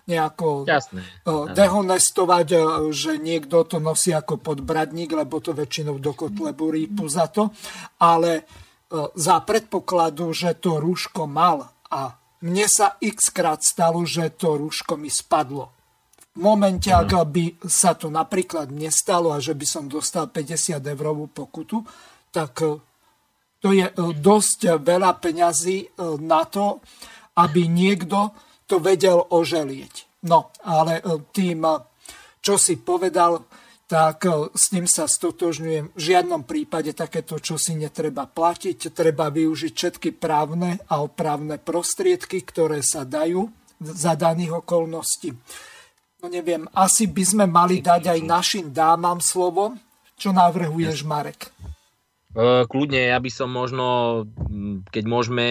nejako 0.08 0.64
Jasné. 0.64 1.04
E, 1.04 1.32
dehonestovať, 1.52 2.48
e, 2.52 2.58
že 2.92 3.20
niekto 3.20 3.64
to 3.68 3.78
nosí 3.78 4.12
ako 4.12 4.40
podbradník, 4.40 5.12
lebo 5.12 5.40
to 5.40 5.52
väčšinou 5.52 6.00
do 6.00 6.16
kotlebu 6.16 6.72
rýpu 6.72 7.04
za 7.08 7.28
to, 7.28 7.52
ale 8.00 8.44
za 9.14 9.38
predpokladu, 9.46 10.34
že 10.34 10.58
to 10.58 10.82
rúško 10.82 11.22
mal. 11.22 11.62
A 11.94 12.10
mne 12.42 12.66
sa 12.66 12.98
x 12.98 13.30
krát 13.30 13.62
stalo, 13.62 14.02
že 14.02 14.34
to 14.34 14.58
rúško 14.58 14.98
mi 14.98 15.06
spadlo. 15.06 15.70
V 16.34 16.42
momente, 16.42 16.90
ak 16.90 17.10
by 17.26 17.58
sa 17.70 17.94
to 17.94 18.10
napríklad 18.10 18.70
nestalo 18.74 19.30
a 19.30 19.38
že 19.38 19.54
by 19.54 19.66
som 19.66 19.84
dostal 19.86 20.26
50 20.26 20.82
eurovú 20.82 21.30
pokutu, 21.30 21.86
tak 22.30 22.62
e, 22.62 22.89
to 23.60 23.76
je 23.76 23.86
e, 23.86 23.94
dosť 24.16 24.80
veľa 24.80 25.20
peňazí 25.20 25.78
e, 25.84 25.86
na 26.20 26.48
to, 26.48 26.80
aby 27.36 27.68
niekto 27.68 28.32
to 28.64 28.80
vedel 28.80 29.24
oželieť. 29.28 30.24
No, 30.28 30.52
ale 30.60 31.00
tým, 31.32 31.64
čo 32.44 32.60
si 32.60 32.76
povedal, 32.76 33.40
tak 33.90 34.22
s 34.54 34.70
ním 34.70 34.86
sa 34.86 35.10
stotožňujem. 35.10 35.96
V 35.96 36.00
žiadnom 36.00 36.46
prípade 36.46 36.94
takéto 36.94 37.42
čo 37.42 37.58
si 37.58 37.74
netreba 37.74 38.28
platiť. 38.28 38.94
Treba 38.94 39.32
využiť 39.32 39.72
všetky 39.74 40.14
právne 40.14 40.78
a 40.86 41.02
opravné 41.02 41.58
prostriedky, 41.58 42.46
ktoré 42.46 42.86
sa 42.86 43.02
dajú 43.02 43.50
za 43.82 44.14
daných 44.14 44.62
okolností. 44.62 45.34
No 46.22 46.28
neviem, 46.28 46.68
asi 46.76 47.08
by 47.08 47.24
sme 47.24 47.44
mali 47.48 47.80
dať 47.80 48.12
aj 48.12 48.20
našim 48.22 48.66
dámam 48.70 49.18
slovo. 49.18 49.74
Čo 50.20 50.36
navrhuješ, 50.36 51.02
Marek? 51.02 51.48
E, 52.36 52.64
kľudne, 52.66 53.10
ja 53.10 53.18
by 53.18 53.30
som 53.30 53.50
možno, 53.50 54.26
keď 54.94 55.04
môžeme, 55.06 55.46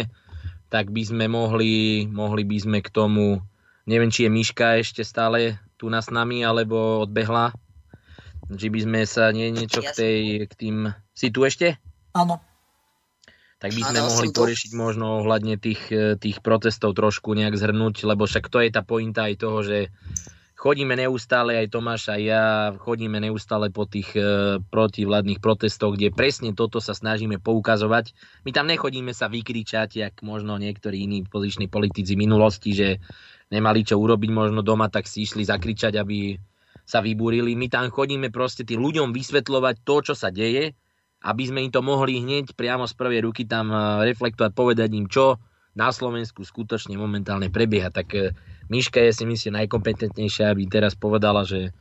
tak 0.71 0.93
by 0.93 1.03
sme 1.03 1.25
mohli, 1.27 2.05
mohli 2.07 2.43
by 2.45 2.57
sme 2.61 2.79
k 2.79 2.89
tomu, 2.93 3.43
neviem, 3.89 4.13
či 4.13 4.27
je 4.27 4.31
Miška 4.31 4.79
ešte 4.79 5.03
stále 5.03 5.59
tu 5.75 5.91
na 5.91 5.99
s 5.99 6.11
nami, 6.11 6.43
alebo 6.45 7.03
odbehla. 7.03 7.51
Či 8.49 8.67
by 8.69 8.79
sme 8.81 8.99
sa 9.05 9.29
nie, 9.29 9.53
niečo 9.53 9.85
k, 9.85 9.91
tej, 9.93 10.19
k 10.49 10.53
tým... 10.57 10.75
Si 11.13 11.29
tu 11.29 11.45
ešte? 11.45 11.77
Áno. 12.17 12.41
Tak 13.59 13.75
by 13.75 13.81
sme 13.91 13.99
ano, 13.99 14.07
mohli 14.07 14.31
poriešiť 14.31 14.71
možno 14.71 15.19
ohľadne 15.19 15.59
tých, 15.59 15.91
tých 16.23 16.37
protestov 16.39 16.95
trošku 16.95 17.35
nejak 17.35 17.59
zhrnúť, 17.59 18.07
lebo 18.07 18.23
však 18.23 18.47
to 18.47 18.63
je 18.63 18.71
tá 18.71 18.81
pointa 18.87 19.27
aj 19.27 19.35
toho, 19.35 19.59
že 19.61 19.91
chodíme 20.59 20.91
neustále, 20.99 21.55
aj 21.55 21.71
Tomáš 21.71 22.11
a 22.11 22.19
ja 22.19 22.43
chodíme 22.75 23.15
neustále 23.23 23.71
po 23.71 23.87
tých 23.87 24.11
e, 24.11 24.59
protivládnych 24.59 25.39
protestoch, 25.39 25.95
kde 25.95 26.11
presne 26.11 26.51
toto 26.51 26.83
sa 26.83 26.91
snažíme 26.91 27.39
poukazovať. 27.39 28.11
My 28.43 28.51
tam 28.51 28.67
nechodíme 28.67 29.15
sa 29.15 29.31
vykričať, 29.31 30.03
jak 30.03 30.19
možno 30.19 30.59
niektorí 30.59 31.07
iní 31.07 31.23
poziční 31.23 31.71
politici 31.71 32.19
minulosti, 32.19 32.75
že 32.75 32.99
nemali 33.47 33.87
čo 33.87 33.95
urobiť 33.95 34.29
možno 34.35 34.59
doma, 34.59 34.91
tak 34.91 35.07
si 35.07 35.23
išli 35.23 35.47
zakričať, 35.47 35.95
aby 35.95 36.35
sa 36.83 36.99
vybúrili. 36.99 37.55
My 37.55 37.71
tam 37.71 37.87
chodíme 37.87 38.27
proste 38.27 38.67
tým 38.67 38.83
ľuďom 38.83 39.15
vysvetľovať 39.15 39.75
to, 39.87 39.95
čo 40.11 40.13
sa 40.13 40.27
deje, 40.27 40.75
aby 41.23 41.43
sme 41.47 41.63
im 41.63 41.71
to 41.71 41.79
mohli 41.79 42.19
hneď 42.19 42.51
priamo 42.59 42.83
z 42.83 42.99
prvej 42.99 43.23
ruky 43.23 43.47
tam 43.47 43.71
e, 43.71 44.11
reflektovať, 44.11 44.51
povedať 44.51 44.89
im, 44.91 45.07
čo 45.07 45.39
na 45.79 45.95
Slovensku 45.95 46.43
skutočne 46.43 46.99
momentálne 46.99 47.47
prebieha. 47.47 47.95
Tak 47.95 48.07
e, 48.11 48.35
Miška 48.69 49.01
je 49.01 49.11
si 49.11 49.25
myslím 49.25 49.65
najkompetentnejšia, 49.65 50.53
aby 50.53 50.69
teraz 50.69 50.93
povedala, 50.93 51.41
že 51.41 51.73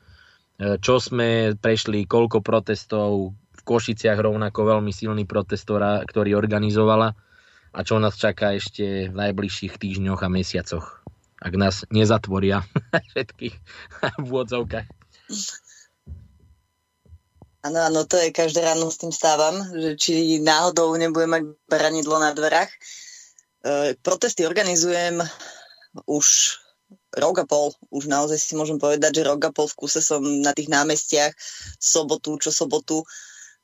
e, 0.56 0.80
čo 0.80 0.96
sme 0.96 1.52
prešli, 1.52 2.08
koľko 2.08 2.40
protestov, 2.40 3.36
v 3.36 3.62
Košiciach 3.62 4.16
rovnako 4.16 4.64
veľmi 4.64 4.88
silný 4.88 5.28
protestor, 5.28 5.84
ktorý 6.08 6.32
organizovala 6.32 7.12
a 7.76 7.78
čo 7.84 8.00
nás 8.00 8.16
čaká 8.16 8.56
ešte 8.56 9.12
v 9.12 9.14
najbližších 9.14 9.76
týždňoch 9.76 10.24
a 10.24 10.32
mesiacoch, 10.32 11.04
ak 11.44 11.52
nás 11.60 11.84
nezatvoria 11.92 12.64
všetkých 13.12 13.54
v 14.16 14.24
úvodzovkách. 14.24 14.88
Áno, 17.68 17.78
áno, 17.84 18.00
to 18.08 18.16
je 18.16 18.32
každé 18.32 18.64
ráno 18.64 18.88
s 18.88 19.02
tým 19.02 19.12
stávam, 19.12 19.60
že 19.76 19.98
či 20.00 20.40
náhodou 20.40 20.94
nebudem 20.96 21.36
mať 21.36 21.44
baranidlo 21.68 22.16
na 22.16 22.32
dverách. 22.32 22.70
E, 22.70 22.78
protesty 24.00 24.48
organizujem 24.48 25.20
už 26.06 26.56
rok 27.16 27.40
a 27.40 27.44
pol, 27.48 27.72
už 27.88 28.10
naozaj 28.10 28.36
si 28.36 28.52
môžem 28.52 28.76
povedať, 28.76 29.22
že 29.22 29.28
rok 29.28 29.40
a 29.48 29.50
pol 29.54 29.64
v 29.64 29.78
kuse 29.78 30.04
som 30.04 30.20
na 30.20 30.52
tých 30.52 30.68
námestiach, 30.68 31.32
sobotu 31.80 32.36
čo 32.36 32.52
sobotu, 32.52 33.00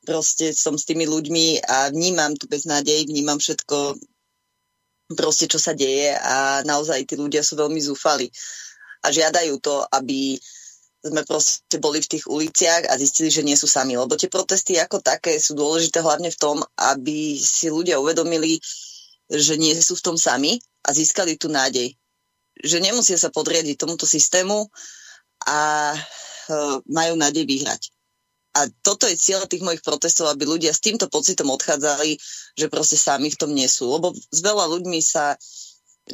proste 0.05 0.53
som 0.53 0.77
s 0.77 0.85
tými 0.85 1.05
ľuďmi 1.05 1.65
a 1.65 1.89
vnímam 1.93 2.33
tu 2.33 2.49
beznádej, 2.49 3.05
vnímam 3.05 3.37
všetko, 3.37 3.97
proste 5.13 5.45
čo 5.45 5.61
sa 5.61 5.77
deje 5.77 6.17
a 6.17 6.65
naozaj 6.65 7.05
tí 7.05 7.13
ľudia 7.17 7.45
sú 7.45 7.57
veľmi 7.57 7.77
zúfali 7.77 8.29
a 9.05 9.13
žiadajú 9.13 9.61
to, 9.61 9.85
aby 9.93 10.41
sme 11.05 11.21
proste 11.21 11.77
boli 11.77 12.01
v 12.01 12.17
tých 12.17 12.25
uliciach 12.25 12.89
a 12.89 12.97
zistili, 12.97 13.29
že 13.29 13.45
nie 13.45 13.53
sú 13.53 13.69
sami. 13.69 13.93
Lebo 13.93 14.17
tie 14.17 14.25
protesty 14.25 14.81
ako 14.81 15.05
také 15.05 15.37
sú 15.37 15.53
dôležité 15.53 16.01
hlavne 16.01 16.33
v 16.33 16.41
tom, 16.41 16.57
aby 16.81 17.37
si 17.37 17.69
ľudia 17.69 18.01
uvedomili, 18.01 18.57
že 19.29 19.53
nie 19.61 19.77
sú 19.77 19.93
v 19.93 20.01
tom 20.01 20.17
sami 20.17 20.57
a 20.81 20.89
získali 20.97 21.37
tú 21.37 21.53
nádej 21.53 21.93
že 22.59 22.77
nemusia 22.79 23.19
sa 23.19 23.33
podriadiť 23.33 23.75
tomuto 23.75 24.07
systému 24.07 24.67
a 25.43 25.91
e, 25.93 25.99
majú 26.87 27.13
nádej 27.19 27.43
vyhrať. 27.43 27.91
A 28.55 28.71
toto 28.79 29.03
je 29.03 29.19
cieľ 29.19 29.43
tých 29.51 29.65
mojich 29.67 29.83
protestov, 29.83 30.31
aby 30.31 30.47
ľudia 30.47 30.71
s 30.71 30.79
týmto 30.79 31.11
pocitom 31.11 31.51
odchádzali, 31.51 32.15
že 32.55 32.71
proste 32.71 32.95
sami 32.95 33.27
v 33.27 33.39
tom 33.39 33.51
nie 33.51 33.67
sú. 33.67 33.91
Lebo 33.91 34.15
s 34.15 34.39
veľa 34.39 34.71
ľuďmi 34.71 34.99
sa 35.03 35.35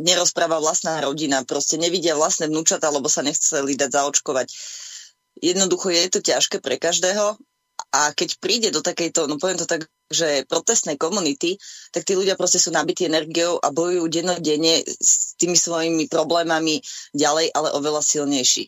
nerozpráva 0.02 0.58
vlastná 0.58 0.98
rodina, 1.06 1.46
proste 1.46 1.78
nevidia 1.78 2.18
vlastné 2.18 2.50
vnúčata, 2.50 2.89
lebo 2.89 3.06
sa 3.12 3.22
nechceli 3.22 3.78
dať 3.78 3.94
zaočkovať. 3.94 4.48
Jednoducho 5.38 5.94
je 5.94 6.10
to 6.10 6.20
ťažké 6.26 6.66
pre 6.66 6.82
každého 6.82 7.38
a 7.90 8.14
keď 8.14 8.30
príde 8.38 8.70
do 8.70 8.86
takejto, 8.86 9.26
no 9.26 9.42
poviem 9.42 9.58
to 9.58 9.66
tak, 9.66 9.90
že 10.12 10.46
protestnej 10.46 11.00
komunity, 11.00 11.56
tak 11.90 12.04
tí 12.04 12.14
ľudia 12.14 12.36
proste 12.36 12.60
sú 12.60 12.70
nabití 12.70 13.08
energiou 13.08 13.58
a 13.58 13.72
bojujú 13.72 14.12
dennodenne 14.12 14.84
s 14.86 15.34
tými 15.40 15.56
svojimi 15.56 16.06
problémami 16.12 16.84
ďalej, 17.16 17.56
ale 17.56 17.70
oveľa 17.74 18.04
silnejší. 18.04 18.68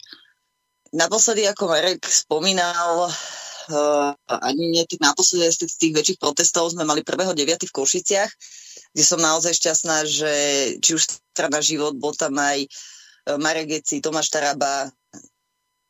Naposledy, 0.95 1.43
ako 1.49 1.68
Marek 1.68 2.05
spomínal, 2.05 3.09
uh, 3.09 4.14
ani 4.30 4.72
nie 4.72 4.84
tých 4.88 5.03
naposledy 5.03 5.51
z 5.51 5.76
tých, 5.76 5.93
väčších 5.93 6.22
protestov 6.22 6.72
sme 6.72 6.88
mali 6.88 7.03
1.9. 7.03 7.34
v 7.70 7.76
Košiciach, 7.76 8.32
kde 8.93 9.03
som 9.03 9.20
naozaj 9.20 9.57
šťastná, 9.57 10.05
že 10.05 10.34
či 10.80 10.95
už 10.95 11.03
strana 11.34 11.59
život, 11.59 11.97
bol 11.97 12.16
tam 12.16 12.39
aj 12.39 12.68
uh, 12.68 13.38
Marek 13.41 13.74
Geci, 13.80 13.99
Tomáš 13.99 14.32
Taraba, 14.32 14.88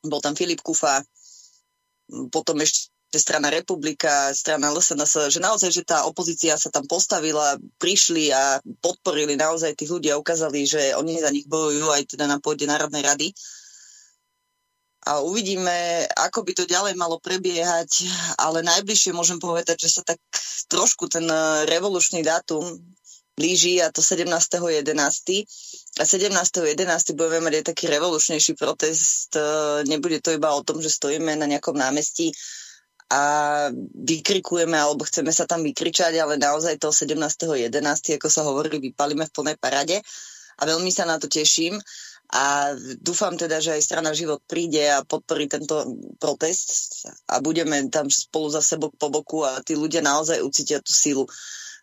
bol 0.04 0.20
tam 0.24 0.34
Filip 0.34 0.64
Kufa, 0.64 1.04
potom 2.30 2.60
ešte 2.62 2.93
strana 3.20 3.50
Republika, 3.54 4.34
strana 4.34 4.74
LSNS, 4.74 5.34
že 5.34 5.40
naozaj, 5.42 5.70
že 5.70 5.84
tá 5.86 6.06
opozícia 6.06 6.58
sa 6.58 6.74
tam 6.74 6.86
postavila, 6.90 7.58
prišli 7.78 8.34
a 8.34 8.58
podporili 8.82 9.38
naozaj 9.38 9.78
tých 9.78 9.92
ľudí 9.94 10.10
a 10.10 10.22
ukázali, 10.22 10.66
že 10.66 10.98
oni 10.98 11.22
za 11.22 11.30
nich 11.30 11.46
bojujú 11.46 11.90
aj 11.94 12.18
teda 12.18 12.26
na 12.26 12.42
pôde 12.42 12.66
Národnej 12.66 13.06
rady. 13.06 13.28
A 15.04 15.20
uvidíme, 15.20 16.08
ako 16.16 16.48
by 16.48 16.52
to 16.56 16.64
ďalej 16.64 16.96
malo 16.96 17.20
prebiehať, 17.20 18.08
ale 18.40 18.64
najbližšie 18.64 19.12
môžem 19.12 19.36
povedať, 19.36 19.84
že 19.84 20.00
sa 20.00 20.02
tak 20.02 20.16
trošku 20.72 21.12
ten 21.12 21.28
eh, 21.28 21.68
revolučný 21.68 22.24
dátum 22.24 22.64
blíži 23.36 23.82
a 23.84 23.92
to 23.92 24.00
17.11. 24.00 24.80
A 26.00 26.04
17.11. 26.08 27.20
budeme 27.20 27.40
mať 27.50 27.54
aj 27.60 27.66
taký 27.76 27.86
revolučnejší 27.92 28.56
protest. 28.56 29.36
Eh, 29.36 29.84
nebude 29.92 30.24
to 30.24 30.32
iba 30.32 30.56
o 30.56 30.64
tom, 30.64 30.80
že 30.80 30.88
stojíme 30.88 31.36
na 31.36 31.52
nejakom 31.52 31.76
námestí, 31.76 32.32
a 33.12 33.22
vykrikujeme 33.94 34.76
alebo 34.78 35.04
chceme 35.08 35.32
sa 35.34 35.44
tam 35.44 35.64
vykričať, 35.64 36.16
ale 36.20 36.40
naozaj 36.40 36.80
toho 36.80 36.96
17.11., 36.96 37.68
ako 38.20 38.28
sa 38.30 38.42
hovorí, 38.48 38.80
vypalíme 38.80 39.28
v 39.28 39.36
plnej 39.36 39.58
parade 39.60 39.98
a 40.60 40.62
veľmi 40.64 40.90
sa 40.94 41.04
na 41.04 41.20
to 41.20 41.28
teším 41.28 41.82
a 42.34 42.74
dúfam 42.98 43.38
teda, 43.38 43.62
že 43.62 43.78
aj 43.78 43.86
strana 43.86 44.10
Život 44.10 44.42
príde 44.50 44.82
a 44.90 45.06
podporí 45.06 45.46
tento 45.46 45.86
protest 46.18 47.06
a 47.30 47.38
budeme 47.38 47.86
tam 47.94 48.10
spolu 48.10 48.50
za 48.50 48.62
sebou 48.66 48.90
po 48.90 49.14
boku 49.14 49.46
a 49.46 49.62
tí 49.62 49.78
ľudia 49.78 50.02
naozaj 50.02 50.42
ucítia 50.42 50.82
tú 50.82 50.90
silu, 50.90 51.30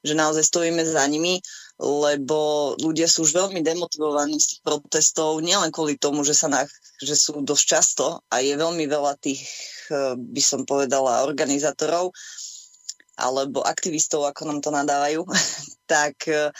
že 0.02 0.18
naozaj 0.18 0.42
stojíme 0.42 0.82
za 0.82 1.06
nimi, 1.06 1.38
lebo 1.80 2.72
ľudia 2.76 3.08
sú 3.08 3.24
už 3.24 3.32
veľmi 3.32 3.64
demotivovaní 3.64 4.36
z 4.36 4.46
tých 4.54 4.60
protestov, 4.60 5.40
nielen 5.40 5.72
kvôli 5.72 5.96
tomu, 5.96 6.20
že, 6.20 6.36
sa 6.36 6.52
na, 6.52 6.68
že 7.00 7.16
sú 7.16 7.40
dosť 7.40 7.64
často 7.64 8.20
a 8.28 8.44
je 8.44 8.52
veľmi 8.52 8.84
veľa 8.84 9.16
tých, 9.16 9.40
eh, 9.88 10.12
by 10.12 10.42
som 10.44 10.68
povedala, 10.68 11.24
organizátorov 11.24 12.12
alebo 13.16 13.64
aktivistov, 13.64 14.28
ako 14.28 14.48
nám 14.48 14.60
to 14.60 14.68
nadávajú, 14.68 15.24
tak 15.88 16.20
eh, 16.28 16.52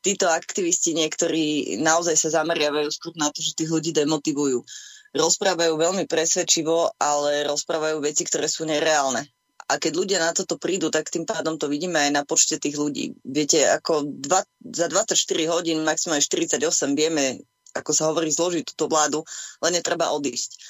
títo 0.00 0.32
aktivisti 0.32 0.96
niektorí 0.96 1.76
naozaj 1.76 2.16
sa 2.16 2.40
zameriavajú 2.40 2.88
skôr 2.88 3.12
na 3.20 3.28
to, 3.28 3.44
že 3.44 3.52
tých 3.52 3.68
ľudí 3.68 3.92
demotivujú. 3.92 4.64
Rozprávajú 5.12 5.76
veľmi 5.76 6.08
presvedčivo, 6.08 6.96
ale 6.96 7.44
rozprávajú 7.44 8.00
veci, 8.00 8.24
ktoré 8.24 8.48
sú 8.48 8.64
nereálne. 8.64 9.28
A 9.72 9.80
keď 9.80 9.92
ľudia 9.96 10.18
na 10.20 10.36
toto 10.36 10.60
prídu, 10.60 10.92
tak 10.92 11.08
tým 11.08 11.24
pádom 11.24 11.56
to 11.56 11.64
vidíme 11.64 11.96
aj 11.96 12.12
na 12.12 12.22
počte 12.28 12.60
tých 12.60 12.76
ľudí. 12.76 13.16
Viete, 13.24 13.64
ako 13.64 14.04
dva, 14.04 14.44
za 14.68 14.84
24 14.92 15.16
hodín, 15.48 15.80
maximálne 15.80 16.20
48, 16.20 16.60
vieme, 16.92 17.40
ako 17.72 17.90
sa 17.96 18.12
hovorí, 18.12 18.28
zložiť 18.28 18.68
túto 18.68 18.92
vládu, 18.92 19.24
len 19.64 19.80
netreba 19.80 20.12
odísť. 20.12 20.60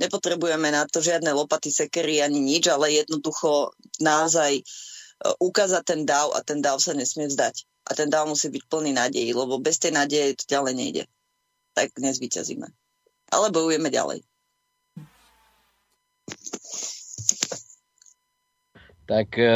Nepotrebujeme 0.00 0.72
na 0.72 0.88
to 0.88 1.04
žiadne 1.04 1.28
lopaty, 1.36 1.68
sekery 1.68 2.24
ani 2.24 2.40
nič, 2.40 2.72
ale 2.72 3.04
jednoducho 3.04 3.76
naozaj 4.00 4.56
e, 4.56 4.62
ukázať 5.36 5.84
ten 5.84 6.00
dáv 6.08 6.32
a 6.32 6.40
ten 6.40 6.64
dáv 6.64 6.80
sa 6.80 6.96
nesmie 6.96 7.28
vzdať. 7.28 7.68
A 7.92 7.92
ten 7.92 8.08
dáv 8.08 8.24
musí 8.24 8.48
byť 8.48 8.64
plný 8.72 8.96
nádejí, 8.96 9.36
lebo 9.36 9.60
bez 9.60 9.76
tej 9.76 9.92
nádeje 9.92 10.40
to 10.40 10.44
ďalej 10.48 10.74
nejde. 10.80 11.04
Tak 11.76 11.92
nezvyťazíme. 12.00 12.64
Ale 13.36 13.52
bojujeme 13.52 13.92
ďalej. 13.92 14.24
Tak 19.10 19.34
e, 19.42 19.50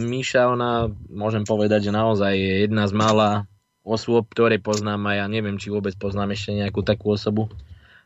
Míša, 0.00 0.48
ona, 0.48 0.88
môžem 1.12 1.44
povedať, 1.44 1.92
že 1.92 1.92
naozaj 1.92 2.32
je 2.32 2.54
jedna 2.64 2.88
z 2.88 2.96
mála 2.96 3.44
osôb, 3.84 4.24
ktoré 4.32 4.56
poznám 4.56 5.12
a 5.12 5.20
ja 5.20 5.26
neviem, 5.28 5.60
či 5.60 5.68
vôbec 5.68 5.92
poznám 6.00 6.32
ešte 6.32 6.56
nejakú 6.56 6.80
takú 6.80 7.12
osobu 7.12 7.52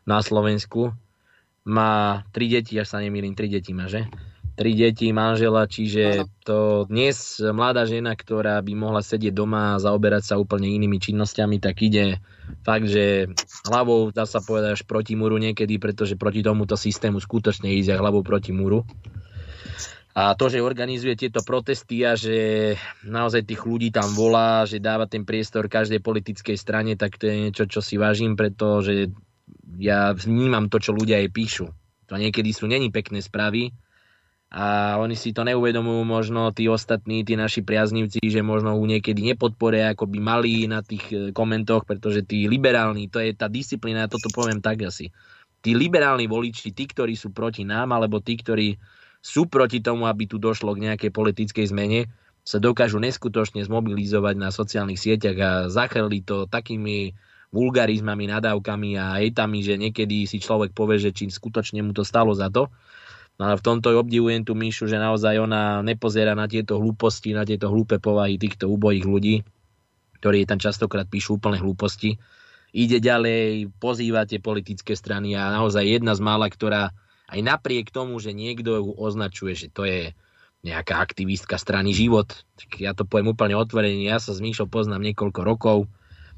na 0.03 0.19
Slovensku. 0.19 0.91
Má 1.63 2.27
tri 2.35 2.51
deti, 2.51 2.75
až 2.75 2.91
sa 2.91 2.99
nemýlim, 2.99 3.31
tri 3.31 3.47
deti 3.47 3.71
má, 3.71 3.87
že? 3.87 4.11
Tri 4.59 4.75
deti, 4.75 5.09
manžela, 5.15 5.65
čiže 5.71 6.27
to 6.43 6.83
dnes 6.91 7.39
mladá 7.39 7.87
žena, 7.87 8.13
ktorá 8.13 8.59
by 8.59 8.75
mohla 8.75 8.99
sedieť 8.99 9.31
doma 9.31 9.73
a 9.73 9.81
zaoberať 9.81 10.29
sa 10.29 10.35
úplne 10.35 10.67
inými 10.67 10.99
činnosťami, 10.99 11.63
tak 11.63 11.79
ide 11.79 12.19
fakt, 12.67 12.91
že 12.91 13.31
hlavou, 13.71 14.11
dá 14.11 14.27
sa 14.27 14.43
povedať, 14.43 14.77
až 14.77 14.83
proti 14.83 15.15
múru 15.15 15.39
niekedy, 15.39 15.79
pretože 15.79 16.19
proti 16.19 16.43
tomuto 16.43 16.75
systému 16.75 17.23
skutočne 17.23 17.71
ide 17.71 17.95
hlavou 17.95 18.21
proti 18.21 18.51
múru. 18.51 18.83
A 20.13 20.37
to, 20.37 20.45
že 20.45 20.61
organizuje 20.61 21.17
tieto 21.17 21.41
protesty 21.41 22.05
a 22.05 22.13
že 22.13 22.77
naozaj 23.01 23.49
tých 23.49 23.65
ľudí 23.65 23.89
tam 23.89 24.13
volá, 24.13 24.61
že 24.69 24.77
dáva 24.77 25.09
ten 25.09 25.25
priestor 25.25 25.65
každej 25.65 26.05
politickej 26.05 26.53
strane, 26.53 26.93
tak 26.93 27.17
to 27.17 27.25
je 27.25 27.49
niečo, 27.49 27.65
čo 27.65 27.81
si 27.81 27.97
vážim, 27.97 28.37
pretože 28.37 29.09
ja 29.81 30.13
vnímam 30.13 30.69
to, 30.69 30.77
čo 30.77 30.93
ľudia 30.93 31.17
aj 31.17 31.33
píšu. 31.33 31.65
To 32.07 32.13
niekedy 32.13 32.53
sú 32.53 32.69
není 32.69 32.93
pekné 32.93 33.25
správy 33.25 33.73
a 34.53 35.01
oni 35.01 35.17
si 35.17 35.33
to 35.33 35.41
neuvedomujú 35.41 36.05
možno 36.05 36.53
tí 36.53 36.69
ostatní, 36.69 37.25
tí 37.25 37.33
naši 37.33 37.65
priaznivci, 37.65 38.21
že 38.21 38.45
možno 38.45 38.77
u 38.77 38.85
niekedy 38.85 39.33
nepodporia, 39.33 39.97
ako 39.97 40.05
by 40.05 40.19
mali 40.21 40.69
na 40.69 40.85
tých 40.85 41.09
e, 41.09 41.15
komentoch, 41.33 41.89
pretože 41.89 42.21
tí 42.21 42.45
liberálni, 42.45 43.09
to 43.09 43.17
je 43.17 43.33
tá 43.33 43.49
disciplína, 43.49 44.05
ja 44.05 44.13
toto 44.13 44.29
poviem 44.29 44.61
tak 44.61 44.85
asi. 44.85 45.09
Tí 45.57 45.73
liberálni 45.73 46.29
voliči, 46.29 46.69
tí, 46.69 46.85
ktorí 46.85 47.17
sú 47.17 47.33
proti 47.33 47.65
nám, 47.65 47.97
alebo 47.97 48.21
tí, 48.21 48.37
ktorí 48.37 48.77
sú 49.23 49.47
proti 49.47 49.79
tomu, 49.79 50.03
aby 50.11 50.27
tu 50.27 50.35
došlo 50.35 50.75
k 50.75 50.91
nejakej 50.91 51.11
politickej 51.15 51.71
zmene, 51.71 52.11
sa 52.43 52.59
dokážu 52.59 52.99
neskutočne 52.99 53.63
zmobilizovať 53.63 54.35
na 54.35 54.51
sociálnych 54.51 54.99
sieťach 54.99 55.37
a 55.39 55.51
zachrli 55.71 56.19
to 56.27 56.43
takými 56.43 57.15
vulgarizmami, 57.55 58.27
nadávkami 58.27 58.99
a 58.99 59.23
hejtami, 59.23 59.63
že 59.63 59.79
niekedy 59.79 60.27
si 60.27 60.43
človek 60.43 60.75
povie, 60.75 60.99
že 60.99 61.15
či 61.15 61.31
skutočne 61.31 61.79
mu 61.79 61.95
to 61.95 62.03
stalo 62.03 62.35
za 62.35 62.51
to. 62.51 62.67
No 63.39 63.49
ale 63.49 63.55
v 63.57 63.65
tomto 63.65 63.95
obdivujem 63.95 64.43
tú 64.43 64.53
Míšu, 64.59 64.91
že 64.91 64.99
naozaj 64.99 65.39
ona 65.39 65.79
nepozera 65.81 66.35
na 66.35 66.45
tieto 66.45 66.77
hlúposti, 66.77 67.31
na 67.31 67.47
tieto 67.47 67.71
hlúpe 67.71 67.97
povahy 67.97 68.35
týchto 68.35 68.67
ubojých 68.67 69.05
ľudí, 69.07 69.35
ktorí 70.19 70.43
tam 70.43 70.59
častokrát 70.59 71.07
píšu 71.07 71.39
úplne 71.39 71.63
hlúposti. 71.63 72.19
Ide 72.73 72.99
ďalej, 72.99 73.71
pozýva 73.77 74.25
tie 74.25 74.41
politické 74.41 74.97
strany 74.97 75.37
a 75.37 75.53
naozaj 75.53 75.85
jedna 75.85 76.13
z 76.17 76.21
mála, 76.25 76.49
ktorá 76.49 76.91
aj 77.33 77.39
napriek 77.41 77.89
tomu, 77.89 78.21
že 78.21 78.31
niekto 78.31 78.77
ju 78.77 78.89
označuje, 78.93 79.57
že 79.57 79.67
to 79.73 79.89
je 79.89 80.13
nejaká 80.63 81.01
aktivistka 81.01 81.59
strany 81.59 81.91
život, 81.91 82.29
tak 82.55 82.79
ja 82.79 82.95
to 82.95 83.03
poviem 83.03 83.33
úplne 83.33 83.57
otvorene, 83.57 84.05
ja 84.05 84.21
sa 84.21 84.31
s 84.31 84.39
Míšou 84.39 84.71
poznám 84.71 85.03
niekoľko 85.11 85.41
rokov, 85.43 85.77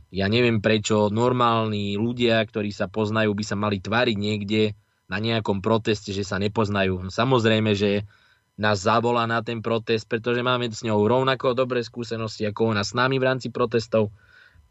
ja 0.10 0.32
neviem 0.32 0.64
prečo 0.64 1.12
normálni 1.12 2.00
ľudia, 2.00 2.40
ktorí 2.42 2.72
sa 2.72 2.88
poznajú, 2.88 3.36
by 3.36 3.44
sa 3.44 3.60
mali 3.60 3.84
tváriť 3.84 4.18
niekde 4.18 4.74
na 5.12 5.22
nejakom 5.22 5.62
proteste, 5.62 6.16
že 6.16 6.26
sa 6.26 6.42
nepoznajú. 6.42 7.12
Samozrejme, 7.12 7.78
že 7.78 8.08
nás 8.56 8.82
zavolá 8.88 9.28
na 9.28 9.44
ten 9.44 9.60
protest, 9.60 10.08
pretože 10.08 10.40
máme 10.40 10.72
s 10.72 10.82
ňou 10.82 11.04
rovnako 11.06 11.52
dobré 11.52 11.84
skúsenosti 11.84 12.48
ako 12.48 12.72
ona 12.72 12.88
s 12.88 12.96
nami 12.96 13.20
v 13.20 13.28
rámci 13.28 13.52
protestov. 13.52 14.16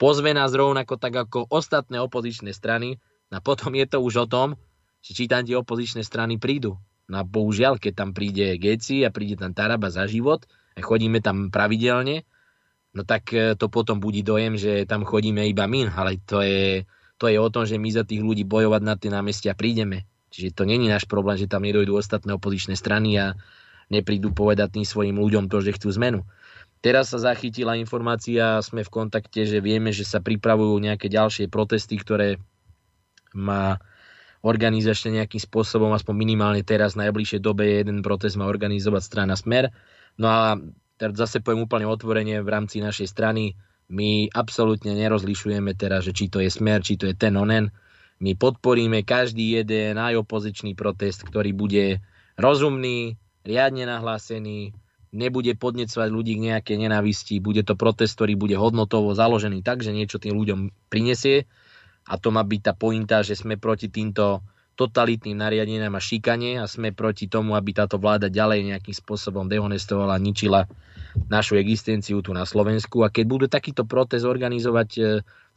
Pozve 0.00 0.32
nás 0.32 0.50
rovnako 0.50 0.96
tak 0.96 1.14
ako 1.14 1.46
ostatné 1.52 2.00
opozičné 2.00 2.50
strany 2.56 2.98
a 3.30 3.38
potom 3.44 3.76
je 3.76 3.86
to 3.86 4.00
už 4.00 4.24
o 4.24 4.26
tom, 4.26 4.56
že 5.04 5.12
či 5.12 5.28
tam 5.28 5.44
tie 5.44 5.60
opozičné 5.60 6.00
strany 6.00 6.40
prídu. 6.40 6.80
No 7.04 7.20
a 7.20 7.22
bohužiaľ, 7.28 7.76
keď 7.76 7.92
tam 7.92 8.10
príde 8.16 8.56
Geci 8.56 9.04
a 9.04 9.12
príde 9.12 9.36
tam 9.36 9.52
Taraba 9.52 9.92
za 9.92 10.08
život 10.08 10.48
a 10.72 10.80
chodíme 10.80 11.20
tam 11.20 11.52
pravidelne, 11.52 12.24
no 12.96 13.04
tak 13.04 13.28
e, 13.36 13.52
to 13.60 13.68
potom 13.68 14.00
budí 14.00 14.24
dojem, 14.24 14.56
že 14.56 14.88
tam 14.88 15.04
chodíme 15.04 15.44
iba 15.44 15.68
my, 15.68 15.92
ale 15.92 16.16
to 16.24 16.40
je, 16.40 16.88
to 17.20 17.28
je 17.28 17.36
o 17.36 17.52
tom, 17.52 17.68
že 17.68 17.76
my 17.76 17.92
za 17.92 18.08
tých 18.08 18.24
ľudí 18.24 18.48
bojovať 18.48 18.80
na 18.80 18.96
tie 18.96 19.12
námestia 19.12 19.52
prídeme. 19.52 20.08
Čiže 20.32 20.56
to 20.56 20.64
není 20.64 20.88
náš 20.88 21.04
problém, 21.04 21.36
že 21.36 21.46
tam 21.46 21.68
nedojdú 21.68 21.92
ostatné 21.94 22.32
opozičné 22.34 22.74
strany 22.74 23.20
a 23.20 23.36
neprídu 23.92 24.32
povedať 24.32 24.80
tým 24.80 24.86
svojim 24.88 25.20
ľuďom 25.20 25.52
to, 25.52 25.60
že 25.60 25.76
chcú 25.76 25.92
zmenu. 26.00 26.24
Teraz 26.80 27.12
sa 27.12 27.20
zachytila 27.20 27.76
informácia, 27.76 28.60
sme 28.64 28.84
v 28.84 28.92
kontakte, 28.92 29.44
že 29.44 29.60
vieme, 29.60 29.92
že 29.92 30.04
sa 30.04 30.24
pripravujú 30.24 30.76
nejaké 30.80 31.12
ďalšie 31.12 31.52
protesty, 31.52 32.00
ktoré 32.00 32.40
má 33.32 33.80
organizačne 34.44 35.24
nejakým 35.24 35.40
spôsobom, 35.40 35.88
aspoň 35.96 36.14
minimálne 36.14 36.60
teraz 36.60 36.92
v 36.92 37.08
najbližšej 37.08 37.40
dobe 37.40 37.80
jeden 37.80 38.04
protest 38.04 38.36
má 38.36 38.44
organizovať 38.44 39.02
strana 39.02 39.34
Smer. 39.40 39.72
No 40.20 40.28
a 40.28 40.60
teraz 41.00 41.16
zase 41.16 41.40
poviem 41.40 41.64
úplne 41.64 41.88
otvorene 41.88 42.44
v 42.44 42.52
rámci 42.52 42.84
našej 42.84 43.08
strany, 43.08 43.56
my 43.88 44.28
absolútne 44.32 44.92
nerozlišujeme 44.92 45.72
teraz, 45.76 46.04
že 46.04 46.12
či 46.12 46.28
to 46.28 46.44
je 46.44 46.52
Smer, 46.52 46.84
či 46.84 47.00
to 47.00 47.08
je 47.08 47.16
ten 47.16 47.32
onen. 47.40 47.72
My 48.20 48.36
podporíme 48.36 49.00
každý 49.02 49.58
jeden 49.58 49.96
aj 49.96 50.20
opozičný 50.20 50.76
protest, 50.76 51.24
ktorý 51.24 51.56
bude 51.56 52.04
rozumný, 52.36 53.16
riadne 53.48 53.88
nahlásený, 53.88 54.76
nebude 55.14 55.56
podnecovať 55.56 56.08
ľudí 56.10 56.36
k 56.36 56.44
nejakej 56.52 56.76
nenávisti, 56.84 57.40
bude 57.40 57.64
to 57.64 57.78
protest, 57.78 58.18
ktorý 58.20 58.36
bude 58.36 58.56
hodnotovo 58.60 59.16
založený 59.16 59.64
tak, 59.64 59.80
že 59.80 59.94
niečo 59.94 60.20
tým 60.20 60.36
ľuďom 60.36 60.90
prinesie 60.92 61.48
a 62.04 62.14
to 62.20 62.28
má 62.28 62.44
byť 62.44 62.60
tá 62.60 62.72
pointa, 62.76 63.24
že 63.24 63.36
sme 63.36 63.56
proti 63.56 63.88
týmto 63.88 64.44
totalitným 64.74 65.38
nariadeniam 65.38 65.94
a 65.94 66.02
šikane 66.02 66.58
a 66.58 66.66
sme 66.66 66.90
proti 66.90 67.30
tomu, 67.30 67.54
aby 67.54 67.70
táto 67.70 67.96
vláda 67.96 68.26
ďalej 68.26 68.74
nejakým 68.74 68.94
spôsobom 68.94 69.46
dehonestovala, 69.46 70.18
ničila 70.18 70.66
našu 71.30 71.56
existenciu 71.62 72.20
tu 72.20 72.34
na 72.34 72.42
Slovensku. 72.42 73.06
A 73.06 73.08
keď 73.08 73.24
bude 73.24 73.46
takýto 73.46 73.86
protest 73.86 74.26
organizovať 74.26 74.90
e, 74.98 75.02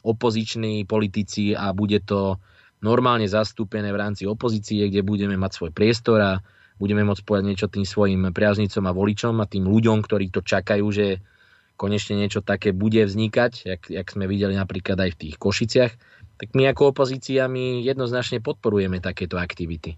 opoziční 0.06 0.86
politici 0.86 1.58
a 1.58 1.74
bude 1.74 1.98
to 2.06 2.38
normálne 2.86 3.26
zastúpené 3.26 3.90
v 3.90 3.98
rámci 3.98 4.30
opozície, 4.30 4.86
kde 4.86 5.02
budeme 5.02 5.34
mať 5.34 5.52
svoj 5.58 5.72
priestor 5.74 6.22
a 6.22 6.32
budeme 6.78 7.02
môcť 7.02 7.26
povedať 7.26 7.46
niečo 7.50 7.68
tým 7.74 7.90
svojim 7.90 8.22
priaznicom 8.30 8.86
a 8.86 8.94
voličom 8.94 9.42
a 9.42 9.50
tým 9.50 9.66
ľuďom, 9.66 10.06
ktorí 10.06 10.30
to 10.30 10.46
čakajú, 10.46 10.86
že 10.94 11.26
konečne 11.74 12.22
niečo 12.22 12.46
také 12.46 12.70
bude 12.70 13.02
vznikať, 13.02 13.52
jak, 13.66 13.82
jak 13.90 14.08
sme 14.10 14.30
videli 14.30 14.54
napríklad 14.54 14.98
aj 14.98 15.10
v 15.14 15.20
tých 15.26 15.36
Košiciach, 15.42 15.94
tak 16.38 16.54
my 16.54 16.70
ako 16.70 16.94
opozícia 16.94 17.50
my 17.50 17.82
jednoznačne 17.82 18.40
podporujeme 18.42 19.02
takéto 19.02 19.42
aktivity. 19.42 19.98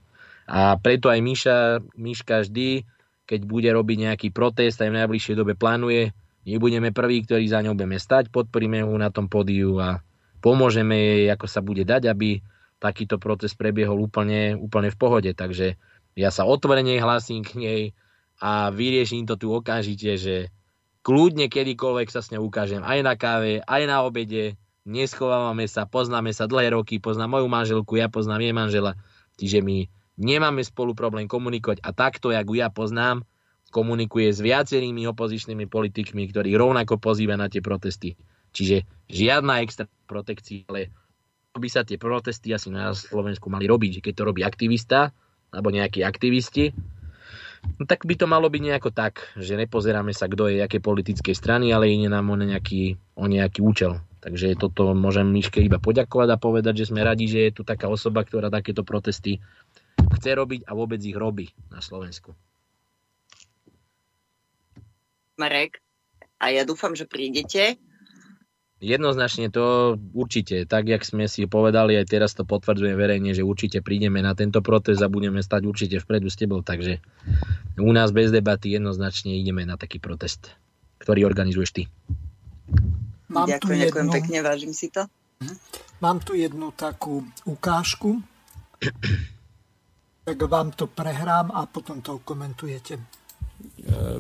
A 0.50 0.80
preto 0.80 1.12
aj 1.12 1.20
Míša, 1.22 1.58
Míška 2.00 2.48
vždy, 2.48 2.88
keď 3.30 3.40
bude 3.46 3.70
robiť 3.70 3.98
nejaký 4.10 4.28
protest, 4.34 4.82
aj 4.82 4.90
v 4.90 4.98
najbližšej 5.06 5.36
dobe 5.38 5.54
plánuje, 5.54 6.10
my 6.50 6.58
budeme 6.58 6.90
prví, 6.90 7.28
ktorí 7.28 7.46
za 7.46 7.62
ňou 7.62 7.78
budeme 7.78 8.02
stať, 8.02 8.34
podporíme 8.34 8.82
ho 8.82 8.96
na 8.98 9.14
tom 9.14 9.30
podiu 9.30 9.78
a 9.78 10.02
pomôžeme 10.42 10.98
jej, 10.98 11.30
ako 11.30 11.46
sa 11.46 11.62
bude 11.62 11.86
dať, 11.86 12.10
aby 12.10 12.42
takýto 12.82 13.22
protest 13.22 13.60
prebiehol 13.60 14.00
úplne, 14.00 14.58
úplne 14.58 14.90
v 14.90 14.98
pohode. 14.98 15.32
Takže 15.36 15.78
ja 16.18 16.30
sa 16.34 16.48
otvorene 16.48 16.98
hlasím 16.98 17.46
k 17.46 17.52
nej 17.60 17.82
a 18.40 18.72
vyrieším 18.72 19.28
to 19.28 19.36
tu 19.36 19.52
okamžite, 19.52 20.16
že 20.16 20.50
kľudne 21.04 21.52
kedykoľvek 21.52 22.08
sa 22.10 22.24
s 22.24 22.32
ňou 22.32 22.48
ukážem 22.48 22.82
aj 22.82 23.00
na 23.04 23.14
káve, 23.20 23.60
aj 23.62 23.84
na 23.86 24.02
obede, 24.02 24.56
neschovávame 24.90 25.70
sa, 25.70 25.86
poznáme 25.86 26.34
sa 26.34 26.50
dlhé 26.50 26.74
roky, 26.74 26.98
poznám 26.98 27.38
moju 27.38 27.48
manželku, 27.48 28.02
ja 28.02 28.10
poznám 28.10 28.42
jej 28.42 28.56
manžela, 28.58 28.92
čiže 29.38 29.62
my 29.62 29.86
nemáme 30.18 30.66
spolu 30.66 30.98
problém 30.98 31.30
komunikovať 31.30 31.86
a 31.86 31.94
takto, 31.94 32.34
jak 32.34 32.50
ja 32.58 32.74
poznám, 32.74 33.24
komunikuje 33.70 34.34
s 34.34 34.42
viacerými 34.42 35.06
opozičnými 35.06 35.70
politikmi, 35.70 36.26
ktorí 36.34 36.58
rovnako 36.58 36.98
pozýva 36.98 37.38
na 37.38 37.48
tie 37.54 37.62
protesty. 37.62 38.18
Čiže 38.50 38.82
žiadna 39.06 39.62
extra 39.62 39.86
protekcia, 40.10 40.66
ale 40.66 40.90
by 41.54 41.70
sa 41.70 41.86
tie 41.86 42.02
protesty 42.02 42.50
asi 42.50 42.74
na 42.74 42.98
Slovensku 42.98 43.46
mali 43.54 43.70
robiť, 43.70 44.02
keď 44.02 44.14
to 44.18 44.24
robí 44.26 44.42
aktivista 44.42 45.14
alebo 45.54 45.70
nejakí 45.70 46.02
aktivisti, 46.02 46.74
no 47.78 47.84
tak 47.86 48.10
by 48.10 48.18
to 48.18 48.26
malo 48.26 48.50
byť 48.50 48.62
nejako 48.62 48.90
tak, 48.90 49.34
že 49.38 49.54
nepozeráme 49.54 50.14
sa, 50.18 50.26
kto 50.26 50.50
je 50.50 50.66
aké 50.66 50.82
politickej 50.82 51.36
strany, 51.38 51.70
ale 51.70 51.94
ide 51.94 52.10
nám 52.10 52.30
o 52.34 52.38
nejaký, 52.38 52.98
o 53.18 53.26
nejaký 53.30 53.62
účel. 53.62 54.02
Takže 54.20 54.60
toto 54.60 54.92
môžem 54.92 55.28
Miške 55.32 55.64
iba 55.64 55.80
poďakovať 55.80 56.28
a 56.36 56.42
povedať, 56.42 56.84
že 56.84 56.92
sme 56.92 57.08
radi, 57.08 57.32
že 57.32 57.48
je 57.48 57.52
tu 57.56 57.62
taká 57.64 57.88
osoba, 57.88 58.28
ktorá 58.28 58.52
takéto 58.52 58.84
protesty 58.84 59.40
chce 60.20 60.36
robiť 60.36 60.68
a 60.68 60.76
vôbec 60.76 61.00
ich 61.00 61.16
robí 61.16 61.52
na 61.72 61.80
Slovensku. 61.80 62.36
Marek, 65.40 65.80
a 66.40 66.52
ja 66.52 66.68
dúfam, 66.68 66.92
že 66.96 67.08
prídete. 67.08 67.80
Jednoznačne 68.80 69.52
to 69.52 70.00
určite, 70.16 70.64
tak 70.64 70.88
jak 70.88 71.04
sme 71.04 71.28
si 71.28 71.44
povedali, 71.52 72.00
aj 72.00 72.16
teraz 72.16 72.32
to 72.32 72.48
potvrdzujem 72.48 72.96
verejne, 72.96 73.36
že 73.36 73.44
určite 73.44 73.84
prídeme 73.84 74.24
na 74.24 74.32
tento 74.40 74.64
protest 74.64 75.04
a 75.04 75.12
budeme 75.12 75.44
stať 75.44 75.68
určite 75.68 76.00
vpredu 76.00 76.32
s 76.32 76.40
tebou, 76.40 76.64
takže 76.64 77.04
u 77.76 77.92
nás 77.92 78.16
bez 78.16 78.32
debaty 78.32 78.72
jednoznačne 78.72 79.36
ideme 79.36 79.68
na 79.68 79.76
taký 79.76 80.00
protest, 80.00 80.56
ktorý 81.04 81.28
organizuješ 81.28 81.72
ty. 81.76 81.84
Mám 83.30 83.48
ďakujem, 83.48 83.62
tu 83.62 83.68
ďakujem 83.86 84.08
jednu, 84.10 84.16
pekne, 84.18 84.38
vážim 84.42 84.74
si 84.74 84.88
to. 84.90 85.06
Mhm. 85.40 85.56
Mám 86.00 86.18
tu 86.24 86.32
jednu 86.34 86.72
takú 86.74 87.22
ukážku, 87.44 88.24
tak 90.24 90.38
vám 90.48 90.72
to 90.72 90.88
prehrám 90.88 91.52
a 91.52 91.68
potom 91.68 92.00
to 92.00 92.24
komentujete. 92.24 92.96
E, 92.96 93.04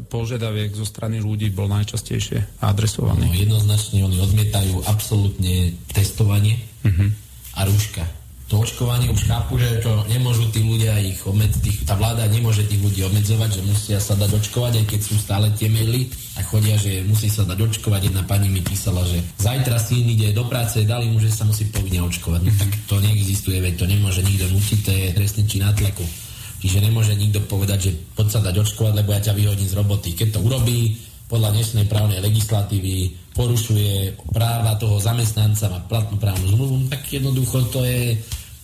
požiadaviek 0.03 0.75
zo 0.75 0.83
strany 0.83 1.23
ľudí 1.23 1.47
bol 1.55 1.71
najčastejšie 1.71 2.59
adresovaný? 2.59 3.31
No, 3.31 3.39
jednoznačne 3.39 4.03
oni 4.03 4.17
odmietajú 4.19 4.83
absolútne 4.83 5.71
testovanie 5.95 6.59
uh-huh. 6.83 7.09
a 7.55 7.63
rúška. 7.63 8.03
To 8.49 8.65
očkovanie 8.65 9.13
už 9.13 9.29
chápu, 9.29 9.61
že 9.61 9.77
to 9.85 9.93
nemôžu 10.09 10.49
tí 10.49 10.65
ľudia 10.65 10.97
ich 10.97 11.21
obmedziť, 11.21 11.85
tá 11.85 11.93
vláda 11.93 12.25
nemôže 12.25 12.65
tých 12.65 12.81
ľudí 12.81 13.05
obmedzovať, 13.05 13.49
že 13.53 13.61
musia 13.61 13.97
sa 14.01 14.17
dať 14.17 14.41
očkovať, 14.41 14.73
aj 14.81 14.85
keď 14.89 14.99
sú 15.05 15.13
stále 15.21 15.53
tie 15.53 15.69
maily 15.69 16.09
a 16.33 16.41
chodia, 16.41 16.73
že 16.73 17.05
musí 17.05 17.29
sa 17.29 17.45
dať 17.45 17.61
očkovať. 17.61 18.09
Jedna 18.09 18.25
pani 18.25 18.49
mi 18.49 18.65
písala, 18.65 19.05
že 19.05 19.21
zajtra 19.37 19.77
syn 19.77 20.01
ide 20.01 20.33
do 20.33 20.49
práce, 20.49 20.81
dali 20.81 21.13
mu, 21.13 21.21
že 21.21 21.29
sa 21.29 21.45
musí 21.45 21.69
povinne 21.69 22.01
očkovať. 22.09 22.41
No 22.41 22.51
tak 22.57 22.71
to 22.89 22.97
neexistuje, 22.97 23.61
veď 23.61 23.73
to 23.77 23.85
nemôže 23.85 24.25
nikto 24.25 24.49
nutiť, 24.49 24.79
to 24.81 24.91
je 24.97 25.05
trestný 25.13 25.43
čin 25.45 25.61
natlaku. 25.69 26.05
Čiže 26.59 26.83
nemôže 26.83 27.13
nikto 27.13 27.45
povedať, 27.45 27.79
že 27.85 27.91
poď 28.17 28.27
sa 28.33 28.39
dať 28.43 28.65
očkovať, 28.65 28.93
lebo 28.97 29.13
ja 29.13 29.21
ťa 29.23 29.37
vyhodím 29.37 29.69
z 29.69 29.77
roboty. 29.77 30.17
Keď 30.17 30.27
to 30.35 30.39
urobí, 30.41 30.97
podľa 31.29 31.53
dnešnej 31.53 31.85
právnej 31.85 32.19
legislatívy 32.25 33.13
porušuje 33.37 34.17
práva 34.33 34.73
toho 34.81 34.97
zamestnanca, 34.97 35.69
má 35.69 35.79
platnú 35.85 36.17
právnu 36.17 36.45
zmluvu, 36.49 36.75
no 36.81 36.85
tak 36.89 37.05
jednoducho 37.05 37.69
to 37.69 37.85
je, 37.85 38.17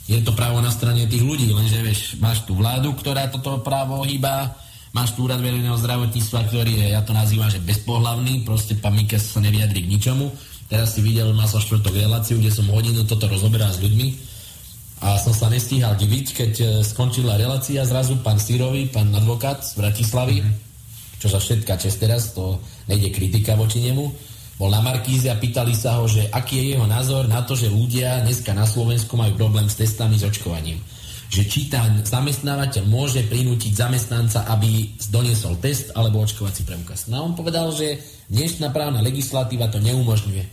je 0.10 0.20
to 0.26 0.34
právo 0.34 0.60
na 0.60 0.74
strane 0.74 1.06
tých 1.06 1.22
ľudí, 1.22 1.54
lenže 1.54 1.80
vieš, 1.86 2.18
máš 2.18 2.42
tú 2.50 2.58
vládu, 2.58 2.98
ktorá 2.98 3.30
toto 3.30 3.62
právo 3.62 4.02
hýba, 4.02 4.58
máš 4.98 5.14
tú 5.14 5.30
úrad 5.30 5.40
verejného 5.46 5.78
zdravotníctva, 5.78 6.50
ktorý 6.50 6.74
je, 6.82 6.88
ja 6.98 7.06
to 7.06 7.14
nazývam, 7.14 7.54
že 7.54 7.62
bezpohlavný, 7.62 8.42
proste 8.42 8.74
pán 8.74 8.98
Mikes 8.98 9.38
sa 9.38 9.40
nevyjadrí 9.46 9.86
k 9.86 9.92
ničomu. 9.96 10.34
Teraz 10.66 10.98
si 10.98 11.06
videl, 11.06 11.30
mal 11.38 11.46
som 11.46 11.62
štvrtok 11.62 11.94
reláciu, 11.94 12.42
kde 12.42 12.50
som 12.50 12.66
hodinu 12.74 13.06
toto 13.06 13.30
rozoberal 13.30 13.70
s 13.70 13.78
ľuďmi 13.78 14.34
a 15.06 15.22
som 15.22 15.36
sa 15.36 15.52
nestíhal 15.52 15.94
diviť, 16.00 16.26
keď 16.34 16.54
e, 16.58 16.66
skončila 16.82 17.36
relácia, 17.38 17.84
zrazu 17.86 18.18
pán 18.24 18.40
Sírový, 18.40 18.88
pán 18.90 19.12
advokát 19.12 19.62
z 19.62 19.78
Bratislavy, 19.78 20.42
mm-hmm. 20.42 20.75
Čo 21.20 21.28
za 21.32 21.40
všetká 21.40 21.80
čest 21.80 22.00
teraz, 22.00 22.36
to 22.36 22.60
nejde 22.88 23.12
kritika 23.16 23.56
voči 23.56 23.82
nemu, 23.84 24.06
bol 24.56 24.72
na 24.72 24.80
Markíze 24.80 25.28
a 25.28 25.36
pýtali 25.36 25.76
sa 25.76 26.00
ho, 26.00 26.08
že 26.08 26.32
aký 26.32 26.56
je 26.64 26.66
jeho 26.76 26.88
názor 26.88 27.28
na 27.28 27.44
to, 27.44 27.60
že 27.60 27.68
ľudia 27.68 28.24
dneska 28.24 28.56
na 28.56 28.64
Slovensku 28.64 29.20
majú 29.20 29.36
problém 29.36 29.68
s 29.68 29.76
testami, 29.76 30.16
s 30.16 30.24
očkovaním. 30.24 30.80
Že 31.28 31.44
či 31.44 31.68
ten 31.68 32.08
zamestnávateľ 32.08 32.88
môže 32.88 33.28
prinútiť 33.28 33.76
zamestnanca, 33.76 34.48
aby 34.48 34.96
doniesol 35.12 35.60
test 35.60 35.92
alebo 35.92 36.24
očkovací 36.24 36.64
preukaz. 36.64 37.12
No 37.12 37.20
a 37.20 37.26
on 37.28 37.36
povedal, 37.36 37.76
že 37.76 38.00
dnešná 38.32 38.72
právna 38.72 39.04
legislatíva 39.04 39.68
to 39.68 39.84
neumožňuje. 39.84 40.44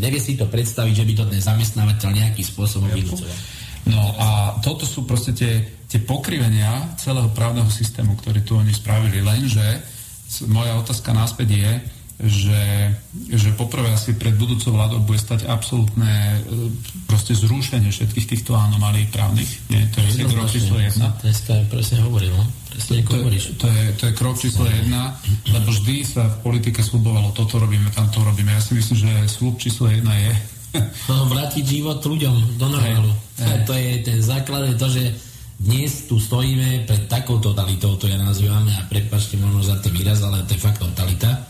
Nevie 0.00 0.18
si 0.18 0.34
to 0.34 0.50
predstaviť, 0.50 0.94
že 0.98 1.06
by 1.06 1.12
to 1.14 1.24
ten 1.30 1.42
zamestnávateľ 1.44 2.08
nejakým 2.10 2.46
spôsobom 2.48 2.90
vynúcoval. 2.90 3.38
No 3.82 4.02
a 4.18 4.28
toto 4.58 4.88
sú 4.88 5.06
proste 5.06 5.36
tie, 5.36 5.62
tie 5.86 6.00
pokrivenia 6.02 6.98
celého 6.98 7.30
právneho 7.30 7.70
systému, 7.70 8.18
ktorý 8.18 8.42
tu 8.42 8.58
oni 8.58 8.74
spravili. 8.74 9.22
Lenže 9.22 9.84
moja 10.48 10.78
otázka 10.80 11.12
náspäť 11.12 11.48
je, 11.58 11.72
že, 12.22 12.62
že 13.34 13.50
poprvé 13.58 13.90
asi 13.90 14.14
pred 14.14 14.38
budúcou 14.38 14.78
vládou 14.78 15.02
bude 15.02 15.18
stať 15.18 15.50
absolútne 15.50 16.06
e, 16.06 16.38
proste 17.10 17.34
zrušenie 17.34 17.90
všetkých 17.90 18.26
týchto 18.30 18.54
anomalí 18.54 19.10
právnych. 19.10 19.50
Nie, 19.66 19.90
to 19.90 19.98
je 19.98 20.30
krok 20.30 20.46
číslo 20.46 20.78
jedna. 20.78 21.10
Dneska 21.18 21.66
presne 21.66 21.98
hovoril, 22.06 22.30
no? 22.30 22.46
Presne 22.70 23.02
to, 23.02 23.16
to, 23.58 23.66
je, 23.66 23.84
to 23.98 24.02
je 24.06 24.12
krok 24.14 24.38
číslo 24.38 24.70
jedna, 24.70 25.18
lebo 25.50 25.74
vždy 25.74 26.06
sa 26.06 26.30
v 26.30 26.36
politike 26.46 26.78
slubovalo, 26.80 27.34
toto 27.34 27.58
robíme, 27.58 27.90
tamto 27.90 28.22
robíme. 28.22 28.54
Ja 28.54 28.62
si 28.62 28.78
myslím, 28.78 28.96
že 29.02 29.10
slub 29.26 29.58
číslo 29.58 29.90
jedna 29.90 30.14
je 30.14 30.32
No, 31.08 31.28
vrátiť 31.28 31.64
život 31.68 32.00
ľuďom 32.00 32.56
do 32.56 32.66
normálu. 32.72 33.12
Hey. 33.36 33.60
To 33.68 33.72
je 33.76 33.90
ten 34.00 34.18
základ, 34.24 34.72
je 34.72 34.76
to, 34.80 34.88
že 34.88 35.02
dnes 35.62 36.10
tu 36.10 36.18
stojíme 36.18 36.90
pred 36.90 37.06
takou 37.06 37.38
totalitou, 37.38 37.94
to 37.94 38.10
ja 38.10 38.18
nazývam, 38.18 38.66
a 38.66 38.82
prepačte 38.90 39.38
možno 39.38 39.62
za 39.62 39.78
ten 39.78 39.94
výraz, 39.94 40.18
ale 40.26 40.42
to 40.42 40.58
je 40.58 40.60
fakt 40.60 40.82
totalita. 40.82 41.46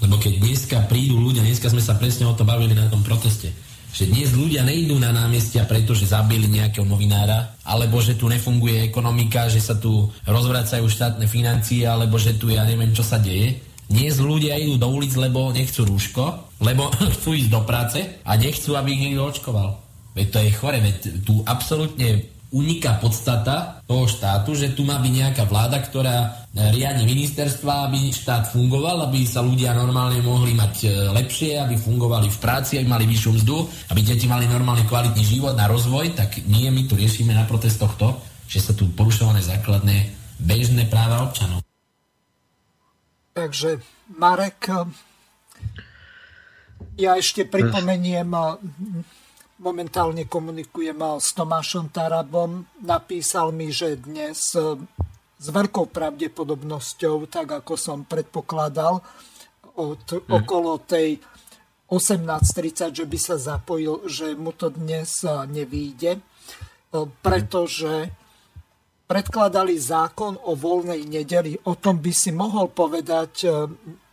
Lebo 0.00 0.16
keď 0.16 0.32
dneska 0.40 0.76
prídu 0.88 1.20
ľudia, 1.20 1.44
dneska 1.44 1.68
sme 1.68 1.84
sa 1.84 1.96
presne 2.00 2.24
o 2.24 2.32
tom 2.32 2.48
bavili 2.48 2.72
na 2.72 2.88
tom 2.88 3.04
proteste, 3.04 3.52
že 3.94 4.10
dnes 4.10 4.34
ľudia 4.34 4.66
nejdú 4.66 4.98
na 4.98 5.14
námestia, 5.14 5.68
pretože 5.68 6.10
zabili 6.10 6.50
nejakého 6.50 6.82
novinára, 6.82 7.54
alebo 7.62 8.02
že 8.02 8.18
tu 8.18 8.26
nefunguje 8.26 8.90
ekonomika, 8.90 9.46
že 9.46 9.62
sa 9.62 9.78
tu 9.78 10.10
rozvracajú 10.26 10.88
štátne 10.88 11.30
financie, 11.30 11.86
alebo 11.86 12.18
že 12.18 12.34
tu 12.34 12.50
ja 12.50 12.66
neviem, 12.66 12.90
čo 12.90 13.06
sa 13.06 13.22
deje 13.22 13.60
dnes 13.84 14.16
ľudia 14.16 14.56
idú 14.56 14.80
do 14.80 14.88
ulic, 14.88 15.12
lebo 15.12 15.52
nechcú 15.52 15.84
rúško, 15.84 16.56
lebo 16.64 16.88
chcú 17.20 17.36
ísť 17.36 17.50
do 17.52 17.60
práce 17.68 18.00
a 18.24 18.32
nechcú, 18.40 18.72
aby 18.74 18.96
ich 18.96 19.02
niekto 19.04 19.28
očkoval. 19.28 19.76
Veď 20.14 20.26
to 20.30 20.38
je 20.40 20.50
chore, 20.56 20.78
veď 20.80 20.96
tu 21.26 21.42
absolútne 21.44 22.33
uniká 22.54 23.02
podstata 23.02 23.82
toho 23.82 24.06
štátu, 24.06 24.54
že 24.54 24.70
tu 24.78 24.86
má 24.86 25.02
byť 25.02 25.12
nejaká 25.12 25.42
vláda, 25.50 25.82
ktorá 25.82 26.46
riadi 26.54 27.02
ministerstva, 27.02 27.90
aby 27.90 28.14
štát 28.14 28.54
fungoval, 28.54 29.10
aby 29.10 29.26
sa 29.26 29.42
ľudia 29.42 29.74
normálne 29.74 30.22
mohli 30.22 30.54
mať 30.54 30.74
e, 30.86 30.88
lepšie, 31.18 31.58
aby 31.58 31.74
fungovali 31.74 32.30
v 32.30 32.38
práci, 32.38 32.78
aby 32.78 32.86
mali 32.86 33.10
vyššiu 33.10 33.30
mzdu, 33.42 33.56
aby 33.90 34.00
deti 34.06 34.30
mali 34.30 34.46
normálny 34.46 34.86
kvalitný 34.86 35.26
život 35.26 35.58
na 35.58 35.66
rozvoj, 35.66 36.14
tak 36.14 36.46
nie, 36.46 36.70
my 36.70 36.86
tu 36.86 36.94
riešime 36.94 37.34
na 37.34 37.42
protestoch 37.42 37.98
to, 37.98 38.14
že 38.46 38.62
sa 38.62 38.72
tu 38.72 38.86
porušované 38.94 39.42
základné 39.42 40.14
bežné 40.38 40.86
práva 40.86 41.26
občanov. 41.26 41.58
Takže 43.34 43.82
Marek, 44.14 44.70
ja 46.94 47.18
ešte 47.18 47.42
pripomeniem, 47.50 48.30
momentálne 49.64 50.28
komunikujem 50.28 51.00
s 51.16 51.32
Tomášom 51.32 51.88
Tarabom. 51.88 52.68
Napísal 52.84 53.48
mi, 53.56 53.72
že 53.72 53.96
dnes 53.96 54.52
s 55.40 55.46
veľkou 55.48 55.88
pravdepodobnosťou, 55.88 57.24
tak 57.32 57.64
ako 57.64 57.72
som 57.80 58.04
predpokladal, 58.04 59.00
od 59.74 60.04
hmm. 60.06 60.30
okolo 60.30 60.78
tej 60.84 61.18
18.30, 61.88 62.92
že 62.92 63.04
by 63.08 63.18
sa 63.18 63.36
zapojil, 63.40 64.04
že 64.06 64.36
mu 64.36 64.54
to 64.54 64.70
dnes 64.70 65.26
nevýjde, 65.26 66.22
pretože 67.20 68.08
predkladali 69.04 69.76
zákon 69.76 70.40
o 70.48 70.56
voľnej 70.56 71.04
nedeli. 71.04 71.58
O 71.68 71.76
tom 71.76 72.00
by 72.00 72.12
si 72.14 72.32
mohol 72.32 72.72
povedať 72.72 73.32
e, 73.44 73.48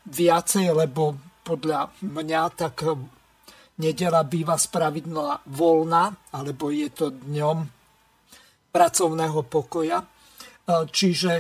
viacej, 0.04 0.68
lebo 0.76 1.16
podľa 1.48 1.96
mňa 2.04 2.42
tak 2.60 2.84
e, 2.84 2.92
nedela 3.82 4.22
býva 4.22 4.54
spravidla 4.54 5.50
voľná, 5.50 6.30
alebo 6.38 6.70
je 6.70 6.90
to 6.94 7.10
dňom 7.10 7.66
pracovného 8.70 9.42
pokoja. 9.50 10.06
E, 10.06 10.08
čiže 10.86 11.34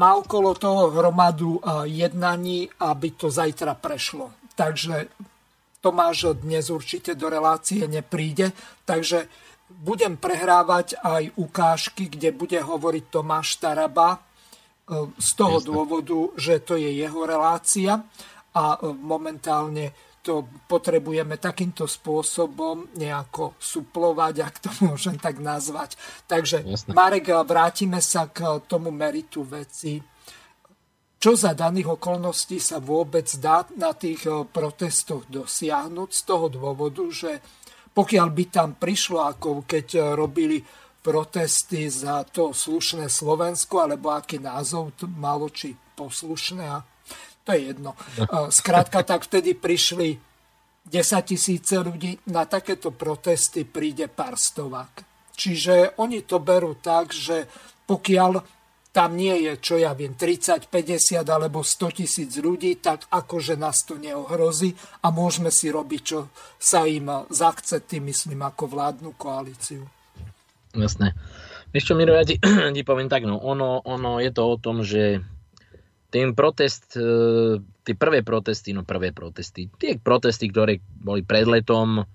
má 0.00 0.16
okolo 0.16 0.52
toho 0.56 0.92
hromadu 0.92 1.56
jednaní, 1.88 2.68
aby 2.84 3.16
to 3.16 3.32
zajtra 3.32 3.72
prešlo. 3.80 4.28
Takže 4.52 5.08
Tomáš 5.80 6.36
dnes 6.36 6.68
určite 6.68 7.14
do 7.14 7.30
relácie 7.30 7.86
nepríde, 7.86 8.52
takže 8.82 9.30
budem 9.70 10.18
prehrávať 10.18 10.98
aj 10.98 11.30
ukážky, 11.38 12.10
kde 12.10 12.34
bude 12.34 12.58
hovoriť 12.58 13.04
Tomáš 13.10 13.58
Taraba 13.58 14.14
e, 14.14 14.18
z 15.18 15.30
toho 15.34 15.58
Jasne. 15.58 15.68
dôvodu, 15.70 16.18
že 16.38 16.62
to 16.62 16.78
je 16.78 16.90
jeho 16.90 17.26
relácia 17.26 18.02
a 18.54 18.64
e, 18.74 18.78
momentálne 18.94 19.94
to 20.26 20.42
potrebujeme 20.66 21.38
takýmto 21.38 21.86
spôsobom 21.86 22.90
nejako 22.98 23.54
suplovať, 23.62 24.34
ak 24.42 24.54
to 24.58 24.70
môžem 24.82 25.14
tak 25.22 25.38
nazvať. 25.38 25.94
Takže 26.26 26.66
Jasne. 26.66 26.90
Marek, 26.90 27.30
vrátime 27.46 28.02
sa 28.02 28.26
k 28.26 28.58
tomu 28.66 28.90
meritu 28.90 29.46
veci. 29.46 30.02
čo 31.22 31.38
za 31.38 31.54
daných 31.54 31.94
okolností 31.94 32.58
sa 32.58 32.82
vôbec 32.82 33.30
dá 33.38 33.62
na 33.78 33.94
tých 33.94 34.26
protestoch 34.50 35.30
dosiahnuť 35.30 36.10
z 36.10 36.20
toho 36.26 36.46
dôvodu, 36.50 37.06
že 37.10 37.38
pokiaľ 37.94 38.28
by 38.28 38.44
tam 38.50 38.70
prišlo, 38.76 39.24
ako 39.24 39.64
keď 39.64 40.14
robili 40.18 40.60
protesty 41.00 41.86
za 41.86 42.26
to 42.26 42.50
slušné 42.50 43.06
Slovensko, 43.06 43.86
alebo 43.86 44.10
aký 44.10 44.42
názov 44.42 44.98
to 44.98 45.06
malo, 45.06 45.46
či 45.48 45.78
poslušné, 45.94 46.66
a 46.66 46.82
to 47.46 47.54
je 47.54 47.70
jedno. 47.70 47.94
Skrátka, 48.50 49.06
tak 49.06 49.22
vtedy 49.22 49.54
prišli 49.54 50.18
10 50.90 51.30
tisíce 51.30 51.78
ľudí, 51.78 52.18
na 52.30 52.46
takéto 52.46 52.90
protesty 52.90 53.62
príde 53.62 54.10
pár 54.10 54.34
stovák. 54.34 55.06
Čiže 55.38 55.98
oni 56.02 56.26
to 56.26 56.42
berú 56.42 56.74
tak, 56.82 57.14
že 57.14 57.46
pokiaľ 57.86 58.42
tam 58.90 59.12
nie 59.12 59.44
je, 59.44 59.52
čo 59.60 59.74
ja 59.76 59.92
viem, 59.92 60.16
30, 60.16 60.72
50 60.72 61.20
alebo 61.28 61.60
100 61.60 62.00
tisíc 62.00 62.32
ľudí, 62.40 62.80
tak 62.80 63.04
akože 63.12 63.52
nás 63.60 63.84
to 63.84 64.00
neohrozí 64.00 64.72
a 65.04 65.12
môžeme 65.12 65.52
si 65.52 65.68
robiť, 65.68 66.00
čo 66.00 66.32
sa 66.56 66.88
im 66.88 67.28
zachce, 67.28 67.84
tým 67.84 68.08
myslím 68.08 68.40
ako 68.48 68.72
vládnu 68.72 69.12
koalíciu. 69.20 69.84
Jasné. 70.72 71.12
Čo, 71.76 71.92
Miro, 71.92 72.16
ja 72.16 72.24
ti, 72.24 72.40
ti 72.76 72.82
poviem 72.88 73.12
tak, 73.12 73.28
no, 73.28 73.36
ono, 73.36 73.84
ono 73.84 74.16
je 74.16 74.32
to 74.32 74.42
o 74.48 74.56
tom, 74.56 74.80
že 74.80 75.20
ten 76.16 76.32
protest, 76.32 76.96
e, 76.96 77.60
tie 77.84 77.92
prvé 77.92 78.24
protesty, 78.24 78.72
no 78.72 78.88
prvé 78.88 79.12
protesty, 79.12 79.68
tie 79.76 80.00
protesty, 80.00 80.48
ktoré 80.48 80.80
boli 80.80 81.20
pred 81.20 81.44
letom, 81.44 82.08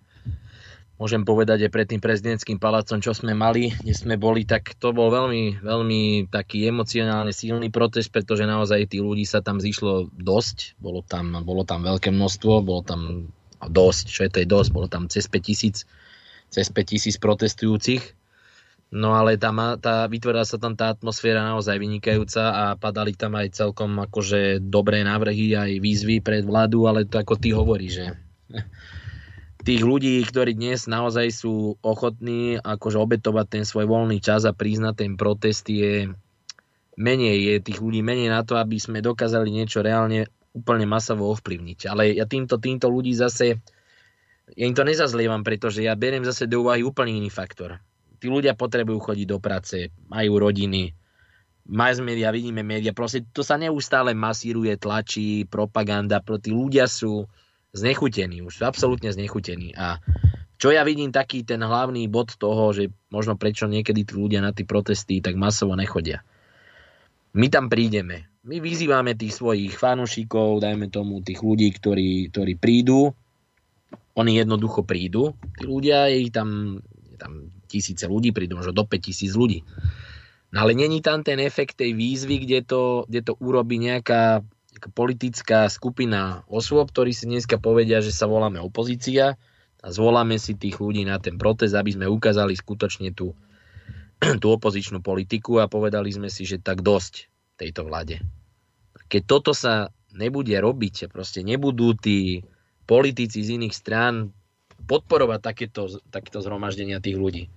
môžem 0.98 1.22
povedať 1.22 1.70
aj 1.70 1.72
pred 1.74 1.86
tým 1.86 2.02
prezidentským 2.02 2.58
palácom, 2.58 2.98
čo 2.98 3.14
sme 3.14 3.38
mali, 3.38 3.70
kde 3.70 3.94
sme 3.94 4.18
boli, 4.18 4.42
tak 4.42 4.74
to 4.82 4.90
bol 4.90 5.14
veľmi, 5.14 5.62
veľmi 5.62 6.34
taký 6.34 6.66
emocionálne 6.66 7.30
silný 7.30 7.70
protest, 7.70 8.10
pretože 8.10 8.50
naozaj 8.50 8.90
tých 8.90 9.06
ľudí 9.06 9.26
sa 9.26 9.46
tam 9.46 9.62
zišlo 9.62 10.10
dosť, 10.18 10.82
bolo 10.82 11.06
tam, 11.06 11.38
bolo 11.46 11.62
tam 11.62 11.86
veľké 11.86 12.10
množstvo, 12.10 12.66
bolo 12.66 12.82
tam 12.82 13.30
dosť, 13.62 14.06
čo 14.10 14.22
je 14.26 14.30
to 14.34 14.38
je 14.42 14.48
dosť, 14.50 14.70
bolo 14.74 14.90
tam 14.90 15.06
cez 15.06 15.30
5 15.30 15.46
tisíc, 15.46 15.86
cez 16.50 16.66
5 16.74 16.90
tisíc 16.90 17.22
protestujúcich 17.22 18.21
No 18.92 19.16
ale 19.16 19.40
tá, 19.40 19.56
tá, 19.80 20.04
vytvorila 20.12 20.44
sa 20.44 20.60
tam 20.60 20.76
tá 20.76 20.92
atmosféra 20.92 21.48
naozaj 21.48 21.80
vynikajúca 21.80 22.44
a 22.52 22.64
padali 22.76 23.16
tam 23.16 23.40
aj 23.40 23.56
celkom 23.56 23.96
akože 24.04 24.60
dobré 24.60 25.08
návrhy, 25.08 25.56
aj 25.56 25.80
výzvy 25.80 26.20
pred 26.20 26.44
vládu, 26.44 26.92
ale 26.92 27.08
to 27.08 27.16
ako 27.16 27.40
ty 27.40 27.56
hovorí, 27.56 27.88
že 27.88 28.20
tých 29.68 29.80
ľudí, 29.80 30.20
ktorí 30.28 30.60
dnes 30.60 30.92
naozaj 30.92 31.32
sú 31.32 31.80
ochotní 31.80 32.60
akože 32.60 33.00
obetovať 33.00 33.46
ten 33.48 33.64
svoj 33.64 33.88
voľný 33.88 34.20
čas 34.20 34.44
a 34.44 34.52
priznať 34.52 35.08
ten 35.08 35.16
protest 35.16 35.72
je 35.72 36.12
menej, 37.00 37.38
je 37.48 37.56
tých 37.72 37.80
ľudí 37.80 38.04
menej 38.04 38.28
na 38.28 38.44
to, 38.44 38.60
aby 38.60 38.76
sme 38.76 39.00
dokázali 39.00 39.56
niečo 39.56 39.80
reálne 39.80 40.28
úplne 40.52 40.84
masovo 40.84 41.32
ovplyvniť. 41.32 41.88
Ale 41.88 42.12
ja 42.12 42.28
týmto, 42.28 42.60
týmto 42.60 42.92
ľudí 42.92 43.16
zase, 43.16 43.56
ja 44.52 44.66
im 44.68 44.76
to 44.76 44.84
nezazlievam, 44.84 45.48
pretože 45.48 45.80
ja 45.80 45.96
beriem 45.96 46.28
zase 46.28 46.44
do 46.52 46.68
úvahy 46.68 46.84
úplne 46.84 47.16
iný 47.16 47.32
faktor 47.32 47.80
tí 48.22 48.30
ľudia 48.30 48.54
potrebujú 48.54 49.02
chodiť 49.02 49.28
do 49.28 49.42
práce, 49.42 49.90
majú 50.06 50.38
rodiny, 50.38 50.94
mass 51.66 51.98
media, 51.98 52.30
vidíme 52.30 52.62
média, 52.62 52.94
proste 52.94 53.26
to 53.34 53.42
sa 53.42 53.58
neustále 53.58 54.14
masíruje, 54.14 54.78
tlačí, 54.78 55.50
propaganda, 55.50 56.22
tí 56.22 56.54
ľudia 56.54 56.86
sú 56.86 57.26
znechutení, 57.74 58.46
už 58.46 58.62
sú 58.62 58.64
absolútne 58.70 59.10
znechutení. 59.10 59.74
A 59.74 59.98
čo 60.62 60.70
ja 60.70 60.86
vidím 60.86 61.10
taký 61.10 61.42
ten 61.42 61.66
hlavný 61.66 62.06
bod 62.06 62.38
toho, 62.38 62.70
že 62.70 62.94
možno 63.10 63.34
prečo 63.34 63.66
niekedy 63.66 64.06
tí 64.06 64.14
ľudia 64.14 64.46
na 64.46 64.54
tie 64.54 64.70
protesty 64.70 65.18
tak 65.18 65.34
masovo 65.34 65.74
nechodia. 65.74 66.22
My 67.34 67.50
tam 67.50 67.72
prídeme, 67.72 68.30
my 68.46 68.62
vyzývame 68.62 69.18
tých 69.18 69.34
svojich 69.34 69.74
fanúšikov, 69.74 70.62
dajme 70.62 70.92
tomu 70.94 71.26
tých 71.26 71.42
ľudí, 71.42 71.72
ktorí, 71.74 72.30
ktorí 72.30 72.54
prídu, 72.60 73.16
oni 74.14 74.38
jednoducho 74.38 74.84
prídu, 74.84 75.34
tí 75.56 75.64
ľudia, 75.64 76.12
je 76.12 76.30
tam, 76.30 76.78
je 77.08 77.18
tam 77.18 77.50
tisíce 77.72 78.04
ľudí, 78.04 78.36
prídu 78.36 78.60
možno 78.60 78.76
do 78.76 78.84
5 78.84 79.08
tisíc 79.08 79.32
ľudí. 79.32 79.64
No 80.52 80.68
ale 80.68 80.76
není 80.76 81.00
tam 81.00 81.24
ten 81.24 81.40
efekt 81.40 81.80
tej 81.80 81.96
výzvy, 81.96 82.44
kde 82.44 82.60
to, 82.68 83.08
kde 83.08 83.32
to 83.32 83.34
urobí 83.40 83.80
nejaká 83.80 84.44
politická 84.92 85.72
skupina 85.72 86.44
osôb, 86.52 86.92
ktorí 86.92 87.16
si 87.16 87.24
dneska 87.28 87.56
povedia, 87.56 88.04
že 88.04 88.12
sa 88.12 88.28
voláme 88.28 88.60
opozícia 88.60 89.40
a 89.80 89.88
zvoláme 89.88 90.36
si 90.36 90.60
tých 90.60 90.80
ľudí 90.84 91.08
na 91.08 91.24
ten 91.24 91.40
protest, 91.40 91.72
aby 91.72 91.96
sme 91.96 92.12
ukázali 92.12 92.52
skutočne 92.58 93.16
tú, 93.16 93.32
tú 94.44 94.48
opozičnú 94.52 95.00
politiku 95.00 95.64
a 95.64 95.72
povedali 95.72 96.12
sme 96.12 96.28
si, 96.28 96.44
že 96.44 96.60
tak 96.60 96.84
dosť 96.84 97.32
tejto 97.56 97.88
vláde. 97.88 98.20
Keď 99.08 99.22
toto 99.24 99.56
sa 99.56 99.96
nebude 100.12 100.56
robiť, 100.56 101.08
proste 101.08 101.48
nebudú 101.48 101.96
tí 101.96 102.44
politici 102.84 103.40
z 103.40 103.56
iných 103.56 103.76
strán 103.76 104.36
podporovať 104.84 105.40
takéto, 105.40 105.88
takéto 106.12 106.44
zhromaždenia 106.44 107.00
tých 107.00 107.16
ľudí 107.16 107.48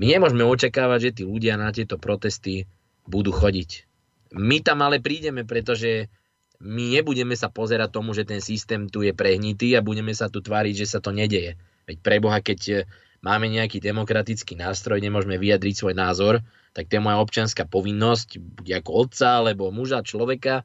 my 0.00 0.16
nemôžeme 0.16 0.40
očakávať, 0.48 0.98
že 1.04 1.10
tí 1.20 1.22
ľudia 1.28 1.60
na 1.60 1.68
tieto 1.76 2.00
protesty 2.00 2.64
budú 3.04 3.36
chodiť. 3.36 3.84
My 4.32 4.64
tam 4.64 4.80
ale 4.80 4.96
prídeme, 4.96 5.44
pretože 5.44 6.08
my 6.56 6.96
nebudeme 6.96 7.36
sa 7.36 7.52
pozerať 7.52 7.92
tomu, 7.92 8.16
že 8.16 8.24
ten 8.24 8.40
systém 8.40 8.88
tu 8.88 9.04
je 9.04 9.12
prehnitý 9.12 9.76
a 9.76 9.84
budeme 9.84 10.16
sa 10.16 10.32
tu 10.32 10.40
tváriť, 10.40 10.72
že 10.72 10.86
sa 10.88 11.04
to 11.04 11.12
nedeje. 11.12 11.60
Veď 11.84 12.00
preboha, 12.00 12.40
keď 12.40 12.88
máme 13.20 13.52
nejaký 13.52 13.76
demokratický 13.84 14.56
nástroj, 14.56 15.04
nemôžeme 15.04 15.36
vyjadriť 15.36 15.74
svoj 15.76 15.92
názor, 15.92 16.40
tak 16.72 16.88
to 16.88 16.96
je 16.96 17.04
moja 17.04 17.20
občianská 17.20 17.68
povinnosť, 17.68 18.40
ako 18.72 18.90
otca, 19.04 19.44
alebo 19.44 19.68
muža, 19.68 20.00
človeka, 20.00 20.64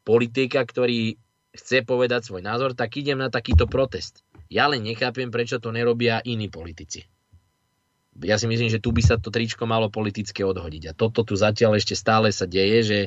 politika, 0.00 0.64
ktorý 0.64 1.20
chce 1.52 1.84
povedať 1.84 2.24
svoj 2.24 2.40
názor, 2.40 2.72
tak 2.72 2.96
idem 2.96 3.20
na 3.20 3.28
takýto 3.28 3.68
protest. 3.68 4.24
Ja 4.48 4.64
len 4.72 4.80
nechápem, 4.80 5.28
prečo 5.28 5.60
to 5.60 5.76
nerobia 5.76 6.24
iní 6.24 6.48
politici 6.48 7.11
ja 8.20 8.36
si 8.36 8.44
myslím, 8.44 8.68
že 8.68 8.82
tu 8.82 8.92
by 8.92 9.00
sa 9.00 9.16
to 9.16 9.32
tričko 9.32 9.64
malo 9.64 9.88
politicky 9.88 10.44
odhodiť. 10.44 10.92
A 10.92 10.96
toto 10.96 11.24
tu 11.24 11.32
zatiaľ 11.32 11.80
ešte 11.80 11.96
stále 11.96 12.28
sa 12.28 12.44
deje, 12.44 12.78
že 12.84 13.00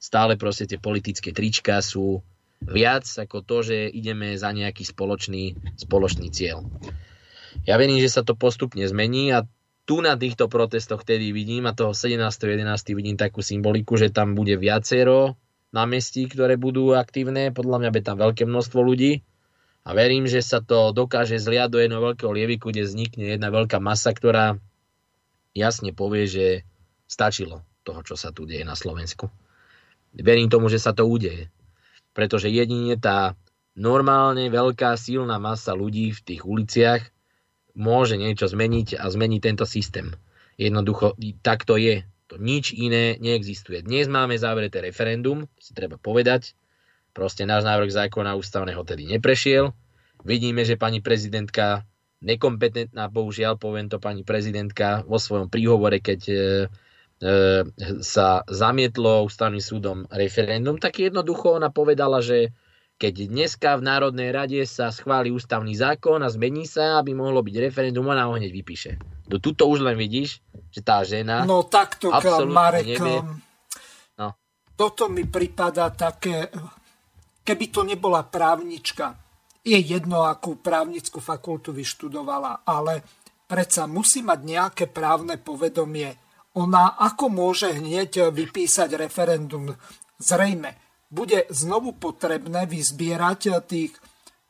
stále 0.00 0.40
proste 0.40 0.64
tie 0.64 0.80
politické 0.80 1.36
trička 1.36 1.84
sú 1.84 2.24
viac 2.64 3.04
ako 3.04 3.44
to, 3.44 3.56
že 3.62 3.92
ideme 3.92 4.34
za 4.34 4.50
nejaký 4.50 4.88
spoločný, 4.88 5.76
spoločný 5.76 6.32
cieľ. 6.32 6.64
Ja 7.68 7.76
verím, 7.76 8.00
že 8.00 8.08
sa 8.08 8.24
to 8.24 8.32
postupne 8.32 8.82
zmení 8.88 9.36
a 9.36 9.44
tu 9.88 10.04
na 10.04 10.16
týchto 10.16 10.52
protestoch 10.52 11.04
tedy 11.04 11.32
vidím 11.32 11.64
a 11.64 11.76
toho 11.76 11.96
17.11. 11.96 12.92
vidím 12.92 13.16
takú 13.16 13.40
symboliku, 13.40 13.96
že 13.96 14.12
tam 14.12 14.36
bude 14.36 14.56
viacero 14.56 15.36
námestí, 15.72 16.28
ktoré 16.28 16.56
budú 16.56 16.96
aktívne. 16.96 17.52
Podľa 17.52 17.76
mňa 17.84 17.90
by 17.92 18.00
tam 18.04 18.16
veľké 18.20 18.44
množstvo 18.48 18.80
ľudí 18.80 19.24
a 19.88 19.96
verím, 19.96 20.28
že 20.28 20.44
sa 20.44 20.60
to 20.60 20.92
dokáže 20.92 21.40
zliať 21.40 21.72
do 21.72 21.80
jedného 21.80 22.12
veľkého 22.12 22.28
lieviku, 22.28 22.68
kde 22.68 22.84
vznikne 22.84 23.24
jedna 23.32 23.48
veľká 23.48 23.80
masa, 23.80 24.12
ktorá 24.12 24.60
jasne 25.56 25.96
povie, 25.96 26.28
že 26.28 26.46
stačilo 27.08 27.64
toho, 27.88 28.04
čo 28.04 28.12
sa 28.12 28.28
tu 28.28 28.44
deje 28.44 28.68
na 28.68 28.76
Slovensku. 28.76 29.32
Verím 30.12 30.52
tomu, 30.52 30.68
že 30.68 30.76
sa 30.76 30.92
to 30.92 31.08
udeje. 31.08 31.48
Pretože 32.12 32.52
jedine 32.52 33.00
tá 33.00 33.32
normálne 33.72 34.52
veľká 34.52 34.92
silná 35.00 35.40
masa 35.40 35.72
ľudí 35.72 36.12
v 36.12 36.20
tých 36.20 36.42
uliciach 36.44 37.08
môže 37.72 38.20
niečo 38.20 38.44
zmeniť 38.44 39.00
a 39.00 39.08
zmeniť 39.08 39.40
tento 39.40 39.64
systém. 39.64 40.12
Jednoducho, 40.60 41.16
tak 41.40 41.64
to 41.64 41.80
je. 41.80 42.04
To 42.28 42.36
nič 42.36 42.76
iné 42.76 43.16
neexistuje. 43.24 43.80
Dnes 43.80 44.04
máme 44.04 44.36
zavreté 44.36 44.84
referendum, 44.84 45.48
si 45.56 45.72
treba 45.72 45.96
povedať, 45.96 46.52
Proste 47.18 47.42
náš 47.42 47.66
návrh 47.66 47.90
zákona 47.90 48.38
ústavného 48.38 48.78
tedy 48.86 49.10
neprešiel. 49.10 49.74
Vidíme, 50.22 50.62
že 50.62 50.78
pani 50.78 51.02
prezidentka 51.02 51.82
nekompetentná, 52.22 53.10
bohužiaľ, 53.10 53.58
poviem 53.58 53.90
to 53.90 53.98
pani 53.98 54.22
prezidentka 54.22 55.02
vo 55.02 55.18
svojom 55.18 55.50
príhovore, 55.50 55.98
keď 55.98 56.20
e, 56.30 56.34
e, 56.34 56.40
sa 58.06 58.46
zamietlo 58.46 59.26
ústavným 59.26 59.58
súdom 59.58 60.06
referendum, 60.14 60.78
tak 60.78 61.02
jednoducho 61.02 61.58
ona 61.58 61.74
povedala, 61.74 62.22
že 62.22 62.54
keď 63.02 63.30
dneska 63.30 63.78
v 63.78 63.82
Národnej 63.82 64.30
rade 64.30 64.62
sa 64.66 64.94
schváli 64.94 65.34
ústavný 65.34 65.74
zákon 65.74 66.22
a 66.22 66.30
zmení 66.30 66.70
sa, 66.70 67.02
aby 67.02 67.18
mohlo 67.18 67.42
byť 67.42 67.54
referendum, 67.62 68.06
ona 68.06 68.30
ho 68.30 68.38
hneď 68.38 68.50
vypíše. 68.54 68.98
Do 69.26 69.42
tuto 69.42 69.66
už 69.66 69.82
len 69.82 69.98
vidíš, 69.98 70.38
že 70.70 70.86
tá 70.86 71.02
žena... 71.02 71.42
No 71.42 71.66
takto, 71.66 72.14
Marek, 72.46 72.86
nevie. 72.86 73.22
No. 74.18 74.34
toto 74.74 75.10
mi 75.10 75.26
prípada 75.26 75.90
také 75.94 76.50
keby 77.48 77.72
to 77.72 77.80
nebola 77.80 78.20
právnička, 78.28 79.16
je 79.64 79.80
jedno, 79.80 80.28
akú 80.28 80.60
právnickú 80.60 81.16
fakultu 81.24 81.72
vyštudovala, 81.72 82.68
ale 82.68 83.00
predsa 83.48 83.88
musí 83.88 84.20
mať 84.20 84.40
nejaké 84.44 84.84
právne 84.92 85.40
povedomie. 85.40 86.12
Ona 86.60 87.00
ako 87.00 87.32
môže 87.32 87.72
hneď 87.72 88.28
vypísať 88.28 89.00
referendum? 89.00 89.72
Zrejme, 90.20 90.76
bude 91.08 91.48
znovu 91.48 91.96
potrebné 91.96 92.68
vyzbierať 92.68 93.40
tých 93.64 93.96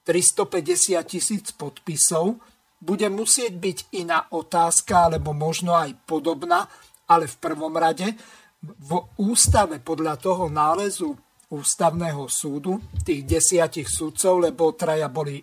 350 0.02 0.98
tisíc 1.06 1.54
podpisov, 1.54 2.42
bude 2.78 3.06
musieť 3.10 3.54
byť 3.58 3.78
iná 3.98 4.26
otázka, 4.30 5.10
alebo 5.10 5.34
možno 5.34 5.74
aj 5.74 5.94
podobná, 6.06 6.66
ale 7.06 7.30
v 7.30 7.36
prvom 7.38 7.74
rade 7.74 8.14
v 8.62 8.90
ústave 9.22 9.78
podľa 9.78 10.18
toho 10.18 10.50
nálezu 10.50 11.14
ústavného 11.48 12.28
súdu, 12.28 12.76
tých 13.00 13.24
desiatich 13.24 13.88
súdcov, 13.88 14.44
lebo 14.44 14.76
traja 14.76 15.08
boli 15.08 15.40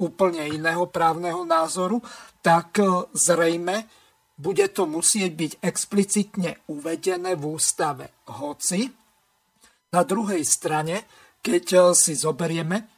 úplne 0.00 0.48
iného 0.48 0.88
právneho 0.88 1.44
názoru, 1.46 2.00
tak 2.42 2.80
e, 2.80 2.84
zrejme 3.14 4.04
bude 4.34 4.66
to 4.74 4.90
musieť 4.90 5.30
byť 5.30 5.52
explicitne 5.62 6.66
uvedené 6.74 7.38
v 7.38 7.44
ústave. 7.54 8.26
Hoci 8.34 8.90
na 9.94 10.02
druhej 10.02 10.42
strane, 10.42 11.06
keď 11.38 11.64
e, 11.70 11.78
si 11.94 12.18
zoberieme, 12.18 12.90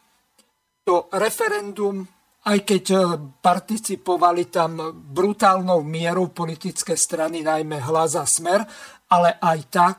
to 0.86 1.10
referendum, 1.12 2.00
aj 2.48 2.58
keď 2.64 2.84
e, 2.88 2.98
participovali 3.42 4.48
tam 4.48 4.96
brutálnou 4.96 5.84
mierou 5.84 6.32
politické 6.32 6.96
strany, 6.96 7.44
najmä 7.44 7.84
hlas 7.84 8.16
a 8.16 8.24
smer, 8.24 8.64
ale 9.12 9.36
aj 9.36 9.58
tak 9.68 9.98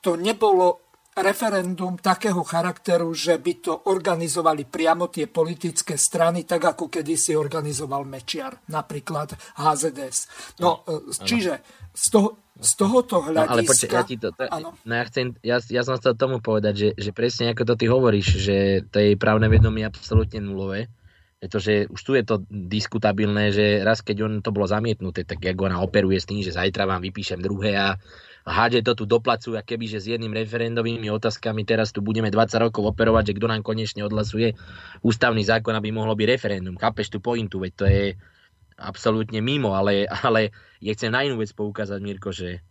to 0.00 0.14
nebolo 0.14 0.85
referendum 1.16 1.96
takého 1.96 2.44
charakteru, 2.44 3.08
že 3.16 3.40
by 3.40 3.52
to 3.64 3.72
organizovali 3.88 4.68
priamo 4.68 5.08
tie 5.08 5.24
politické 5.24 5.96
strany, 5.96 6.44
tak 6.44 6.76
ako 6.76 6.92
kedysi 6.92 7.32
organizoval 7.32 8.04
Mečiar, 8.04 8.52
napríklad 8.68 9.32
HZDS. 9.56 10.18
No, 10.60 10.84
no 10.84 11.00
čiže 11.16 11.64
z, 11.96 12.06
toho, 12.12 12.52
z 12.60 12.70
tohoto 12.76 13.24
hľadiska... 13.24 13.48
No, 13.48 13.52
ale 13.56 13.62
počkej, 13.64 13.96
ja 13.96 14.04
ti 14.04 14.16
to... 14.20 14.28
to 14.36 14.44
no, 14.44 14.76
ja, 14.92 15.04
chcem, 15.08 15.26
ja, 15.40 15.56
ja 15.72 15.82
som 15.88 15.96
chcel 15.96 16.20
tomu 16.20 16.44
povedať, 16.44 16.74
že, 16.76 16.88
že 17.00 17.10
presne 17.16 17.56
ako 17.56 17.64
to 17.64 17.74
ty 17.80 17.86
hovoríš, 17.88 18.36
že 18.36 18.56
to 18.92 19.00
je 19.00 19.16
právne 19.16 19.48
vedomie 19.48 19.88
absolútne 19.88 20.44
nulové, 20.44 20.92
pretože 21.40 21.88
už 21.88 22.00
tu 22.04 22.12
je 22.12 22.24
to 22.28 22.44
diskutabilné, 22.52 23.56
že 23.56 23.80
raz 23.80 24.04
keď 24.04 24.16
on 24.28 24.34
to 24.44 24.52
bolo 24.52 24.68
zamietnuté, 24.68 25.24
tak 25.24 25.40
ako 25.40 25.72
ona 25.72 25.80
operuje 25.80 26.20
s 26.20 26.28
tým, 26.28 26.44
že 26.44 26.52
zajtra 26.52 26.84
vám 26.84 27.00
vypíšem 27.00 27.40
druhé 27.40 27.72
a 27.72 27.96
hádže 28.46 28.86
to 28.86 29.02
tu 29.02 29.04
doplacujú, 29.10 29.58
a 29.58 29.66
keby, 29.66 29.90
že 29.90 29.98
s 29.98 30.06
jedným 30.06 30.30
referendovými 30.30 31.10
otázkami 31.10 31.66
teraz 31.66 31.90
tu 31.90 31.98
budeme 31.98 32.30
20 32.30 32.62
rokov 32.62 32.94
operovať, 32.94 33.34
že 33.34 33.36
kto 33.42 33.46
nám 33.50 33.66
konečne 33.66 34.06
odhlasuje 34.06 34.54
ústavný 35.02 35.42
zákon, 35.42 35.74
aby 35.74 35.90
mohlo 35.90 36.14
byť 36.14 36.26
referendum. 36.30 36.78
Chápeš 36.78 37.10
tú 37.10 37.18
pointu, 37.18 37.58
veď 37.58 37.72
to 37.74 37.84
je 37.90 38.04
absolútne 38.78 39.42
mimo, 39.42 39.74
ale, 39.74 40.06
ale 40.26 40.54
ja 40.78 40.94
chcem 40.94 41.10
na 41.10 41.26
inú 41.26 41.42
vec 41.42 41.50
poukázať, 41.50 41.98
Mirko, 41.98 42.30
že 42.30 42.62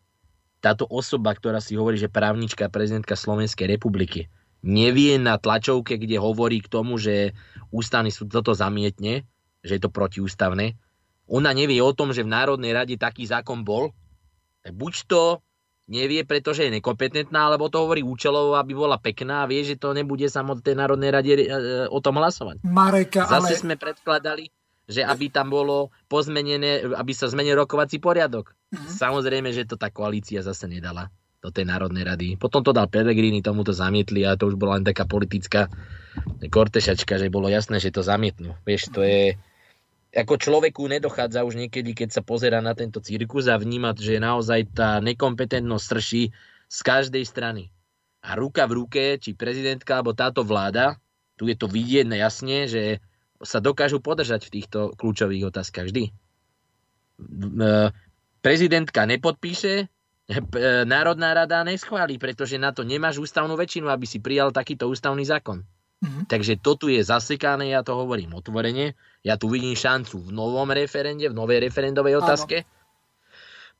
táto 0.63 0.87
osoba, 0.87 1.35
ktorá 1.35 1.59
si 1.59 1.75
hovorí, 1.75 1.99
že 1.99 2.09
právnička 2.09 2.71
prezidentka 2.71 3.19
Slovenskej 3.19 3.69
republiky, 3.69 4.31
nevie 4.65 5.19
na 5.21 5.37
tlačovke, 5.37 5.99
kde 5.99 6.17
hovorí 6.17 6.63
k 6.63 6.71
tomu, 6.71 6.97
že 6.97 7.35
ústavný 7.69 8.09
súd 8.09 8.33
toto 8.33 8.55
zamietne, 8.55 9.27
že 9.61 9.77
je 9.77 9.81
to 9.83 9.93
protiústavné, 9.93 10.79
ona 11.25 11.51
nevie 11.53 11.81
o 11.81 11.93
tom, 11.93 12.13
že 12.13 12.21
v 12.21 12.33
Národnej 12.33 12.73
rade 12.73 12.95
taký 12.97 13.25
zákon 13.25 13.65
bol, 13.65 13.93
buď 14.65 14.93
to 15.09 15.21
nevie, 15.85 16.25
pretože 16.25 16.65
je 16.65 16.71
nekompetentná, 16.73 17.49
alebo 17.49 17.69
to 17.69 17.85
hovorí 17.85 18.01
účelovo, 18.01 18.57
aby 18.57 18.73
bola 18.73 18.97
pekná 18.97 19.45
a 19.45 19.49
vie, 19.49 19.61
že 19.61 19.77
to 19.77 19.93
nebude 19.93 20.25
samotné 20.25 20.73
Národnej 20.73 21.11
rade 21.13 21.33
e, 21.37 21.45
o 21.89 21.99
tom 22.01 22.17
hlasovať. 22.17 22.65
Mareka, 22.65 23.29
Zase 23.29 23.53
ale... 23.53 23.61
sme 23.61 23.75
predkladali, 23.77 24.49
že 24.89 25.05
aby 25.05 25.29
tam 25.29 25.53
bolo 25.53 25.93
pozmenené, 26.09 26.85
aby 26.93 27.11
sa 27.13 27.29
zmenil 27.29 27.57
rokovací 27.57 28.01
poriadok. 28.01 28.53
Uh-huh. 28.53 28.89
Samozrejme, 28.89 29.53
že 29.53 29.65
to 29.65 29.77
tá 29.77 29.93
koalícia 29.93 30.41
zase 30.41 30.65
nedala 30.65 31.13
do 31.45 31.53
tej 31.53 31.69
Národnej 31.69 32.01
rady. 32.01 32.27
Potom 32.41 32.65
to 32.65 32.73
dal 32.73 32.89
Pellegrini, 32.89 33.45
tomu 33.45 33.61
to 33.61 33.69
zamietli 33.69 34.25
a 34.25 34.33
to 34.33 34.49
už 34.49 34.57
bola 34.57 34.81
len 34.81 34.85
taká 34.85 35.05
politická 35.05 35.69
kortešačka, 36.41 37.21
že 37.21 37.29
bolo 37.29 37.45
jasné, 37.45 37.77
že 37.77 37.93
to 37.93 38.01
zamietnú. 38.01 38.57
Vieš, 38.65 38.89
to 38.89 39.05
je 39.05 39.37
ako 40.15 40.39
človeku 40.39 40.87
nedochádza 40.87 41.43
už 41.43 41.59
niekedy, 41.59 41.91
keď 41.91 42.09
sa 42.15 42.21
pozera 42.23 42.63
na 42.63 42.71
tento 42.71 43.03
cirkus 43.03 43.51
a 43.51 43.59
vnímať, 43.59 43.95
že 43.99 44.23
naozaj 44.23 44.71
tá 44.71 45.03
nekompetentnosť 45.03 45.83
strší 45.83 46.23
z 46.71 46.79
každej 46.79 47.27
strany. 47.27 47.67
A 48.23 48.39
ruka 48.39 48.63
v 48.65 48.79
ruke, 48.79 49.03
či 49.19 49.35
prezidentka 49.35 49.99
alebo 49.99 50.15
táto 50.15 50.47
vláda, 50.47 50.97
tu 51.35 51.51
je 51.51 51.55
to 51.59 51.67
vidieť 51.67 52.07
jasne, 52.15 52.65
že 52.71 53.03
sa 53.43 53.59
dokážu 53.59 53.99
podržať 53.99 54.47
v 54.47 54.53
týchto 54.59 54.95
kľúčových 54.95 55.51
otázkach 55.51 55.91
vždy. 55.91 56.09
E, 56.09 56.11
prezidentka 58.39 59.03
nepodpíše, 59.03 59.73
e, 59.83 59.87
Národná 60.87 61.35
rada 61.35 61.59
neschválí, 61.67 62.15
pretože 62.15 62.55
na 62.55 62.71
to 62.71 62.87
nemáš 62.87 63.19
ústavnú 63.19 63.59
väčšinu, 63.59 63.91
aby 63.91 64.07
si 64.07 64.23
prijal 64.23 64.55
takýto 64.55 64.87
ústavný 64.87 65.27
zákon. 65.27 65.67
Mm-hmm. 66.03 66.25
Takže 66.27 66.59
to 66.59 66.71
tu 66.75 66.85
je 66.91 67.01
zasekané, 67.01 67.71
ja 67.71 67.81
to 67.81 67.95
hovorím 67.95 68.35
otvorene. 68.35 68.99
Ja 69.23 69.39
tu 69.39 69.47
vidím 69.47 69.73
šancu 69.73 70.19
v 70.27 70.31
novom 70.35 70.67
referende, 70.69 71.31
v 71.31 71.35
novej 71.35 71.63
referendovej 71.63 72.19
otázke. 72.19 72.67
Áno. 72.67 72.75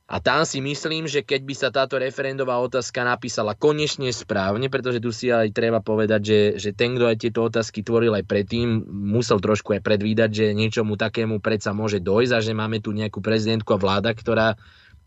A 0.06 0.22
tam 0.22 0.46
si 0.46 0.62
myslím, 0.62 1.10
že 1.10 1.26
keď 1.26 1.40
by 1.42 1.54
sa 1.58 1.68
táto 1.74 1.98
referendová 1.98 2.62
otázka 2.62 3.02
napísala 3.02 3.58
konečne 3.58 4.06
správne, 4.14 4.70
pretože 4.70 5.02
tu 5.02 5.10
si 5.10 5.34
aj 5.34 5.50
treba 5.50 5.82
povedať, 5.82 6.20
že, 6.22 6.40
že 6.62 6.70
ten, 6.70 6.94
kto 6.94 7.10
aj 7.10 7.18
tieto 7.18 7.42
otázky 7.42 7.82
tvoril 7.82 8.14
aj 8.14 8.22
predtým, 8.22 8.86
musel 8.86 9.42
trošku 9.42 9.74
aj 9.74 9.82
predvídať, 9.82 10.30
že 10.30 10.46
niečomu 10.54 10.94
takému 10.94 11.42
predsa 11.42 11.74
môže 11.74 11.98
dojsť 11.98 12.32
a 12.38 12.38
že 12.38 12.54
máme 12.54 12.78
tu 12.78 12.94
nejakú 12.94 13.18
prezidentku 13.18 13.74
a 13.74 13.82
vláda, 13.82 14.14
ktorá 14.14 14.54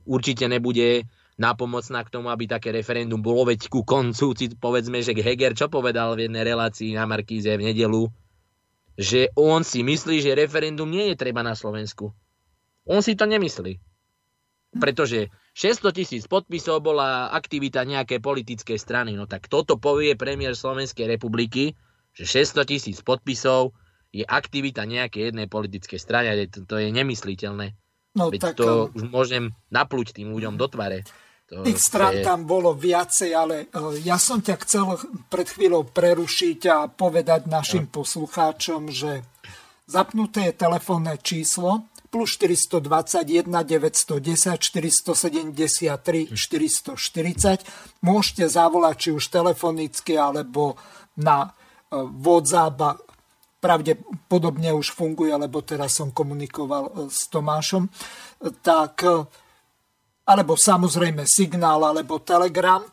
určite 0.04 0.52
nebude 0.52 1.08
nápomocná 1.40 2.04
k 2.04 2.12
tomu, 2.12 2.28
aby 2.30 2.46
také 2.46 2.76
referendum 2.76 3.24
bolo, 3.24 3.48
veď 3.48 3.72
ku 3.72 3.88
koncu, 3.88 4.36
povedzme, 4.60 5.00
že 5.00 5.16
Heger 5.16 5.56
čo 5.56 5.72
povedal 5.72 6.20
v 6.20 6.28
jednej 6.28 6.44
relácii 6.44 6.94
na 6.94 7.08
Markíze 7.08 7.56
v 7.56 7.72
nedelu, 7.72 8.12
že 9.00 9.32
on 9.40 9.64
si 9.64 9.80
myslí, 9.80 10.20
že 10.20 10.36
referendum 10.36 10.92
nie 10.92 11.16
je 11.16 11.16
treba 11.16 11.40
na 11.40 11.56
Slovensku. 11.56 12.12
On 12.84 13.00
si 13.00 13.16
to 13.16 13.24
nemyslí. 13.24 13.80
Pretože 14.76 15.32
600 15.56 15.98
tisíc 15.98 16.24
podpisov 16.30 16.84
bola 16.84 17.32
aktivita 17.34 17.88
nejakej 17.88 18.20
politickej 18.22 18.78
strany. 18.78 19.16
No 19.16 19.26
tak 19.26 19.48
toto 19.48 19.80
povie 19.80 20.14
premiér 20.20 20.54
Slovenskej 20.54 21.10
republiky, 21.10 21.74
že 22.14 22.28
600 22.28 22.70
tisíc 22.70 22.98
podpisov 23.02 23.74
je 24.12 24.28
aktivita 24.28 24.84
nejakej 24.86 25.32
jednej 25.34 25.48
politickej 25.48 26.00
strany. 26.02 26.28
To, 26.52 26.68
to 26.68 26.76
je 26.78 26.92
nemysliteľné. 26.92 27.74
No, 28.18 28.34
Veď 28.34 28.54
tak, 28.54 28.56
to 28.58 28.90
už 28.94 29.08
môžem 29.10 29.54
naplúť 29.70 30.18
tým 30.18 30.34
ľuďom 30.34 30.58
do 30.58 30.68
tvare. 30.68 31.06
To 31.50 31.66
Tých 31.66 31.82
strán 31.82 32.22
je... 32.22 32.26
tam 32.26 32.46
bolo 32.46 32.78
viacej, 32.78 33.34
ale 33.34 33.56
e, 33.74 34.06
ja 34.06 34.22
som 34.22 34.38
ťa 34.38 34.56
chcel 34.62 35.02
pred 35.34 35.50
chvíľou 35.50 35.90
prerušiť 35.90 36.60
a 36.70 36.86
povedať 36.86 37.50
našim 37.50 37.90
no. 37.90 37.92
poslucháčom, 37.92 38.94
že 38.94 39.26
zapnuté 39.90 40.54
je 40.54 40.62
telefónne 40.62 41.18
číslo 41.18 41.90
plus 42.14 42.38
421 42.38 43.50
910 43.50 44.62
473 44.62 46.38
440. 46.38 48.06
Môžete 48.06 48.46
zavolať 48.46 48.96
či 48.98 49.10
už 49.18 49.30
telefonicky 49.34 50.14
alebo 50.22 50.78
na 51.18 51.50
e, 51.90 51.98
WhatsApp 51.98 53.02
pravdepodobne 53.60 54.72
už 54.72 54.96
funguje, 54.96 55.36
lebo 55.36 55.66
teraz 55.66 55.98
som 55.98 56.14
komunikoval 56.14 56.94
e, 56.94 57.10
s 57.10 57.26
Tomášom, 57.26 57.90
tak 58.62 59.02
alebo 60.30 60.54
samozrejme 60.54 61.26
signál 61.26 61.82
alebo 61.82 62.22
telegram. 62.22 62.86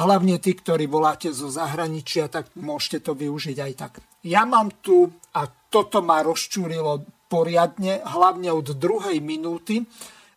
Hlavne 0.00 0.40
tí, 0.40 0.56
ktorí 0.56 0.88
voláte 0.88 1.28
zo 1.36 1.52
zahraničia, 1.52 2.32
tak 2.32 2.48
môžete 2.56 3.04
to 3.04 3.12
využiť 3.12 3.56
aj 3.60 3.72
tak. 3.76 3.92
Ja 4.24 4.48
mám 4.48 4.80
tu, 4.80 5.12
a 5.36 5.44
toto 5.68 6.00
ma 6.00 6.24
rozčúrilo 6.24 7.04
poriadne, 7.28 8.00
hlavne 8.00 8.48
od 8.48 8.72
druhej 8.80 9.20
minúty, 9.20 9.84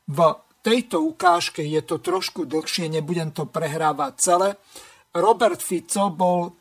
v 0.06 0.20
tejto 0.60 1.02
ukážke 1.02 1.64
je 1.64 1.82
to 1.82 2.04
trošku 2.04 2.44
dlhšie, 2.46 2.92
nebudem 2.92 3.32
to 3.32 3.48
prehrávať 3.48 4.14
celé. 4.20 4.50
Robert 5.16 5.64
Fico 5.64 6.12
bol 6.12 6.52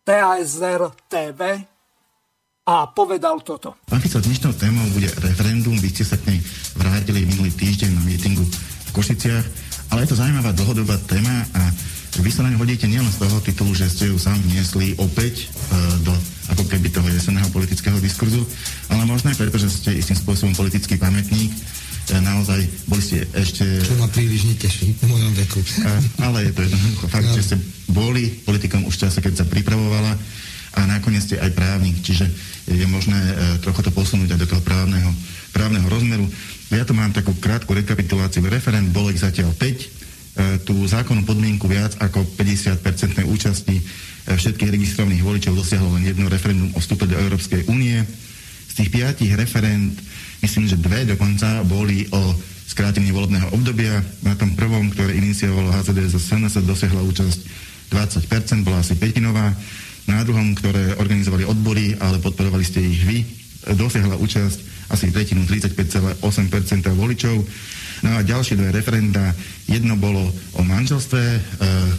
TASR 0.00 0.88
TV 1.06 1.40
a 2.64 2.74
povedal 2.90 3.42
toto. 3.44 3.82
Pán 3.84 4.00
Fico, 4.00 4.22
dnešnou 4.22 4.56
témou 4.56 4.86
bude 4.96 5.10
referendum, 5.20 5.76
vy 5.76 5.88
ste 5.92 6.04
sa 6.08 6.16
k 6.16 6.32
nej 6.32 6.40
vrátili 6.78 7.26
týždeň 7.60 7.90
na 7.92 8.02
mítingu 8.08 8.42
v 8.88 8.90
Košiciach, 8.96 9.44
ale 9.92 10.02
je 10.02 10.10
to 10.10 10.16
zaujímavá 10.16 10.56
dlhodobá 10.56 10.96
téma 11.04 11.44
a 11.52 11.62
vy 12.18 12.30
sa 12.32 12.42
na 12.42 12.50
ňu 12.50 12.58
hodíte 12.58 12.90
nielen 12.90 13.06
z 13.06 13.22
toho 13.22 13.38
titulu, 13.38 13.70
že 13.70 13.86
ste 13.86 14.10
ju 14.10 14.18
sám 14.18 14.34
vniesli 14.42 14.98
opäť 14.98 15.46
uh, 15.46 15.78
do 16.02 16.12
ako 16.50 16.66
keby 16.66 16.90
toho 16.90 17.06
jeseného 17.06 17.46
politického 17.54 17.94
diskurzu, 18.02 18.42
ale 18.90 19.06
možno 19.06 19.30
aj 19.30 19.38
preto, 19.38 19.62
že 19.62 19.70
ste 19.70 19.94
istým 19.94 20.18
spôsobom 20.18 20.50
politický 20.58 20.98
pamätník, 20.98 21.54
e, 21.54 22.18
naozaj 22.18 22.58
boli 22.90 22.98
ste 22.98 23.22
ešte... 23.38 23.62
Čo 23.86 24.02
ma 24.02 24.10
príliš 24.10 24.50
neteší 24.50 24.98
v 24.98 25.14
mojom 25.14 25.30
veku. 25.38 25.62
Uh, 25.62 26.02
ale 26.26 26.50
je 26.50 26.52
to 26.58 26.60
jednoducho 26.66 27.06
fakt, 27.06 27.30
no. 27.30 27.34
že 27.38 27.46
ste 27.46 27.56
boli 27.94 28.26
politikom 28.42 28.82
už 28.82 28.98
čase, 28.98 29.22
keď 29.22 29.32
sa 29.38 29.46
pripravovala 29.46 30.18
a 30.76 30.86
nakoniec 30.86 31.26
ste 31.26 31.40
aj 31.40 31.50
právnik, 31.56 31.98
čiže 32.02 32.30
je 32.70 32.86
možné 32.86 33.18
uh, 33.18 33.58
trochu 33.58 33.82
to 33.82 33.90
posunúť 33.90 34.38
aj 34.38 34.40
do 34.44 34.48
toho 34.54 34.62
právneho, 34.62 35.10
právneho 35.50 35.86
rozmeru. 35.90 36.26
Ja 36.70 36.86
tu 36.86 36.94
mám 36.94 37.10
takú 37.10 37.34
krátku 37.34 37.74
rekapituláciu. 37.74 38.46
Referent 38.46 38.94
bolo 38.94 39.10
ich 39.10 39.18
zatiaľ 39.18 39.50
5. 39.58 39.58
E, 39.60 40.62
tú 40.62 40.78
zákonnú 40.86 41.26
podmienku 41.26 41.66
viac 41.66 41.98
ako 41.98 42.22
50-percentnej 42.38 43.26
účasti 43.26 43.74
e, 43.74 43.82
všetkých 44.38 44.70
registrovaných 44.70 45.26
voličov 45.26 45.58
dosiahlo 45.58 45.98
len 45.98 46.06
jedno 46.06 46.30
referendum 46.30 46.70
o 46.70 46.78
vstupe 46.78 47.10
do 47.10 47.18
Európskej 47.18 47.66
únie. 47.66 47.98
Z 48.70 48.74
tých 48.78 48.94
piatich 48.94 49.34
referent, 49.34 49.98
myslím, 50.46 50.70
že 50.70 50.78
dve 50.78 51.10
dokonca 51.10 51.66
boli 51.66 52.06
o 52.14 52.38
skrátení 52.70 53.10
volebného 53.10 53.50
obdobia. 53.50 53.98
Na 54.22 54.38
tom 54.38 54.54
prvom, 54.54 54.94
ktoré 54.94 55.18
iniciovalo 55.18 55.74
HCD 55.74 56.06
za 56.06 56.22
SNS, 56.22 56.62
dosiahla 56.62 57.02
účasť 57.02 57.38
20%, 57.90 58.62
bola 58.62 58.78
asi 58.78 58.94
petinová. 58.94 59.50
Na 60.08 60.24
druhom, 60.24 60.56
ktoré 60.56 60.96
organizovali 60.96 61.44
odbory, 61.44 61.96
ale 62.00 62.22
podporovali 62.22 62.64
ste 62.64 62.80
ich 62.80 63.02
vy, 63.04 63.18
dosiahla 63.76 64.16
účasť 64.16 64.70
asi 64.90 65.14
tretinu 65.14 65.46
35,8% 65.46 66.20
voličov. 66.96 67.36
No 68.00 68.16
a 68.16 68.24
ďalšie 68.24 68.56
dve 68.56 68.72
referenda, 68.72 69.36
jedno 69.68 69.92
bolo 69.94 70.24
o 70.56 70.62
manželstve, 70.64 71.20
e, 71.20 71.38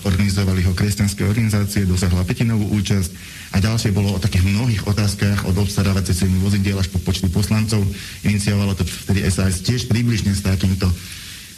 organizovali 0.02 0.66
ho 0.66 0.74
kresťanské 0.74 1.22
organizácie, 1.22 1.86
dosahla 1.86 2.26
petinovú 2.26 2.74
účasť 2.74 3.10
a 3.54 3.62
ďalšie 3.62 3.94
bolo 3.94 4.18
o 4.18 4.20
takých 4.20 4.50
mnohých 4.50 4.90
otázkach 4.90 5.46
od 5.46 5.56
obstarávacej 5.62 6.26
ceny 6.26 6.42
vozidiel 6.42 6.82
až 6.82 6.90
po 6.90 6.98
počty 7.06 7.30
poslancov. 7.30 7.86
Iniciovalo 8.26 8.74
to 8.74 8.82
vtedy 8.82 9.22
SAS 9.30 9.62
tiež 9.62 9.86
približne 9.86 10.34
s 10.34 10.42
takýmto 10.42 10.90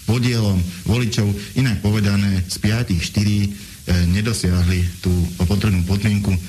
podielom 0.06 0.60
voličov. 0.88 1.28
Inak 1.60 1.80
povedané, 1.80 2.44
z 2.48 2.58
5 2.60 2.96
4 3.00 3.00
e, 3.00 3.50
nedosiahli 4.12 5.04
tú 5.04 5.12
potrebnú 5.44 5.84
podmienku. 5.88 6.32
E, 6.32 6.40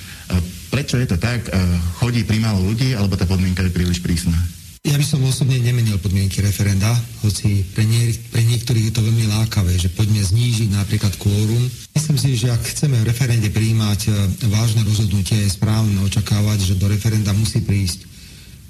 prečo 0.71 0.99
je 0.99 1.07
to 1.09 1.17
tak? 1.19 1.47
E, 1.47 1.51
chodí 1.99 2.27
primálo 2.27 2.63
ľudí, 2.63 2.95
alebo 2.95 3.19
tá 3.19 3.27
podmienka 3.27 3.63
je 3.67 3.75
príliš 3.75 4.03
prísna? 4.03 4.37
Ja 4.85 5.01
by 5.01 5.07
som 5.09 5.25
osobne 5.25 5.57
nemenil 5.65 5.97
podmienky 5.97 6.45
referenda, 6.45 6.93
hoci 7.25 7.65
pre, 7.73 7.89
nie, 7.89 8.13
pre 8.29 8.45
niektorých 8.45 8.93
je 8.93 8.95
to 8.95 9.01
veľmi 9.01 9.33
lákavé, 9.33 9.81
že 9.81 9.89
poďme 9.89 10.21
znížiť 10.21 10.77
napríklad 10.77 11.17
kvórum. 11.17 11.65
Myslím 11.97 12.21
si, 12.21 12.37
že 12.37 12.53
ak 12.53 12.61
chceme 12.69 13.01
v 13.01 13.09
referende 13.09 13.49
prijímať 13.49 14.13
vážne 14.53 14.85
rozhodnutie, 14.85 15.41
je 15.41 15.57
správne 15.57 16.05
očakávať, 16.05 16.69
že 16.69 16.75
do 16.77 16.85
referenda 16.93 17.33
musí 17.33 17.65
prísť 17.65 18.14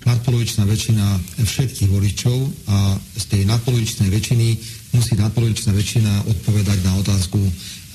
nadpolovičná 0.05 0.69
väčšina 0.69 1.05
všetkých 1.45 1.91
voličov 1.91 2.39
a 2.69 2.97
z 3.17 3.25
tej 3.29 3.43
nadpolovičnej 3.49 4.09
väčšiny 4.13 4.49
musí 4.95 5.13
nadpolovičná 5.17 5.73
väčšina 5.73 6.29
odpovedať 6.29 6.79
na 6.85 6.93
otázku 7.01 7.41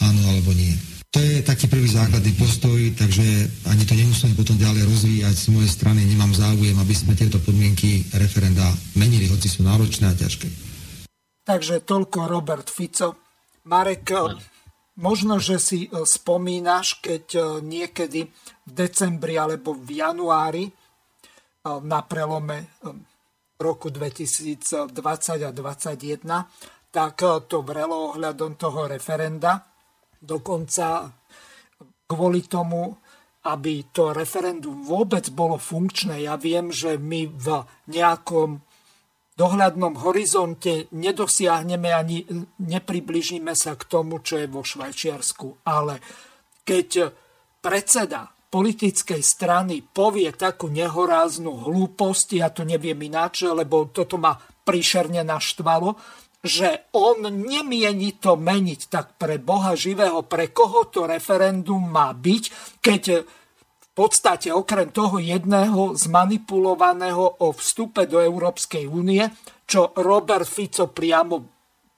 áno 0.01 0.21
alebo 0.29 0.51
nie. 0.53 0.73
To 1.09 1.17
je 1.17 1.41
taký 1.41 1.65
prvý 1.65 1.89
základný 1.89 2.37
postoj, 2.37 2.77
takže 2.93 3.25
ani 3.65 3.81
to 3.81 3.97
nemusíme 3.97 4.37
potom 4.37 4.61
ďalej 4.61 4.85
rozvíjať. 4.85 5.35
Z 5.41 5.47
mojej 5.49 5.71
strany 5.73 6.05
nemám 6.05 6.29
záujem, 6.37 6.77
aby 6.77 6.93
sme 6.93 7.17
tieto 7.17 7.41
podmienky 7.41 8.05
referenda 8.13 8.69
menili, 8.93 9.25
hoci 9.25 9.49
sú 9.49 9.65
náročné 9.65 10.05
a 10.05 10.13
ťažké. 10.13 10.45
Takže 11.49 11.81
toľko 11.81 12.29
Robert 12.29 12.69
Fico. 12.69 13.17
Marek, 13.65 14.13
možno, 15.01 15.41
že 15.41 15.57
si 15.57 15.89
e, 15.89 16.05
spomínaš, 16.05 17.01
keď 17.01 17.25
e, 17.33 17.41
niekedy 17.65 18.29
v 18.69 18.71
decembri 18.71 19.33
alebo 19.33 19.73
v 19.73 20.05
januári 20.05 20.69
na 21.63 21.99
prelome 22.07 22.79
roku 23.59 23.91
2020 23.91 24.95
a 25.43 25.51
2021, 25.51 26.23
tak 26.89 27.15
to 27.47 27.57
vrelo 27.61 28.15
ohľadom 28.15 28.55
toho 28.55 28.87
referenda 28.87 29.69
Dokonca 30.19 31.07
kvôli 32.03 32.43
tomu, 32.51 32.91
aby 33.47 33.87
to 33.95 34.11
referendum 34.11 34.83
vôbec 34.83 35.31
bolo 35.31 35.55
funkčné. 35.55 36.27
Ja 36.27 36.35
viem, 36.35 36.75
že 36.75 36.99
my 36.99 37.31
v 37.31 37.63
nejakom 37.87 38.59
dohľadnom 39.39 39.95
horizonte 40.03 40.91
nedosiahneme 40.91 41.87
ani 41.95 42.27
nepribližíme 42.59 43.55
sa 43.55 43.79
k 43.79 43.87
tomu, 43.87 44.19
čo 44.19 44.43
je 44.43 44.51
vo 44.51 44.59
Švajčiarsku. 44.67 45.63
Ale 45.63 46.03
keď 46.67 47.15
predseda 47.63 48.27
politickej 48.49 49.21
strany 49.21 49.85
povie 49.85 50.33
takú 50.33 50.73
nehoráznu 50.73 51.69
hlúposť, 51.69 52.27
ja 52.41 52.49
to 52.49 52.65
neviem 52.65 52.97
ináč, 52.97 53.45
lebo 53.45 53.93
toto 53.93 54.17
ma 54.17 54.33
príšerne 54.37 55.21
naštvalo, 55.21 55.93
že 56.41 56.89
on 56.97 57.29
nemieni 57.29 58.17
to 58.17 58.39
meniť, 58.39 58.81
tak 58.89 59.21
pre 59.21 59.37
Boha 59.37 59.77
živého, 59.77 60.25
pre 60.25 60.49
koho 60.49 60.89
to 60.89 61.05
referendum 61.05 61.83
má 61.83 62.09
byť, 62.15 62.43
keď 62.81 63.03
v 63.79 63.89
podstate 63.93 64.49
okrem 64.49 64.89
toho 64.89 65.19
jedného 65.19 65.93
zmanipulovaného 65.93 67.43
o 67.43 67.47
vstupe 67.51 68.07
do 68.07 68.23
Európskej 68.23 68.87
únie, 68.87 69.27
čo 69.67 69.93
Robert 69.99 70.47
Fico 70.47 70.89
priamo 70.89 71.43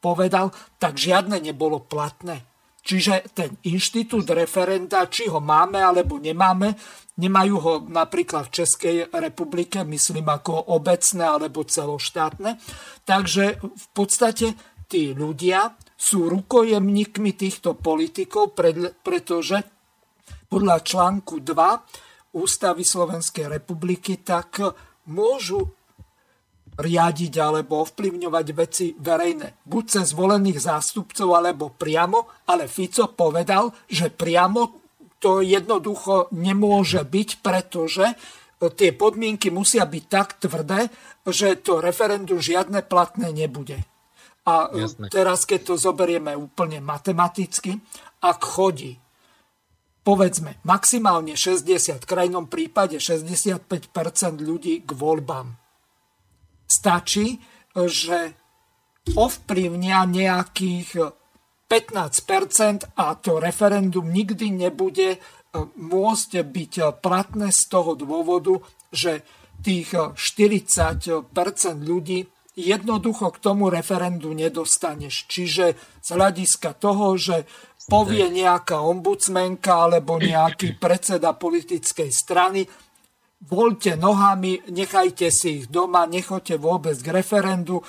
povedal, 0.01 0.49
tak 0.81 0.97
žiadne 0.97 1.37
nebolo 1.37 1.79
platné. 1.85 2.50
Čiže 2.81 3.29
ten 3.37 3.61
inštitút 3.69 4.25
referenda, 4.33 5.05
či 5.05 5.29
ho 5.29 5.37
máme 5.37 5.77
alebo 5.77 6.17
nemáme, 6.17 6.73
nemajú 7.21 7.55
ho 7.61 7.73
napríklad 7.85 8.49
v 8.49 8.55
Českej 8.57 8.97
republike, 9.13 9.85
myslím 9.85 10.25
ako 10.25 10.73
obecné 10.73 11.21
alebo 11.21 11.61
celoštátne. 11.61 12.57
Takže 13.05 13.61
v 13.61 13.87
podstate 13.93 14.57
tí 14.89 15.13
ľudia 15.13 15.77
sú 15.93 16.25
rukojemníkmi 16.25 17.37
týchto 17.37 17.77
politikov, 17.77 18.57
pretože 19.05 19.61
podľa 20.49 20.77
článku 20.81 21.45
2 21.45 22.35
Ústavy 22.41 22.81
Slovenskej 22.81 23.45
republiky 23.45 24.25
tak 24.25 24.57
môžu 25.11 25.69
riadiť 26.81 27.33
alebo 27.37 27.85
ovplyvňovať 27.85 28.47
veci 28.57 28.85
verejné. 28.97 29.61
Buď 29.61 29.83
cez 29.85 30.17
zvolených 30.17 30.57
zástupcov, 30.57 31.29
alebo 31.37 31.69
priamo, 31.69 32.49
ale 32.49 32.65
Fico 32.65 33.05
povedal, 33.13 33.69
že 33.85 34.09
priamo 34.09 34.81
to 35.21 35.45
jednoducho 35.45 36.33
nemôže 36.33 37.05
byť, 37.05 37.29
pretože 37.45 38.17
tie 38.57 38.89
podmienky 38.97 39.53
musia 39.53 39.85
byť 39.85 40.03
tak 40.09 40.41
tvrdé, 40.41 40.89
že 41.29 41.61
to 41.61 41.77
referendum 41.77 42.41
žiadne 42.41 42.81
platné 42.81 43.29
nebude. 43.29 43.77
A 44.49 44.73
Jasne. 44.73 45.13
teraz, 45.13 45.45
keď 45.45 45.73
to 45.73 45.75
zoberieme 45.77 46.33
úplne 46.33 46.81
matematicky, 46.81 47.77
ak 48.25 48.41
chodí 48.41 48.97
povedzme 50.01 50.57
maximálne 50.65 51.37
60, 51.37 52.01
v 52.01 52.09
krajnom 52.09 52.49
prípade 52.49 52.97
65% 52.97 53.69
ľudí 54.41 54.81
k 54.81 54.89
voľbám 54.97 55.60
stačí, 56.71 57.43
že 57.75 58.31
ovplyvnia 59.11 60.07
nejakých 60.07 61.11
15% 61.67 62.95
a 62.95 63.15
to 63.15 63.39
referendum 63.39 64.11
nikdy 64.11 64.51
nebude 64.51 65.15
e, 65.15 65.19
môcť 65.79 66.31
byť 66.43 66.73
platné 66.99 67.51
z 67.55 67.61
toho 67.71 67.95
dôvodu, 67.95 68.59
že 68.91 69.23
tých 69.63 69.95
40% 69.95 71.31
ľudí 71.79 72.27
jednoducho 72.59 73.31
k 73.31 73.37
tomu 73.39 73.71
referendu 73.71 74.35
nedostaneš. 74.35 75.31
Čiže 75.31 75.65
z 76.03 76.09
hľadiska 76.11 76.75
toho, 76.75 77.15
že 77.15 77.47
povie 77.87 78.27
nejaká 78.27 78.83
ombudsmenka 78.83 79.87
alebo 79.87 80.19
nejaký 80.19 80.75
predseda 80.75 81.31
politickej 81.31 82.11
strany, 82.11 82.67
voľte 83.41 83.97
nohami, 83.97 84.69
nechajte 84.69 85.33
si 85.33 85.63
ich 85.63 85.65
doma, 85.67 86.05
nechoďte 86.05 86.61
vôbec 86.61 86.97
k 87.01 87.09
referendu. 87.09 87.81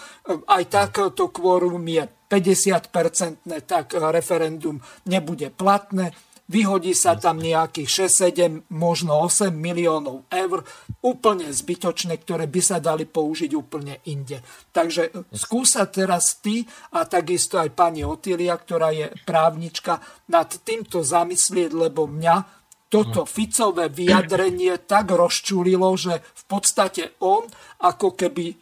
Aj 0.48 0.64
takto 0.64 1.28
kvórum 1.28 1.84
je 1.84 2.08
50-percentné, 2.32 3.68
tak 3.68 3.92
referendum 3.92 4.80
nebude 5.04 5.52
platné. 5.52 6.16
Vyhodí 6.52 6.92
sa 6.92 7.16
tam 7.16 7.40
nejakých 7.40 8.10
6, 8.10 8.68
7, 8.68 8.76
možno 8.76 9.24
8 9.24 9.54
miliónov 9.54 10.28
eur, 10.28 10.60
úplne 11.00 11.48
zbytočné, 11.48 12.18
ktoré 12.20 12.44
by 12.44 12.60
sa 12.60 12.76
dali 12.76 13.08
použiť 13.08 13.56
úplne 13.56 14.02
inde. 14.10 14.42
Takže 14.74 15.32
skúsa 15.32 15.88
teraz 15.88 16.42
ty 16.44 16.66
a 16.92 17.08
takisto 17.08 17.56
aj 17.56 17.72
pani 17.72 18.04
Otília, 18.04 18.52
ktorá 18.58 18.92
je 18.92 19.08
právnička, 19.24 20.02
nad 20.28 20.50
týmto 20.66 21.00
zamyslieť, 21.00 21.72
lebo 21.72 22.04
mňa 22.04 22.61
toto 22.92 23.24
Ficové 23.24 23.88
vyjadrenie 23.88 24.84
tak 24.84 25.16
rozčulilo, 25.16 25.96
že 25.96 26.20
v 26.20 26.42
podstate 26.44 27.16
on 27.24 27.48
ako 27.80 28.12
keby 28.12 28.52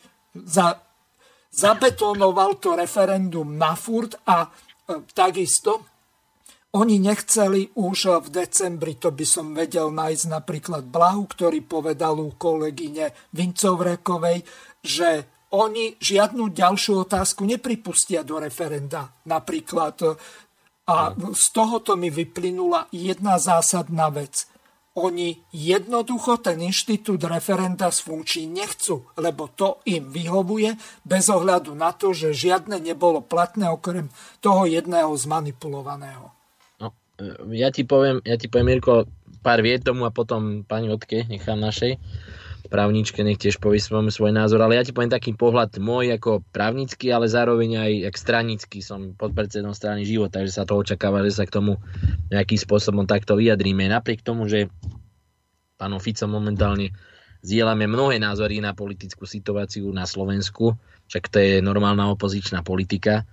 za, 0.46 0.78
zabetonoval 1.50 2.62
to 2.62 2.78
referendum 2.78 3.58
na 3.58 3.74
furt 3.74 4.14
a 4.30 4.46
e, 4.46 4.48
takisto 5.10 5.90
oni 6.70 7.02
nechceli 7.02 7.74
už 7.74 8.22
v 8.22 8.28
decembri, 8.30 8.94
to 8.94 9.10
by 9.10 9.26
som 9.26 9.50
vedel 9.50 9.90
nájsť 9.90 10.24
napríklad 10.30 10.86
Blahu, 10.86 11.26
ktorý 11.26 11.66
povedal 11.66 12.14
u 12.22 12.30
kolegyne 12.38 13.10
Vincovrekovej, 13.34 14.46
že 14.78 15.26
oni 15.50 15.98
žiadnu 15.98 16.54
ďalšiu 16.54 17.10
otázku 17.10 17.42
nepripustia 17.42 18.22
do 18.22 18.38
referenda. 18.38 19.10
Napríklad 19.26 19.98
a 20.90 21.14
z 21.14 21.44
tohoto 21.54 21.94
mi 21.94 22.10
vyplynula 22.10 22.90
jedna 22.90 23.38
zásadná 23.38 24.10
vec. 24.10 24.50
Oni 24.98 25.38
jednoducho 25.54 26.42
ten 26.42 26.58
inštitút 26.66 27.22
referenda 27.22 27.94
sfunkčiť 27.94 28.46
nechcú, 28.50 29.06
lebo 29.14 29.46
to 29.46 29.78
im 29.86 30.10
vyhovuje 30.10 30.74
bez 31.06 31.30
ohľadu 31.30 31.78
na 31.78 31.94
to, 31.94 32.10
že 32.10 32.34
žiadne 32.34 32.82
nebolo 32.82 33.22
platné 33.22 33.70
okrem 33.70 34.10
toho 34.42 34.66
jedného 34.66 35.14
zmanipulovaného. 35.14 36.34
No, 36.82 36.90
ja 37.54 37.70
ti 37.70 37.86
poviem, 37.86 38.18
ja 38.26 38.34
ti 38.34 38.50
poviem, 38.50 38.74
Mirko, 38.74 39.06
pár 39.46 39.62
viet 39.62 39.86
tomu 39.86 40.10
a 40.10 40.10
potom 40.10 40.66
pani 40.66 40.90
Otke 40.90 41.22
nechám 41.30 41.62
našej. 41.62 41.94
Právničke, 42.70 43.20
nech 43.26 43.36
tiež 43.36 43.58
povie 43.58 43.82
svoj, 43.82 44.30
názor, 44.30 44.62
ale 44.62 44.78
ja 44.78 44.86
ti 44.86 44.94
poviem 44.94 45.10
taký 45.10 45.34
pohľad 45.34 45.82
môj 45.82 46.14
ako 46.14 46.46
právnický, 46.54 47.10
ale 47.10 47.26
zároveň 47.26 47.82
aj 47.82 47.92
jak 48.06 48.16
stranický, 48.16 48.78
som 48.78 49.18
podpredsedom 49.18 49.74
strany 49.74 50.06
život, 50.06 50.30
takže 50.30 50.54
sa 50.54 50.62
to 50.62 50.78
očakáva, 50.78 51.26
že 51.26 51.34
sa 51.34 51.44
k 51.44 51.58
tomu 51.58 51.82
nejakým 52.30 52.56
spôsobom 52.56 53.04
takto 53.10 53.34
vyjadríme. 53.34 53.90
Napriek 53.90 54.22
tomu, 54.22 54.46
že 54.46 54.70
pánom 55.74 55.98
Ficom 55.98 56.30
momentálne 56.30 56.94
zdieľame 57.42 57.90
mnohé 57.90 58.22
názory 58.22 58.62
na 58.62 58.70
politickú 58.72 59.26
situáciu 59.26 59.90
na 59.90 60.06
Slovensku, 60.06 60.78
však 61.10 61.24
to 61.26 61.36
je 61.42 61.52
normálna 61.58 62.06
opozičná 62.14 62.62
politika, 62.62 63.26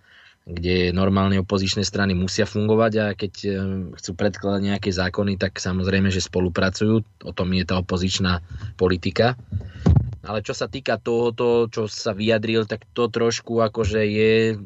kde 0.48 0.96
normálne 0.96 1.44
opozičné 1.44 1.84
strany 1.84 2.16
musia 2.16 2.48
fungovať 2.48 2.94
a 3.04 3.06
keď 3.12 3.34
eh, 3.44 3.54
chcú 4.00 4.12
predkladať 4.16 4.62
nejaké 4.64 4.90
zákony, 4.96 5.36
tak 5.36 5.60
samozrejme, 5.60 6.08
že 6.08 6.24
spolupracujú. 6.24 7.04
O 7.28 7.32
tom 7.36 7.52
je 7.52 7.68
tá 7.68 7.76
opozičná 7.76 8.40
politika. 8.80 9.36
Ale 10.24 10.44
čo 10.44 10.56
sa 10.56 10.72
týka 10.72 11.00
tohoto, 11.00 11.68
čo 11.68 11.88
sa 11.88 12.16
vyjadril, 12.16 12.68
tak 12.68 12.88
to 12.96 13.12
trošku 13.12 13.60
akože 13.64 14.02
je 14.04 14.60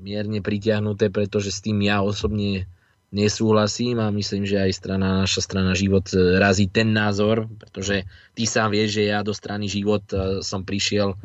mierne 0.00 0.40
pritiahnuté, 0.44 1.08
pretože 1.08 1.52
s 1.52 1.64
tým 1.64 1.80
ja 1.80 2.04
osobne 2.04 2.68
nesúhlasím 3.08 4.02
a 4.02 4.12
myslím, 4.12 4.44
že 4.44 4.60
aj 4.60 4.72
strana, 4.76 5.24
naša 5.24 5.40
strana 5.40 5.72
Život 5.72 6.12
eh, 6.12 6.36
razí 6.36 6.68
ten 6.68 6.92
názor, 6.92 7.48
pretože 7.56 8.04
ty 8.36 8.44
sám 8.44 8.76
vieš, 8.76 9.00
že 9.00 9.08
ja 9.08 9.24
do 9.24 9.32
strany 9.32 9.72
Život 9.72 10.04
eh, 10.12 10.44
som 10.44 10.68
prišiel 10.68 11.16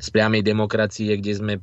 z 0.00 0.08
priamej 0.08 0.40
demokracie, 0.40 1.12
kde 1.20 1.32
sme 1.36 1.54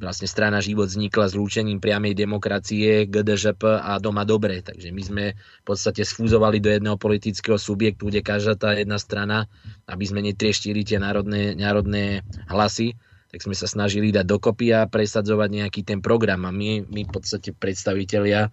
vlastne 0.00 0.24
strana 0.24 0.64
Život 0.64 0.88
vznikla 0.88 1.28
zlúčením 1.28 1.78
priamej 1.78 2.16
demokracie, 2.16 3.04
GDŽP 3.04 3.84
a 3.84 4.00
Doma 4.00 4.24
Dobre. 4.24 4.64
Takže 4.64 4.88
my 4.90 5.02
sme 5.04 5.24
v 5.36 5.64
podstate 5.68 6.02
sfúzovali 6.02 6.58
do 6.58 6.72
jedného 6.72 6.96
politického 6.96 7.60
subjektu, 7.60 8.08
kde 8.08 8.24
každá 8.24 8.56
tá 8.56 8.72
jedna 8.72 8.96
strana, 8.96 9.44
aby 9.84 10.04
sme 10.08 10.24
netrieštili 10.24 10.82
tie 10.82 10.96
národné, 10.96 11.52
národné 11.52 12.24
hlasy, 12.48 12.96
tak 13.30 13.44
sme 13.44 13.54
sa 13.54 13.70
snažili 13.70 14.10
dať 14.10 14.26
dokopy 14.26 14.74
a 14.74 14.88
presadzovať 14.90 15.48
nejaký 15.52 15.80
ten 15.86 16.00
program. 16.02 16.48
A 16.48 16.50
my, 16.50 16.88
my 16.88 17.06
v 17.06 17.10
podstate 17.12 17.54
predstavitelia 17.54 18.50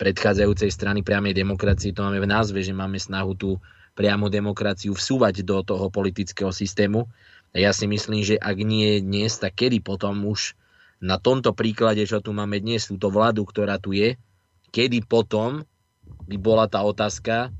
predchádzajúcej 0.00 0.70
strany 0.72 1.04
priamej 1.04 1.36
demokracie, 1.36 1.92
to 1.92 2.06
máme 2.06 2.22
v 2.22 2.30
názve, 2.30 2.64
že 2.64 2.72
máme 2.72 2.96
snahu 2.96 3.36
tú 3.36 3.50
priamu 3.94 4.26
demokraciu 4.32 4.96
vsúvať 4.96 5.44
do 5.46 5.62
toho 5.62 5.86
politického 5.90 6.50
systému. 6.50 7.06
A 7.54 7.62
ja 7.62 7.70
si 7.70 7.86
myslím, 7.86 8.26
že 8.26 8.34
ak 8.40 8.58
nie 8.58 8.98
dnes, 8.98 9.38
tak 9.38 9.54
kedy 9.54 9.78
potom 9.84 10.26
už 10.26 10.58
na 11.04 11.20
tomto 11.20 11.52
príklade, 11.52 12.00
čo 12.08 12.24
tu 12.24 12.32
máme 12.32 12.64
dnes, 12.64 12.88
túto 12.88 13.12
vládu, 13.12 13.44
ktorá 13.44 13.76
tu 13.76 13.92
je, 13.92 14.16
kedy 14.72 15.04
potom 15.04 15.68
by 16.24 16.36
bola 16.40 16.64
tá 16.64 16.80
otázka 16.80 17.52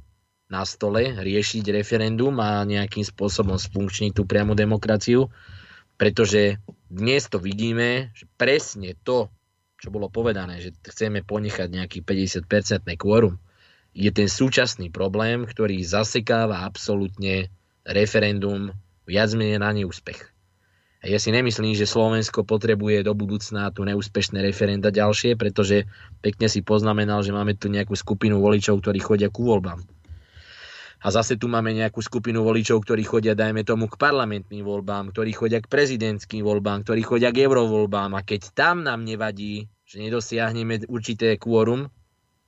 na 0.48 0.64
stole 0.64 1.12
riešiť 1.12 1.64
referendum 1.76 2.32
a 2.40 2.64
nejakým 2.64 3.04
spôsobom 3.04 3.60
sfunkčniť 3.60 4.16
tú 4.16 4.24
priamu 4.24 4.56
demokraciu, 4.56 5.28
pretože 6.00 6.56
dnes 6.88 7.28
to 7.28 7.36
vidíme, 7.36 8.08
že 8.16 8.24
presne 8.40 8.96
to, 9.04 9.28
čo 9.76 9.92
bolo 9.92 10.08
povedané, 10.08 10.64
že 10.64 10.72
chceme 10.80 11.20
ponechať 11.20 11.68
nejaký 11.68 12.00
50-percentný 12.00 12.96
kvórum, 12.96 13.36
je 13.94 14.10
ten 14.10 14.26
súčasný 14.26 14.90
problém, 14.90 15.46
ktorý 15.46 15.84
zasekáva 15.86 16.66
absolútne 16.66 17.52
referendum 17.86 18.74
viac 19.06 19.30
menej 19.36 19.62
na 19.62 19.70
neúspech. 19.70 20.33
Ja 21.04 21.20
si 21.20 21.28
nemyslím, 21.28 21.76
že 21.76 21.84
Slovensko 21.84 22.48
potrebuje 22.48 23.04
do 23.04 23.12
budúcna 23.12 23.68
tu 23.76 23.84
neúspešné 23.84 24.40
referenda 24.40 24.88
ďalšie, 24.88 25.36
pretože 25.36 25.84
pekne 26.24 26.48
si 26.48 26.64
poznamenal, 26.64 27.20
že 27.20 27.36
máme 27.36 27.52
tu 27.60 27.68
nejakú 27.68 27.92
skupinu 27.92 28.40
voličov, 28.40 28.80
ktorí 28.80 29.04
chodia 29.04 29.28
ku 29.28 29.44
voľbám. 29.44 29.84
A 31.04 31.12
zase 31.12 31.36
tu 31.36 31.52
máme 31.52 31.76
nejakú 31.76 32.00
skupinu 32.00 32.40
voličov, 32.40 32.80
ktorí 32.80 33.04
chodia, 33.04 33.36
dajme 33.36 33.60
tomu, 33.68 33.92
k 33.92 34.00
parlamentným 34.00 34.64
voľbám, 34.64 35.12
ktorí 35.12 35.36
chodia 35.36 35.60
k 35.60 35.68
prezidentským 35.68 36.40
voľbám, 36.40 36.88
ktorí 36.88 37.04
chodia 37.04 37.28
k 37.28 37.44
eurovoľbám. 37.44 38.16
A 38.16 38.24
keď 38.24 38.56
tam 38.56 38.80
nám 38.80 39.04
nevadí, 39.04 39.68
že 39.84 40.00
nedosiahneme 40.00 40.88
určité 40.88 41.36
kvórum, 41.36 41.92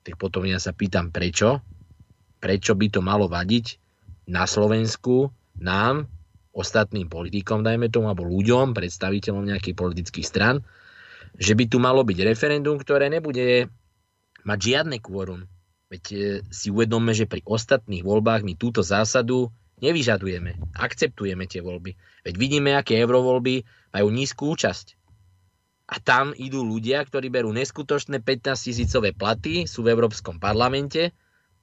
tak 0.01 0.17
potom 0.17 0.49
ja 0.49 0.57
sa 0.57 0.73
pýtam, 0.73 1.13
prečo? 1.13 1.61
Prečo 2.41 2.73
by 2.73 2.87
to 2.89 3.05
malo 3.05 3.29
vadiť 3.29 3.77
na 4.33 4.49
Slovensku, 4.49 5.29
nám, 5.61 6.09
ostatným 6.57 7.05
politikom, 7.05 7.61
dajme 7.61 7.93
tomu, 7.93 8.09
alebo 8.09 8.25
ľuďom, 8.25 8.73
predstaviteľom 8.73 9.45
nejakých 9.45 9.77
politických 9.77 10.25
stran, 10.25 10.65
že 11.37 11.53
by 11.53 11.69
tu 11.69 11.77
malo 11.77 12.01
byť 12.01 12.17
referendum, 12.25 12.81
ktoré 12.81 13.13
nebude 13.13 13.69
mať 14.41 14.59
žiadne 14.59 14.97
kvórum. 14.97 15.45
Veď 15.87 16.03
e, 16.11 16.17
si 16.49 16.73
uvedomme, 16.73 17.13
že 17.13 17.29
pri 17.29 17.45
ostatných 17.45 18.01
voľbách 18.01 18.41
my 18.41 18.57
túto 18.57 18.81
zásadu 18.81 19.53
nevyžadujeme. 19.79 20.73
Akceptujeme 20.73 21.45
tie 21.45 21.61
voľby. 21.61 21.93
Veď 22.25 22.35
vidíme, 22.35 22.73
aké 22.73 22.97
eurovoľby 22.97 23.63
majú 23.93 24.07
nízku 24.09 24.51
účasť. 24.57 24.97
A 25.87 26.03
tam 26.03 26.35
idú 26.35 26.67
ľudia, 26.67 26.99
ktorí 27.07 27.31
berú 27.31 27.55
neskutočné 27.55 28.19
15 28.19 28.67
tisícové 28.67 29.15
platy, 29.15 29.63
sú 29.69 29.87
v 29.87 29.95
Európskom 29.95 30.35
parlamente 30.35 31.15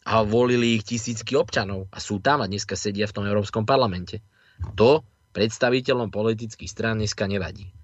a 0.09 0.25
volili 0.25 0.81
ich 0.81 0.85
tisícky 0.89 1.37
občanov. 1.37 1.93
A 1.93 2.01
sú 2.01 2.25
tam 2.25 2.41
a 2.41 2.49
dneska 2.49 2.73
sedia 2.73 3.05
v 3.05 3.17
tom 3.21 3.29
Európskom 3.29 3.69
parlamente. 3.69 4.25
To 4.75 5.03
predstaviteľom 5.35 6.15
politických 6.15 6.71
strán 6.71 7.03
dneska 7.03 7.27
nevadí. 7.27 7.75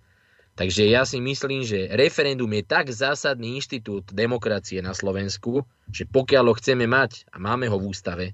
Takže 0.54 0.92
ja 0.92 1.08
si 1.08 1.22
myslím, 1.24 1.64
že 1.64 1.88
referendum 1.96 2.50
je 2.52 2.62
tak 2.66 2.92
zásadný 2.92 3.56
inštitút 3.56 4.12
demokracie 4.12 4.84
na 4.84 4.92
Slovensku, 4.92 5.64
že 5.88 6.04
pokiaľ 6.04 6.44
ho 6.52 6.54
chceme 6.58 6.84
mať 6.84 7.24
a 7.32 7.40
máme 7.40 7.66
ho 7.70 7.80
v 7.80 7.88
ústave, 7.88 8.26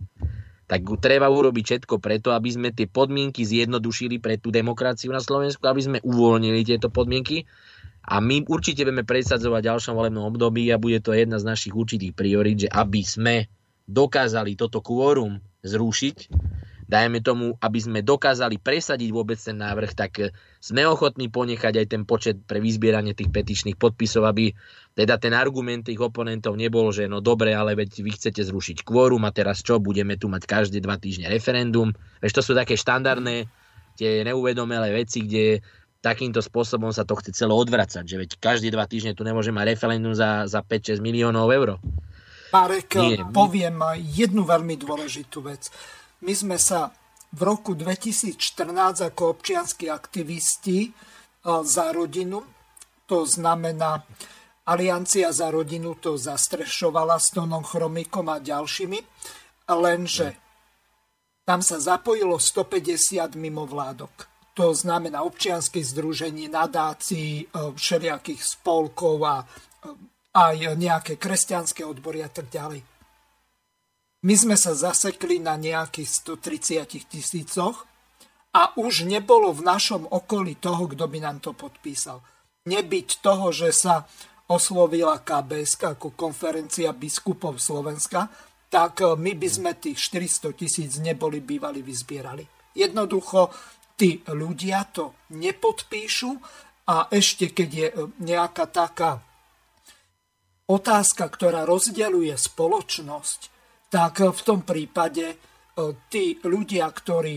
tak 0.67 0.83
treba 0.99 1.31
urobiť 1.31 1.65
všetko 1.65 2.03
preto, 2.03 2.35
aby 2.35 2.51
sme 2.51 2.69
tie 2.75 2.91
podmienky 2.91 3.47
zjednodušili 3.47 4.19
pre 4.19 4.35
tú 4.43 4.51
demokraciu 4.51 5.15
na 5.15 5.23
Slovensku, 5.23 5.63
aby 5.63 5.79
sme 5.79 5.99
uvoľnili 6.03 6.67
tieto 6.67 6.91
podmienky. 6.91 7.47
A 8.07 8.19
my 8.19 8.43
určite 8.51 8.83
budeme 8.83 9.07
presadzovať 9.07 9.63
v 9.63 9.69
ďalšom 9.71 9.95
volebnom 9.95 10.27
období 10.27 10.67
a 10.75 10.83
bude 10.83 10.99
to 11.03 11.15
jedna 11.15 11.39
z 11.39 11.47
našich 11.47 11.75
určitých 11.75 12.15
priorít, 12.15 12.67
že 12.67 12.69
aby 12.71 13.03
sme 13.07 13.37
dokázali 13.87 14.59
toto 14.59 14.83
kvórum 14.83 15.39
zrušiť 15.63 16.17
dajme 16.87 17.19
tomu, 17.23 17.59
aby 17.59 17.79
sme 17.83 18.01
dokázali 18.03 18.63
presadiť 18.63 19.11
vôbec 19.11 19.37
ten 19.37 19.59
návrh, 19.59 19.93
tak 19.93 20.13
eh, 20.23 20.31
sme 20.63 20.87
ochotní 20.87 21.31
ponechať 21.31 21.75
aj 21.83 21.87
ten 21.87 22.03
počet 22.07 22.37
pre 22.47 22.63
vyzbieranie 22.63 23.13
tých 23.13 23.31
petičných 23.31 23.79
podpisov, 23.79 24.27
aby 24.27 24.55
teda 24.97 25.21
ten 25.21 25.37
argument 25.37 25.85
tých 25.85 26.01
oponentov 26.01 26.57
nebol, 26.57 26.89
že 26.95 27.11
no 27.11 27.21
dobre, 27.21 27.53
ale 27.53 27.77
veď 27.77 28.01
vy 28.01 28.11
chcete 28.17 28.41
zrušiť 28.41 28.87
kvórum 28.87 29.29
a 29.29 29.35
teraz 29.35 29.61
čo, 29.61 29.83
budeme 29.83 30.17
tu 30.17 30.31
mať 30.33 30.49
každé 30.49 30.81
dva 30.81 30.97
týždne 30.97 31.29
referendum. 31.29 31.93
Veď 32.25 32.41
to 32.41 32.43
sú 32.43 32.53
také 32.57 32.79
štandardné, 32.81 33.51
tie 33.99 34.25
neuvedomelé 34.25 34.93
veci, 34.97 35.25
kde 35.25 35.61
takýmto 36.05 36.39
spôsobom 36.39 36.95
sa 36.95 37.03
to 37.03 37.19
chce 37.19 37.35
celé 37.35 37.51
odvracať, 37.51 38.05
že 38.07 38.17
veď 38.17 38.31
každé 38.39 38.71
dva 38.71 38.87
týždne 38.87 39.17
tu 39.17 39.27
nemôže 39.27 39.51
mať 39.51 39.75
referendum 39.75 40.15
za, 40.15 40.47
za 40.47 40.63
5-6 40.63 41.03
miliónov 41.03 41.51
eur. 41.51 41.83
Marek, 42.55 42.95
Nie, 42.95 43.27
poviem 43.27 43.83
jednu 44.01 44.47
veľmi 44.47 44.79
dôležitú 44.79 45.43
vec. 45.43 45.69
My 46.25 46.33
sme 46.33 46.57
sa 46.57 46.95
v 47.37 47.41
roku 47.45 47.77
2014 47.77 49.13
ako 49.13 49.37
občianskí 49.37 49.93
aktivisti 49.93 50.89
e, 50.89 50.91
za 51.45 51.93
rodinu, 51.93 52.41
to 53.05 53.29
znamená 53.29 54.01
Aliancia 54.67 55.31
za 55.31 55.47
rodinu 55.53 55.95
to 55.95 56.19
zastrešovala 56.19 57.23
s 57.23 57.31
Tonom 57.31 57.63
Chromikom 57.63 58.27
a 58.27 58.43
ďalšími, 58.43 58.99
lenže 59.71 60.35
tam 61.47 61.63
sa 61.63 61.79
zapojilo 61.79 62.35
150 62.43 63.39
mimovládok. 63.39 64.27
To 64.59 64.75
znamená 64.75 65.23
občianských 65.23 65.87
združení, 65.87 66.49
nadácií, 66.49 67.45
e, 67.45 67.47
všelijakých 67.77 68.41
spolkov 68.41 69.21
a 69.23 69.37
e, 69.39 69.47
aj 70.33 70.57
nejaké 70.81 71.21
kresťanské 71.21 71.85
odbory 71.85 72.25
a 72.25 72.31
tak 72.33 72.49
ďalej. 72.49 72.96
My 74.27 74.35
sme 74.35 74.59
sa 74.59 74.75
zasekli 74.75 75.39
na 75.39 75.55
nejakých 75.55 76.35
130 76.35 76.83
tisícoch 77.07 77.87
a 78.51 78.75
už 78.75 79.07
nebolo 79.07 79.55
v 79.55 79.63
našom 79.63 80.03
okolí 80.11 80.59
toho, 80.59 80.91
kto 80.91 81.07
by 81.07 81.23
nám 81.23 81.39
to 81.39 81.55
podpísal. 81.55 82.27
Nebyť 82.67 83.23
toho, 83.23 83.55
že 83.55 83.71
sa 83.71 84.03
oslovila 84.51 85.23
KBS 85.23 85.79
ako 85.95 86.19
konferencia 86.19 86.91
biskupov 86.91 87.63
Slovenska, 87.63 88.27
tak 88.67 89.07
e, 89.07 89.15
my 89.15 89.39
by 89.39 89.47
sme 89.47 89.71
tých 89.79 90.11
400 90.11 90.59
tisíc 90.59 90.99
neboli 90.99 91.39
bývali 91.39 91.87
vyzbierali. 91.87 92.43
Jednoducho, 92.75 93.55
tí 93.95 94.27
ľudia 94.27 94.91
to 94.91 95.31
nepodpíšu 95.39 96.35
a 96.91 97.07
ešte 97.15 97.55
keď 97.55 97.69
je 97.71 97.89
e, 97.91 97.95
nejaká 98.27 98.67
taká 98.75 99.23
otázka, 100.67 101.31
ktorá 101.31 101.63
rozdeľuje 101.63 102.35
spoločnosť, 102.35 103.56
tak 103.91 104.23
v 104.23 104.41
tom 104.43 104.63
prípade 104.67 105.27
e, 105.33 105.37
tí 106.11 106.37
ľudia, 106.43 106.87
ktorí 106.91 107.37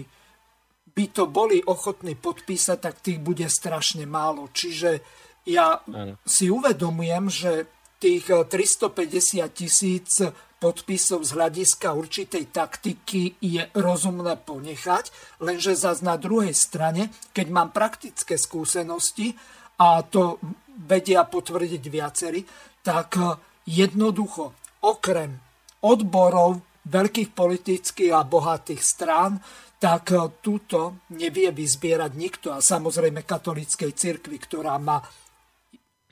by 0.90 1.06
to 1.16 1.32
boli 1.32 1.64
ochotní 1.64 2.20
podpísať, 2.20 2.78
tak 2.80 2.96
tých 3.00 3.24
bude 3.24 3.48
strašne 3.48 4.04
málo. 4.04 4.52
Čiže 4.52 5.00
ja 5.48 5.80
si 6.28 6.52
uvedomujem, 6.52 7.26
že 7.32 7.52
tých 8.00 8.28
350 8.28 9.48
tisíc 9.56 10.20
podpisov 10.60 11.24
z 11.24 11.32
hľadiska 11.40 11.96
určitej 11.96 12.52
taktiky 12.52 13.40
je 13.40 13.64
rozumné 13.80 14.36
ponechať, 14.44 15.40
lenže 15.40 15.80
zase 15.80 16.04
na 16.04 16.20
druhej 16.20 16.52
strane, 16.52 17.08
keď 17.32 17.48
mám 17.48 17.72
praktické 17.72 18.36
skúsenosti, 18.36 19.32
a 19.80 20.04
to 20.04 20.44
vedia 20.84 21.24
potvrdiť 21.24 21.84
viacerí, 21.88 22.44
tak 22.84 23.16
jednoducho 23.64 24.52
okrem 24.84 25.40
odborov 25.86 26.64
veľkých 26.90 27.36
politických 27.36 28.16
a 28.16 28.26
bohatých 28.26 28.82
strán, 28.82 29.38
tak 29.80 30.12
túto 30.44 31.08
nevie 31.16 31.52
vyzbierať 31.56 32.12
nikto. 32.16 32.48
A 32.52 32.60
samozrejme 32.60 33.24
katolíckej 33.24 33.92
cirkvi, 33.96 34.36
ktorá 34.36 34.76
má 34.76 35.00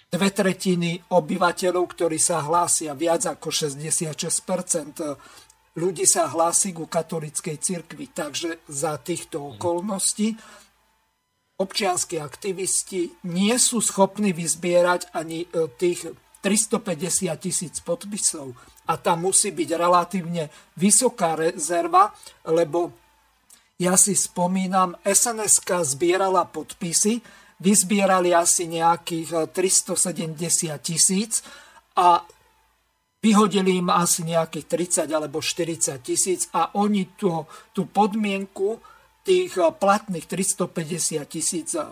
dve 0.07 0.31
tretiny 0.31 1.03
obyvateľov, 1.11 1.83
ktorí 1.91 2.15
sa 2.15 2.47
hlásia, 2.47 2.95
viac 2.95 3.27
ako 3.27 3.51
66% 3.51 5.03
ľudí 5.77 6.07
sa 6.07 6.31
hlási 6.31 6.71
ku 6.71 6.87
katolickej 6.87 7.57
cirkvi. 7.59 8.15
Takže 8.15 8.63
za 8.71 8.95
týchto 8.97 9.55
okolností 9.55 10.31
občianskí 11.57 12.21
aktivisti 12.21 13.17
nie 13.27 13.55
sú 13.57 13.81
schopní 13.81 14.31
vyzbierať 14.31 15.13
ani 15.13 15.45
e, 15.45 15.67
tých 15.75 16.13
350 16.45 17.33
tisíc 17.41 17.81
podpisov. 17.81 18.53
A 18.87 18.93
tam 18.95 19.27
musí 19.27 19.51
byť 19.51 19.69
relatívne 19.75 20.47
vysoká 20.79 21.35
rezerva, 21.35 22.15
lebo 22.47 22.95
ja 23.77 23.93
si 23.93 24.17
spomínam, 24.17 24.97
SNSK 25.05 25.85
zbierala 25.85 26.49
podpisy, 26.49 27.21
vyzbierali 27.61 28.33
asi 28.33 28.65
nejakých 28.65 29.53
370 29.53 30.33
eh, 30.33 30.81
tisíc 30.81 31.45
a 31.93 32.25
vyhodili 33.21 33.81
im 33.81 33.89
asi 33.93 34.25
nejakých 34.25 34.65
30 35.05 35.13
alebo 35.13 35.41
40 35.41 35.97
tisíc 36.01 36.49
a 36.53 36.73
oni 36.77 37.17
tú, 37.17 37.45
tú 37.73 37.85
podmienku 37.85 38.81
tých 39.21 39.57
eh, 39.57 39.69
platných 39.69 40.25
350 40.25 41.21
tisíc 41.29 41.77
eh, 41.77 41.85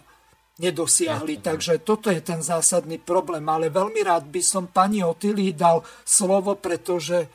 nedosiahli. 0.60 1.44
Takže 1.44 1.84
toto 1.84 2.08
je 2.12 2.22
ten 2.24 2.40
zásadný 2.40 3.02
problém. 3.02 3.44
Ale 3.48 3.74
veľmi 3.74 4.02
rád 4.04 4.28
by 4.32 4.42
som 4.44 4.72
pani 4.72 5.04
Otili 5.04 5.52
dal 5.52 5.84
slovo, 6.08 6.56
pretože 6.56 7.28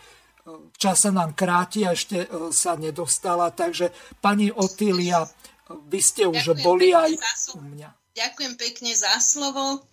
čas 0.80 1.04
sa 1.04 1.10
nám 1.12 1.36
kráti 1.36 1.84
a 1.84 1.92
ešte 1.92 2.24
sa 2.50 2.74
nedostala. 2.80 3.52
Takže 3.52 3.92
pani 4.18 4.48
Otilia, 4.48 5.24
vy 5.68 6.00
ste 6.00 6.26
už 6.26 6.56
Ďakujem 6.56 6.64
boli 6.64 6.88
aj 6.96 7.10
u 7.54 7.62
mňa. 7.62 7.88
Ďakujem 8.16 8.54
pekne 8.58 8.92
za 8.96 9.12
slovo. 9.22 9.86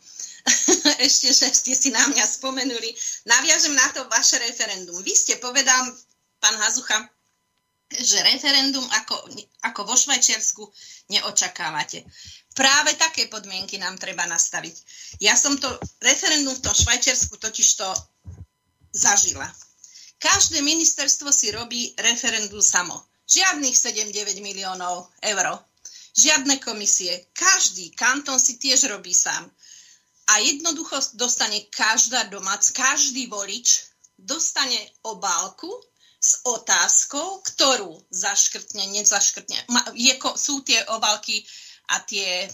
Ešte, 1.06 1.36
že 1.36 1.52
ste 1.52 1.76
si 1.76 1.92
na 1.92 2.02
mňa 2.08 2.24
spomenuli. 2.24 2.90
Naviažem 3.28 3.76
na 3.76 3.88
to 3.92 4.08
vaše 4.08 4.40
referendum. 4.40 4.96
Vy 5.04 5.14
ste 5.14 5.36
povedal, 5.44 5.92
pán 6.40 6.56
Hazucha, 6.56 7.04
že 7.92 8.20
referendum 8.24 8.84
ako, 8.84 9.16
ako 9.64 9.80
vo 9.88 9.96
Švajčiarsku 9.96 10.64
neočakávate. 11.12 12.04
Práve 12.58 12.98
také 12.98 13.30
podmienky 13.30 13.78
nám 13.78 14.02
treba 14.02 14.26
nastaviť. 14.26 14.76
Ja 15.22 15.38
som 15.38 15.62
to 15.62 15.70
referendum 16.02 16.58
v 16.58 16.66
tom 16.66 16.74
Švajčiarsku 16.74 17.38
totiž 17.38 17.68
to 17.78 17.90
zažila. 18.98 19.46
Každé 20.18 20.66
ministerstvo 20.66 21.30
si 21.30 21.54
robí 21.54 21.94
referendum 22.02 22.58
samo. 22.58 22.98
Žiadnych 23.30 23.78
7-9 23.78 24.42
miliónov 24.42 25.14
eur 25.22 25.62
žiadne 26.18 26.58
komisie. 26.58 27.30
Každý 27.38 27.94
kantón 27.94 28.42
si 28.42 28.58
tiež 28.58 28.90
robí 28.90 29.14
sám. 29.14 29.46
A 30.28 30.42
jednoducho 30.42 30.98
dostane 31.14 31.70
každá 31.70 32.26
domac, 32.28 32.66
každý 32.74 33.30
volič 33.30 33.86
dostane 34.18 34.76
obálku 35.06 35.70
s 36.18 36.42
otázkou, 36.44 37.46
ktorú 37.46 38.02
zaškrtne, 38.10 38.90
nezaškrtne. 38.98 39.70
Sú 40.36 40.66
tie 40.66 40.82
obálky 40.90 41.46
a 41.88 41.96
tie 42.04 42.46
e, 42.46 42.50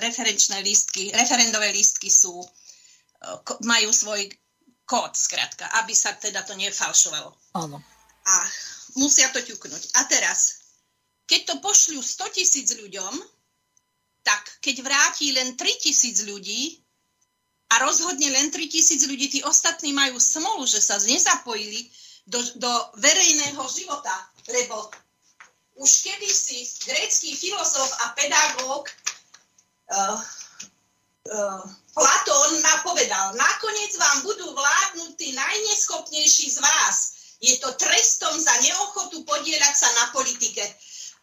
referenčné 0.00 0.60
lístky, 0.64 1.12
referendové 1.12 1.72
lístky 1.72 2.08
sú, 2.08 2.40
e, 2.40 2.48
majú 3.64 3.90
svoj 3.92 4.28
kód, 4.84 5.12
skrátka, 5.16 5.68
aby 5.84 5.92
sa 5.96 6.12
teda 6.16 6.44
to 6.44 6.56
nefalšovalo. 6.56 7.32
Áno. 7.56 7.80
A 8.24 8.36
musia 8.96 9.28
to 9.32 9.40
ťuknúť. 9.40 9.96
A 9.96 10.08
teraz 10.08 10.64
keď 11.24 11.40
to 11.48 11.54
pošľú 11.64 12.00
100 12.04 12.36
tisíc 12.36 12.68
ľuďom, 12.76 13.14
tak 14.24 14.60
keď 14.60 14.76
vráti 14.84 15.32
len 15.32 15.56
3 15.56 15.84
tisíc 15.84 16.24
ľudí 16.24 16.80
a 17.72 17.80
rozhodne 17.84 18.28
len 18.28 18.52
3 18.52 18.60
tisíc 18.68 19.04
ľudí, 19.08 19.28
tí 19.28 19.40
ostatní 19.44 19.92
majú 19.92 20.20
smolu, 20.20 20.68
že 20.68 20.80
sa 20.80 21.00
nezapojili 21.00 21.88
do, 22.28 22.40
do 22.56 22.72
verejného 23.00 23.60
života, 23.68 24.12
lebo 24.48 24.88
už 25.74 25.90
kedysi 26.06 26.62
grécky 26.86 27.34
filozof 27.34 27.90
a 28.06 28.14
pedagóg 28.14 28.86
uh, 29.90 30.18
uh, 31.34 31.62
Platón 31.94 32.58
napovedal, 32.58 33.38
nakoniec 33.38 33.94
vám 33.94 34.26
budú 34.26 34.50
vládnuť 34.50 35.10
tí 35.14 35.30
najneschopnejší 35.30 36.46
z 36.50 36.58
vás. 36.58 36.96
Je 37.38 37.54
to 37.62 37.70
trestom 37.78 38.34
za 38.34 38.50
neochotu 38.66 39.22
podielať 39.22 39.74
sa 39.78 39.88
na 40.02 40.04
politike. 40.10 40.64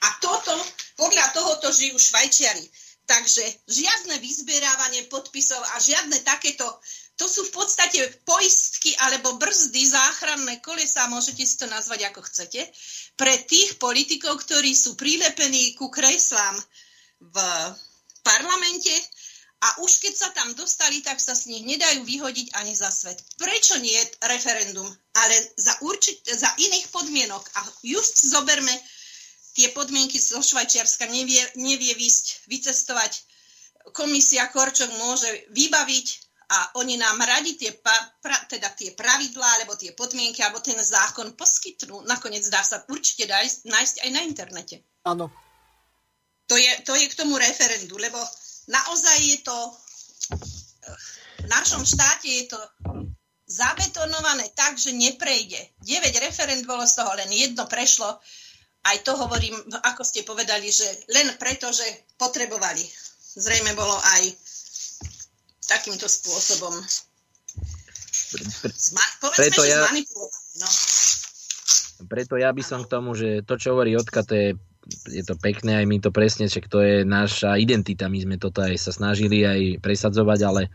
A 0.02 0.08
toto, 0.24 0.56
podľa 0.96 1.36
tohoto 1.36 1.68
žijú 1.76 2.00
Švajčiari. 2.00 2.64
Takže 3.04 3.44
žiadne 3.68 4.16
vyzbierávanie 4.24 5.12
podpisov 5.12 5.60
a 5.60 5.84
žiadne 5.84 6.24
takéto, 6.24 6.64
to 7.22 7.30
sú 7.30 7.46
v 7.46 7.54
podstate 7.54 8.02
poistky 8.26 8.98
alebo 8.98 9.38
brzdy, 9.38 9.86
záchranné 9.86 10.58
kolesa, 10.58 11.06
môžete 11.06 11.46
si 11.46 11.54
to 11.62 11.70
nazvať 11.70 12.10
ako 12.10 12.26
chcete, 12.26 12.66
pre 13.14 13.38
tých 13.46 13.78
politikov, 13.78 14.42
ktorí 14.42 14.74
sú 14.74 14.98
prilepení 14.98 15.78
ku 15.78 15.94
kreslám 15.94 16.58
v 17.22 17.38
parlamente 18.26 18.90
a 19.62 19.86
už 19.86 20.02
keď 20.02 20.14
sa 20.18 20.30
tam 20.34 20.58
dostali, 20.58 21.06
tak 21.06 21.22
sa 21.22 21.38
z 21.38 21.54
nich 21.54 21.62
nedajú 21.62 22.02
vyhodiť 22.02 22.58
ani 22.58 22.74
za 22.74 22.90
svet. 22.90 23.22
Prečo 23.38 23.78
nie 23.78 23.94
referendum? 24.26 24.90
Ale 25.14 25.38
za, 25.54 25.78
určit, 25.86 26.26
za 26.26 26.50
iných 26.58 26.90
podmienok. 26.90 27.46
A 27.62 27.70
just 27.86 28.26
zoberme 28.26 28.74
tie 29.54 29.70
podmienky 29.70 30.18
zo 30.18 30.42
Švajčiarska 30.42 31.06
nevie, 31.06 31.46
nevie 31.62 31.94
vysť, 31.94 32.50
vycestovať. 32.50 33.14
Komisia 33.94 34.50
Korčok 34.50 34.90
môže 34.98 35.30
vybaviť 35.54 36.31
a 36.52 36.76
oni 36.84 37.00
nám 37.00 37.16
radi 37.24 37.56
tie, 37.56 37.72
pra, 37.80 38.38
teda 38.52 38.76
tie 38.76 38.92
pravidlá, 38.92 39.64
alebo 39.64 39.80
tie 39.80 39.96
podmienky, 39.96 40.44
alebo 40.44 40.60
ten 40.60 40.76
zákon 40.76 41.32
poskytnú. 41.40 42.04
Nakoniec 42.04 42.44
dá 42.52 42.60
sa 42.60 42.84
určite 42.92 43.24
dať, 43.32 43.64
nájsť 43.72 43.96
aj 44.04 44.10
na 44.12 44.22
internete. 44.28 44.84
Áno. 45.08 45.32
To 46.52 46.60
je, 46.60 46.72
to 46.84 46.92
je 47.00 47.08
k 47.08 47.16
tomu 47.16 47.40
referendu, 47.40 47.96
lebo 47.96 48.20
naozaj 48.68 49.18
je 49.24 49.40
to 49.48 49.58
v 51.42 51.48
našom 51.48 51.82
štáte 51.88 52.28
je 52.28 52.52
to 52.52 52.60
zabetonované 53.48 54.52
tak, 54.52 54.76
že 54.76 54.92
neprejde. 54.92 55.58
9 55.84 56.24
referend 56.24 56.68
bolo 56.68 56.84
z 56.84 57.00
toho, 57.00 57.12
len 57.16 57.32
jedno 57.32 57.66
prešlo 57.66 58.20
aj 58.82 58.98
to 59.06 59.14
hovorím, 59.14 59.54
ako 59.86 60.02
ste 60.02 60.26
povedali, 60.26 60.74
že 60.74 60.86
len 61.14 61.30
preto, 61.38 61.70
že 61.70 61.86
potrebovali. 62.18 62.82
Zrejme 63.38 63.78
bolo 63.78 63.94
aj 63.94 64.24
takýmto 65.72 66.12
spôsobom 66.12 66.76
preto 69.36 69.62
ja, 69.68 69.88
no. 69.92 70.68
Preto 72.08 72.34
ja 72.40 72.50
by 72.56 72.64
som 72.64 72.84
k 72.84 72.92
tomu, 72.92 73.14
že 73.14 73.44
to, 73.46 73.60
čo 73.60 73.76
hovorí 73.76 73.94
Jotka, 73.94 74.26
to 74.26 74.34
je, 74.34 74.50
je 75.12 75.24
to 75.24 75.36
pekné, 75.38 75.84
aj 75.84 75.86
my 75.86 75.98
to 76.02 76.10
presne, 76.10 76.48
že 76.48 76.64
to 76.66 76.82
je 76.82 77.04
naša 77.04 77.60
identita, 77.60 78.10
my 78.10 78.20
sme 78.20 78.36
toto 78.42 78.64
aj 78.64 78.76
sa 78.80 78.92
snažili 78.96 79.46
aj 79.46 79.84
presadzovať, 79.84 80.40
ale 80.48 80.62
e, 80.68 80.70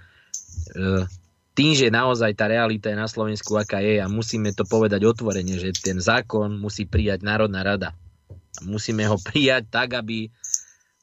tým, 1.57 1.73
že 1.73 1.89
naozaj 1.89 2.37
tá 2.37 2.47
realita 2.47 2.93
je 2.93 3.01
na 3.01 3.09
Slovensku, 3.09 3.57
aká 3.57 3.81
je 3.81 3.99
a 3.99 4.07
musíme 4.07 4.53
to 4.53 4.69
povedať 4.69 5.03
otvorene, 5.03 5.57
že 5.57 5.73
ten 5.75 5.99
zákon 5.99 6.61
musí 6.61 6.85
prijať 6.87 7.25
Národná 7.25 7.65
rada. 7.65 7.97
Musíme 8.65 9.05
ho 9.09 9.17
prijať 9.21 9.69
tak, 9.69 9.97
aby 9.97 10.29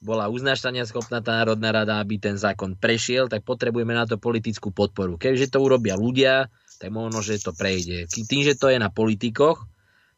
bola 0.04 0.28
uznášania 0.28 0.84
schopná 0.84 1.24
tá 1.24 1.40
Národná 1.40 1.72
rada, 1.72 2.04
aby 2.04 2.20
ten 2.20 2.36
zákon 2.36 2.76
prešiel, 2.76 3.32
tak 3.32 3.48
potrebujeme 3.48 3.96
na 3.96 4.04
to 4.04 4.20
politickú 4.20 4.76
podporu. 4.76 5.16
Keďže 5.16 5.56
to 5.56 5.64
urobia 5.64 5.96
ľudia, 5.96 6.52
tak 6.78 6.92
možno, 6.92 7.24
že 7.24 7.40
to 7.40 7.56
prejde. 7.56 8.12
Tým, 8.12 8.44
že 8.44 8.60
to 8.60 8.68
je 8.68 8.78
na 8.78 8.92
politikoch, 8.92 9.64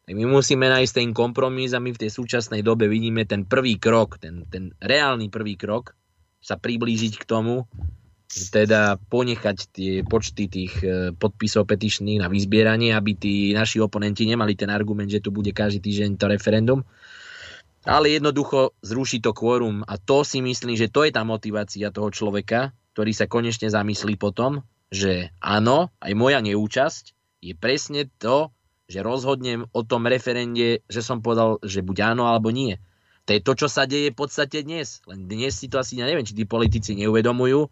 tak 0.06 0.14
my 0.14 0.26
musíme 0.26 0.66
nájsť 0.66 0.92
ten 1.02 1.10
kompromis 1.14 1.74
a 1.74 1.82
my 1.82 1.94
v 1.94 2.02
tej 2.06 2.10
súčasnej 2.10 2.66
dobe 2.66 2.90
vidíme 2.90 3.26
ten 3.26 3.46
prvý 3.46 3.78
krok, 3.78 4.18
ten, 4.18 4.46
ten 4.50 4.74
reálny 4.82 5.30
prvý 5.30 5.54
krok, 5.58 5.94
sa 6.42 6.54
priblížiť 6.54 7.22
k 7.22 7.24
tomu, 7.26 7.66
teda 8.26 8.98
ponechať 9.06 9.56
tie 9.70 9.92
počty 10.02 10.50
tých 10.50 10.74
e, 10.82 11.14
podpisov 11.14 11.66
petičných 11.66 12.22
na 12.22 12.28
vyzbieranie, 12.30 12.94
aby 12.94 13.14
tí 13.14 13.34
naši 13.54 13.78
oponenti 13.78 14.26
nemali 14.26 14.58
ten 14.58 14.70
argument, 14.70 15.10
že 15.10 15.22
tu 15.22 15.30
bude 15.30 15.50
každý 15.54 15.78
týždeň 15.82 16.10
to 16.18 16.26
referendum. 16.30 16.82
Ale 17.86 18.10
jednoducho 18.10 18.74
zruší 18.82 19.22
to 19.22 19.30
kvórum 19.30 19.86
a 19.86 19.94
to 19.94 20.26
si 20.26 20.42
myslím, 20.42 20.74
že 20.74 20.90
to 20.90 21.06
je 21.06 21.14
tá 21.14 21.22
motivácia 21.22 21.94
toho 21.94 22.10
človeka, 22.10 22.74
ktorý 22.98 23.14
sa 23.14 23.30
konečne 23.30 23.70
zamyslí 23.70 24.18
potom, 24.18 24.66
že 24.90 25.30
áno, 25.38 25.94
aj 26.02 26.12
moja 26.18 26.42
neúčasť 26.42 27.14
je 27.38 27.54
presne 27.54 28.10
to, 28.18 28.50
že 28.90 29.06
rozhodnem 29.06 29.70
o 29.70 29.80
tom 29.86 30.06
referende, 30.10 30.82
že 30.90 30.98
som 31.02 31.22
povedal, 31.22 31.62
že 31.62 31.82
buď 31.82 32.16
áno 32.16 32.26
alebo 32.26 32.50
nie. 32.50 32.78
To 33.26 33.34
je 33.34 33.42
to, 33.42 33.52
čo 33.54 33.66
sa 33.70 33.86
deje 33.86 34.14
v 34.14 34.18
podstate 34.18 34.62
dnes. 34.62 35.02
Len 35.06 35.26
dnes 35.26 35.54
si 35.54 35.66
to 35.66 35.82
asi, 35.82 35.98
ja 35.98 36.06
neviem, 36.06 36.26
či 36.26 36.34
tí 36.34 36.46
politici 36.46 36.94
neuvedomujú, 36.94 37.70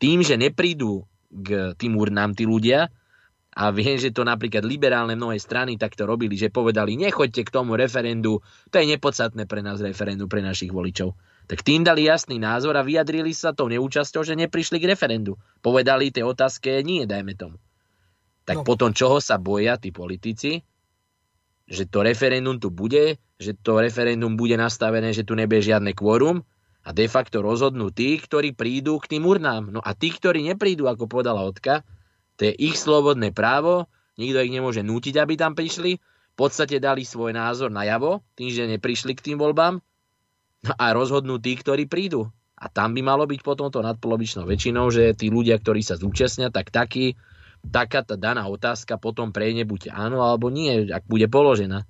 tým, 0.00 0.24
že 0.24 0.40
neprídu 0.40 1.04
k 1.28 1.76
tým 1.76 1.96
urnám 1.96 2.32
tí 2.32 2.48
ľudia, 2.48 2.88
a 3.54 3.70
viem, 3.70 3.94
že 3.94 4.10
to 4.10 4.26
napríklad 4.26 4.66
liberálne 4.66 5.14
mnohé 5.14 5.38
strany 5.38 5.78
takto 5.78 6.10
robili, 6.10 6.34
že 6.34 6.50
povedali, 6.50 6.98
nechoďte 6.98 7.46
k 7.46 7.54
tomu 7.54 7.78
referendu, 7.78 8.42
to 8.70 8.82
je 8.82 8.90
nepodstatné 8.90 9.46
pre 9.46 9.62
nás 9.62 9.78
referendu, 9.78 10.26
pre 10.26 10.42
našich 10.42 10.74
voličov. 10.74 11.14
Tak 11.46 11.62
tým 11.62 11.86
dali 11.86 12.10
jasný 12.10 12.42
názor 12.42 12.74
a 12.74 12.82
vyjadrili 12.82 13.30
sa 13.30 13.54
tou 13.54 13.70
neúčasťou, 13.70 14.26
že 14.26 14.34
neprišli 14.34 14.82
k 14.82 14.90
referendu. 14.90 15.38
Povedali 15.62 16.10
tej 16.10 16.26
otázke 16.26 16.82
nie, 16.82 17.06
dajme 17.06 17.38
tomu. 17.38 17.56
Tak 18.42 18.60
no. 18.60 18.64
potom 18.66 18.90
čoho 18.90 19.22
sa 19.22 19.38
boja 19.38 19.78
tí 19.78 19.94
politici? 19.94 20.58
Že 21.70 21.88
to 21.88 21.98
referendum 22.04 22.58
tu 22.58 22.68
bude, 22.74 23.22
že 23.38 23.54
to 23.54 23.80
referendum 23.80 24.34
bude 24.34 24.58
nastavené, 24.58 25.14
že 25.14 25.22
tu 25.24 25.38
nebude 25.38 25.62
žiadne 25.62 25.94
kvórum 25.94 26.42
a 26.84 26.90
de 26.92 27.06
facto 27.08 27.40
rozhodnú 27.40 27.88
tí, 27.88 28.20
ktorí 28.20 28.52
prídu 28.52 29.00
k 29.00 29.16
tým 29.16 29.24
urnám. 29.24 29.72
No 29.72 29.80
a 29.80 29.96
tí, 29.96 30.12
ktorí 30.12 30.44
neprídu, 30.44 30.90
ako 30.90 31.08
povedala 31.08 31.40
Otka, 31.40 31.86
to 32.38 32.50
je 32.50 32.52
ich 32.54 32.76
slobodné 32.78 33.30
právo, 33.30 33.86
nikto 34.18 34.42
ich 34.42 34.54
nemôže 34.54 34.82
nútiť, 34.82 35.14
aby 35.18 35.34
tam 35.38 35.54
prišli. 35.54 35.98
V 36.34 36.36
podstate 36.36 36.82
dali 36.82 37.06
svoj 37.06 37.30
názor 37.30 37.70
najavo, 37.70 38.18
tým, 38.34 38.50
že 38.50 38.66
neprišli 38.66 39.14
k 39.14 39.32
tým 39.32 39.38
voľbám 39.38 39.78
no 40.66 40.72
a 40.74 40.86
rozhodnú 40.90 41.38
tí, 41.38 41.54
ktorí 41.54 41.86
prídu. 41.86 42.26
A 42.58 42.66
tam 42.66 42.94
by 42.94 43.02
malo 43.06 43.28
byť 43.28 43.40
potom 43.44 43.70
to 43.70 43.84
nadpolovičnou 43.84 44.48
väčšinou, 44.48 44.90
že 44.90 45.14
tí 45.14 45.30
ľudia, 45.30 45.60
ktorí 45.62 45.84
sa 45.84 45.94
zúčastnia, 45.94 46.50
tak 46.50 46.74
taký 46.74 47.14
taká 47.64 48.04
tá 48.04 48.16
daná 48.18 48.44
otázka 48.44 49.00
potom 49.00 49.32
prejne 49.32 49.64
buď 49.64 49.92
áno 49.92 50.20
alebo 50.24 50.52
nie, 50.52 50.92
ak 50.92 51.08
bude 51.08 51.28
položená. 51.28 51.88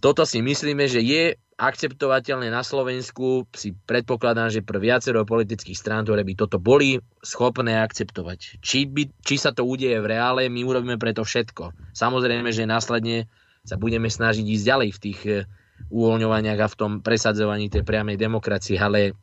Toto 0.00 0.24
si 0.24 0.40
myslíme, 0.40 0.88
že 0.88 1.04
je 1.04 1.36
akceptovateľné 1.58 2.54
na 2.54 2.62
Slovensku. 2.62 3.50
Si 3.50 3.74
predpokladám, 3.74 4.48
že 4.48 4.62
pre 4.62 4.78
viacero 4.78 5.26
politických 5.26 5.74
strán, 5.74 6.06
ktoré 6.06 6.22
by 6.22 6.34
toto 6.38 6.62
boli 6.62 7.02
schopné 7.20 7.82
akceptovať. 7.82 8.62
Či, 8.62 8.86
by, 8.86 9.02
či 9.26 9.36
sa 9.36 9.50
to 9.50 9.66
udeje 9.66 9.98
v 9.98 10.06
reále, 10.14 10.46
my 10.46 10.62
urobíme 10.62 10.96
preto 11.02 11.26
všetko. 11.26 11.74
Samozrejme, 11.98 12.54
že 12.54 12.62
následne 12.62 13.26
sa 13.66 13.74
budeme 13.74 14.06
snažiť 14.06 14.46
ísť 14.46 14.64
ďalej 14.64 14.90
v 14.94 15.02
tých 15.02 15.20
eh, 15.26 15.36
uvoľňovaniach 15.90 16.60
a 16.62 16.70
v 16.70 16.78
tom 16.78 16.92
presadzovaní 17.02 17.68
tej 17.68 17.82
priamej 17.82 18.16
demokracie, 18.16 18.78
ale 18.78 19.18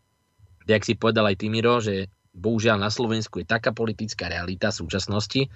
jak 0.67 0.83
si 0.83 0.99
povedal 0.99 1.31
aj 1.31 1.39
Timiro, 1.39 1.79
že 1.79 2.11
bohužiaľ 2.35 2.83
na 2.83 2.91
Slovensku 2.91 3.39
je 3.39 3.47
taká 3.47 3.71
politická 3.71 4.27
realita 4.27 4.69
v 4.69 4.79
súčasnosti, 4.83 5.47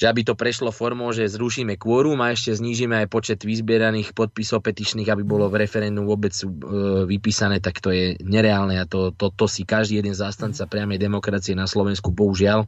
že 0.00 0.08
aby 0.08 0.24
to 0.24 0.32
prešlo 0.32 0.72
formou, 0.72 1.12
že 1.12 1.28
zrušíme 1.28 1.76
kvórum 1.76 2.24
a 2.24 2.32
ešte 2.32 2.56
znížime 2.56 3.04
aj 3.04 3.12
počet 3.12 3.44
vyzbieraných 3.44 4.16
podpisov 4.16 4.64
petičných, 4.64 5.12
aby 5.12 5.28
bolo 5.28 5.52
v 5.52 5.60
referendum 5.60 6.08
vôbec 6.08 6.32
e, 6.40 6.48
vypísané, 7.04 7.60
tak 7.60 7.84
to 7.84 7.92
je 7.92 8.16
nereálne 8.24 8.80
a 8.80 8.88
to, 8.88 9.12
to, 9.12 9.28
to 9.28 9.44
si 9.44 9.68
každý 9.68 10.00
jeden 10.00 10.16
zástanca 10.16 10.64
priamej 10.64 10.96
demokracie 10.96 11.52
na 11.52 11.68
Slovensku 11.68 12.16
bohužiaľ 12.16 12.64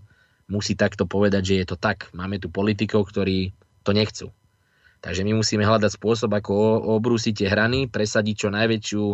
musí 0.53 0.77
takto 0.77 1.09
povedať, 1.09 1.43
že 1.49 1.55
je 1.65 1.67
to 1.73 1.81
tak. 1.81 2.13
Máme 2.13 2.37
tu 2.37 2.53
politikov, 2.53 3.09
ktorí 3.09 3.57
to 3.81 3.97
nechcú. 3.97 4.29
Takže 5.01 5.25
my 5.25 5.33
musíme 5.33 5.65
hľadať 5.65 5.89
spôsob, 5.89 6.37
ako 6.37 6.53
obrúsiť 7.01 7.33
tie 7.33 7.49
hrany, 7.49 7.89
presadiť 7.89 8.35
čo 8.37 8.49
najväčšiu 8.53 9.07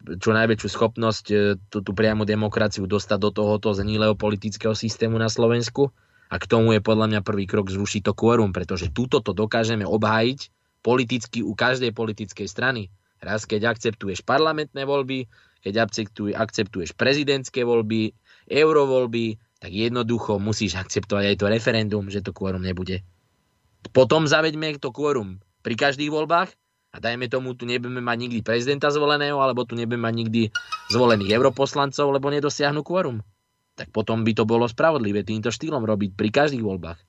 čo 0.00 0.32
najväčšiu 0.32 0.68
schopnosť 0.72 1.24
e, 1.28 1.36
tú, 1.68 1.84
tú 1.84 1.92
priamu 1.92 2.24
demokraciu 2.24 2.88
dostať 2.88 3.18
do 3.20 3.30
tohoto 3.36 3.76
zníleho 3.76 4.16
politického 4.16 4.72
systému 4.72 5.20
na 5.20 5.28
Slovensku. 5.28 5.92
A 6.30 6.38
k 6.38 6.46
tomu 6.46 6.70
je 6.72 6.80
podľa 6.80 7.10
mňa 7.10 7.20
prvý 7.26 7.50
krok 7.50 7.74
zrušiť 7.74 8.06
to 8.06 8.12
quórum, 8.14 8.54
pretože 8.54 8.94
túto 8.94 9.18
to 9.18 9.34
dokážeme 9.34 9.82
obhájiť 9.82 10.54
politicky 10.80 11.42
u 11.42 11.58
každej 11.58 11.90
politickej 11.90 12.46
strany. 12.46 12.88
Raz, 13.20 13.44
keď 13.44 13.74
akceptuješ 13.74 14.22
parlamentné 14.24 14.86
voľby, 14.86 15.26
keď 15.60 15.90
akceptuješ 16.38 16.96
prezidentské 16.96 17.66
voľby, 17.66 18.16
eurovoľby, 18.48 19.36
tak 19.60 19.70
jednoducho 19.76 20.40
musíš 20.40 20.80
akceptovať 20.80 21.34
aj 21.34 21.36
to 21.36 21.46
referendum, 21.52 22.08
že 22.08 22.24
to 22.24 22.32
quórum 22.32 22.64
nebude. 22.64 23.04
Potom 23.92 24.24
zaveďme 24.24 24.80
to 24.80 24.88
quórum 24.88 25.36
pri 25.60 25.76
každých 25.76 26.08
voľbách 26.08 26.48
a 26.90 26.96
dajme 26.96 27.28
tomu, 27.28 27.52
tu 27.52 27.68
nebudeme 27.68 28.00
mať 28.00 28.18
nikdy 28.24 28.40
prezidenta 28.40 28.88
zvoleného, 28.88 29.36
alebo 29.36 29.68
tu 29.68 29.76
nebudeme 29.76 30.08
mať 30.08 30.14
nikdy 30.16 30.42
zvolených 30.88 31.36
europoslancov, 31.36 32.08
lebo 32.08 32.32
nedosiahnu 32.32 32.80
quórum. 32.80 33.20
Tak 33.80 33.88
potom 33.96 34.28
by 34.28 34.36
to 34.36 34.44
bolo 34.44 34.68
spravodlivé 34.68 35.24
týmto 35.24 35.48
štýlom 35.48 35.80
robiť 35.88 36.12
pri 36.12 36.28
každých 36.28 36.60
voľbách. 36.60 37.00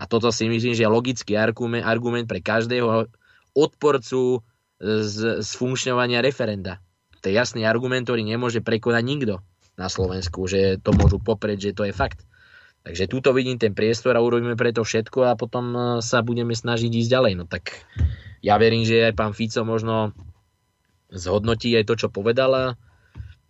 A 0.00 0.08
toto 0.08 0.32
si 0.32 0.48
myslím, 0.48 0.72
že 0.72 0.88
je 0.88 0.90
logický 0.90 1.36
argument, 1.36 1.84
argument 1.84 2.24
pre 2.24 2.40
každého 2.40 3.12
odporcu 3.52 4.40
z, 4.80 5.44
z 5.44 5.50
funkčňovania 5.54 6.24
referenda. 6.24 6.80
To 7.20 7.28
je 7.28 7.36
jasný 7.36 7.68
argument, 7.68 8.08
ktorý 8.08 8.24
nemôže 8.24 8.64
prekonať 8.64 9.04
nikto 9.04 9.34
na 9.76 9.92
Slovensku, 9.92 10.48
že 10.48 10.80
to 10.80 10.96
môžu 10.96 11.20
poprieť, 11.20 11.70
že 11.70 11.76
to 11.76 11.84
je 11.86 11.94
fakt. 11.94 12.24
Takže 12.84 13.08
túto 13.08 13.32
vidím 13.32 13.56
ten 13.56 13.72
priestor 13.72 14.12
a 14.16 14.24
urobíme 14.24 14.60
preto 14.60 14.84
všetko 14.84 15.32
a 15.32 15.38
potom 15.40 15.72
e, 15.72 15.80
sa 16.04 16.20
budeme 16.20 16.52
snažiť 16.52 16.92
ísť 16.92 17.10
ďalej. 17.10 17.32
No 17.40 17.44
tak 17.48 17.80
ja 18.44 18.60
verím, 18.60 18.84
že 18.84 19.08
aj 19.08 19.16
pán 19.16 19.32
Fico 19.32 19.64
možno 19.64 20.12
zhodnotí 21.08 21.72
aj 21.80 21.88
to, 21.88 21.94
čo 21.96 22.08
povedala. 22.12 22.76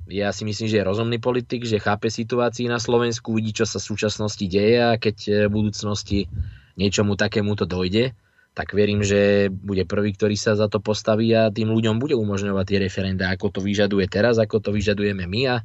Ja 0.05 0.37
si 0.37 0.45
myslím, 0.45 0.69
že 0.69 0.79
je 0.81 0.89
rozumný 0.89 1.17
politik, 1.17 1.65
že 1.65 1.81
chápe 1.81 2.13
situácii 2.13 2.69
na 2.69 2.77
Slovensku, 2.77 3.33
vidí, 3.33 3.57
čo 3.57 3.65
sa 3.65 3.81
v 3.81 3.89
súčasnosti 3.89 4.45
deje 4.45 4.77
a 4.77 5.01
keď 5.01 5.17
e, 5.25 5.31
v 5.49 5.53
budúcnosti 5.53 6.29
niečomu 6.77 7.17
takému 7.17 7.57
to 7.57 7.65
dojde, 7.65 8.13
tak 8.55 8.77
verím, 8.77 9.01
že 9.03 9.49
bude 9.51 9.83
prvý, 9.89 10.15
ktorý 10.15 10.37
sa 10.37 10.55
za 10.55 10.69
to 10.69 10.79
postaví 10.79 11.33
a 11.33 11.51
tým 11.51 11.73
ľuďom 11.73 11.99
bude 11.99 12.15
umožňovať 12.15 12.65
tie 12.69 12.79
referenda, 12.79 13.33
ako 13.33 13.59
to 13.59 13.61
vyžaduje 13.65 14.07
teraz, 14.07 14.37
ako 14.37 14.61
to 14.61 14.71
vyžadujeme 14.71 15.25
my 15.27 15.43
a, 15.51 15.57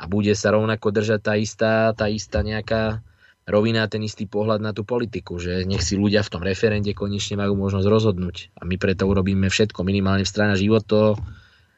a 0.00 0.04
bude 0.08 0.32
sa 0.34 0.56
rovnako 0.56 0.90
držať 0.90 1.20
tá 1.22 1.34
istá, 1.36 1.72
tá 1.92 2.10
istá 2.10 2.40
nejaká 2.42 3.04
rovina 3.46 3.86
ten 3.86 4.02
istý 4.02 4.26
pohľad 4.26 4.58
na 4.58 4.74
tú 4.74 4.82
politiku, 4.82 5.38
že 5.38 5.62
nech 5.62 5.86
si 5.86 5.94
ľudia 5.94 6.26
v 6.26 6.32
tom 6.34 6.42
referende 6.42 6.90
konečne 6.98 7.38
majú 7.38 7.54
možnosť 7.54 7.86
rozhodnúť. 7.86 8.36
A 8.58 8.66
my 8.66 8.74
preto 8.74 9.06
urobíme 9.06 9.46
všetko, 9.46 9.86
minimálne 9.86 10.26
v 10.26 10.32
strana 10.34 10.58
život 10.58 10.82
to 10.82 11.14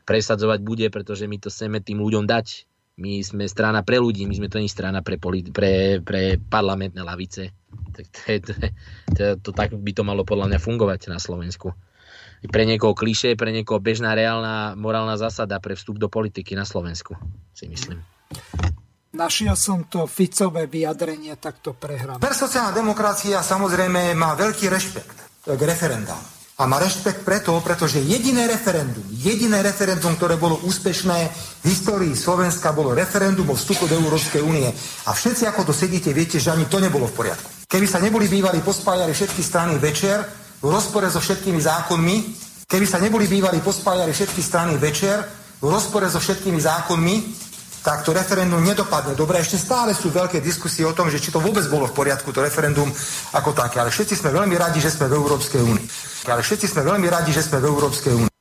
presadzovať 0.08 0.64
bude, 0.64 0.88
pretože 0.88 1.28
my 1.28 1.36
to 1.36 1.52
chceme 1.52 1.84
tým 1.84 2.00
ľuďom 2.00 2.24
dať. 2.24 2.64
My 2.98 3.20
sme 3.20 3.46
strana 3.46 3.84
pre 3.84 4.00
ľudí, 4.00 4.26
my 4.26 4.34
sme 4.34 4.48
to 4.48 4.58
nie 4.58 4.66
strana 4.66 5.04
pre, 5.04 5.20
politi- 5.20 5.52
pre, 5.54 6.00
pre 6.00 6.40
parlamentné 6.40 6.98
lavice. 7.04 7.52
Tak 7.94 8.04
to, 8.10 8.20
je, 8.26 8.38
to, 8.42 8.52
to, 9.14 9.24
to, 9.38 9.50
tak 9.52 9.70
by 9.76 9.92
to 9.92 10.02
malo 10.02 10.24
podľa 10.24 10.50
mňa 10.50 10.58
fungovať 10.58 11.12
na 11.12 11.20
Slovensku. 11.20 11.76
Pre 12.38 12.64
niekoho 12.66 12.96
kliše, 12.96 13.38
pre 13.38 13.54
niekoho 13.54 13.78
bežná 13.78 14.18
reálna 14.18 14.74
morálna 14.74 15.14
zásada 15.14 15.62
pre 15.62 15.78
vstup 15.78 15.98
do 16.00 16.10
politiky 16.10 16.58
na 16.58 16.66
Slovensku, 16.66 17.14
si 17.54 17.70
myslím. 17.70 18.02
Našiel 19.14 19.54
som 19.58 19.86
to 19.90 20.06
Ficové 20.06 20.70
vyjadrenie, 20.70 21.34
tak 21.38 21.62
to 21.62 21.74
prehrám. 21.74 22.22
Per 22.22 22.34
sociálna 22.34 22.74
demokracia 22.74 23.42
samozrejme 23.42 24.14
má 24.14 24.34
veľký 24.38 24.70
rešpekt 24.70 25.46
k 25.50 25.60
referendám. 25.66 26.37
A 26.58 26.66
má 26.66 26.82
rešpekt 26.82 27.22
preto, 27.22 27.54
pretože 27.62 28.02
jediné 28.02 28.50
referendum, 28.50 29.06
jediné 29.14 29.62
referendum, 29.62 30.18
ktoré 30.18 30.34
bolo 30.34 30.58
úspešné 30.66 31.18
v 31.62 31.66
histórii 31.70 32.18
Slovenska, 32.18 32.74
bolo 32.74 32.98
referendum 32.98 33.46
o 33.46 33.54
vstupu 33.54 33.86
do 33.86 33.94
Európskej 33.94 34.42
únie. 34.42 34.66
A 35.06 35.10
všetci, 35.14 35.46
ako 35.46 35.70
to 35.70 35.74
sedíte, 35.74 36.10
viete, 36.10 36.42
že 36.42 36.50
ani 36.50 36.66
to 36.66 36.82
nebolo 36.82 37.06
v 37.06 37.14
poriadku. 37.14 37.46
Keby 37.70 37.86
sa 37.86 38.02
neboli 38.02 38.26
bývali 38.26 38.58
pospájali 38.58 39.14
všetky 39.14 39.38
strany 39.38 39.78
večer 39.78 40.18
v 40.58 40.66
rozpore 40.66 41.06
so 41.06 41.22
všetkými 41.22 41.62
zákonmi, 41.62 42.16
keby 42.66 42.86
sa 42.90 42.98
neboli 42.98 43.30
bývali 43.30 43.62
pospájali 43.62 44.10
všetky 44.10 44.42
strany 44.42 44.74
večer 44.82 45.22
v 45.62 45.66
rozpore 45.70 46.10
so 46.10 46.18
všetkými 46.18 46.58
zákonmi, 46.58 47.14
tak 47.82 48.02
to 48.04 48.10
referendum 48.12 48.60
nedopadne 48.60 49.14
dobre. 49.14 49.40
Ešte 49.40 49.58
stále 49.58 49.94
sú 49.94 50.10
veľké 50.10 50.42
diskusie 50.42 50.84
o 50.84 50.92
tom, 50.92 51.08
že 51.08 51.22
či 51.22 51.30
to 51.32 51.38
vôbec 51.42 51.64
bolo 51.70 51.86
v 51.86 51.94
poriadku, 51.94 52.30
to 52.34 52.44
referendum 52.44 52.90
ako 53.34 53.54
také. 53.54 53.80
Ale 53.80 53.94
všetci 53.94 54.18
sme 54.18 54.34
veľmi 54.34 54.54
radi, 54.58 54.78
že 54.82 54.92
sme 54.92 55.06
v 55.08 55.16
Európskej 55.16 55.62
únii. 55.62 55.86
Ale 56.28 56.42
všetci 56.42 56.66
sme 56.68 56.82
veľmi 56.84 57.06
radi, 57.08 57.30
že 57.32 57.44
sme 57.46 57.62
v 57.62 57.68
Európskej 57.70 58.12
únii. 58.14 58.32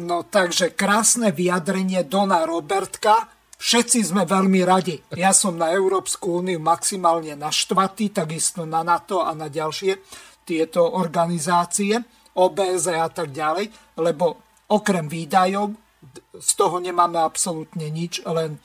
No 0.00 0.24
takže 0.24 0.72
krásne 0.72 1.36
vyjadrenie 1.36 2.08
Dona 2.08 2.48
Robertka. 2.48 3.28
Všetci 3.60 4.08
sme 4.08 4.24
veľmi 4.24 4.64
radi. 4.64 4.98
Ja 5.14 5.30
som 5.30 5.54
na 5.54 5.70
Európsku 5.70 6.42
úniu 6.42 6.58
maximálne 6.58 7.36
naštvatý, 7.38 8.10
takisto 8.10 8.66
na 8.66 8.82
NATO 8.82 9.22
a 9.22 9.30
na 9.36 9.46
ďalšie 9.46 10.02
tieto 10.42 10.82
organizácie, 10.98 11.94
OBZ 12.34 12.86
a 12.98 13.06
tak 13.12 13.30
ďalej, 13.30 13.70
lebo 14.02 14.40
okrem 14.72 15.06
výdajov 15.06 15.81
z 16.32 16.50
toho 16.56 16.80
nemáme 16.80 17.20
absolútne 17.20 17.88
nič, 17.92 18.24
len 18.24 18.56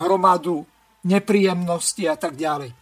hromadu 0.00 0.64
nepríjemnosti 1.04 2.04
a 2.08 2.16
tak 2.16 2.36
ďalej. 2.36 2.72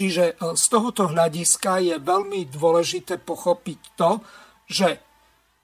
Čiže 0.00 0.24
e, 0.32 0.34
z 0.56 0.64
tohoto 0.70 1.10
hľadiska 1.10 1.80
je 1.80 1.96
veľmi 2.00 2.48
dôležité 2.48 3.20
pochopiť 3.20 3.80
to, 3.96 4.10
že 4.70 4.88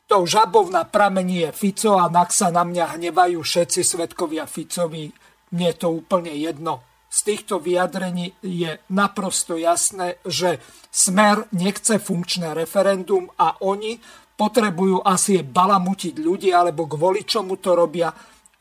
tou 0.06 0.22
žabou 0.26 0.70
na 0.70 0.86
pramení 0.86 1.48
je 1.48 1.50
Fico 1.50 1.98
a 1.98 2.06
nak 2.06 2.30
sa 2.30 2.54
na 2.54 2.62
mňa 2.62 2.98
hnevajú 2.98 3.42
všetci 3.42 3.80
svetkovia 3.82 4.46
Ficovi. 4.46 5.10
Mne 5.50 5.66
je 5.72 5.76
to 5.76 5.88
úplne 5.90 6.30
jedno. 6.34 6.82
z 7.06 7.32
týchto 7.32 7.56
vyjadrení 7.62 8.36
je 8.44 8.76
naprosto 8.92 9.56
jasné, 9.56 10.20
že 10.28 10.60
Smer 10.92 11.48
nechce 11.52 11.96
funkčné 11.96 12.52
referendum 12.52 13.28
a 13.40 13.56
oni 13.64 13.96
potrebujú 14.36 15.00
asi 15.00 15.40
balamutiť 15.40 16.14
ľudí, 16.20 16.52
alebo 16.52 16.84
kvôli 16.84 17.24
čomu 17.24 17.56
to 17.56 17.72
robia, 17.72 18.12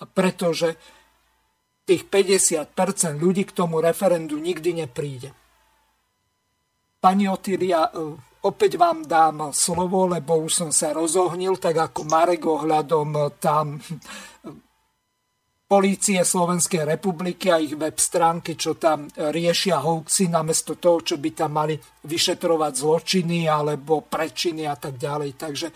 pretože 0.08 0.76
tých 1.86 2.08
50% 2.10 3.22
ľudí 3.22 3.46
k 3.46 3.54
tomu 3.54 3.84
referendu 3.84 4.42
nikdy 4.42 4.88
nepríde. 4.88 5.30
Pani 6.98 7.30
Otília, 7.30 7.86
e, 7.86 8.18
opäť 8.42 8.82
vám 8.82 9.06
dám 9.06 9.54
slovo, 9.54 10.10
lebo 10.10 10.42
už 10.42 10.66
som 10.66 10.70
sa 10.74 10.90
rozohnil, 10.90 11.62
tak 11.62 11.78
ako 11.78 12.10
Marek 12.10 12.50
ohľadom 12.50 13.10
e, 13.14 13.22
tam 13.38 13.78
polície 15.66 16.22
Slovenskej 16.22 16.86
republiky 16.86 17.50
a 17.50 17.58
ich 17.58 17.74
web 17.74 17.98
stránky, 17.98 18.54
čo 18.54 18.78
tam 18.78 19.10
riešia 19.18 19.82
hoaxy, 19.82 20.30
namiesto 20.30 20.78
toho, 20.78 21.02
čo 21.02 21.18
by 21.18 21.30
tam 21.34 21.58
mali 21.58 21.74
vyšetrovať 22.06 22.74
zločiny 22.78 23.50
alebo 23.50 24.06
prečiny 24.06 24.70
a 24.70 24.78
tak 24.78 25.02
ďalej. 25.02 25.32
Takže 25.34 25.68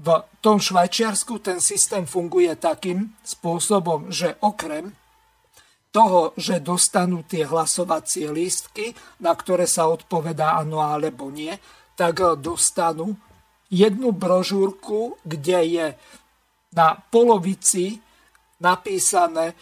v 0.00 0.08
tom 0.42 0.58
Švajčiarsku 0.58 1.38
ten 1.38 1.62
systém 1.62 2.10
funguje 2.10 2.50
takým 2.58 3.14
spôsobom, 3.22 4.10
že 4.10 4.34
okrem 4.42 4.90
toho, 5.90 6.34
že 6.38 6.62
dostanú 6.62 7.26
tie 7.26 7.46
hlasovacie 7.46 8.30
lístky, 8.30 8.94
na 9.22 9.34
ktoré 9.34 9.66
sa 9.66 9.90
odpovedá 9.90 10.58
áno 10.58 10.82
alebo 10.82 11.30
nie, 11.30 11.54
tak 11.98 12.22
dostanú 12.38 13.18
jednu 13.70 14.10
brožúrku, 14.10 15.18
kde 15.22 15.58
je 15.66 15.86
na 16.74 16.98
polovici 17.10 17.98
napísané 18.60 19.56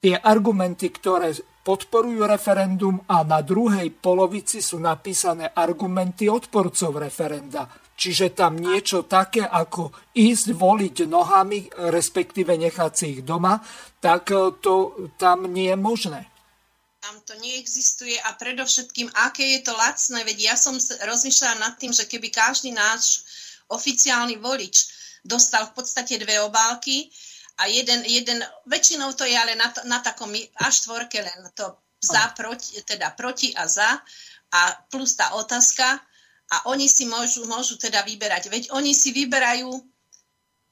tie 0.00 0.16
argumenty, 0.16 0.88
ktoré 0.88 1.36
podporujú 1.60 2.24
referendum 2.24 3.04
a 3.04 3.20
na 3.20 3.44
druhej 3.44 3.92
polovici 3.92 4.64
sú 4.64 4.80
napísané 4.80 5.52
argumenty 5.52 6.24
odporcov 6.24 6.96
referenda. 6.96 7.68
Čiže 8.00 8.32
tam 8.32 8.56
niečo 8.56 9.04
také, 9.04 9.44
ako 9.44 9.92
ísť 10.16 10.56
voliť 10.56 10.96
nohami, 11.04 11.68
respektíve 11.92 12.56
nechať 12.56 12.92
si 12.96 13.04
ich 13.12 13.20
doma, 13.20 13.60
tak 14.00 14.32
e, 14.32 14.56
to 14.64 14.96
tam 15.20 15.44
nie 15.52 15.68
je 15.68 15.76
možné. 15.76 16.20
Tam 17.04 17.20
to 17.28 17.36
neexistuje 17.36 18.16
a 18.24 18.32
predovšetkým, 18.40 19.12
aké 19.28 19.60
je 19.60 19.60
to 19.68 19.76
lacné, 19.76 20.24
veď 20.24 20.38
ja 20.52 20.56
som 20.56 20.72
rozmýšľala 20.80 21.60
nad 21.60 21.74
tým, 21.76 21.92
že 21.92 22.08
keby 22.08 22.32
každý 22.32 22.72
náš 22.72 23.20
oficiálny 23.68 24.40
volič 24.40 24.88
dostal 25.20 25.68
v 25.68 25.76
podstate 25.76 26.16
dve 26.16 26.40
obálky, 26.40 27.12
a 27.60 27.68
jeden, 27.68 28.00
jeden, 28.08 28.40
väčšinou 28.64 29.12
to 29.12 29.28
je 29.28 29.36
ale 29.36 29.52
na, 29.52 29.68
na 29.84 30.00
takom 30.00 30.32
až 30.32 30.74
štvorke 30.80 31.20
len 31.20 31.40
to 31.52 31.76
za, 32.00 32.32
proti, 32.32 32.80
teda 32.80 33.12
proti 33.12 33.52
a 33.52 33.68
za 33.68 34.00
a 34.50 34.60
plus 34.88 35.14
tá 35.14 35.36
otázka 35.36 36.00
a 36.50 36.56
oni 36.72 36.88
si 36.88 37.06
môžu, 37.06 37.46
môžu 37.46 37.78
teda 37.78 38.02
vyberať. 38.02 38.50
Veď 38.50 38.62
oni 38.74 38.90
si 38.96 39.14
vyberajú, 39.14 39.70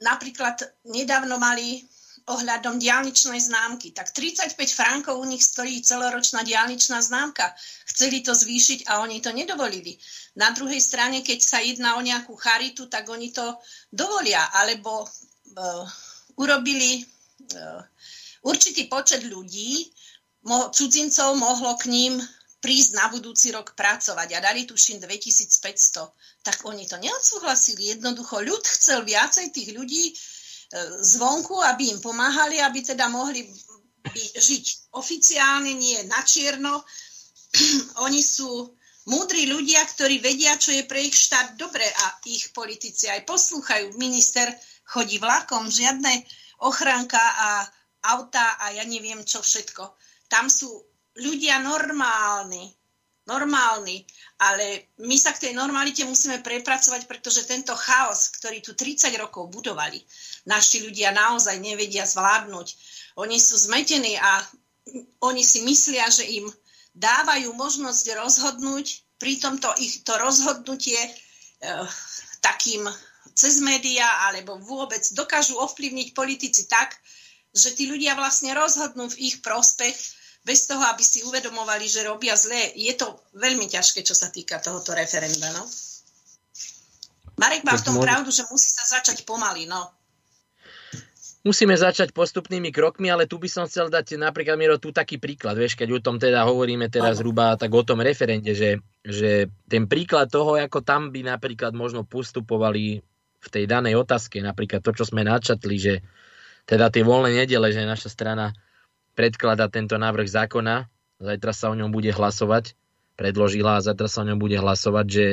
napríklad 0.02 0.58
nedávno 0.88 1.38
mali 1.38 1.86
ohľadom 2.28 2.76
diálničnej 2.76 3.40
známky, 3.40 3.96
tak 3.96 4.12
35 4.12 4.52
frankov 4.68 5.16
u 5.16 5.24
nich 5.24 5.40
stojí 5.40 5.80
celoročná 5.80 6.44
diálničná 6.44 7.00
známka. 7.00 7.56
Chceli 7.88 8.20
to 8.20 8.36
zvýšiť 8.36 8.84
a 8.92 9.00
oni 9.00 9.24
to 9.24 9.32
nedovolili. 9.32 9.96
Na 10.36 10.52
druhej 10.52 10.78
strane, 10.82 11.24
keď 11.24 11.38
sa 11.40 11.58
jedná 11.64 11.96
o 11.96 12.04
nejakú 12.04 12.36
charitu, 12.36 12.84
tak 12.92 13.08
oni 13.08 13.32
to 13.32 13.56
dovolia, 13.88 14.44
alebo 14.52 15.08
uh, 15.08 15.88
urobili 16.38 17.02
uh, 17.02 17.82
určitý 18.46 18.86
počet 18.86 19.26
ľudí, 19.26 19.90
cudzincov 20.48 21.36
mohlo 21.36 21.76
k 21.76 21.92
ním 21.92 22.16
prísť 22.62 22.90
na 22.96 23.06
budúci 23.12 23.52
rok 23.52 23.76
pracovať 23.76 24.28
a 24.32 24.38
dali 24.40 24.64
tuším 24.64 25.02
2500. 25.02 26.08
Tak 26.40 26.64
oni 26.64 26.88
to 26.88 26.96
neodsúhlasili. 26.96 27.92
Jednoducho 27.92 28.40
ľud 28.40 28.64
chcel 28.64 29.04
viacej 29.04 29.52
tých 29.52 29.76
ľudí 29.76 30.14
uh, 30.14 31.02
zvonku, 31.04 31.58
aby 31.60 31.92
im 31.92 32.00
pomáhali, 32.00 32.62
aby 32.62 32.80
teda 32.80 33.10
mohli 33.10 33.44
žiť 34.16 34.94
oficiálne, 34.96 35.74
nie 35.74 35.98
na 36.08 36.22
čierno. 36.24 36.80
oni 38.06 38.22
sú 38.22 38.72
múdri 39.08 39.48
ľudia, 39.48 39.80
ktorí 39.84 40.20
vedia, 40.20 40.56
čo 40.60 40.72
je 40.72 40.84
pre 40.84 41.00
ich 41.00 41.16
štát 41.16 41.56
dobre 41.56 41.84
a 41.84 42.04
ich 42.28 42.52
politici 42.52 43.08
aj 43.08 43.24
poslúchajú. 43.24 43.96
Minister 43.96 44.48
chodí 44.88 45.20
vlakom, 45.20 45.68
žiadne 45.68 46.24
ochránka 46.64 47.20
a 47.20 47.48
auta 48.16 48.56
a 48.62 48.72
ja 48.72 48.84
neviem 48.88 49.20
čo 49.22 49.44
všetko. 49.44 49.84
Tam 50.32 50.48
sú 50.48 50.68
ľudia 51.18 51.60
normálni, 51.60 52.72
normálni, 53.28 54.06
ale 54.40 54.94
my 55.04 55.16
sa 55.20 55.36
k 55.36 55.48
tej 55.48 55.52
normalite 55.52 56.06
musíme 56.08 56.40
prepracovať, 56.40 57.04
pretože 57.04 57.44
tento 57.44 57.76
chaos, 57.76 58.32
ktorý 58.40 58.64
tu 58.64 58.72
30 58.72 59.12
rokov 59.20 59.52
budovali, 59.52 60.00
naši 60.48 60.88
ľudia 60.88 61.12
naozaj 61.12 61.60
nevedia 61.60 62.08
zvládnuť. 62.08 62.68
Oni 63.20 63.36
sú 63.36 63.60
zmetení 63.60 64.16
a 64.16 64.40
oni 65.20 65.44
si 65.44 65.60
myslia, 65.68 66.08
že 66.08 66.24
im 66.24 66.48
dávajú 66.96 67.52
možnosť 67.52 68.16
rozhodnúť, 68.16 69.04
pritom 69.20 69.60
to 69.60 69.68
ich 69.82 70.00
to 70.06 70.16
rozhodnutie 70.16 70.96
e, 70.96 71.10
takým 72.40 72.88
cez 73.38 73.62
médiá 73.62 74.26
alebo 74.26 74.58
vôbec 74.58 74.98
dokážu 75.14 75.54
ovplyvniť 75.62 76.10
politici 76.10 76.66
tak, 76.66 76.98
že 77.54 77.70
tí 77.78 77.86
ľudia 77.86 78.18
vlastne 78.18 78.50
rozhodnú 78.50 79.06
v 79.14 79.30
ich 79.30 79.38
prospech 79.38 79.94
bez 80.42 80.66
toho, 80.66 80.82
aby 80.90 81.04
si 81.06 81.22
uvedomovali, 81.22 81.86
že 81.86 82.02
robia 82.02 82.34
zlé. 82.34 82.74
Je 82.74 82.90
to 82.98 83.22
veľmi 83.38 83.70
ťažké, 83.70 84.02
čo 84.02 84.18
sa 84.18 84.34
týka 84.34 84.58
tohoto 84.58 84.90
referenda. 84.90 85.54
No? 85.54 85.62
Marek 87.38 87.62
má 87.62 87.78
v 87.78 87.86
tom 87.86 88.02
pravdu, 88.02 88.34
že 88.34 88.42
musí 88.50 88.74
sa 88.74 88.98
začať 88.98 89.22
pomaly. 89.22 89.70
No. 89.70 89.86
Musíme 91.46 91.78
začať 91.78 92.10
postupnými 92.10 92.74
krokmi, 92.74 93.06
ale 93.06 93.30
tu 93.30 93.38
by 93.38 93.46
som 93.46 93.64
chcel 93.70 93.86
dať 93.86 94.18
napríklad, 94.18 94.58
Miro, 94.58 94.82
tu 94.82 94.90
taký 94.90 95.22
príklad, 95.22 95.54
vieš, 95.54 95.78
keď 95.78 95.88
o 95.94 96.02
tom 96.02 96.18
teda 96.18 96.42
hovoríme 96.42 96.90
teraz 96.90 97.22
zhruba 97.22 97.54
tak 97.54 97.70
o 97.70 97.86
tom 97.86 98.02
referende, 98.02 98.50
že, 98.58 98.82
že 99.06 99.46
ten 99.70 99.86
príklad 99.86 100.26
toho, 100.26 100.58
ako 100.58 100.82
tam 100.82 101.14
by 101.14 101.22
napríklad 101.22 101.70
možno 101.78 102.02
postupovali 102.02 102.98
v 103.38 103.48
tej 103.48 103.64
danej 103.70 103.98
otázke, 103.98 104.42
napríklad 104.42 104.82
to, 104.82 104.90
čo 104.94 105.04
sme 105.06 105.22
načatli, 105.22 105.76
že 105.78 105.94
teda 106.66 106.90
tie 106.90 107.06
voľné 107.06 107.44
nedele, 107.44 107.70
že 107.70 107.86
naša 107.86 108.10
strana 108.10 108.52
predklada 109.14 109.70
tento 109.70 109.96
návrh 109.96 110.28
zákona, 110.28 110.90
zajtra 111.18 111.52
sa 111.54 111.70
o 111.70 111.78
ňom 111.78 111.90
bude 111.90 112.10
hlasovať, 112.10 112.74
predložila 113.18 113.78
a 113.78 113.84
zajtra 113.84 114.06
sa 114.06 114.22
o 114.22 114.28
ňom 114.28 114.38
bude 114.38 114.58
hlasovať, 114.58 115.06
že 115.06 115.26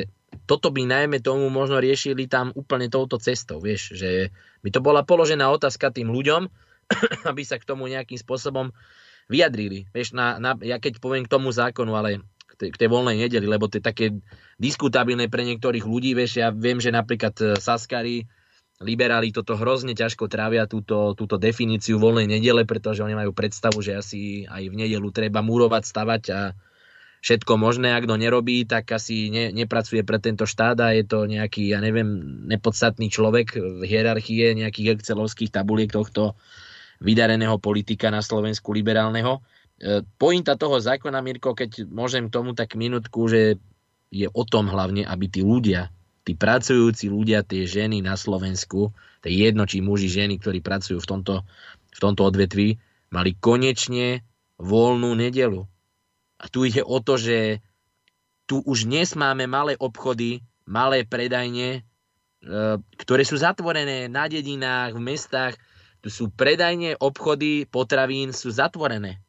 toto 0.50 0.74
by 0.74 0.84
najmä 0.84 1.24
tomu 1.24 1.48
možno 1.48 1.80
riešili 1.80 2.28
tam 2.28 2.52
úplne 2.58 2.92
touto 2.92 3.22
cestou, 3.22 3.62
vieš, 3.62 3.96
že 3.96 4.34
by 4.66 4.70
to 4.74 4.80
bola 4.84 5.06
položená 5.06 5.48
otázka 5.54 5.94
tým 5.94 6.12
ľuďom, 6.12 6.50
aby 7.30 7.42
sa 7.46 7.62
k 7.62 7.68
tomu 7.68 7.88
nejakým 7.88 8.20
spôsobom 8.20 8.76
vyjadrili. 9.32 9.90
Vieš, 9.90 10.14
na, 10.14 10.38
na, 10.38 10.54
ja 10.62 10.78
keď 10.78 11.02
poviem 11.02 11.26
k 11.26 11.34
tomu 11.34 11.50
zákonu, 11.50 11.98
ale 11.98 12.22
tej, 12.56 12.70
k 12.72 12.80
tej 12.86 12.90
voľnej 12.90 13.28
nedeli, 13.28 13.46
lebo 13.46 13.68
to 13.68 13.78
je 13.80 13.84
také 13.84 14.06
diskutabilné 14.58 15.28
pre 15.28 15.44
niektorých 15.44 15.84
ľudí. 15.84 16.16
Vieš, 16.16 16.40
ja 16.40 16.50
viem, 16.50 16.80
že 16.80 16.96
napríklad 16.96 17.36
e, 17.40 17.46
Saskari, 17.60 18.26
liberáli 18.84 19.32
toto 19.32 19.56
hrozne 19.56 19.96
ťažko 19.96 20.28
trávia 20.28 20.68
túto, 20.68 21.16
túto 21.16 21.40
definíciu 21.40 21.96
voľnej 21.96 22.28
nedele, 22.28 22.68
pretože 22.68 23.00
oni 23.00 23.16
majú 23.16 23.32
predstavu, 23.32 23.80
že 23.80 23.96
asi 23.96 24.44
aj 24.44 24.68
v 24.68 24.76
nedelu 24.76 25.08
treba 25.16 25.40
murovať, 25.40 25.84
stavať 25.88 26.24
a 26.36 26.40
všetko 27.24 27.56
možné. 27.56 27.96
Ak 27.96 28.04
to 28.04 28.20
nerobí, 28.20 28.68
tak 28.68 28.92
asi 28.92 29.32
ne, 29.32 29.50
nepracuje 29.56 30.04
pre 30.04 30.20
tento 30.20 30.44
štát 30.44 30.78
a 30.84 30.92
je 30.92 31.08
to 31.08 31.24
nejaký, 31.24 31.72
ja 31.72 31.80
neviem, 31.80 32.06
nepodstatný 32.52 33.08
človek 33.08 33.56
v 33.56 33.82
hierarchie 33.88 34.54
nejakých 34.54 35.00
excelovských 35.00 35.56
tabuliek 35.56 35.90
tohto 35.90 36.36
vydareného 37.00 37.56
politika 37.58 38.12
na 38.12 38.20
Slovensku 38.20 38.76
liberálneho. 38.76 39.40
E, 39.76 40.08
pointa 40.16 40.56
toho 40.56 40.80
zákona, 40.80 41.20
Mirko, 41.20 41.52
keď 41.52 41.84
môžem 41.92 42.32
tomu 42.32 42.56
tak 42.56 42.80
minútku, 42.80 43.28
že 43.28 43.60
je 44.08 44.28
o 44.32 44.44
tom 44.48 44.72
hlavne, 44.72 45.04
aby 45.04 45.28
tí 45.28 45.44
ľudia, 45.44 45.92
tí 46.24 46.32
pracujúci 46.32 47.12
ľudia, 47.12 47.44
tie 47.44 47.68
ženy 47.68 48.00
na 48.00 48.16
Slovensku, 48.16 48.96
to 49.20 49.26
je 49.28 49.36
jedno, 49.36 49.68
či 49.68 49.84
muži, 49.84 50.08
ženy, 50.08 50.40
ktorí 50.40 50.64
pracujú 50.64 51.04
v 51.04 51.10
tomto, 51.10 51.36
v 51.92 52.00
tomto 52.00 52.24
odvetví, 52.24 52.80
mali 53.12 53.36
konečne 53.36 54.24
voľnú 54.56 55.12
nedelu. 55.12 55.68
A 56.40 56.46
tu 56.48 56.64
ide 56.64 56.80
o 56.80 57.04
to, 57.04 57.20
že 57.20 57.60
tu 58.48 58.64
už 58.64 58.88
dnes 58.88 59.12
máme 59.12 59.44
malé 59.44 59.76
obchody, 59.76 60.40
malé 60.64 61.04
predajne, 61.04 61.82
e, 61.84 62.62
ktoré 62.96 63.28
sú 63.28 63.36
zatvorené 63.36 64.08
na 64.08 64.32
dedinách, 64.32 64.96
v 64.96 65.04
mestách. 65.04 65.60
Tu 66.00 66.08
sú 66.08 66.32
predajne, 66.32 66.96
obchody, 66.96 67.68
potravín 67.68 68.32
sú 68.32 68.54
zatvorené 68.56 69.25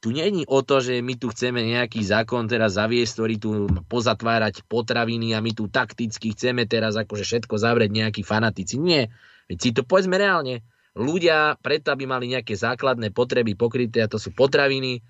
tu 0.00 0.12
není 0.12 0.44
o 0.44 0.60
to, 0.60 0.78
že 0.84 1.00
my 1.00 1.16
tu 1.16 1.32
chceme 1.32 1.64
nejaký 1.64 2.04
zákon 2.04 2.46
teraz 2.46 2.76
zaviesť, 2.76 3.12
ktorý 3.16 3.34
tu 3.40 3.50
pozatvárať 3.88 4.62
potraviny 4.68 5.32
a 5.32 5.40
my 5.40 5.56
tu 5.56 5.72
takticky 5.72 6.36
chceme 6.36 6.68
teraz 6.68 6.94
akože 7.00 7.24
všetko 7.24 7.56
zavrieť 7.56 7.90
nejakí 7.90 8.22
fanatici. 8.22 8.76
Nie. 8.76 9.08
Veď 9.48 9.58
si 9.58 9.70
to 9.72 9.82
povedzme 9.82 10.20
reálne. 10.20 10.62
ľudia 10.96 11.60
preto, 11.60 11.92
aby 11.92 12.08
mali 12.08 12.32
nejaké 12.32 12.56
základné 12.56 13.12
potreby 13.12 13.52
pokryté, 13.52 14.00
a 14.00 14.08
to 14.08 14.16
sú 14.16 14.32
potraviny, 14.32 15.04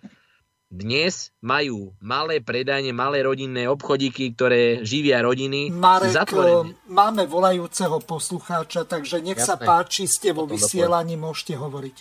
dnes 0.66 1.30
majú 1.38 1.94
malé 2.02 2.42
predajne, 2.42 2.90
malé 2.90 3.22
rodinné 3.22 3.70
obchodíky, 3.70 4.34
ktoré 4.34 4.82
živia 4.82 5.22
rodiny 5.22 5.70
Marek, 5.70 6.10
zatvorené. 6.10 6.74
máme 6.90 7.22
volajúceho 7.30 8.02
poslucháča, 8.02 8.82
takže 8.82 9.22
nech 9.22 9.38
Jasné. 9.38 9.46
sa 9.46 9.56
páči, 9.62 10.10
ste 10.10 10.34
vo 10.34 10.42
vysielaní, 10.42 11.14
môžete 11.14 11.54
hovoriť. 11.54 11.96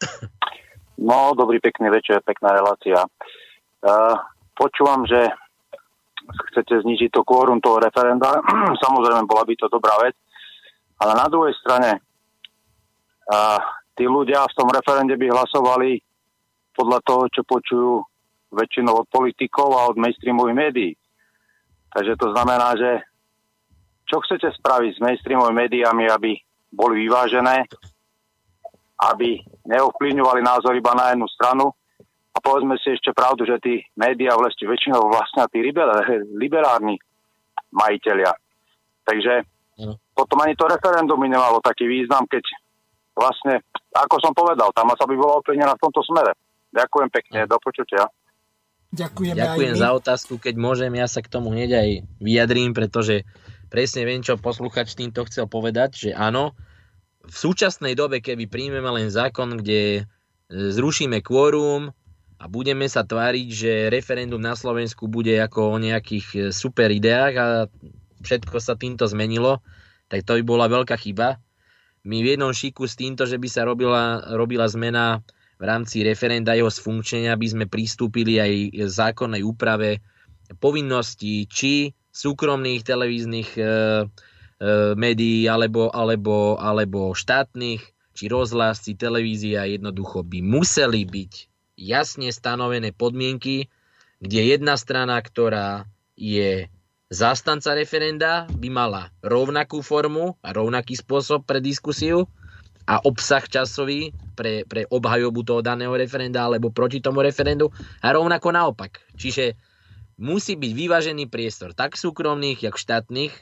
No, 1.00 1.32
dobrý 1.32 1.64
pekný 1.64 1.88
večer, 1.88 2.20
pekná 2.20 2.52
relácia. 2.52 3.00
Uh, 3.80 4.20
počúvam, 4.52 5.08
že 5.08 5.32
chcete 6.52 6.84
znižiť 6.84 7.08
to 7.08 7.24
kvórum 7.24 7.64
toho 7.64 7.80
referenda. 7.80 8.36
Samozrejme, 8.84 9.24
bola 9.24 9.48
by 9.48 9.54
to 9.56 9.72
dobrá 9.72 9.96
vec. 10.04 10.12
Ale 11.00 11.16
na 11.16 11.24
druhej 11.32 11.56
strane, 11.56 12.04
uh, 13.32 13.60
tí 13.96 14.04
ľudia 14.04 14.44
v 14.44 14.56
tom 14.60 14.68
referende 14.68 15.16
by 15.16 15.32
hlasovali 15.32 16.04
podľa 16.76 16.98
toho, 17.00 17.22
čo 17.32 17.42
počujú 17.48 17.92
väčšinou 18.52 19.00
od 19.00 19.06
politikov 19.08 19.72
a 19.72 19.88
od 19.88 19.96
mainstreamových 19.96 20.58
médií. 20.68 20.92
Takže 21.96 22.12
to 22.20 22.36
znamená, 22.36 22.76
že 22.76 23.00
čo 24.04 24.20
chcete 24.20 24.52
spraviť 24.52 25.00
s 25.00 25.02
mainstreamovými 25.02 25.64
médiami, 25.64 26.04
aby 26.12 26.36
boli 26.68 27.08
vyvážené, 27.08 27.64
aby 29.00 29.40
neovplyvňovali 29.64 30.40
názor 30.44 30.76
iba 30.76 30.92
na 30.92 31.16
jednu 31.16 31.26
stranu. 31.32 31.72
A 32.30 32.38
povedzme 32.38 32.78
si 32.78 32.94
ešte 32.94 33.10
pravdu, 33.16 33.42
že 33.48 33.58
tí 33.58 33.82
médiá 33.98 34.36
vlastne 34.36 34.68
väčšinou 34.68 35.08
vlastne 35.10 35.44
tí 35.50 35.64
liberárni 36.42 37.00
majiteľia. 37.72 38.30
Takže 39.02 39.42
potom 40.12 40.38
ani 40.44 40.52
to 40.54 40.68
referendum 40.68 41.16
by 41.16 41.28
nemalo 41.32 41.58
taký 41.64 41.88
význam, 41.88 42.28
keď 42.28 42.44
vlastne, 43.16 43.64
ako 43.96 44.16
som 44.20 44.32
povedal, 44.36 44.68
tam 44.76 44.92
sa 44.92 45.08
by 45.08 45.14
bola 45.16 45.40
ovplyvnená 45.40 45.72
v 45.74 45.82
tomto 45.88 46.04
smere. 46.04 46.36
Ďakujem 46.70 47.08
pekne, 47.10 47.38
do 47.48 47.58
počutia. 47.58 48.06
Ďakujem, 48.90 49.38
Ďakujem 49.38 49.74
za 49.78 49.90
otázku, 49.94 50.42
keď 50.42 50.54
môžem, 50.58 50.90
ja 50.98 51.06
sa 51.06 51.22
k 51.22 51.30
tomu 51.30 51.54
hneď 51.54 51.70
aj 51.78 51.88
vyjadrím, 52.18 52.74
pretože 52.74 53.22
presne 53.70 54.02
viem, 54.02 54.18
čo 54.18 54.34
posluchač 54.34 54.98
týmto 54.98 55.22
chcel 55.30 55.46
povedať, 55.46 55.90
že 55.94 56.10
áno, 56.10 56.58
v 57.24 57.34
súčasnej 57.34 57.92
dobe, 57.92 58.24
keby 58.24 58.48
príjmeme 58.48 58.88
len 58.90 59.12
zákon, 59.12 59.60
kde 59.60 59.82
e, 60.00 60.02
zrušíme 60.48 61.20
kvórum 61.20 61.92
a 62.40 62.44
budeme 62.48 62.88
sa 62.88 63.04
tváriť, 63.04 63.48
že 63.52 63.72
referendum 63.92 64.40
na 64.40 64.56
Slovensku 64.56 65.06
bude 65.06 65.36
ako 65.36 65.76
o 65.76 65.76
nejakých 65.76 66.26
e, 66.32 66.38
super 66.50 66.88
ideách 66.88 67.34
a 67.36 67.46
všetko 68.24 68.56
sa 68.60 68.74
týmto 68.76 69.04
zmenilo, 69.04 69.60
tak 70.08 70.24
to 70.24 70.40
by 70.40 70.42
bola 70.44 70.66
veľká 70.66 70.96
chyba. 70.96 71.36
My 72.08 72.24
v 72.24 72.36
jednom 72.36 72.52
šiku 72.56 72.88
s 72.88 72.96
týmto, 72.96 73.28
že 73.28 73.36
by 73.36 73.48
sa 73.48 73.68
robila, 73.68 74.24
robila 74.32 74.64
zmena 74.64 75.20
v 75.60 75.64
rámci 75.68 76.00
referenda 76.00 76.56
jeho 76.56 76.72
sfunkčenia 76.72 77.36
by 77.36 77.46
sme 77.46 77.64
pristúpili 77.68 78.40
aj 78.40 78.88
zákonnej 78.88 79.44
úprave 79.44 80.00
povinností 80.56 81.44
či 81.44 81.92
súkromných 82.10 82.82
televíznych 82.82 83.48
e, 83.60 83.62
médií 84.94 85.48
alebo, 85.48 85.88
alebo, 85.88 86.60
alebo 86.60 87.16
štátnych, 87.16 87.80
či 88.12 88.24
rozhlas, 88.28 88.84
či 88.84 88.92
televízia 88.92 89.64
jednoducho 89.64 90.20
by 90.20 90.44
museli 90.44 91.08
byť 91.08 91.32
jasne 91.80 92.28
stanovené 92.28 92.92
podmienky, 92.92 93.72
kde 94.20 94.40
jedna 94.52 94.76
strana, 94.76 95.16
ktorá 95.16 95.88
je 96.12 96.68
zástanca 97.08 97.72
referenda, 97.72 98.44
by 98.52 98.68
mala 98.68 99.08
rovnakú 99.24 99.80
formu 99.80 100.36
a 100.44 100.52
rovnaký 100.52 101.00
spôsob 101.00 101.48
pre 101.48 101.64
diskusiu 101.64 102.28
a 102.84 103.00
obsah 103.00 103.40
časový 103.40 104.12
pre, 104.36 104.68
pre 104.68 104.84
obhajobu 104.92 105.40
toho 105.40 105.60
daného 105.64 105.96
referenda 105.96 106.44
alebo 106.44 106.68
proti 106.68 107.00
tomu 107.00 107.24
referendu 107.24 107.72
a 108.04 108.12
rovnako 108.12 108.52
naopak. 108.52 109.00
Čiže 109.16 109.56
musí 110.20 110.60
byť 110.60 110.72
vyvážený 110.76 111.32
priestor 111.32 111.72
tak 111.72 111.96
súkromných, 111.96 112.68
jak 112.68 112.76
v 112.76 112.84
štátnych 112.84 113.32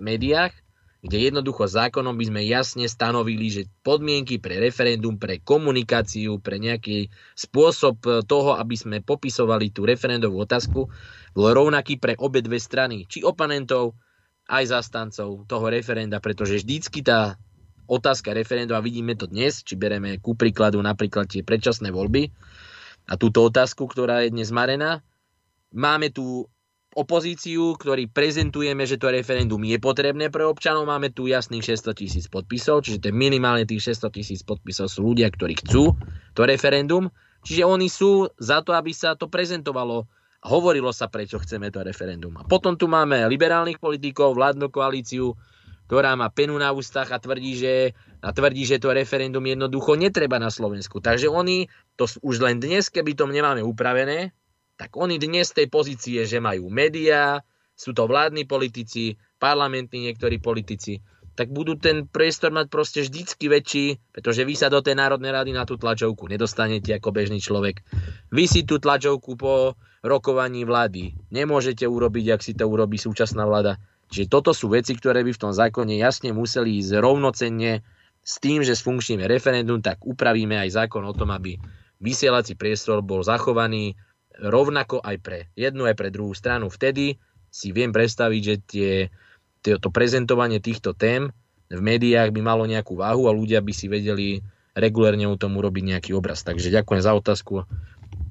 médiách, 0.00 0.56
kde 1.02 1.18
jednoducho 1.18 1.66
zákonom 1.66 2.14
by 2.14 2.24
sme 2.30 2.40
jasne 2.46 2.86
stanovili, 2.86 3.50
že 3.50 3.62
podmienky 3.82 4.38
pre 4.38 4.62
referendum, 4.62 5.18
pre 5.18 5.42
komunikáciu, 5.42 6.38
pre 6.38 6.62
nejaký 6.62 7.10
spôsob 7.34 8.22
toho, 8.30 8.54
aby 8.54 8.78
sme 8.78 9.02
popisovali 9.02 9.74
tú 9.74 9.82
referendovú 9.82 10.46
otázku, 10.46 10.86
bol 11.34 11.46
rovnaký 11.50 11.98
pre 11.98 12.14
obe 12.22 12.38
dve 12.38 12.62
strany, 12.62 13.02
či 13.10 13.26
oponentov, 13.26 13.98
aj 14.46 14.74
zastancov 14.74 15.46
toho 15.46 15.66
referenda, 15.70 16.18
pretože 16.18 16.62
vždycky 16.62 17.02
tá 17.02 17.38
otázka 17.90 18.34
referendum 18.34 18.78
a 18.78 18.84
vidíme 18.84 19.18
to 19.18 19.26
dnes, 19.26 19.62
či 19.66 19.74
bereme 19.74 20.22
ku 20.22 20.38
príkladu 20.38 20.78
napríklad 20.82 21.26
tie 21.26 21.42
predčasné 21.42 21.90
voľby 21.90 22.30
a 23.10 23.18
túto 23.18 23.42
otázku, 23.42 23.90
ktorá 23.90 24.22
je 24.22 24.34
dnes 24.34 24.54
marená. 24.54 25.02
Máme 25.74 26.14
tu 26.14 26.46
opozíciu, 26.92 27.74
ktorý 27.80 28.08
prezentujeme, 28.08 28.84
že 28.84 29.00
to 29.00 29.08
referendum 29.08 29.60
je 29.64 29.80
potrebné 29.80 30.28
pre 30.28 30.44
občanov. 30.44 30.84
Máme 30.84 31.08
tu 31.08 31.28
jasných 31.28 31.64
600 31.64 31.96
tisíc 31.96 32.24
podpisov, 32.28 32.84
čiže 32.84 33.08
to 33.08 33.08
minimálne 33.10 33.64
tých 33.64 33.96
600 33.96 34.12
tisíc 34.12 34.40
podpisov 34.44 34.92
sú 34.92 35.04
ľudia, 35.12 35.32
ktorí 35.32 35.56
chcú 35.64 35.96
to 36.36 36.42
referendum. 36.44 37.08
Čiže 37.42 37.62
oni 37.66 37.88
sú 37.90 38.30
za 38.38 38.62
to, 38.62 38.76
aby 38.76 38.94
sa 38.94 39.18
to 39.18 39.26
prezentovalo. 39.26 40.06
Hovorilo 40.42 40.90
sa, 40.90 41.06
prečo 41.06 41.38
chceme 41.38 41.70
to 41.70 41.82
referendum. 41.82 42.34
A 42.38 42.46
potom 42.46 42.74
tu 42.74 42.90
máme 42.90 43.26
liberálnych 43.30 43.78
politikov, 43.78 44.34
vládnu 44.34 44.70
koalíciu, 44.70 45.34
ktorá 45.86 46.16
má 46.18 46.30
penu 46.32 46.56
na 46.58 46.72
ústach 46.72 47.10
a 47.12 47.20
tvrdí, 47.20 47.52
že, 47.58 47.74
a 48.24 48.32
tvrdí, 48.32 48.64
že 48.64 48.80
to 48.82 48.94
referendum 48.94 49.42
jednoducho 49.42 49.94
netreba 49.94 50.40
na 50.40 50.50
Slovensku. 50.50 51.04
Takže 51.04 51.30
oni, 51.30 51.70
to 52.00 52.08
už 52.22 52.42
len 52.42 52.58
dnes, 52.58 52.90
keby 52.90 53.14
to 53.14 53.28
nemáme 53.28 53.62
upravené, 53.62 54.34
tak 54.82 54.98
oni 54.98 55.14
dnes 55.14 55.54
tej 55.54 55.70
pozície, 55.70 56.26
že 56.26 56.42
majú 56.42 56.66
médiá, 56.66 57.38
sú 57.78 57.94
to 57.94 58.10
vládni 58.10 58.50
politici, 58.50 59.14
parlamentní 59.38 60.10
niektorí 60.10 60.42
politici, 60.42 60.98
tak 61.38 61.54
budú 61.54 61.78
ten 61.78 62.10
priestor 62.10 62.50
mať 62.50 62.66
proste 62.66 63.06
vždycky 63.06 63.46
väčší, 63.46 63.86
pretože 64.10 64.42
vy 64.42 64.58
sa 64.58 64.66
do 64.66 64.82
tej 64.82 64.98
Národnej 64.98 65.30
rady 65.30 65.54
na 65.54 65.62
tú 65.62 65.78
tlačovku 65.78 66.26
nedostanete 66.26 66.98
ako 66.98 67.14
bežný 67.14 67.38
človek. 67.38 67.78
Vy 68.34 68.50
si 68.50 68.66
tú 68.66 68.82
tlačovku 68.82 69.38
po 69.38 69.78
rokovaní 70.02 70.66
vlády 70.66 71.14
nemôžete 71.30 71.86
urobiť, 71.86 72.34
ak 72.34 72.42
si 72.42 72.58
to 72.58 72.66
urobí 72.66 72.98
súčasná 72.98 73.46
vláda. 73.46 73.78
Čiže 74.10 74.34
toto 74.34 74.50
sú 74.50 74.74
veci, 74.74 74.98
ktoré 74.98 75.22
by 75.22 75.30
v 75.30 75.42
tom 75.46 75.54
zákone 75.54 75.94
jasne 75.94 76.34
museli 76.34 76.82
ísť 76.82 76.98
rovnocenne 76.98 77.86
s 78.18 78.34
tým, 78.42 78.66
že 78.66 78.74
sfunkčníme 78.74 79.30
referendum, 79.30 79.78
tak 79.78 80.02
upravíme 80.02 80.58
aj 80.58 80.74
zákon 80.74 81.06
o 81.06 81.14
tom, 81.14 81.30
aby 81.30 81.54
vysielací 82.02 82.58
priestor 82.58 82.98
bol 82.98 83.22
zachovaný 83.22 83.94
rovnako 84.40 85.02
aj 85.02 85.16
pre 85.20 85.38
jednu, 85.58 85.88
aj 85.88 85.96
pre 85.96 86.08
druhú 86.08 86.32
stranu. 86.32 86.72
Vtedy 86.72 87.20
si 87.52 87.68
viem 87.74 87.92
predstaviť, 87.92 88.42
že 88.42 88.54
tie, 88.64 88.92
to 89.60 89.88
prezentovanie 89.92 90.62
týchto 90.62 90.96
tém 90.96 91.32
v 91.72 91.80
médiách 91.80 92.32
by 92.36 92.40
malo 92.44 92.68
nejakú 92.68 93.00
váhu 93.00 93.28
a 93.28 93.32
ľudia 93.32 93.64
by 93.64 93.72
si 93.72 93.88
vedeli 93.88 94.44
regulérne 94.76 95.24
o 95.28 95.40
tom 95.40 95.56
urobiť 95.56 95.84
nejaký 95.96 96.10
obraz. 96.12 96.44
Takže 96.44 96.68
ďakujem 96.68 97.00
za 97.00 97.12
otázku. 97.16 97.64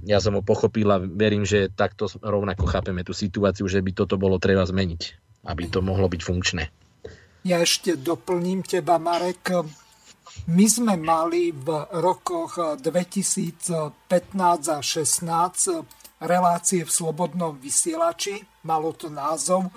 Ja 0.05 0.17
som 0.21 0.37
ho 0.37 0.45
pochopil 0.45 0.89
a 0.89 1.01
verím, 1.01 1.45
že 1.45 1.69
takto 1.69 2.09
rovnako 2.21 2.65
chápeme 2.69 3.05
tú 3.05 3.13
situáciu, 3.13 3.65
že 3.69 3.81
by 3.81 3.93
toto 3.93 4.17
bolo 4.17 4.41
treba 4.41 4.65
zmeniť 4.65 5.21
aby 5.45 5.69
to 5.69 5.81
mohlo 5.81 6.05
byť 6.05 6.21
funkčné. 6.21 6.63
Ja 7.41 7.57
ešte 7.57 7.97
doplním 7.97 8.61
teba, 8.61 9.01
Marek. 9.01 9.49
My 10.51 10.65
sme 10.65 10.95
mali 10.97 11.53
v 11.53 11.85
rokoch 12.01 12.57
2015 12.81 14.03
a 14.71 14.79
16 14.79 16.23
relácie 16.23 16.81
v 16.83 16.91
Slobodnom 16.91 17.57
vysielači. 17.61 18.41
Malo 18.67 18.93
to 18.97 19.09
názov 19.09 19.69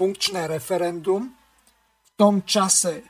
Funkčné 0.00 0.48
referendum. 0.48 1.28
V 2.00 2.10
tom 2.16 2.46
čase 2.48 3.04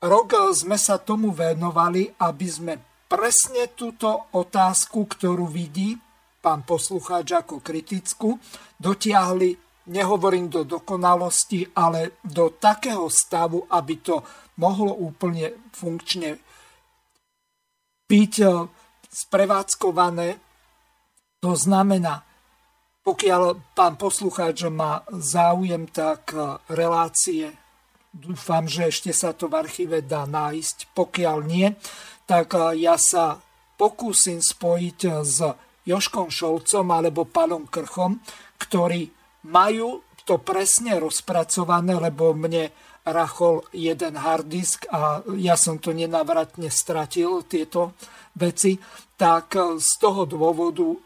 rok 0.00 0.32
sme 0.56 0.80
sa 0.80 0.96
tomu 0.96 1.36
venovali, 1.36 2.08
aby 2.20 2.46
sme 2.48 2.74
presne 3.04 3.76
túto 3.76 4.32
otázku, 4.32 5.04
ktorú 5.04 5.44
vidí 5.48 6.00
pán 6.44 6.60
poslucháč 6.68 7.40
ako 7.40 7.64
kritickú, 7.64 8.36
dotiahli 8.76 9.56
nehovorím 9.88 10.52
do 10.52 10.68
dokonalosti, 10.68 11.72
ale 11.72 12.20
do 12.20 12.52
takého 12.60 13.08
stavu, 13.08 13.64
aby 13.72 14.04
to 14.04 14.20
mohlo 14.56 14.94
úplne 14.94 15.54
funkčne 15.74 16.38
byť 18.08 18.34
eh, 18.44 18.52
sprevádzkované. 19.10 20.28
To 21.44 21.52
znamená, 21.52 22.24
pokiaľ 23.04 23.76
pán 23.76 24.00
poslucháč 24.00 24.64
má 24.70 25.04
záujem, 25.12 25.88
tak 25.88 26.32
eh, 26.34 26.58
relácie, 26.72 27.52
dúfam, 28.14 28.70
že 28.70 28.94
ešte 28.94 29.10
sa 29.10 29.34
to 29.34 29.50
v 29.50 29.58
archíve 29.58 29.98
dá 30.04 30.28
nájsť. 30.28 30.94
Pokiaľ 30.94 31.38
nie, 31.44 31.68
tak 32.28 32.54
eh, 32.54 32.86
ja 32.86 32.96
sa 33.00 33.40
pokúsim 33.74 34.38
spojiť 34.38 34.98
s 35.26 35.42
Joškom 35.84 36.30
Šolcom 36.30 36.86
alebo 36.94 37.28
Palom 37.28 37.68
Krchom, 37.68 38.22
ktorí 38.56 39.10
majú 39.50 40.00
to 40.24 40.40
presne 40.40 40.96
rozpracované, 40.96 42.00
lebo 42.00 42.32
mne 42.32 42.72
rachol 43.04 43.64
jeden 43.76 44.16
harddisk 44.16 44.88
a 44.88 45.20
ja 45.36 45.54
som 45.60 45.76
to 45.76 45.92
nenavratne 45.92 46.72
stratil, 46.72 47.44
tieto 47.44 47.92
veci, 48.36 48.80
tak 49.14 49.54
z 49.78 49.90
toho 50.00 50.24
dôvodu 50.24 50.96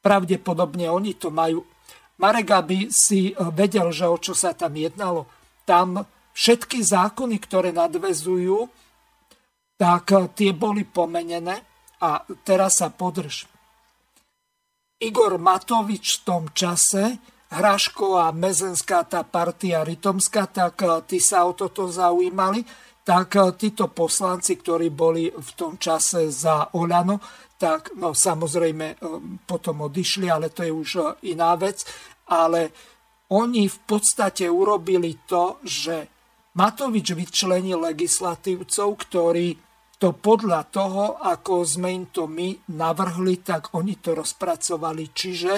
pravdepodobne 0.00 0.86
oni 0.86 1.18
to 1.18 1.34
majú. 1.34 1.66
Marek, 2.16 2.48
aby 2.54 2.88
si 2.88 3.34
vedel, 3.52 3.92
že 3.92 4.06
o 4.08 4.16
čo 4.16 4.32
sa 4.32 4.56
tam 4.56 4.72
jednalo, 4.72 5.28
tam 5.68 6.00
všetky 6.32 6.80
zákony, 6.80 7.36
ktoré 7.42 7.74
nadvezujú, 7.74 8.70
tak 9.76 10.32
tie 10.32 10.56
boli 10.56 10.88
pomenené 10.88 11.60
a 12.00 12.24
teraz 12.46 12.80
sa 12.80 12.88
podrž. 12.88 13.44
Igor 14.96 15.36
Matovič 15.36 16.20
v 16.20 16.24
tom 16.24 16.42
čase 16.56 17.35
Hraško 17.46 18.18
a 18.18 18.34
Mezenská 18.34 19.06
tá 19.06 19.22
partia 19.22 19.86
Rytomská, 19.86 20.50
tak 20.50 20.82
e, 20.82 20.88
tí 21.06 21.22
sa 21.22 21.46
o 21.46 21.54
toto 21.54 21.86
zaujímali, 21.86 22.66
tak 23.06 23.38
e, 23.38 23.54
títo 23.54 23.86
poslanci, 23.86 24.58
ktorí 24.58 24.90
boli 24.90 25.30
v 25.30 25.50
tom 25.54 25.78
čase 25.78 26.26
za 26.26 26.74
Oľano, 26.74 27.22
tak 27.54 27.94
no, 27.94 28.10
samozrejme 28.10 28.86
e, 28.90 28.96
potom 29.46 29.86
odišli, 29.86 30.26
ale 30.26 30.50
to 30.50 30.66
je 30.66 30.72
už 30.74 30.90
iná 31.30 31.54
vec. 31.54 31.86
Ale 32.26 32.74
oni 33.30 33.70
v 33.70 33.78
podstate 33.86 34.50
urobili 34.50 35.22
to, 35.22 35.62
že 35.62 36.10
Matovič 36.58 37.14
vyčlenil 37.14 37.78
legislatívcov, 37.78 38.88
ktorí 39.06 39.46
to 39.96 40.12
podľa 40.12 40.60
toho, 40.68 41.20
ako 41.22 41.64
sme 41.64 41.88
im 41.94 42.04
to 42.12 42.28
my 42.28 42.52
navrhli, 42.74 43.40
tak 43.40 43.72
oni 43.72 43.96
to 44.02 44.12
rozpracovali. 44.12 45.14
Čiže 45.14 45.52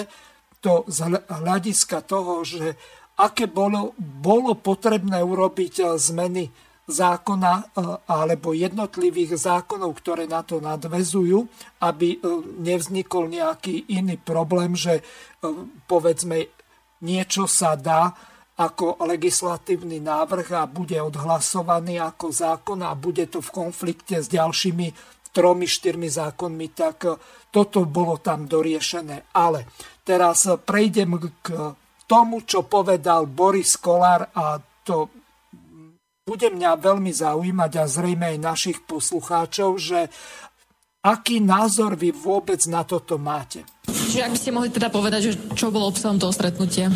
to 0.59 0.83
z 0.87 1.23
hľadiska 1.27 2.03
toho, 2.03 2.43
že 2.43 2.75
aké 3.19 3.51
bolo, 3.51 3.91
bolo 3.99 4.55
potrebné 4.55 5.19
urobiť 5.19 5.73
e, 5.83 5.85
zmeny 5.99 6.47
zákona 6.87 7.53
e, 7.53 7.63
alebo 8.07 8.55
jednotlivých 8.55 9.35
zákonov, 9.35 9.91
ktoré 9.99 10.23
na 10.25 10.41
to 10.41 10.63
nadvezujú, 10.63 11.43
aby 11.83 12.15
e, 12.15 12.17
nevznikol 12.63 13.27
nejaký 13.27 13.91
iný 13.91 14.15
problém, 14.15 14.73
že 14.75 15.03
povedzme 15.87 16.47
niečo 17.03 17.47
sa 17.47 17.75
dá 17.75 18.11
ako 18.59 18.99
legislatívny 19.07 20.03
návrh 20.03 20.51
a 20.51 20.67
bude 20.67 20.99
odhlasovaný 20.99 22.03
ako 22.03 22.27
zákon 22.27 22.83
a 22.83 22.91
bude 22.91 23.23
to 23.31 23.39
v 23.39 23.55
konflikte 23.55 24.19
s 24.19 24.27
ďalšími 24.27 24.91
tromi, 25.31 25.63
štyrmi 25.63 26.11
zákonmi, 26.11 26.67
tak 26.75 27.07
toto 27.49 27.85
bolo 27.89 28.21
tam 28.21 28.45
doriešené. 28.45 29.33
Ale 29.33 29.65
Teraz 30.09 30.49
prejdem 30.65 31.21
k 31.45 31.53
tomu, 32.09 32.41
čo 32.41 32.65
povedal 32.65 33.29
Boris 33.29 33.77
Kolár 33.77 34.33
a 34.33 34.57
to 34.81 35.05
bude 36.25 36.49
mňa 36.49 36.81
veľmi 36.81 37.13
zaujímať 37.13 37.71
a 37.77 37.85
zrejme 37.85 38.25
aj 38.33 38.37
našich 38.41 38.79
poslucháčov, 38.89 39.77
že 39.77 40.09
aký 40.99 41.39
názor 41.39 41.95
vy 41.95 42.11
vôbec 42.11 42.59
na 42.67 42.83
toto 42.83 43.15
máte. 43.15 43.63
Čiže 43.87 44.25
ak 44.25 44.33
by 44.35 44.39
ste 44.41 44.51
mohli 44.51 44.69
teda 44.73 44.89
povedať, 44.91 45.21
že 45.31 45.33
čo 45.55 45.71
bolo 45.71 45.87
obsahom 45.87 46.19
toho 46.19 46.33
stretnutia? 46.33 46.91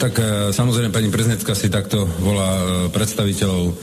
Tak 0.00 0.14
e, 0.16 0.24
samozrejme 0.54 0.94
pani 0.94 1.12
prezidentka 1.12 1.52
si 1.52 1.68
takto 1.68 2.08
volá 2.24 2.56
e, 2.56 2.64
predstaviteľov 2.88 3.64
e, 3.68 3.74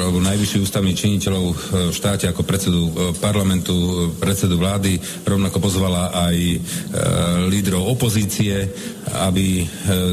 alebo 0.00 0.22
najvyšších 0.24 0.64
ústavných 0.64 0.96
činiteľov 0.96 1.44
v 1.52 1.92
štáte 1.92 2.24
ako 2.30 2.46
predsedu 2.46 2.82
parlamentu, 3.20 4.08
predsedu 4.16 4.56
vlády, 4.56 4.96
rovnako 5.28 5.58
pozvala 5.60 6.14
aj 6.14 6.36
lídrov 7.52 7.84
opozície, 7.84 8.70
aby 9.28 9.66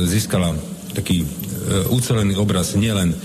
získala 0.03 0.51
taký 0.91 1.23
ucelený 1.87 2.35
obraz 2.35 2.75
nielen 2.75 3.15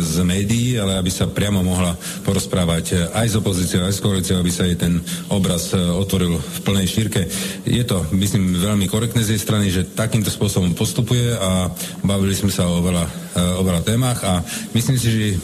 z 0.00 0.24
médií, 0.24 0.80
ale 0.80 0.96
aby 0.96 1.12
sa 1.12 1.28
priamo 1.28 1.60
mohla 1.60 1.92
porozprávať 2.24 3.12
aj 3.12 3.26
s 3.28 3.34
opozíciou, 3.36 3.84
aj 3.84 3.94
s 3.94 4.04
koalíciou, 4.04 4.40
aby 4.40 4.48
sa 4.48 4.64
jej 4.64 4.80
ten 4.80 4.96
obraz 5.28 5.76
e, 5.76 5.78
otvoril 5.78 6.40
v 6.40 6.58
plnej 6.64 6.86
šírke. 6.88 7.28
Je 7.68 7.84
to, 7.84 8.00
myslím, 8.16 8.56
veľmi 8.56 8.88
korektné 8.88 9.20
z 9.20 9.36
jej 9.36 9.40
strany, 9.40 9.68
že 9.68 9.92
takýmto 9.92 10.32
spôsobom 10.32 10.72
postupuje 10.72 11.36
a 11.36 11.68
bavili 12.00 12.32
sme 12.32 12.48
sa 12.48 12.64
o 12.64 12.80
veľa, 12.80 13.04
e, 13.36 13.40
o 13.60 13.62
veľa 13.62 13.82
témach 13.84 14.20
a 14.24 14.40
myslím 14.72 14.96
si, 14.96 15.08
že 15.12 15.36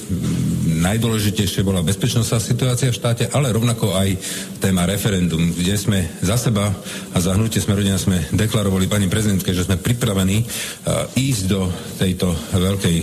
najdôležitejšie 0.81 1.61
bola 1.61 1.85
bezpečnostná 1.85 2.41
situácia 2.41 2.89
v 2.89 2.97
štáte, 2.97 3.25
ale 3.29 3.53
rovnako 3.53 3.93
aj 3.93 4.17
téma 4.61 4.89
referendum, 4.89 5.53
kde 5.53 5.77
sme 5.77 5.99
za 6.25 6.41
seba 6.41 6.73
a 7.13 7.17
za 7.21 7.37
hnutie 7.37 7.61
sme 7.61 7.77
rodina 7.77 8.01
sme 8.01 8.25
deklarovali 8.33 8.89
pani 8.89 9.07
prezidentke, 9.09 9.53
že 9.53 9.69
sme 9.69 9.81
pripravení 9.81 10.45
ísť 11.15 11.43
do 11.49 11.69
tejto 12.01 12.33
veľkej 12.57 12.97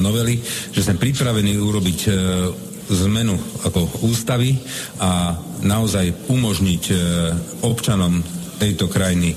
novely, 0.00 0.40
že 0.72 0.84
sme 0.84 1.00
pripravení 1.00 1.56
urobiť 1.56 2.00
e, 2.06 2.10
zmenu 2.88 3.36
ako 3.68 4.08
ústavy 4.08 4.56
a 5.00 5.36
naozaj 5.60 6.30
umožniť 6.32 6.82
e, 6.88 6.94
občanom 7.64 8.20
tejto 8.58 8.90
krajiny 8.90 9.36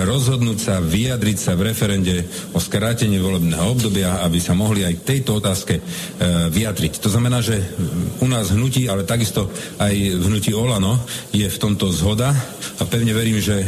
rozhodnúť 0.00 0.58
sa, 0.58 0.80
vyjadriť 0.80 1.36
sa 1.36 1.52
v 1.52 1.68
referende 1.68 2.24
o 2.56 2.58
skrátení 2.62 3.20
volebného 3.20 3.76
obdobia, 3.76 4.24
aby 4.24 4.40
sa 4.40 4.56
mohli 4.56 4.88
aj 4.88 5.04
tejto 5.04 5.36
otázke 5.36 5.74
e, 5.76 5.82
vyjadriť. 6.48 7.02
To 7.04 7.12
znamená, 7.12 7.44
že 7.44 7.60
u 8.24 8.26
nás 8.30 8.48
hnutí, 8.54 8.88
ale 8.88 9.04
takisto 9.04 9.52
aj 9.76 9.92
v 9.92 10.24
hnutí 10.24 10.56
Olano 10.56 10.96
je 11.34 11.44
v 11.44 11.60
tomto 11.60 11.92
zhoda 11.92 12.32
a 12.80 12.82
pevne 12.88 13.12
verím, 13.12 13.36
že 13.42 13.60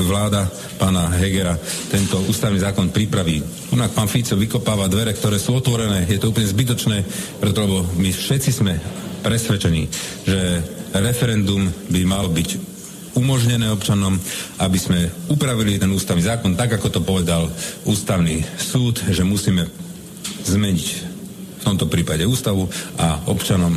vláda 0.00 0.48
pána 0.80 1.12
Hegera 1.20 1.58
tento 1.92 2.20
ústavný 2.24 2.58
zákon 2.58 2.88
pripraví. 2.88 3.44
Unak 3.74 3.92
pán 3.92 4.08
Fico 4.08 4.36
vykopáva 4.36 4.88
dvere, 4.88 5.12
ktoré 5.12 5.36
sú 5.36 5.52
otvorené. 5.56 6.08
Je 6.08 6.16
to 6.16 6.32
úplne 6.32 6.48
zbytočné, 6.48 7.04
preto 7.38 7.58
lebo 7.64 7.84
my 8.00 8.08
všetci 8.08 8.50
sme 8.50 8.80
presvedčení, 9.22 9.86
že 10.24 10.38
referendum 10.96 11.68
by 11.88 12.02
mal 12.04 12.26
byť 12.28 12.72
umožnené 13.12 13.68
občanom, 13.68 14.16
aby 14.60 14.78
sme 14.80 15.12
upravili 15.28 15.76
ten 15.76 15.92
ústavný 15.92 16.24
zákon 16.24 16.56
tak, 16.56 16.80
ako 16.80 16.88
to 16.88 17.00
povedal 17.04 17.44
ústavný 17.84 18.40
súd, 18.56 19.04
že 19.12 19.20
musíme 19.20 19.68
zmeniť 20.48 20.88
v 21.60 21.62
tomto 21.62 21.86
prípade 21.86 22.26
ústavu 22.26 22.66
a 22.98 23.22
občanom 23.28 23.76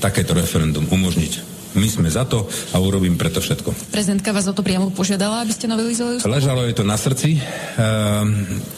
takéto 0.00 0.32
referendum 0.32 0.88
umožniť. 0.88 1.59
My 1.78 1.86
sme 1.86 2.10
za 2.10 2.26
to 2.26 2.50
a 2.74 2.76
urobím 2.82 3.14
preto 3.14 3.38
všetko. 3.38 3.94
Prezidentka 3.94 4.34
vás 4.34 4.50
o 4.50 4.54
to 4.54 4.66
priamo 4.66 4.90
požiadala, 4.90 5.46
aby 5.46 5.54
ste 5.54 5.70
novelizovali 5.70 6.18
ústavu? 6.18 6.34
Ležalo 6.34 6.66
je 6.66 6.74
to 6.74 6.84
na 6.84 6.98
srdci 6.98 7.38
um, 7.38 7.42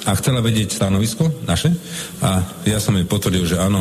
a 0.05 0.11
chcela 0.21 0.45
vedieť 0.45 0.77
stanovisko 0.77 1.47
naše 1.49 1.73
a 2.21 2.45
ja 2.69 2.77
som 2.77 2.93
jej 2.93 3.09
potvrdil, 3.09 3.49
že 3.49 3.57
áno, 3.57 3.81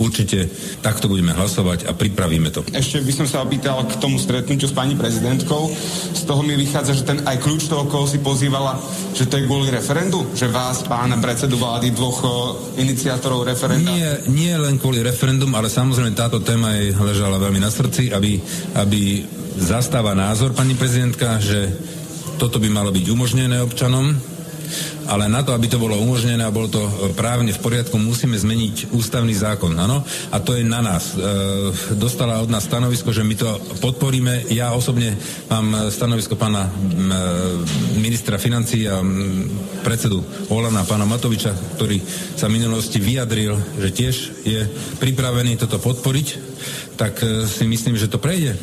určite 0.00 0.48
takto 0.80 1.06
budeme 1.06 1.36
hlasovať 1.36 1.86
a 1.86 1.92
pripravíme 1.92 2.48
to. 2.48 2.64
Ešte 2.72 3.04
by 3.04 3.12
som 3.12 3.26
sa 3.28 3.44
opýtal 3.44 3.84
k 3.84 4.00
tomu 4.00 4.16
stretnutiu 4.16 4.66
s 4.66 4.74
pani 4.74 4.96
prezidentkou. 4.96 5.68
Z 6.16 6.24
toho 6.24 6.40
mi 6.40 6.56
vychádza, 6.56 6.96
že 6.96 7.04
ten 7.04 7.20
aj 7.22 7.36
kľúč 7.44 7.68
toho, 7.68 7.84
koho 7.84 8.08
si 8.08 8.18
pozývala, 8.18 8.80
že 9.12 9.28
to 9.28 9.36
je 9.36 9.44
kvôli 9.44 9.68
referendu? 9.68 10.24
Že 10.32 10.48
vás, 10.48 10.80
pána 10.88 11.20
predsedu 11.20 11.60
vlády, 11.60 11.92
dvoch 11.92 12.18
o, 12.24 12.32
iniciátorov 12.80 13.44
referenda? 13.44 13.92
Nie, 13.92 14.24
nie 14.32 14.54
len 14.56 14.80
kvôli 14.80 15.04
referendum, 15.04 15.52
ale 15.52 15.68
samozrejme 15.68 16.16
táto 16.16 16.40
téma 16.40 16.72
jej 16.80 16.96
ležala 16.96 17.36
veľmi 17.36 17.60
na 17.60 17.68
srdci, 17.68 18.08
aby, 18.08 18.40
aby 18.80 19.22
zastáva 19.60 20.16
názor 20.16 20.56
pani 20.56 20.72
prezidentka, 20.72 21.36
že 21.36 21.68
toto 22.40 22.56
by 22.56 22.72
malo 22.72 22.88
byť 22.88 23.04
umožnené 23.12 23.60
občanom, 23.60 24.16
ale 25.06 25.26
na 25.26 25.42
to, 25.42 25.54
aby 25.54 25.66
to 25.66 25.82
bolo 25.82 25.98
umožnené 25.98 26.42
a 26.44 26.54
bolo 26.54 26.70
to 26.70 26.82
e, 26.82 26.92
právne 27.14 27.50
v 27.50 27.62
poriadku, 27.62 27.98
musíme 27.98 28.38
zmeniť 28.38 28.94
ústavný 28.94 29.34
zákon, 29.34 29.74
áno? 29.74 30.02
A 30.30 30.36
to 30.38 30.54
je 30.54 30.64
na 30.66 30.80
nás. 30.80 31.14
E, 31.14 31.96
dostala 31.98 32.38
od 32.38 32.50
nás 32.50 32.64
stanovisko, 32.64 33.10
že 33.10 33.26
my 33.26 33.34
to 33.34 33.48
podporíme. 33.82 34.50
Ja 34.54 34.72
osobne 34.72 35.18
mám 35.50 35.90
stanovisko 35.90 36.38
pána 36.38 36.66
e, 36.66 36.70
ministra 37.98 38.38
financí 38.38 38.86
a 38.86 39.02
predsedu 39.82 40.22
Olana, 40.52 40.86
pána 40.86 41.08
Matoviča, 41.08 41.52
ktorý 41.76 41.98
sa 42.36 42.46
v 42.46 42.60
minulosti 42.60 43.02
vyjadril, 43.02 43.56
že 43.80 43.88
tiež 43.90 44.16
je 44.44 44.60
pripravený 45.02 45.58
toto 45.58 45.80
podporiť, 45.80 46.28
tak 46.94 47.24
e, 47.24 47.48
si 47.48 47.64
myslím, 47.64 47.96
že 47.96 48.10
to 48.12 48.20
prejde 48.20 48.54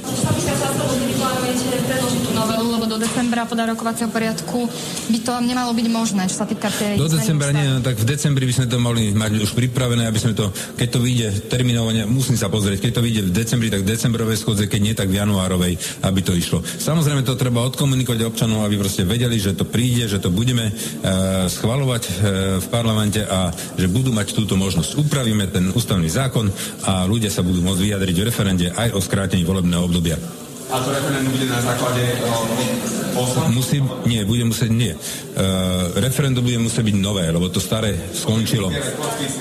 do 2.97 3.05
decembra 3.05 3.45
podľa 3.45 3.77
rokovacieho 3.77 4.09
poriadku 4.09 4.65
by 5.13 5.19
to 5.21 5.33
nemalo 5.45 5.69
byť 5.69 5.87
možné, 5.93 6.25
čo 6.25 6.41
sa 6.41 6.49
týka 6.49 6.65
tej... 6.73 6.97
Do 6.97 7.05
decembra 7.05 7.53
nie, 7.53 7.77
no, 7.77 7.85
tak 7.85 7.93
v 8.01 8.09
decembri 8.09 8.49
by 8.49 8.53
sme 8.57 8.65
to 8.65 8.81
mali 8.81 9.13
mať 9.13 9.37
už 9.37 9.53
pripravené, 9.53 10.09
aby 10.09 10.17
sme 10.17 10.33
to, 10.33 10.49
keď 10.73 10.87
to 10.89 10.99
vyjde 11.05 11.27
terminovanie, 11.45 12.09
musím 12.09 12.33
sa 12.33 12.49
pozrieť, 12.49 12.81
keď 12.81 12.91
to 12.97 13.05
vyjde 13.05 13.21
v 13.29 13.31
decembri, 13.37 13.69
tak 13.69 13.85
v 13.85 13.93
decembrovej 13.93 14.41
schodze, 14.41 14.65
keď 14.65 14.81
nie, 14.81 14.97
tak 14.97 15.13
v 15.13 15.21
januárovej, 15.21 15.77
aby 16.09 16.19
to 16.25 16.33
išlo. 16.33 16.65
Samozrejme 16.65 17.21
to 17.21 17.37
treba 17.37 17.61
odkomunikovať 17.69 18.25
občanov, 18.25 18.65
aby 18.65 18.81
proste 18.81 19.05
vedeli, 19.05 19.37
že 19.37 19.53
to 19.53 19.69
príde, 19.69 20.09
že 20.09 20.17
to 20.17 20.33
budeme 20.33 20.73
uh, 20.73 21.45
schvalovať 21.45 22.03
uh, 22.09 22.11
v 22.57 22.67
parlamente 22.73 23.21
a 23.21 23.53
že 23.77 23.85
budú 23.85 24.09
mať 24.09 24.33
túto 24.33 24.57
možnosť. 24.57 24.97
Upravíme 24.97 25.45
ten 25.53 25.69
ústavný 25.69 26.09
zákon 26.09 26.49
a 26.89 27.05
ľudia 27.05 27.29
sa 27.29 27.45
budú 27.45 27.61
môcť 27.61 27.77
vyjadriť 27.77 28.15
v 28.17 28.25
referende 28.25 28.67
aj 28.73 28.97
o 28.97 28.99
skrátení 29.05 29.45
volebného 29.45 29.85
obdobia. 29.85 30.46
A 30.68 30.76
to 30.84 30.91
referendum 30.91 31.31
bude 31.31 31.48
na 31.48 31.61
základe 31.64 32.03
uh, 32.27 33.49
Musí, 33.49 33.81
nie, 34.06 34.22
bude 34.27 34.45
musieť, 34.45 34.69
nie. 34.69 34.94
Uh, 34.94 35.95
referendum 35.98 36.44
bude 36.44 36.60
musieť 36.60 36.85
byť 36.85 36.98
nové, 37.02 37.26
lebo 37.31 37.49
to 37.49 37.57
staré 37.57 37.95
skončilo. 38.14 38.69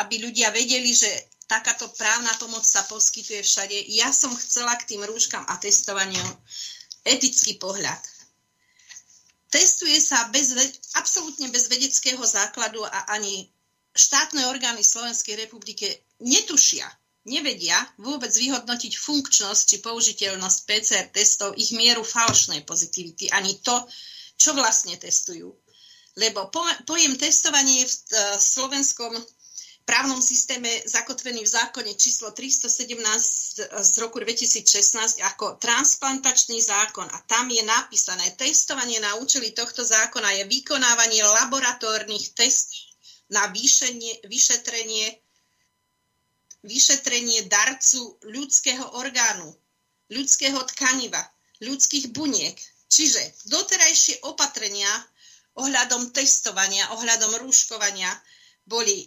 aby 0.00 0.24
ľudia 0.24 0.48
vedeli, 0.56 0.96
že 0.96 1.08
takáto 1.44 1.92
právna 2.00 2.32
pomoc 2.40 2.64
sa 2.64 2.86
poskytuje 2.88 3.44
všade. 3.44 3.76
Ja 3.92 4.08
som 4.14 4.32
chcela 4.32 4.72
k 4.80 4.94
tým 4.96 5.04
rúškam 5.04 5.44
a 5.44 5.60
testovaniu 5.60 6.24
etický 7.04 7.60
pohľad. 7.60 8.00
Testuje 9.50 9.98
sa 9.98 10.30
bez, 10.30 10.54
absolútne 10.94 11.50
bez 11.50 11.66
vedeckého 11.66 12.22
základu 12.22 12.86
a 12.86 13.10
ani 13.10 13.50
štátne 13.90 14.46
orgány 14.46 14.86
Slovenskej 14.86 15.34
republiky 15.34 15.90
netušia, 16.22 16.86
nevedia 17.28 17.76
vôbec 18.00 18.32
vyhodnotiť 18.32 18.92
funkčnosť 18.96 19.62
či 19.68 19.76
použiteľnosť 19.84 20.58
PCR 20.64 21.06
testov, 21.12 21.52
ich 21.56 21.76
mieru 21.76 22.00
falošnej 22.00 22.64
pozitivity, 22.64 23.28
ani 23.28 23.60
to, 23.60 23.76
čo 24.40 24.56
vlastne 24.56 24.96
testujú. 24.96 25.52
Lebo 26.16 26.48
pojem 26.88 27.14
testovanie 27.20 27.84
je 27.84 27.86
v 27.86 27.94
e, 27.94 28.00
slovenskom 28.40 29.12
právnom 29.84 30.22
systéme 30.22 30.70
zakotvený 30.86 31.42
v 31.42 31.50
zákone 31.50 31.92
číslo 31.98 32.30
317 32.30 32.94
z 33.68 33.94
roku 33.98 34.22
2016 34.22 35.18
ako 35.34 35.58
transplantačný 35.58 36.62
zákon 36.62 37.10
a 37.10 37.18
tam 37.26 37.50
je 37.50 37.62
napísané, 37.66 38.38
testovanie 38.38 39.02
na 39.02 39.18
účely 39.18 39.50
tohto 39.50 39.82
zákona 39.82 40.42
je 40.42 40.44
vykonávanie 40.46 41.26
laboratórnych 41.26 42.38
testov 42.38 42.90
na 43.30 43.46
vyšenie, 43.50 44.26
vyšetrenie 44.26 45.29
vyšetrenie 46.62 47.48
darcu 47.48 48.20
ľudského 48.28 49.00
orgánu, 49.00 49.48
ľudského 50.12 50.60
tkaniva, 50.74 51.22
ľudských 51.64 52.12
buniek. 52.12 52.56
Čiže 52.90 53.46
doterajšie 53.46 54.26
opatrenia 54.26 54.90
ohľadom 55.54 56.10
testovania, 56.10 56.90
ohľadom 56.98 57.38
rúškovania 57.46 58.10
boli 58.66 59.06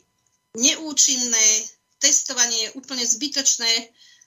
neúčinné, 0.55 1.47
testovanie 1.99 2.69
je 2.69 2.73
úplne 2.80 3.03
zbytočné 3.03 3.71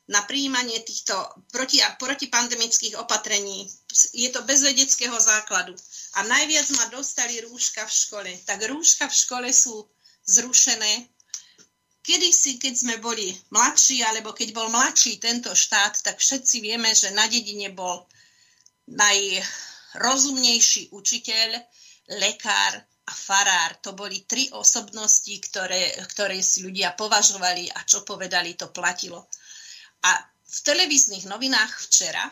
na 0.06 0.22
príjmanie 0.22 0.78
týchto 0.86 1.18
proti, 1.50 1.82
protipandemických 1.98 2.94
opatrení. 2.94 3.66
Je 4.14 4.30
to 4.30 4.46
bez 4.46 4.62
vedeckého 4.62 5.18
základu. 5.18 5.74
A 6.14 6.22
najviac 6.22 6.66
ma 6.78 6.84
dostali 6.94 7.42
rúška 7.42 7.82
v 7.82 7.92
škole. 7.92 8.30
Tak 8.46 8.70
rúška 8.70 9.10
v 9.10 9.18
škole 9.18 9.48
sú 9.50 9.82
zrušené, 10.22 11.10
Kedy 12.06 12.30
si, 12.30 12.54
keď 12.62 12.74
sme 12.78 13.02
boli 13.02 13.34
mladší, 13.50 14.06
alebo 14.06 14.30
keď 14.30 14.54
bol 14.54 14.70
mladší 14.70 15.18
tento 15.18 15.50
štát, 15.50 16.06
tak 16.06 16.22
všetci 16.22 16.62
vieme, 16.62 16.94
že 16.94 17.10
na 17.10 17.26
dedine 17.26 17.74
bol 17.74 18.06
najrozumnejší 18.86 20.94
učiteľ, 20.94 21.58
lekár 22.22 22.78
a 23.10 23.10
farár. 23.10 23.82
To 23.82 23.98
boli 23.98 24.22
tri 24.22 24.46
osobnosti, 24.54 25.34
ktoré, 25.50 25.98
ktoré 26.14 26.38
si 26.46 26.62
ľudia 26.62 26.94
považovali 26.94 27.74
a 27.74 27.82
čo 27.82 28.06
povedali, 28.06 28.54
to 28.54 28.70
platilo. 28.70 29.26
A 30.06 30.14
v 30.46 30.58
televíznych 30.62 31.26
novinách 31.26 31.90
včera 31.90 32.22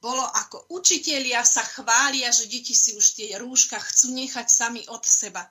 bolo 0.00 0.24
ako 0.24 0.80
učitelia 0.80 1.44
sa 1.44 1.60
chvália, 1.60 2.32
že 2.32 2.48
deti 2.48 2.72
si 2.72 2.96
už 2.96 3.20
tie 3.20 3.36
rúška 3.36 3.76
chcú 3.76 4.16
nechať 4.16 4.48
sami 4.48 4.80
od 4.88 5.04
seba. 5.04 5.44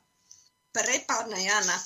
Prepadne 0.73 1.37
Jana, 1.37 1.77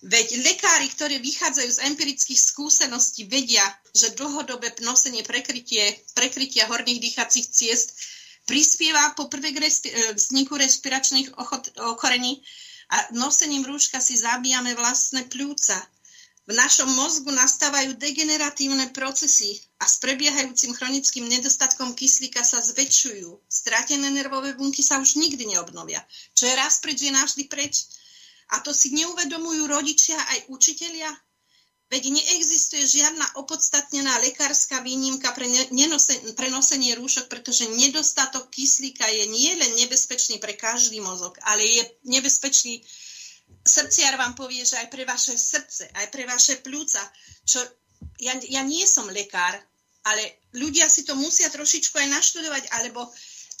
Veď 0.00 0.40
lekári, 0.40 0.88
ktorí 0.88 1.20
vychádzajú 1.20 1.70
z 1.76 1.82
empirických 1.92 2.40
skúseností, 2.40 3.28
vedia, 3.28 3.60
že 3.92 4.16
dlhodobé 4.16 4.72
nosenie 4.80 5.20
prekrytie, 5.20 5.92
prekrytia 6.16 6.64
horných 6.72 7.04
dýchacích 7.04 7.46
ciest 7.52 7.92
prispieva 8.48 9.12
poprvé 9.12 9.52
k 9.52 9.60
respi- 9.60 9.92
e, 9.92 10.16
vzniku 10.16 10.56
respiračných 10.56 11.36
ochorení 11.84 12.40
a 12.88 13.12
nosením 13.12 13.60
rúška 13.68 14.00
si 14.00 14.16
zabíjame 14.16 14.72
vlastné 14.72 15.28
pľúca. 15.28 15.76
V 16.48 16.56
našom 16.56 16.88
mozgu 16.96 17.30
nastávajú 17.30 17.94
degeneratívne 18.00 18.90
procesy 18.96 19.60
a 19.78 19.86
s 19.86 20.00
prebiehajúcim 20.00 20.72
chronickým 20.74 21.28
nedostatkom 21.28 21.92
kyslíka 21.92 22.40
sa 22.40 22.64
zväčšujú. 22.64 23.36
Stratené 23.46 24.08
nervové 24.08 24.56
bunky 24.56 24.80
sa 24.80 24.96
už 24.96 25.20
nikdy 25.20 25.44
neobnovia. 25.44 26.00
Čo 26.32 26.48
je 26.48 26.54
raz 26.56 26.80
preč, 26.80 27.04
je 27.04 27.12
navždy 27.12 27.46
preč 27.52 27.99
a 28.50 28.60
to 28.60 28.74
si 28.74 28.90
neuvedomujú 28.94 29.66
rodičia 29.70 30.18
aj 30.18 30.50
učitelia? 30.50 31.10
Veď 31.90 32.14
neexistuje 32.14 32.86
žiadna 32.86 33.42
opodstatnená 33.42 34.22
lekárska 34.22 34.78
výnimka 34.78 35.34
pre 35.34 35.50
prenosenie 36.38 36.94
rúšok, 36.94 37.26
pretože 37.26 37.66
nedostatok 37.66 38.46
kyslíka 38.46 39.10
je 39.10 39.26
nie 39.26 39.58
len 39.58 39.74
nebezpečný 39.74 40.38
pre 40.38 40.54
každý 40.54 41.02
mozog, 41.02 41.34
ale 41.42 41.66
je 41.66 41.82
nebezpečný 42.06 42.78
srdciar 43.66 44.14
vám 44.14 44.38
povie, 44.38 44.62
že 44.62 44.78
aj 44.78 44.86
pre 44.86 45.02
vaše 45.02 45.34
srdce, 45.34 45.90
aj 45.90 46.06
pre 46.14 46.30
vaše 46.30 46.62
plúca. 46.62 47.02
Čo, 47.42 47.58
ja, 48.22 48.38
ja 48.38 48.62
nie 48.62 48.86
som 48.86 49.10
lekár, 49.10 49.58
ale 50.06 50.46
ľudia 50.54 50.86
si 50.86 51.02
to 51.02 51.18
musia 51.18 51.50
trošičku 51.50 51.98
aj 51.98 52.08
naštudovať, 52.08 52.64
alebo 52.80 53.10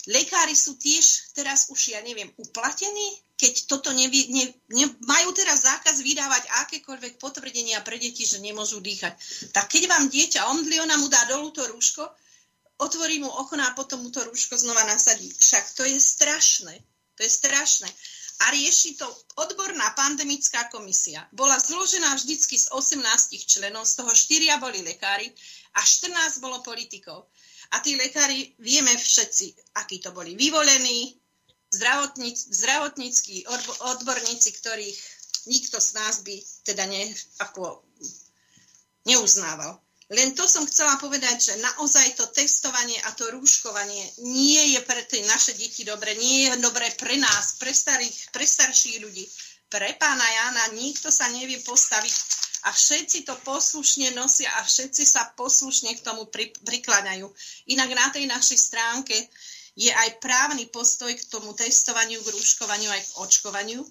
lekári 0.06 0.54
sú 0.54 0.78
tiež 0.78 1.34
teraz 1.36 1.68
už, 1.68 1.98
ja 1.98 2.00
neviem, 2.06 2.30
uplatení 2.38 3.10
keď 3.40 3.72
toto 3.72 3.88
nevy, 3.96 4.28
ne, 4.28 4.44
ne, 4.76 4.84
majú 5.08 5.32
teraz 5.32 5.64
zákaz 5.64 6.04
vydávať 6.04 6.44
akékoľvek 6.68 7.16
potvrdenia 7.16 7.80
pre 7.80 7.96
deti, 7.96 8.28
že 8.28 8.36
nemôžu 8.36 8.84
dýchať. 8.84 9.16
Tak 9.56 9.72
keď 9.72 9.88
vám 9.88 10.12
dieťa 10.12 10.44
omdli, 10.52 10.76
ona 10.76 11.00
mu 11.00 11.08
dá 11.08 11.24
dolu 11.24 11.48
to 11.48 11.64
rúško, 11.64 12.04
otvorí 12.84 13.16
mu 13.24 13.32
okno 13.32 13.64
a 13.64 13.72
potom 13.72 14.04
mu 14.04 14.12
to 14.12 14.20
rúško 14.28 14.60
znova 14.60 14.84
nasadí. 14.84 15.32
Však 15.32 15.72
to 15.72 15.88
je 15.88 15.96
strašné. 15.96 16.76
To 17.16 17.20
je 17.24 17.32
strašné. 17.32 17.88
A 18.40 18.52
rieši 18.56 18.96
to 18.96 19.08
odborná 19.40 19.92
pandemická 19.92 20.68
komisia. 20.72 21.24
Bola 21.32 21.60
zložená 21.60 22.16
vždycky 22.16 22.56
z 22.56 22.72
18 22.72 23.36
členov, 23.44 23.84
z 23.84 24.00
toho 24.00 24.12
4 24.12 24.60
boli 24.60 24.80
lekári 24.84 25.28
a 25.76 25.80
14 25.84 26.40
bolo 26.40 26.64
politikov. 26.64 27.28
A 27.76 27.84
tí 27.84 27.96
lekári, 28.00 28.56
vieme 28.60 28.96
všetci, 28.96 29.76
akí 29.76 30.00
to 30.00 30.16
boli 30.16 30.32
vyvolení, 30.34 31.19
zdravotníc, 31.70 32.38
zdravotníckí 32.50 33.46
odborníci, 33.80 34.50
ktorých 34.58 34.98
nikto 35.46 35.80
z 35.80 35.90
nás 35.96 36.20
by 36.26 36.36
teda 36.66 36.84
ne, 36.86 37.14
ako 37.40 37.82
neuznával. 39.06 39.80
Len 40.10 40.34
to 40.34 40.42
som 40.42 40.66
chcela 40.66 40.98
povedať, 40.98 41.38
že 41.38 41.62
naozaj 41.62 42.18
to 42.18 42.26
testovanie 42.34 42.98
a 43.06 43.14
to 43.14 43.30
rúškovanie 43.30 44.26
nie 44.26 44.74
je 44.74 44.80
pre 44.82 45.06
tie 45.06 45.22
naše 45.30 45.54
deti 45.54 45.86
dobre, 45.86 46.18
nie 46.18 46.50
je 46.50 46.58
dobre 46.58 46.90
pre 46.98 47.14
nás, 47.14 47.54
pre, 47.62 47.70
starých, 47.70 48.34
pre 48.34 48.42
starších 48.42 48.98
ľudí. 48.98 49.22
Pre 49.70 49.86
pána 50.02 50.26
Jana 50.26 50.82
nikto 50.82 51.14
sa 51.14 51.30
nevie 51.30 51.62
postaviť 51.62 52.14
a 52.66 52.74
všetci 52.74 53.22
to 53.22 53.38
poslušne 53.46 54.10
nosia 54.18 54.50
a 54.58 54.66
všetci 54.66 55.06
sa 55.06 55.30
poslušne 55.38 55.94
k 55.94 56.02
tomu 56.02 56.26
pri, 56.26 56.50
prikladajú. 56.58 57.30
Inak 57.70 57.90
na 57.94 58.06
tej 58.10 58.26
našej 58.26 58.58
stránke 58.58 59.14
je 59.78 59.90
aj 59.90 60.22
právny 60.22 60.66
postoj 60.70 61.10
k 61.10 61.28
tomu 61.30 61.54
testovaniu, 61.54 62.18
k 62.22 62.28
rúškovaniu 62.32 62.90
aj 62.90 63.02
k 63.02 63.10
očkovaniu 63.22 63.82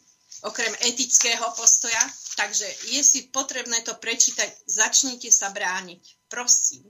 okrem 0.43 0.71
etického 0.87 1.51
postoja. 1.55 1.99
Takže 2.39 2.67
je 2.95 3.01
si 3.03 3.27
potrebné 3.27 3.83
to 3.83 3.95
prečítať, 3.99 4.47
začnite 4.69 5.27
sa 5.27 5.51
brániť. 5.51 6.31
Prosím. 6.31 6.87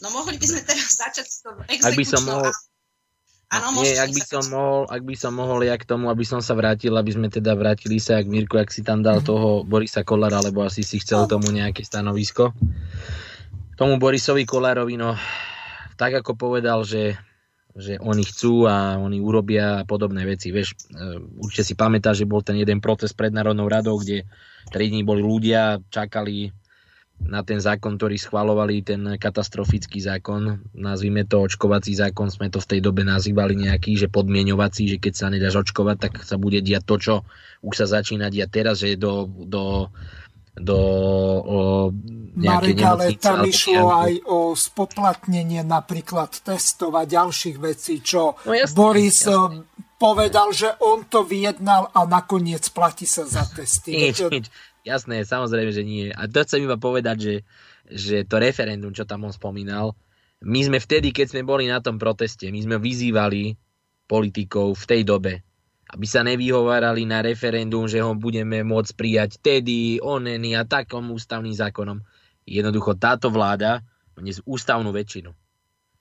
No 0.00 0.08
mohli 0.14 0.38
by 0.38 0.46
sme 0.46 0.62
teraz 0.64 0.96
začať 0.96 1.26
s 1.26 1.38
tou 1.44 1.52
exekučnou... 1.68 1.92
Ak 1.92 1.98
by 1.98 2.06
som 2.06 2.22
mohol... 2.24 2.52
Áno, 3.48 3.80
Nie, 3.80 3.96
ak 3.96 4.12
by, 4.12 4.22
som 4.28 4.44
mohol, 4.52 4.84
ak 4.92 5.02
by 5.08 5.16
som 5.16 5.32
mohol 5.32 5.60
ja 5.64 5.72
k 5.80 5.88
tomu, 5.88 6.12
aby 6.12 6.20
som 6.20 6.44
sa 6.44 6.52
vrátil, 6.52 6.92
aby 6.92 7.16
sme 7.16 7.32
teda 7.32 7.56
vrátili 7.56 7.96
sa, 7.96 8.20
ak 8.20 8.28
Mirko, 8.28 8.60
ak 8.60 8.68
si 8.68 8.84
tam 8.84 9.00
dal 9.00 9.24
mm-hmm. 9.24 9.32
toho 9.32 9.48
Borisa 9.64 10.04
Kolára, 10.04 10.44
alebo 10.44 10.68
asi 10.68 10.84
si 10.84 11.00
chcel 11.00 11.24
tomu 11.24 11.48
nejaké 11.48 11.80
stanovisko. 11.80 12.52
Tomu 13.80 13.96
Borisovi 13.96 14.44
Kolárovi, 14.44 15.00
no, 15.00 15.16
tak 15.96 16.20
ako 16.20 16.36
povedal, 16.36 16.84
že 16.84 17.16
že 17.78 17.94
oni 18.02 18.26
chcú 18.26 18.66
a 18.66 18.98
oni 18.98 19.22
urobia 19.22 19.86
podobné 19.86 20.26
veci. 20.26 20.50
Vieš, 20.50 20.74
e, 20.74 20.76
určite 21.38 21.72
si 21.72 21.74
pamätáš, 21.78 22.26
že 22.26 22.30
bol 22.30 22.42
ten 22.42 22.58
jeden 22.58 22.82
protest 22.82 23.14
pred 23.14 23.30
Národnou 23.30 23.70
radou, 23.70 24.02
kde 24.02 24.26
3 24.74 24.90
dní 24.90 25.06
boli 25.06 25.22
ľudia, 25.22 25.78
čakali 25.86 26.50
na 27.18 27.42
ten 27.42 27.58
zákon, 27.58 27.98
ktorý 27.98 28.14
schvalovali, 28.14 28.86
ten 28.86 29.02
katastrofický 29.18 29.98
zákon, 29.98 30.62
nazvime 30.70 31.26
to 31.26 31.42
očkovací 31.42 31.90
zákon, 31.98 32.30
sme 32.30 32.46
to 32.46 32.62
v 32.62 32.70
tej 32.76 32.80
dobe 32.82 33.02
nazývali 33.02 33.58
nejaký, 33.58 33.98
že 33.98 34.06
podmienovací, 34.06 34.86
že 34.86 35.02
keď 35.02 35.12
sa 35.18 35.26
nedáš 35.26 35.66
očkovať, 35.66 35.96
tak 35.98 36.12
sa 36.22 36.38
bude 36.38 36.62
diať 36.62 36.86
to, 36.86 36.96
čo 36.98 37.14
už 37.66 37.74
sa 37.74 37.86
začína 37.90 38.30
diať 38.30 38.62
teraz, 38.62 38.78
že 38.86 38.94
do, 38.94 39.26
do 39.26 39.90
do 40.58 40.78
o, 40.78 41.58
Marek, 42.38 42.78
ale 42.82 43.18
tam 43.18 43.42
išlo 43.42 43.90
aj 43.90 44.12
o 44.30 44.54
spoplatnenie 44.54 45.66
napríklad 45.66 46.30
testov 46.42 46.94
a 46.94 47.02
ďalších 47.06 47.56
vecí, 47.58 47.98
čo 48.02 48.38
no, 48.46 48.52
jasný, 48.54 48.74
Boris 48.74 49.26
jasný. 49.26 49.66
povedal, 49.98 50.54
že 50.54 50.70
on 50.82 51.06
to 51.10 51.26
vyjednal 51.26 51.90
a 51.90 52.06
nakoniec 52.06 52.62
platí 52.70 53.06
sa 53.06 53.26
za 53.26 53.42
testy. 53.50 53.94
Nič, 53.94 54.22
nič. 54.30 54.46
Jasné, 54.86 55.26
samozrejme, 55.26 55.70
že 55.74 55.82
nie. 55.82 56.08
A 56.14 56.30
to 56.30 56.46
chcem 56.46 56.64
iba 56.64 56.78
povedať, 56.78 57.16
že, 57.18 57.34
že 57.90 58.16
to 58.24 58.38
referendum, 58.38 58.94
čo 58.94 59.04
tam 59.04 59.26
on 59.26 59.34
spomínal, 59.34 59.98
my 60.38 60.60
sme 60.62 60.78
vtedy, 60.78 61.10
keď 61.10 61.34
sme 61.34 61.42
boli 61.42 61.66
na 61.66 61.82
tom 61.82 61.98
proteste, 61.98 62.46
my 62.46 62.60
sme 62.62 62.76
vyzývali 62.78 63.58
politikov 64.06 64.78
v 64.78 64.84
tej 64.86 65.02
dobe, 65.02 65.42
aby 65.88 66.04
sa 66.04 66.20
nevyhovárali 66.20 67.08
na 67.08 67.24
referendum, 67.24 67.88
že 67.88 68.04
ho 68.04 68.12
budeme 68.12 68.60
môcť 68.60 68.92
prijať 68.92 69.30
tedy, 69.40 69.96
oneny 70.04 70.52
a 70.52 70.68
takom 70.68 71.08
ústavným 71.08 71.56
zákonom. 71.56 72.04
Jednoducho 72.44 72.96
táto 72.96 73.32
vláda 73.32 73.80
dnes 74.12 74.44
ústavnú 74.44 74.92
väčšinu. 74.92 75.32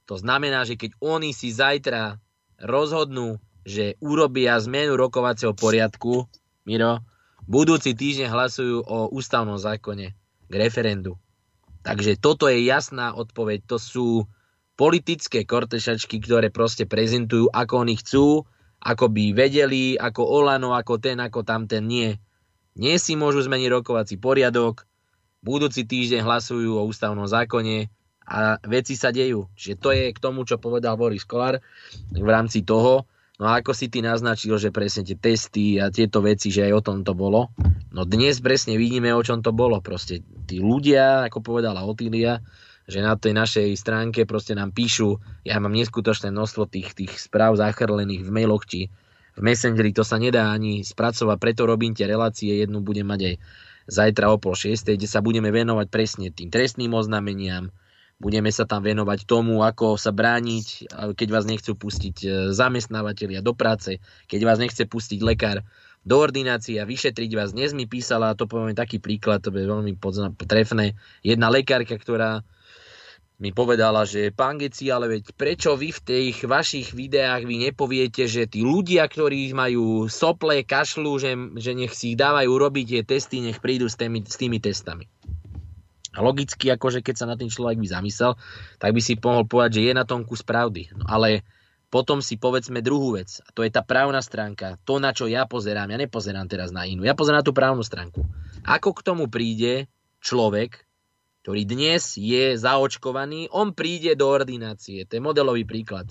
To 0.08 0.16
znamená, 0.16 0.64
že 0.64 0.76
keď 0.80 0.96
oni 1.00 1.32
si 1.32 1.52
zajtra 1.52 2.20
rozhodnú, 2.64 3.40
že 3.68 4.00
urobia 4.00 4.56
zmenu 4.64 4.96
rokovacieho 4.96 5.52
poriadku, 5.52 6.28
Miro, 6.64 7.04
budúci 7.48 7.96
týždeň 7.96 8.28
hlasujú 8.32 8.84
o 8.84 9.12
ústavnom 9.12 9.60
zákone 9.60 10.16
k 10.48 10.54
referendu. 10.56 11.20
Takže 11.84 12.20
toto 12.20 12.52
je 12.52 12.64
jasná 12.68 13.16
odpoveď. 13.16 13.64
To 13.72 13.78
sú 13.80 14.08
politické 14.76 15.48
kortešačky, 15.48 16.20
ktoré 16.20 16.52
proste 16.52 16.84
prezentujú, 16.84 17.48
ako 17.52 17.74
oni 17.88 17.96
chcú, 18.00 18.44
ako 18.82 19.10
by 19.10 19.34
vedeli, 19.34 19.98
ako 19.98 20.22
Olano, 20.24 20.78
ako 20.78 21.02
ten, 21.02 21.18
ako 21.20 21.42
tamten. 21.42 21.90
Nie. 21.90 22.22
Nie 22.78 23.02
si 23.02 23.18
môžu 23.18 23.42
zmeniť 23.42 23.74
rokovací 23.74 24.22
poriadok, 24.22 24.86
budúci 25.42 25.86
týždeň 25.86 26.22
hlasujú 26.22 26.78
o 26.78 26.86
ústavnom 26.86 27.26
zákone 27.26 27.90
a 28.28 28.60
veci 28.68 28.94
sa 28.94 29.10
dejú. 29.10 29.48
Čiže 29.56 29.76
to 29.80 29.90
je 29.96 30.14
k 30.14 30.20
tomu, 30.22 30.44
čo 30.44 30.60
povedal 30.60 31.00
Boris 31.00 31.24
Kolár 31.24 31.64
v 32.12 32.28
rámci 32.28 32.62
toho. 32.62 33.08
No 33.38 33.46
a 33.54 33.62
ako 33.62 33.78
si 33.78 33.86
ty 33.88 34.02
naznačil, 34.02 34.58
že 34.58 34.74
presne 34.74 35.06
tie 35.06 35.14
testy 35.14 35.78
a 35.78 35.94
tieto 35.94 36.26
veci, 36.26 36.50
že 36.50 36.66
aj 36.66 36.74
o 36.74 36.82
tom 36.82 37.06
to 37.06 37.14
bolo. 37.14 37.54
No 37.94 38.02
dnes 38.02 38.42
presne 38.42 38.82
vidíme, 38.82 39.14
o 39.14 39.22
čom 39.22 39.46
to 39.46 39.54
bolo. 39.54 39.78
Proste 39.78 40.26
tí 40.50 40.58
ľudia, 40.58 41.30
ako 41.30 41.46
povedala 41.46 41.86
Otília, 41.86 42.42
že 42.88 43.04
na 43.04 43.20
tej 43.20 43.36
našej 43.36 43.68
stránke 43.76 44.24
proste 44.24 44.56
nám 44.56 44.72
píšu, 44.72 45.20
ja 45.44 45.60
mám 45.60 45.76
neskutočné 45.76 46.32
množstvo 46.32 46.72
tých, 46.72 46.96
tých 46.96 47.14
správ 47.20 47.60
zachrlených 47.60 48.24
v 48.24 48.32
mailoch 48.32 48.64
či 48.64 48.88
v 49.38 49.42
Messengeri, 49.46 49.94
to 49.94 50.02
sa 50.02 50.18
nedá 50.18 50.50
ani 50.50 50.82
spracovať, 50.82 51.38
preto 51.38 51.70
robím 51.70 51.94
tie 51.94 52.10
relácie, 52.10 52.58
jednu 52.58 52.82
budem 52.82 53.06
mať 53.06 53.22
aj 53.22 53.36
zajtra 53.86 54.34
o 54.34 54.42
pol 54.42 54.58
šiestej, 54.58 54.98
kde 54.98 55.06
sa 55.06 55.22
budeme 55.22 55.54
venovať 55.54 55.88
presne 55.94 56.28
tým 56.34 56.50
trestným 56.50 56.90
oznameniam, 56.98 57.70
budeme 58.18 58.50
sa 58.50 58.66
tam 58.66 58.82
venovať 58.82 59.30
tomu, 59.30 59.62
ako 59.62 60.00
sa 60.02 60.10
brániť, 60.10 60.90
keď 61.14 61.28
vás 61.30 61.46
nechcú 61.46 61.78
pustiť 61.78 62.16
e, 62.26 62.28
zamestnávateľia 62.50 63.46
do 63.46 63.54
práce, 63.54 64.02
keď 64.26 64.42
vás 64.42 64.58
nechce 64.58 64.90
pustiť 64.90 65.22
lekár 65.22 65.62
do 66.02 66.18
ordinácie 66.18 66.82
a 66.82 66.90
vyšetriť 66.90 67.32
vás. 67.38 67.54
Dnes 67.54 67.78
mi 67.78 67.86
písala, 67.86 68.34
to 68.34 68.50
poviem 68.50 68.74
taký 68.74 68.98
príklad, 68.98 69.46
to 69.46 69.54
je 69.54 69.70
veľmi 69.70 70.00
trefné, 70.50 70.98
jedna 71.22 71.54
lekárka, 71.54 71.94
ktorá 71.94 72.42
mi 73.38 73.54
povedala, 73.54 74.02
že 74.02 74.34
pán 74.34 74.58
Geci, 74.58 74.90
ale 74.90 75.06
veď 75.06 75.38
prečo 75.38 75.78
vy 75.78 75.94
v 75.94 76.02
tých 76.02 76.38
vašich 76.50 76.98
videách 76.98 77.46
vy 77.46 77.70
nepoviete, 77.70 78.26
že 78.26 78.50
tí 78.50 78.66
ľudia, 78.66 79.06
ktorí 79.06 79.54
majú 79.54 80.10
sople, 80.10 80.66
kašľu, 80.66 81.14
že, 81.22 81.32
že 81.62 81.72
nech 81.78 81.94
si 81.94 82.14
ich 82.14 82.18
dávajú 82.18 82.50
robiť 82.50 82.86
tie 82.98 83.04
testy, 83.06 83.46
nech 83.46 83.62
prídu 83.62 83.86
s 83.86 83.94
tými, 83.94 84.26
s 84.26 84.42
tými 84.42 84.58
testami. 84.58 85.06
Logicky, 86.18 86.74
akože 86.74 87.06
keď 87.06 87.16
sa 87.16 87.30
na 87.30 87.38
ten 87.38 87.46
človek 87.46 87.78
by 87.78 87.88
zamyslel, 87.94 88.34
tak 88.82 88.90
by 88.90 89.02
si 89.06 89.14
mohol 89.22 89.46
povedať, 89.46 89.78
že 89.78 89.86
je 89.86 89.94
na 89.94 90.02
tom 90.10 90.26
kus 90.26 90.42
pravdy. 90.42 90.98
No 90.98 91.06
ale 91.06 91.46
potom 91.94 92.26
si 92.26 92.42
povedzme 92.42 92.82
druhú 92.82 93.22
vec. 93.22 93.38
A 93.46 93.54
to 93.54 93.62
je 93.62 93.70
tá 93.70 93.86
právna 93.86 94.26
stránka. 94.26 94.82
To, 94.90 94.98
na 94.98 95.14
čo 95.14 95.30
ja 95.30 95.46
pozerám. 95.46 95.94
Ja 95.94 96.02
nepozerám 96.02 96.50
teraz 96.50 96.74
na 96.74 96.90
inú. 96.90 97.06
Ja 97.06 97.14
pozerám 97.14 97.46
na 97.46 97.48
tú 97.48 97.54
právnu 97.54 97.86
stránku. 97.86 98.26
Ako 98.66 98.98
k 98.98 99.06
tomu 99.06 99.30
príde 99.30 99.86
človek, 100.26 100.87
ktorý 101.48 101.64
dnes 101.64 102.20
je 102.20 102.60
zaočkovaný, 102.60 103.48
on 103.56 103.72
príde 103.72 104.20
do 104.20 104.28
ordinácie. 104.28 105.08
To 105.08 105.16
je 105.16 105.24
modelový 105.24 105.64
príklad. 105.64 106.04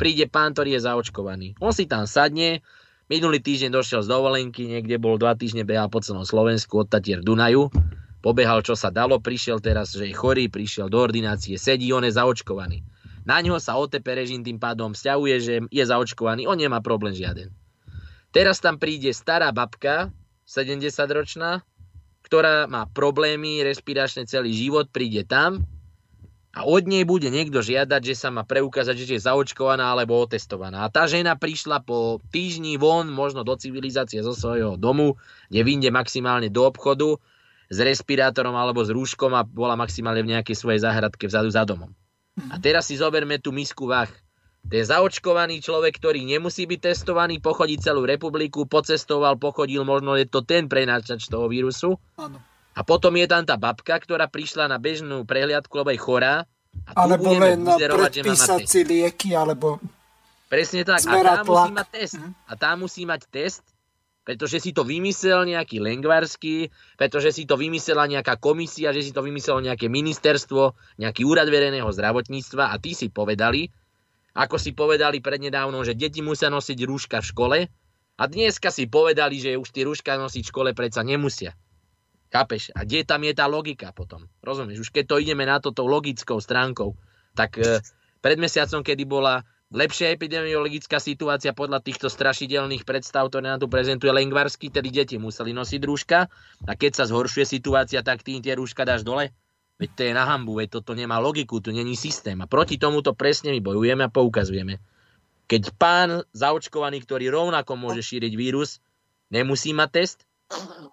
Príde 0.00 0.24
pán, 0.32 0.56
ktorý 0.56 0.80
je 0.80 0.88
zaočkovaný. 0.88 1.60
On 1.60 1.76
si 1.76 1.84
tam 1.84 2.08
sadne, 2.08 2.64
minulý 3.12 3.36
týždeň 3.44 3.68
došiel 3.68 4.00
z 4.00 4.08
dovolenky, 4.08 4.64
niekde 4.64 4.96
bol 4.96 5.20
dva 5.20 5.36
týždne 5.36 5.68
behal 5.68 5.92
po 5.92 6.00
celom 6.00 6.24
Slovensku 6.24 6.80
od 6.80 6.88
Tatier 6.88 7.20
Dunaju, 7.20 7.68
pobehal 8.24 8.64
čo 8.64 8.72
sa 8.80 8.88
dalo, 8.88 9.20
prišiel 9.20 9.60
teraz, 9.60 9.92
že 9.92 10.08
je 10.08 10.16
chorý, 10.16 10.48
prišiel 10.48 10.88
do 10.88 11.04
ordinácie, 11.04 11.60
sedí, 11.60 11.92
on 11.92 12.08
je 12.08 12.16
zaočkovaný. 12.16 12.80
Na 13.28 13.44
ňo 13.44 13.60
sa 13.60 13.76
OTP 13.76 14.08
režim 14.16 14.40
tým 14.40 14.56
pádom 14.56 14.96
vzťahuje, 14.96 15.34
že 15.36 15.54
je 15.68 15.84
zaočkovaný, 15.84 16.48
on 16.48 16.56
nemá 16.56 16.80
problém 16.80 17.12
žiaden. 17.12 17.52
Teraz 18.32 18.56
tam 18.56 18.80
príde 18.80 19.12
stará 19.12 19.52
babka, 19.52 20.08
70-ročná, 20.48 21.60
ktorá 22.26 22.66
má 22.70 22.88
problémy 22.90 23.62
respiračné 23.64 24.28
celý 24.28 24.52
život, 24.52 24.90
príde 24.90 25.24
tam 25.24 25.64
a 26.58 26.66
od 26.66 26.90
nej 26.90 27.06
bude 27.06 27.30
niekto 27.30 27.62
žiadať, 27.62 28.02
že 28.02 28.14
sa 28.18 28.34
má 28.34 28.42
preukázať, 28.42 28.96
že 28.98 29.14
je 29.14 29.26
zaočkovaná 29.30 29.94
alebo 29.94 30.18
otestovaná. 30.18 30.82
A 30.82 30.90
tá 30.90 31.06
žena 31.06 31.38
prišla 31.38 31.86
po 31.86 32.18
týždni 32.34 32.80
von, 32.80 33.06
možno 33.12 33.46
do 33.46 33.54
civilizácie 33.54 34.24
zo 34.26 34.34
svojho 34.34 34.74
domu, 34.74 35.14
kde 35.52 35.62
vyjde 35.62 35.90
maximálne 35.94 36.50
do 36.50 36.66
obchodu 36.66 37.20
s 37.70 37.78
respirátorom 37.78 38.56
alebo 38.58 38.82
s 38.82 38.90
rúškom 38.90 39.38
a 39.38 39.46
bola 39.46 39.78
maximálne 39.78 40.24
v 40.26 40.34
nejakej 40.34 40.56
svojej 40.56 40.82
záhradke 40.82 41.30
vzadu 41.30 41.52
za 41.52 41.62
domom. 41.62 41.94
A 42.50 42.58
teraz 42.58 42.90
si 42.90 42.98
zoberme 42.98 43.38
tú 43.38 43.54
misku 43.54 43.86
vach. 43.86 44.10
Je 44.68 44.82
zaočkovaný 44.84 45.62
človek, 45.62 45.96
ktorý 45.96 46.26
nemusí 46.26 46.66
byť 46.68 46.92
testovaný, 46.92 47.40
pochodí 47.40 47.80
celú 47.80 48.04
republiku, 48.04 48.68
pocestoval, 48.68 49.38
pochodil, 49.40 49.86
možno 49.86 50.18
je 50.18 50.28
to 50.28 50.44
ten 50.44 50.66
prenáčač 50.66 51.30
toho 51.30 51.48
vírusu. 51.48 51.96
Áno. 52.18 52.42
A 52.74 52.80
potom 52.84 53.14
je 53.16 53.26
tam 53.26 53.42
tá 53.42 53.56
babka, 53.56 53.96
ktorá 53.96 54.28
prišla 54.28 54.68
na 54.70 54.78
bežnú 54.78 55.24
prehliadku, 55.24 55.72
lebo 55.72 55.90
je 55.90 55.98
chorá. 55.98 56.34
A 56.94 57.08
alebo 57.08 57.32
len 57.34 57.64
predpísať 57.64 58.68
si 58.68 58.82
lieky, 58.84 59.34
alebo 59.34 59.80
Presne 60.48 60.80
tak. 60.80 61.04
A 61.04 61.20
tá 61.20 61.44
musí 61.44 61.70
mať 61.76 61.88
test. 61.92 62.16
Mhm. 62.16 62.30
A 62.48 62.52
tá 62.56 62.70
musí 62.76 63.02
mať 63.04 63.22
test 63.28 63.64
pretože 64.28 64.60
si 64.60 64.76
to 64.76 64.84
vymyslel 64.84 65.48
nejaký 65.48 65.80
Lengvarský, 65.80 66.68
pretože 67.00 67.32
si 67.32 67.48
to 67.48 67.56
vymyslela 67.56 68.04
nejaká 68.04 68.36
komisia, 68.36 68.92
že 68.92 69.00
si 69.00 69.08
to 69.16 69.24
vymyslelo 69.24 69.64
nejaké 69.64 69.88
ministerstvo, 69.88 70.76
nejaký 71.00 71.24
úrad 71.24 71.48
verejného 71.48 71.88
zdravotníctva 71.88 72.68
a 72.68 72.76
tí 72.76 72.92
si 72.92 73.08
povedali, 73.08 73.72
ako 74.36 74.56
si 74.60 74.76
povedali 74.76 75.22
prednedávno, 75.22 75.80
že 75.86 75.96
deti 75.96 76.20
musia 76.20 76.52
nosiť 76.52 76.78
rúška 76.84 77.18
v 77.24 77.28
škole 77.30 77.58
a 78.18 78.22
dneska 78.26 78.74
si 78.74 78.90
povedali, 78.90 79.38
že 79.38 79.56
už 79.56 79.68
tie 79.70 79.86
rúška 79.86 80.18
nosiť 80.18 80.42
v 80.42 80.50
škole 80.50 80.70
predsa 80.74 81.06
nemusia. 81.06 81.54
Chápeš? 82.28 82.68
A 82.76 82.84
kde 82.84 83.08
tam 83.08 83.24
je 83.24 83.32
tá 83.32 83.48
logika 83.48 83.88
potom? 83.96 84.28
Rozumieš? 84.44 84.88
Už 84.88 84.90
keď 84.92 85.04
to 85.08 85.16
ideme 85.16 85.48
na 85.48 85.62
to 85.64 85.72
tou 85.72 85.88
logickou 85.88 86.36
stránkou, 86.36 86.92
tak 87.32 87.56
e, 87.56 87.80
pred 88.20 88.36
mesiacom, 88.36 88.84
kedy 88.84 89.08
bola 89.08 89.48
lepšia 89.72 90.12
epidemiologická 90.12 91.00
situácia 91.00 91.56
podľa 91.56 91.80
týchto 91.80 92.12
strašidelných 92.12 92.84
predstav, 92.84 93.28
ktoré 93.32 93.48
nám 93.48 93.64
tu 93.64 93.68
prezentuje 93.68 94.12
Lengvarsky, 94.12 94.68
tedy 94.68 94.92
deti 94.92 95.16
museli 95.16 95.56
nosiť 95.56 95.80
rúška 95.84 96.28
a 96.68 96.72
keď 96.76 97.00
sa 97.00 97.04
zhoršuje 97.08 97.44
situácia, 97.48 98.04
tak 98.04 98.20
tým 98.24 98.44
tie 98.44 98.56
rúška 98.56 98.84
dáš 98.84 99.04
dole. 99.04 99.32
Veď 99.78 99.90
to 99.94 100.02
je 100.10 100.12
na 100.12 100.26
hambu, 100.26 100.58
veď 100.58 100.82
toto 100.82 100.92
nemá 100.98 101.22
logiku, 101.22 101.62
tu 101.62 101.70
není 101.70 101.94
systém. 101.94 102.34
A 102.42 102.50
proti 102.50 102.82
tomuto 102.82 103.14
presne 103.14 103.54
my 103.54 103.62
bojujeme 103.62 104.02
a 104.02 104.10
poukazujeme. 104.10 104.82
Keď 105.46 105.62
pán 105.78 106.26
zaočkovaný, 106.34 107.06
ktorý 107.06 107.30
rovnako 107.30 107.78
môže 107.78 108.02
šíriť 108.02 108.32
vírus, 108.34 108.82
nemusí 109.30 109.70
mať 109.70 109.88
test, 109.94 110.18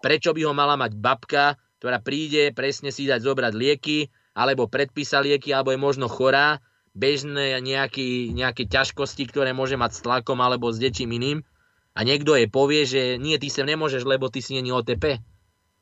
prečo 0.05 0.31
by 0.31 0.41
ho 0.45 0.53
mala 0.53 0.77
mať 0.77 0.95
babka, 0.95 1.57
ktorá 1.81 1.99
príde 1.99 2.53
presne 2.53 2.93
si 2.93 3.09
dať 3.09 3.25
zobrať 3.25 3.53
lieky, 3.57 4.07
alebo 4.37 4.69
predpísa 4.69 5.19
lieky, 5.19 5.51
alebo 5.51 5.73
je 5.73 5.79
možno 5.81 6.05
chorá, 6.05 6.61
bežné 6.95 7.59
nejaké, 7.59 8.31
nejaké 8.31 8.71
ťažkosti, 8.71 9.27
ktoré 9.27 9.51
môže 9.51 9.75
mať 9.75 9.91
s 9.99 10.03
tlakom 10.05 10.39
alebo 10.39 10.71
s 10.71 10.79
dečím 10.79 11.11
iným 11.11 11.43
a 11.91 11.99
niekto 12.07 12.35
jej 12.35 12.47
povie, 12.47 12.87
že 12.87 13.19
nie, 13.19 13.35
ty 13.35 13.51
sem 13.51 13.67
nemôžeš, 13.67 14.07
lebo 14.07 14.31
ty 14.31 14.39
si 14.39 14.55
není 14.55 14.71
OTP 14.71 15.19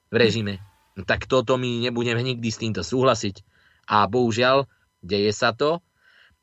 v 0.09 0.15
režime. 0.17 0.57
Tak 0.94 1.26
toto 1.26 1.57
my 1.57 1.90
nebudeme 1.90 2.22
nikdy 2.22 2.49
s 2.53 2.61
týmto 2.61 2.86
súhlasiť. 2.86 3.41
A 3.90 4.06
bohužiaľ, 4.06 4.70
deje 5.02 5.34
sa 5.34 5.52
to, 5.52 5.82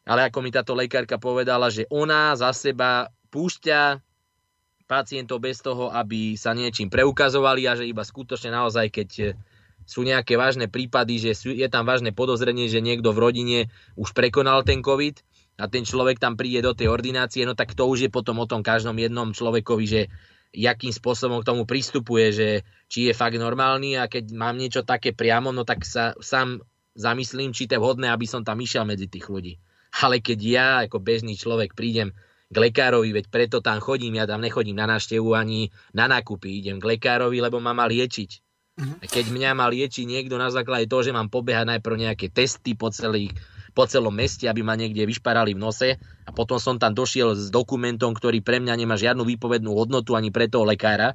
ale 0.05 0.27
ako 0.27 0.43
mi 0.43 0.51
táto 0.51 0.75
lekárka 0.75 1.23
povedala, 1.23 1.71
že 1.71 1.87
ona 1.89 2.35
za 2.35 2.51
seba 2.51 3.09
púšťa 3.31 4.03
pacientov 4.91 5.39
bez 5.39 5.63
toho, 5.63 5.95
aby 5.95 6.35
sa 6.35 6.51
niečím 6.51 6.91
preukazovali 6.91 7.63
a 7.71 7.79
že 7.79 7.87
iba 7.87 8.03
skutočne 8.03 8.51
naozaj, 8.51 8.91
keď 8.91 9.39
sú 9.87 10.03
nejaké 10.03 10.35
vážne 10.35 10.67
prípady, 10.67 11.23
že 11.23 11.55
je 11.55 11.69
tam 11.71 11.87
vážne 11.87 12.11
podozrenie, 12.11 12.67
že 12.67 12.83
niekto 12.83 13.15
v 13.15 13.23
rodine 13.23 13.59
už 13.95 14.11
prekonal 14.11 14.67
ten 14.67 14.83
COVID 14.83 15.23
a 15.63 15.71
ten 15.71 15.87
človek 15.87 16.19
tam 16.19 16.35
príde 16.35 16.63
do 16.67 16.75
tej 16.75 16.91
ordinácie, 16.91 17.47
no 17.47 17.55
tak 17.55 17.79
to 17.79 17.87
už 17.87 18.07
je 18.07 18.11
potom 18.11 18.43
o 18.43 18.47
tom 18.51 18.67
každom 18.67 18.99
jednom 18.99 19.31
človekovi, 19.31 19.87
že 19.87 20.03
jakým 20.51 20.91
spôsobom 20.91 21.41
k 21.43 21.49
tomu 21.49 21.63
pristupuje, 21.63 22.27
že 22.35 22.49
či 22.91 23.11
je 23.11 23.15
fakt 23.15 23.39
normálny 23.39 23.95
a 23.95 24.11
keď 24.11 24.35
mám 24.35 24.59
niečo 24.59 24.83
také 24.83 25.15
priamo, 25.15 25.55
no 25.55 25.63
tak 25.63 25.87
sa 25.87 26.15
sám 26.19 26.63
zamyslím, 26.99 27.55
či 27.55 27.71
to 27.71 27.79
je 27.79 27.83
vhodné, 27.83 28.11
aby 28.11 28.27
som 28.27 28.43
tam 28.43 28.59
išiel 28.59 28.83
medzi 28.83 29.07
tých 29.07 29.31
ľudí. 29.31 29.63
Ale 30.03 30.19
keď 30.19 30.39
ja 30.43 30.69
ako 30.87 30.99
bežný 31.03 31.39
človek 31.39 31.75
prídem 31.75 32.15
k 32.51 32.57
lekárovi, 32.59 33.15
veď 33.15 33.27
preto 33.31 33.63
tam 33.63 33.79
chodím, 33.79 34.19
ja 34.19 34.27
tam 34.27 34.43
nechodím 34.43 34.75
na 34.75 34.91
návštevu 34.91 35.39
ani 35.39 35.71
na 35.95 36.11
nákupy, 36.11 36.63
idem 36.63 36.83
k 36.83 36.99
lekárovi, 36.99 37.39
lebo 37.39 37.63
ma 37.63 37.71
má 37.71 37.87
liečiť. 37.87 38.31
Uh-huh. 38.81 38.99
Keď 39.07 39.31
mňa 39.31 39.51
mal 39.55 39.71
liečiť 39.71 40.03
niekto 40.07 40.35
na 40.35 40.51
základe 40.51 40.91
toho, 40.91 41.07
že 41.07 41.15
mám 41.15 41.31
pobehať 41.31 41.79
najprv 41.79 41.97
nejaké 42.11 42.27
testy 42.35 42.75
po, 42.75 42.91
celý, 42.91 43.31
po 43.71 43.87
celom 43.87 44.13
meste, 44.13 44.51
aby 44.51 44.61
ma 44.61 44.75
niekde 44.75 45.07
vyšparali 45.07 45.55
v 45.55 45.63
nose 45.63 45.89
a 46.27 46.31
potom 46.31 46.59
som 46.59 46.77
tam 46.77 46.95
došiel 46.95 47.39
s 47.39 47.49
dokumentom, 47.49 48.13
ktorý 48.13 48.43
pre 48.43 48.59
mňa 48.59 48.75
nemá 48.75 48.99
žiadnu 48.99 49.23
výpovednú 49.25 49.71
hodnotu 49.73 50.19
ani 50.19 50.35
pre 50.35 50.51
toho 50.51 50.67
lekára, 50.67 51.15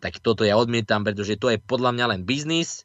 tak 0.00 0.20
toto 0.20 0.44
ja 0.44 0.60
odmietam, 0.60 1.02
pretože 1.02 1.40
to 1.40 1.50
je 1.50 1.58
podľa 1.58 1.96
mňa 1.96 2.06
len 2.16 2.20
biznis, 2.22 2.84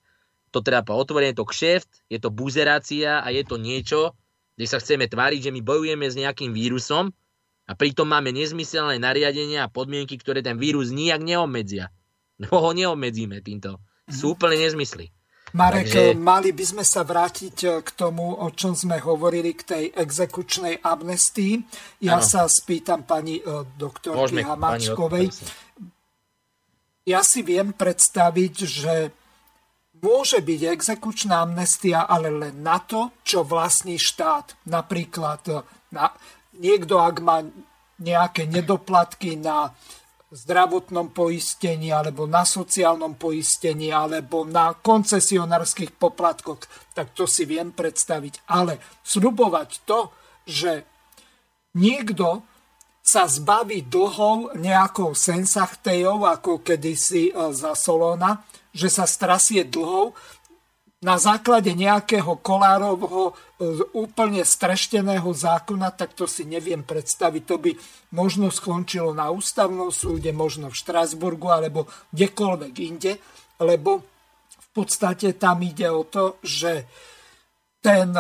to 0.52 0.60
treba 0.60 0.84
po 0.84 1.00
otvorenie, 1.00 1.36
to 1.36 1.48
kšeft, 1.48 1.90
je 2.12 2.20
to 2.20 2.28
buzerácia 2.32 3.24
a 3.24 3.28
je 3.32 3.44
to 3.48 3.56
niečo, 3.56 4.16
kde 4.60 4.66
sa 4.68 4.82
chceme 4.84 5.08
tváriť, 5.08 5.48
že 5.48 5.54
my 5.56 5.62
bojujeme 5.64 6.06
s 6.08 6.20
nejakým 6.20 6.52
vírusom 6.52 7.16
a 7.68 7.72
pritom 7.72 8.04
máme 8.04 8.36
nezmyselné 8.36 9.00
nariadenia 9.00 9.68
a 9.68 9.72
podmienky, 9.72 10.20
ktoré 10.20 10.44
ten 10.44 10.60
vírus 10.60 10.92
nijak 10.92 11.24
neobmedzia. 11.24 11.88
No 12.42 12.52
ho 12.68 12.72
neobmedzíme 12.76 13.40
týmto. 13.46 13.80
Sú 14.12 14.36
úplne 14.36 14.60
nezmysly. 14.60 15.14
Marek, 15.52 15.92
Takže... 15.92 16.16
mali 16.16 16.56
by 16.56 16.64
sme 16.64 16.84
sa 16.88 17.04
vrátiť 17.04 17.58
eh, 17.68 17.72
k 17.84 17.90
tomu, 17.96 18.32
o 18.32 18.48
čom 18.56 18.72
sme 18.72 19.04
hovorili, 19.04 19.52
k 19.52 19.64
tej 19.64 19.86
exekučnej 19.92 20.80
amnestii. 20.80 21.60
Ja 22.08 22.20
ano. 22.20 22.26
sa 22.26 22.48
spýtam 22.48 23.04
pani 23.04 23.44
uh, 23.44 23.68
doktorky 23.76 24.18
Môžeme, 24.18 24.48
Hamáčkovej. 24.48 25.28
Pani 25.28 25.70
ja 27.06 27.26
si 27.26 27.42
viem 27.42 27.74
predstaviť, 27.74 28.56
že 28.62 28.94
môže 30.02 30.42
byť 30.42 30.62
exekučná 30.70 31.42
amnestia, 31.42 32.06
ale 32.06 32.30
len 32.30 32.62
na 32.62 32.78
to, 32.82 33.14
čo 33.26 33.42
vlastní 33.42 33.98
štát. 33.98 34.56
Napríklad 34.70 35.42
eh, 35.50 35.66
na, 35.92 36.14
niekto, 36.56 37.02
ak 37.02 37.16
má 37.20 37.44
nejaké 38.02 38.50
nedoplatky 38.50 39.38
na 39.38 39.70
uh, 39.70 40.01
zdravotnom 40.32 41.12
poistení 41.12 41.92
alebo 41.92 42.24
na 42.24 42.48
sociálnom 42.48 43.20
poistení 43.20 43.92
alebo 43.92 44.48
na 44.48 44.72
koncesionárskych 44.72 45.92
poplatkoch, 46.00 46.64
tak 46.96 47.12
to 47.12 47.28
si 47.28 47.44
viem 47.44 47.76
predstaviť. 47.76 48.48
Ale 48.48 48.80
slubovať 49.04 49.84
to, 49.84 50.08
že 50.48 50.88
niekto 51.76 52.48
sa 53.02 53.28
zbaví 53.28 53.84
dlhov 53.92 54.56
nejakou 54.56 55.12
sensachtejou, 55.12 56.24
ako 56.24 56.64
kedysi 56.64 57.34
e, 57.34 57.52
za 57.52 57.76
Solona, 57.76 58.46
že 58.72 58.88
sa 58.88 59.04
strasie 59.04 59.68
dlhov, 59.68 60.16
na 61.02 61.18
základe 61.18 61.74
nejakého 61.74 62.38
kolárovho 62.46 63.34
e, 63.34 63.34
úplne 63.98 64.46
strešteného 64.46 65.26
zákona, 65.34 65.90
tak 65.98 66.14
to 66.14 66.30
si 66.30 66.46
neviem 66.46 66.86
predstaviť. 66.86 67.44
To 67.50 67.58
by 67.58 67.72
možno 68.14 68.54
skončilo 68.54 69.10
na 69.10 69.34
ústavnom 69.34 69.90
súde, 69.90 70.30
možno 70.30 70.70
v 70.70 70.78
Štrasburgu 70.78 71.50
alebo 71.50 71.90
kdekoľvek 72.14 72.74
inde, 72.86 73.18
lebo 73.66 74.06
v 74.54 74.68
podstate 74.70 75.34
tam 75.42 75.66
ide 75.66 75.90
o 75.90 76.06
to, 76.06 76.38
že 76.46 76.86
ten 77.82 78.14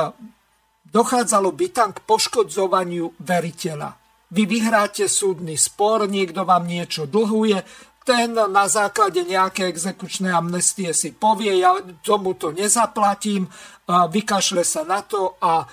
dochádzalo 0.90 1.54
by 1.54 1.68
tam 1.70 1.90
k 1.94 2.02
poškodzovaniu 2.02 3.14
veriteľa. 3.22 3.94
Vy 4.32 4.44
vyhráte 4.50 5.06
súdny 5.06 5.54
spor, 5.54 6.10
niekto 6.10 6.50
vám 6.50 6.66
niečo 6.66 7.06
dlhuje, 7.06 7.62
ten 8.02 8.34
na 8.34 8.66
základe 8.66 9.22
nejakej 9.22 9.70
exekučnej 9.70 10.34
amnestie 10.34 10.90
si 10.94 11.14
povie, 11.14 11.62
ja 11.62 11.78
tomuto 12.02 12.50
nezaplatím, 12.50 13.46
vykašle 13.88 14.66
sa 14.66 14.82
na 14.82 15.06
to 15.06 15.38
a 15.38 15.62
e, 15.62 15.66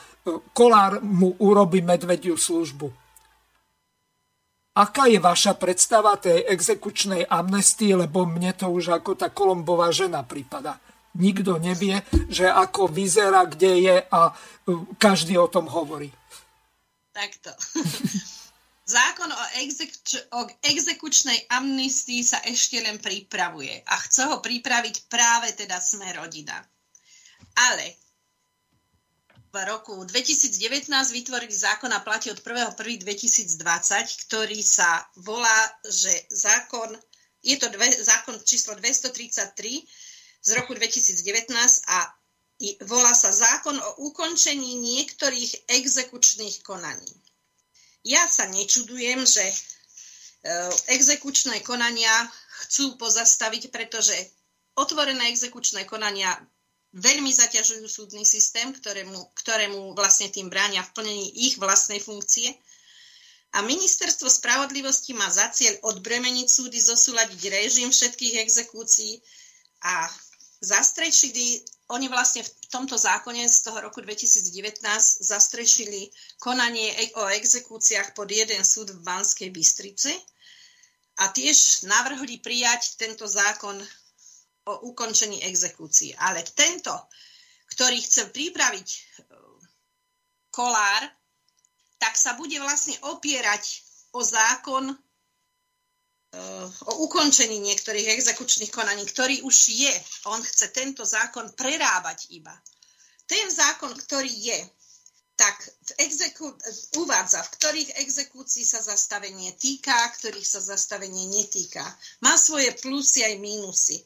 kolár 0.52 1.00
mu 1.00 1.32
urobí 1.40 1.80
medvediu 1.80 2.36
službu. 2.36 2.90
Aká 4.78 5.10
je 5.10 5.18
vaša 5.18 5.58
predstava 5.58 6.14
tej 6.20 6.46
exekučnej 6.46 7.26
amnestie, 7.26 7.98
lebo 7.98 8.22
mne 8.28 8.54
to 8.54 8.70
už 8.70 9.02
ako 9.02 9.18
tá 9.18 9.32
Kolombová 9.34 9.90
žena 9.90 10.22
prípada. 10.22 10.78
Nikto 11.18 11.58
nevie, 11.58 11.98
že 12.30 12.46
ako 12.46 12.86
vyzerá, 12.86 13.48
kde 13.48 13.72
je 13.88 13.96
a 14.04 14.20
e, 14.30 14.32
každý 15.00 15.40
o 15.40 15.48
tom 15.48 15.66
hovorí. 15.66 16.12
Takto. 17.10 17.50
Zákon 18.88 19.28
o, 19.28 19.44
exekuč- 19.60 20.24
o 20.32 20.48
exekučnej 20.64 21.52
amnistii 21.52 22.24
sa 22.24 22.40
ešte 22.40 22.80
len 22.80 22.96
pripravuje 22.96 23.84
a 23.84 23.94
chce 24.08 24.24
ho 24.32 24.40
pripraviť 24.40 25.12
práve 25.12 25.52
teda 25.52 25.76
sme 25.76 26.08
rodina. 26.16 26.56
Ale 27.68 28.00
v 29.52 29.56
roku 29.68 29.92
2019 30.08 30.88
vytvorili 31.12 31.52
zákon 31.52 31.92
a 31.92 32.00
platí 32.00 32.32
od 32.32 32.40
1.1.2020, 32.40 34.24
ktorý 34.24 34.60
sa 34.64 35.04
volá, 35.20 35.60
že 35.84 36.24
zákon, 36.32 36.96
je 37.44 37.60
to 37.60 37.68
dve, 37.68 37.92
zákon 37.92 38.40
číslo 38.40 38.72
233 38.72 39.84
z 40.40 40.50
roku 40.56 40.72
2019 40.72 41.52
a 41.92 41.98
volá 42.88 43.12
sa 43.12 43.28
zákon 43.36 43.76
o 43.76 43.90
ukončení 44.08 44.80
niektorých 44.80 45.68
exekučných 45.76 46.64
konaní. 46.64 47.27
Ja 48.08 48.24
sa 48.24 48.48
nečudujem, 48.48 49.20
že 49.28 49.44
e, 49.44 49.54
exekučné 50.96 51.60
konania 51.60 52.12
chcú 52.64 52.96
pozastaviť, 52.96 53.68
pretože 53.68 54.16
otvorené 54.80 55.28
exekučné 55.28 55.84
konania 55.84 56.32
veľmi 56.96 57.28
zaťažujú 57.28 57.84
súdny 57.84 58.24
systém, 58.24 58.72
ktorému, 58.72 59.36
ktorému 59.36 59.92
vlastne 59.92 60.32
tým 60.32 60.48
bránia 60.48 60.80
v 60.88 60.92
plnení 60.96 61.28
ich 61.52 61.60
vlastnej 61.60 62.00
funkcie. 62.00 62.48
A 63.52 63.60
ministerstvo 63.64 64.28
spravodlivosti 64.28 65.12
má 65.12 65.28
za 65.28 65.52
cieľ 65.52 65.76
odbremeniť 65.92 66.48
súdy, 66.48 66.80
zosúľadiť 66.80 67.42
režim 67.52 67.88
všetkých 67.92 68.40
exekúcií 68.44 69.20
a 69.84 70.08
zastrečili 70.64 71.60
oni 71.88 72.06
vlastne 72.12 72.44
v 72.44 72.50
tomto 72.68 73.00
zákone 73.00 73.48
z 73.48 73.64
toho 73.64 73.80
roku 73.80 74.04
2019 74.04 74.84
zastrešili 75.24 76.12
konanie 76.36 76.92
e- 76.92 77.12
o 77.16 77.24
exekúciách 77.32 78.12
pod 78.12 78.28
jeden 78.28 78.60
súd 78.60 78.92
v 78.92 79.00
Banskej 79.00 79.48
Bystrici 79.48 80.12
a 81.18 81.32
tiež 81.32 81.88
navrhli 81.88 82.44
prijať 82.44 83.00
tento 83.00 83.24
zákon 83.24 83.80
o 84.68 84.92
ukončení 84.92 85.40
exekúcií. 85.48 86.12
Ale 86.20 86.44
tento, 86.52 86.92
ktorý 87.72 87.96
chce 88.04 88.28
pripraviť 88.28 88.88
e, 88.92 88.98
kolár, 90.52 91.02
tak 91.96 92.14
sa 92.14 92.36
bude 92.36 92.60
vlastne 92.60 93.00
opierať 93.08 93.64
o 94.12 94.20
zákon 94.20 94.92
o 96.84 96.92
ukončení 97.08 97.56
niektorých 97.56 98.12
exekučných 98.20 98.68
konaní, 98.68 99.08
ktorý 99.08 99.40
už 99.48 99.56
je. 99.72 99.94
On 100.28 100.40
chce 100.44 100.68
tento 100.76 101.04
zákon 101.04 101.56
prerábať 101.56 102.28
iba. 102.36 102.52
Ten 103.24 103.48
zákon, 103.48 103.96
ktorý 103.96 104.28
je, 104.28 104.60
tak 105.38 105.56
v 105.62 105.90
exeku- 106.04 106.58
uvádza, 106.98 107.40
v 107.46 107.52
ktorých 107.56 107.90
exekúcií 108.02 108.66
sa 108.66 108.82
zastavenie 108.82 109.54
týka, 109.54 109.94
ktorých 110.18 110.44
sa 110.44 110.60
zastavenie 110.60 111.30
netýka. 111.30 111.84
Má 112.20 112.34
svoje 112.36 112.74
plusy 112.82 113.24
aj 113.24 113.34
mínusy. 113.38 113.96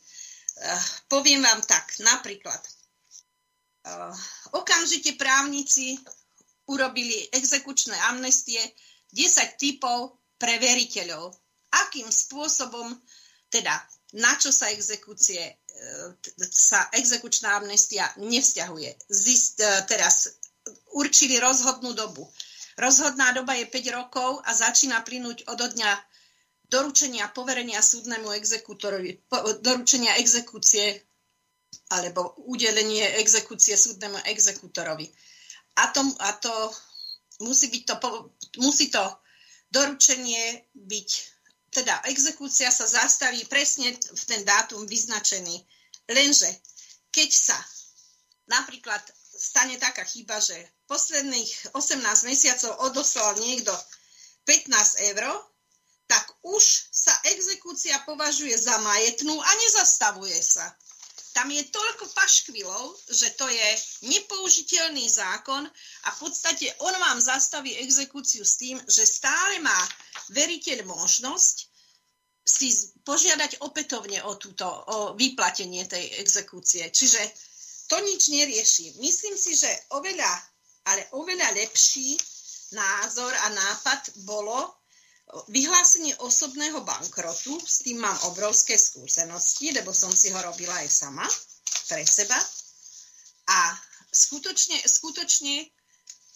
Uh, 0.53 0.83
poviem 1.09 1.41
vám 1.41 1.65
tak, 1.65 1.97
napríklad, 2.05 2.61
uh, 3.89 4.13
okamžite 4.53 5.17
právnici 5.17 5.97
urobili 6.69 7.33
exekučné 7.33 7.97
amnestie 8.13 8.61
10 9.17 9.57
typov 9.57 10.21
pre 10.37 10.61
veriteľov 10.61 11.42
akým 11.73 12.09
spôsobom, 12.13 12.93
teda 13.49 13.73
na 14.13 14.37
čo 14.37 14.53
sa 14.53 14.69
exekúcie, 14.69 15.41
e, 15.41 15.55
sa 16.53 16.93
exekučná 16.93 17.57
amnestia 17.57 18.05
nevzťahuje. 18.21 19.09
Zist, 19.09 19.61
e, 19.61 19.69
teraz 19.89 20.37
určili 20.93 21.41
rozhodnú 21.41 21.97
dobu. 21.97 22.29
Rozhodná 22.77 23.33
doba 23.33 23.57
je 23.57 23.69
5 23.69 23.89
rokov 23.93 24.41
a 24.45 24.53
začína 24.53 25.01
plynúť 25.05 25.49
od 25.49 25.61
dňa 25.61 25.93
doručenia 26.73 27.29
poverenia 27.29 27.85
súdnemu 27.85 28.33
exekútorovi, 28.33 29.21
doručenia 29.61 30.17
exekúcie 30.17 31.05
alebo 31.93 32.33
udelenie 32.49 33.05
exekúcie 33.21 33.77
súdnemu 33.77 34.17
exekútorovi. 34.25 35.05
A 35.77 35.93
to, 35.93 36.01
a 36.01 36.31
to 36.41 36.53
musí, 37.45 37.69
byť 37.69 37.83
to, 37.85 37.97
musí 38.61 38.89
to 38.89 39.05
doručenie 39.69 40.65
byť 40.73 41.09
teda 41.73 42.05
exekúcia 42.13 42.69
sa 42.69 42.85
zastaví 42.85 43.49
presne 43.49 43.97
v 43.97 44.23
ten 44.29 44.45
dátum 44.45 44.85
vyznačený. 44.85 45.57
Lenže 46.13 46.53
keď 47.09 47.31
sa 47.33 47.59
napríklad 48.53 49.01
stane 49.33 49.81
taká 49.81 50.05
chyba, 50.05 50.37
že 50.37 50.55
posledných 50.85 51.73
18 51.73 52.29
mesiacov 52.29 52.77
odoslal 52.93 53.41
niekto 53.41 53.73
15 54.45 55.17
eur, 55.17 55.25
tak 56.05 56.29
už 56.45 56.65
sa 56.93 57.17
exekúcia 57.33 57.97
považuje 58.05 58.53
za 58.53 58.77
majetnú 58.85 59.33
a 59.33 59.51
nezastavuje 59.65 60.37
sa. 60.45 60.69
Tam 61.33 61.49
je 61.49 61.65
toľko 61.65 62.13
paškvilov, 62.13 62.97
že 63.09 63.33
to 63.41 63.49
je 63.49 63.69
nepoužiteľný 64.05 65.09
zákon 65.09 65.65
a 66.05 66.09
v 66.13 66.19
podstate 66.21 66.69
on 66.85 66.93
vám 66.93 67.19
zastaví 67.25 67.73
exekúciu 67.81 68.45
s 68.45 68.61
tým, 68.61 68.77
že 68.85 69.09
stále 69.09 69.59
má 69.65 69.81
veriteľ 70.37 70.85
možnosť 70.85 71.73
si 72.43 72.69
požiadať 73.07 73.63
opätovne 73.63 74.21
o, 74.27 74.35
túto, 74.35 74.67
o 74.67 75.15
vyplatenie 75.15 75.87
tej 75.87 76.21
exekúcie. 76.21 76.91
Čiže 76.91 77.23
to 77.87 78.03
nič 78.03 78.29
nerieši. 78.29 78.99
Myslím 78.99 79.39
si, 79.39 79.55
že 79.55 79.71
oveľa, 79.95 80.33
ale 80.91 81.07
oveľa 81.15 81.55
lepší 81.55 82.19
názor 82.75 83.31
a 83.31 83.47
nápad 83.53 84.27
bolo 84.27 84.82
vyhlásenie 85.49 86.17
osobného 86.21 86.85
bankrotu, 86.85 87.57
s 87.63 87.81
tým 87.87 88.03
mám 88.03 88.17
obrovské 88.29 88.77
skúsenosti, 88.77 89.73
lebo 89.73 89.95
som 89.95 90.13
si 90.13 90.29
ho 90.29 90.39
robila 90.43 90.77
aj 90.85 90.89
sama 90.93 91.27
pre 91.89 92.05
seba. 92.05 92.37
A 93.49 93.61
skutočne, 94.13 94.77
skutočne 94.85 95.73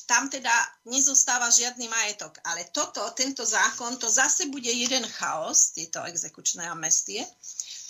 tam 0.06 0.30
teda 0.30 0.54
nezostáva 0.86 1.50
žiadny 1.50 1.90
majetok. 1.90 2.38
Ale 2.46 2.70
toto, 2.70 3.02
tento 3.12 3.42
zákon, 3.42 3.98
to 3.98 4.06
zase 4.06 4.46
bude 4.48 4.70
jeden 4.70 5.02
chaos, 5.18 5.74
tieto 5.74 6.00
exekučné 6.06 6.62
amnestie. 6.70 7.26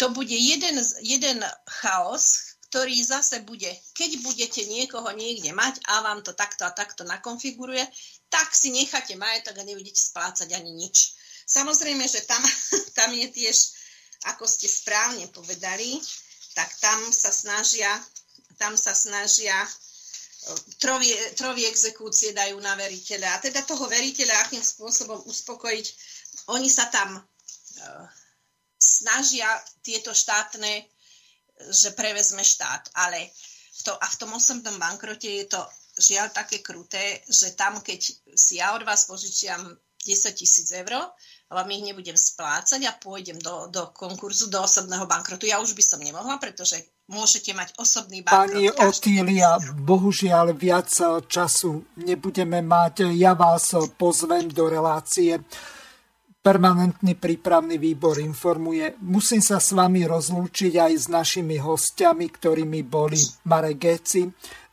To 0.00 0.10
bude 0.10 0.32
jeden, 0.32 0.80
jeden 1.04 1.38
chaos, 1.80 2.56
ktorý 2.72 2.98
zase 3.04 3.40
bude, 3.46 3.68
keď 3.94 4.10
budete 4.26 4.66
niekoho 4.66 5.08
niekde 5.14 5.54
mať 5.54 5.80
a 5.86 6.02
vám 6.02 6.20
to 6.26 6.34
takto 6.34 6.66
a 6.66 6.74
takto 6.74 7.06
nakonfiguruje, 7.06 7.84
tak 8.28 8.54
si 8.54 8.70
necháte 8.70 9.16
majetok 9.16 9.58
a 9.58 9.66
nebudete 9.66 10.00
splácať 10.00 10.52
ani 10.52 10.72
nič. 10.74 11.14
Samozrejme, 11.46 12.04
že 12.08 12.26
tam, 12.26 12.42
tam 12.98 13.10
je 13.14 13.26
tiež, 13.30 13.56
ako 14.34 14.44
ste 14.48 14.66
správne 14.66 15.30
povedali, 15.30 16.00
tak 16.56 16.72
tam 16.80 16.98
sa 17.12 17.30
snažia, 17.30 17.90
tam 18.58 18.74
sa 18.74 18.96
snažia 18.96 19.54
trovie, 20.78 21.14
trovie 21.34 21.66
exekúcie 21.66 22.32
dajú 22.32 22.58
na 22.62 22.78
veriteľa. 22.78 23.28
A 23.36 23.42
teda 23.42 23.66
toho 23.66 23.90
veriteľa 23.90 24.46
akým 24.46 24.62
spôsobom 24.62 25.18
uspokojiť, 25.26 25.86
oni 26.54 26.70
sa 26.70 26.86
tam 26.88 27.18
uh, 27.18 28.06
snažia 28.78 29.48
tieto 29.82 30.14
štátne, 30.14 30.86
že 31.72 31.90
prevezme 31.98 32.46
štát. 32.46 32.94
Ale 32.94 33.30
v 33.76 33.80
to, 33.82 33.92
a 33.96 34.06
v 34.06 34.18
tom 34.18 34.30
osobnom 34.36 34.76
bankrote 34.78 35.26
je 35.26 35.44
to 35.50 35.60
žiaľ 35.96 36.30
také 36.30 36.60
kruté, 36.60 37.24
že 37.26 37.56
tam, 37.56 37.80
keď 37.80 38.00
si 38.36 38.60
ja 38.60 38.76
od 38.76 38.84
vás 38.84 39.08
požičiam 39.08 39.76
10 40.06 40.38
tisíc 40.38 40.70
eur, 40.70 41.10
vám 41.50 41.70
ich 41.70 41.82
nebudem 41.82 42.14
splácať 42.14 42.80
a 42.86 42.94
pôjdem 42.94 43.38
do, 43.38 43.70
do 43.70 43.90
konkurzu, 43.94 44.50
do 44.50 44.62
osobného 44.62 45.06
bankrotu. 45.06 45.46
Ja 45.46 45.62
už 45.62 45.74
by 45.74 45.82
som 45.82 46.02
nemohla, 46.02 46.38
pretože 46.42 46.82
môžete 47.06 47.54
mať 47.54 47.74
osobný 47.78 48.22
bankrot. 48.22 48.50
Pani 48.50 48.66
Otília, 48.82 49.58
bohužiaľ 49.78 50.54
viac 50.54 50.90
času 51.26 51.86
nebudeme 52.02 52.62
mať. 52.62 53.14
Ja 53.14 53.38
vás 53.38 53.74
pozvem 53.94 54.50
do 54.50 54.66
relácie. 54.66 55.38
Permanentný 56.42 57.18
prípravný 57.18 57.74
výbor 57.74 58.22
informuje. 58.22 58.94
Musím 59.02 59.42
sa 59.42 59.58
s 59.58 59.74
vami 59.74 60.06
rozlúčiť 60.06 60.78
aj 60.78 60.92
s 60.94 61.06
našimi 61.10 61.58
hostiami, 61.58 62.26
ktorými 62.30 62.86
boli 62.86 63.18
Marek 63.50 63.78
Geci, 63.82 64.30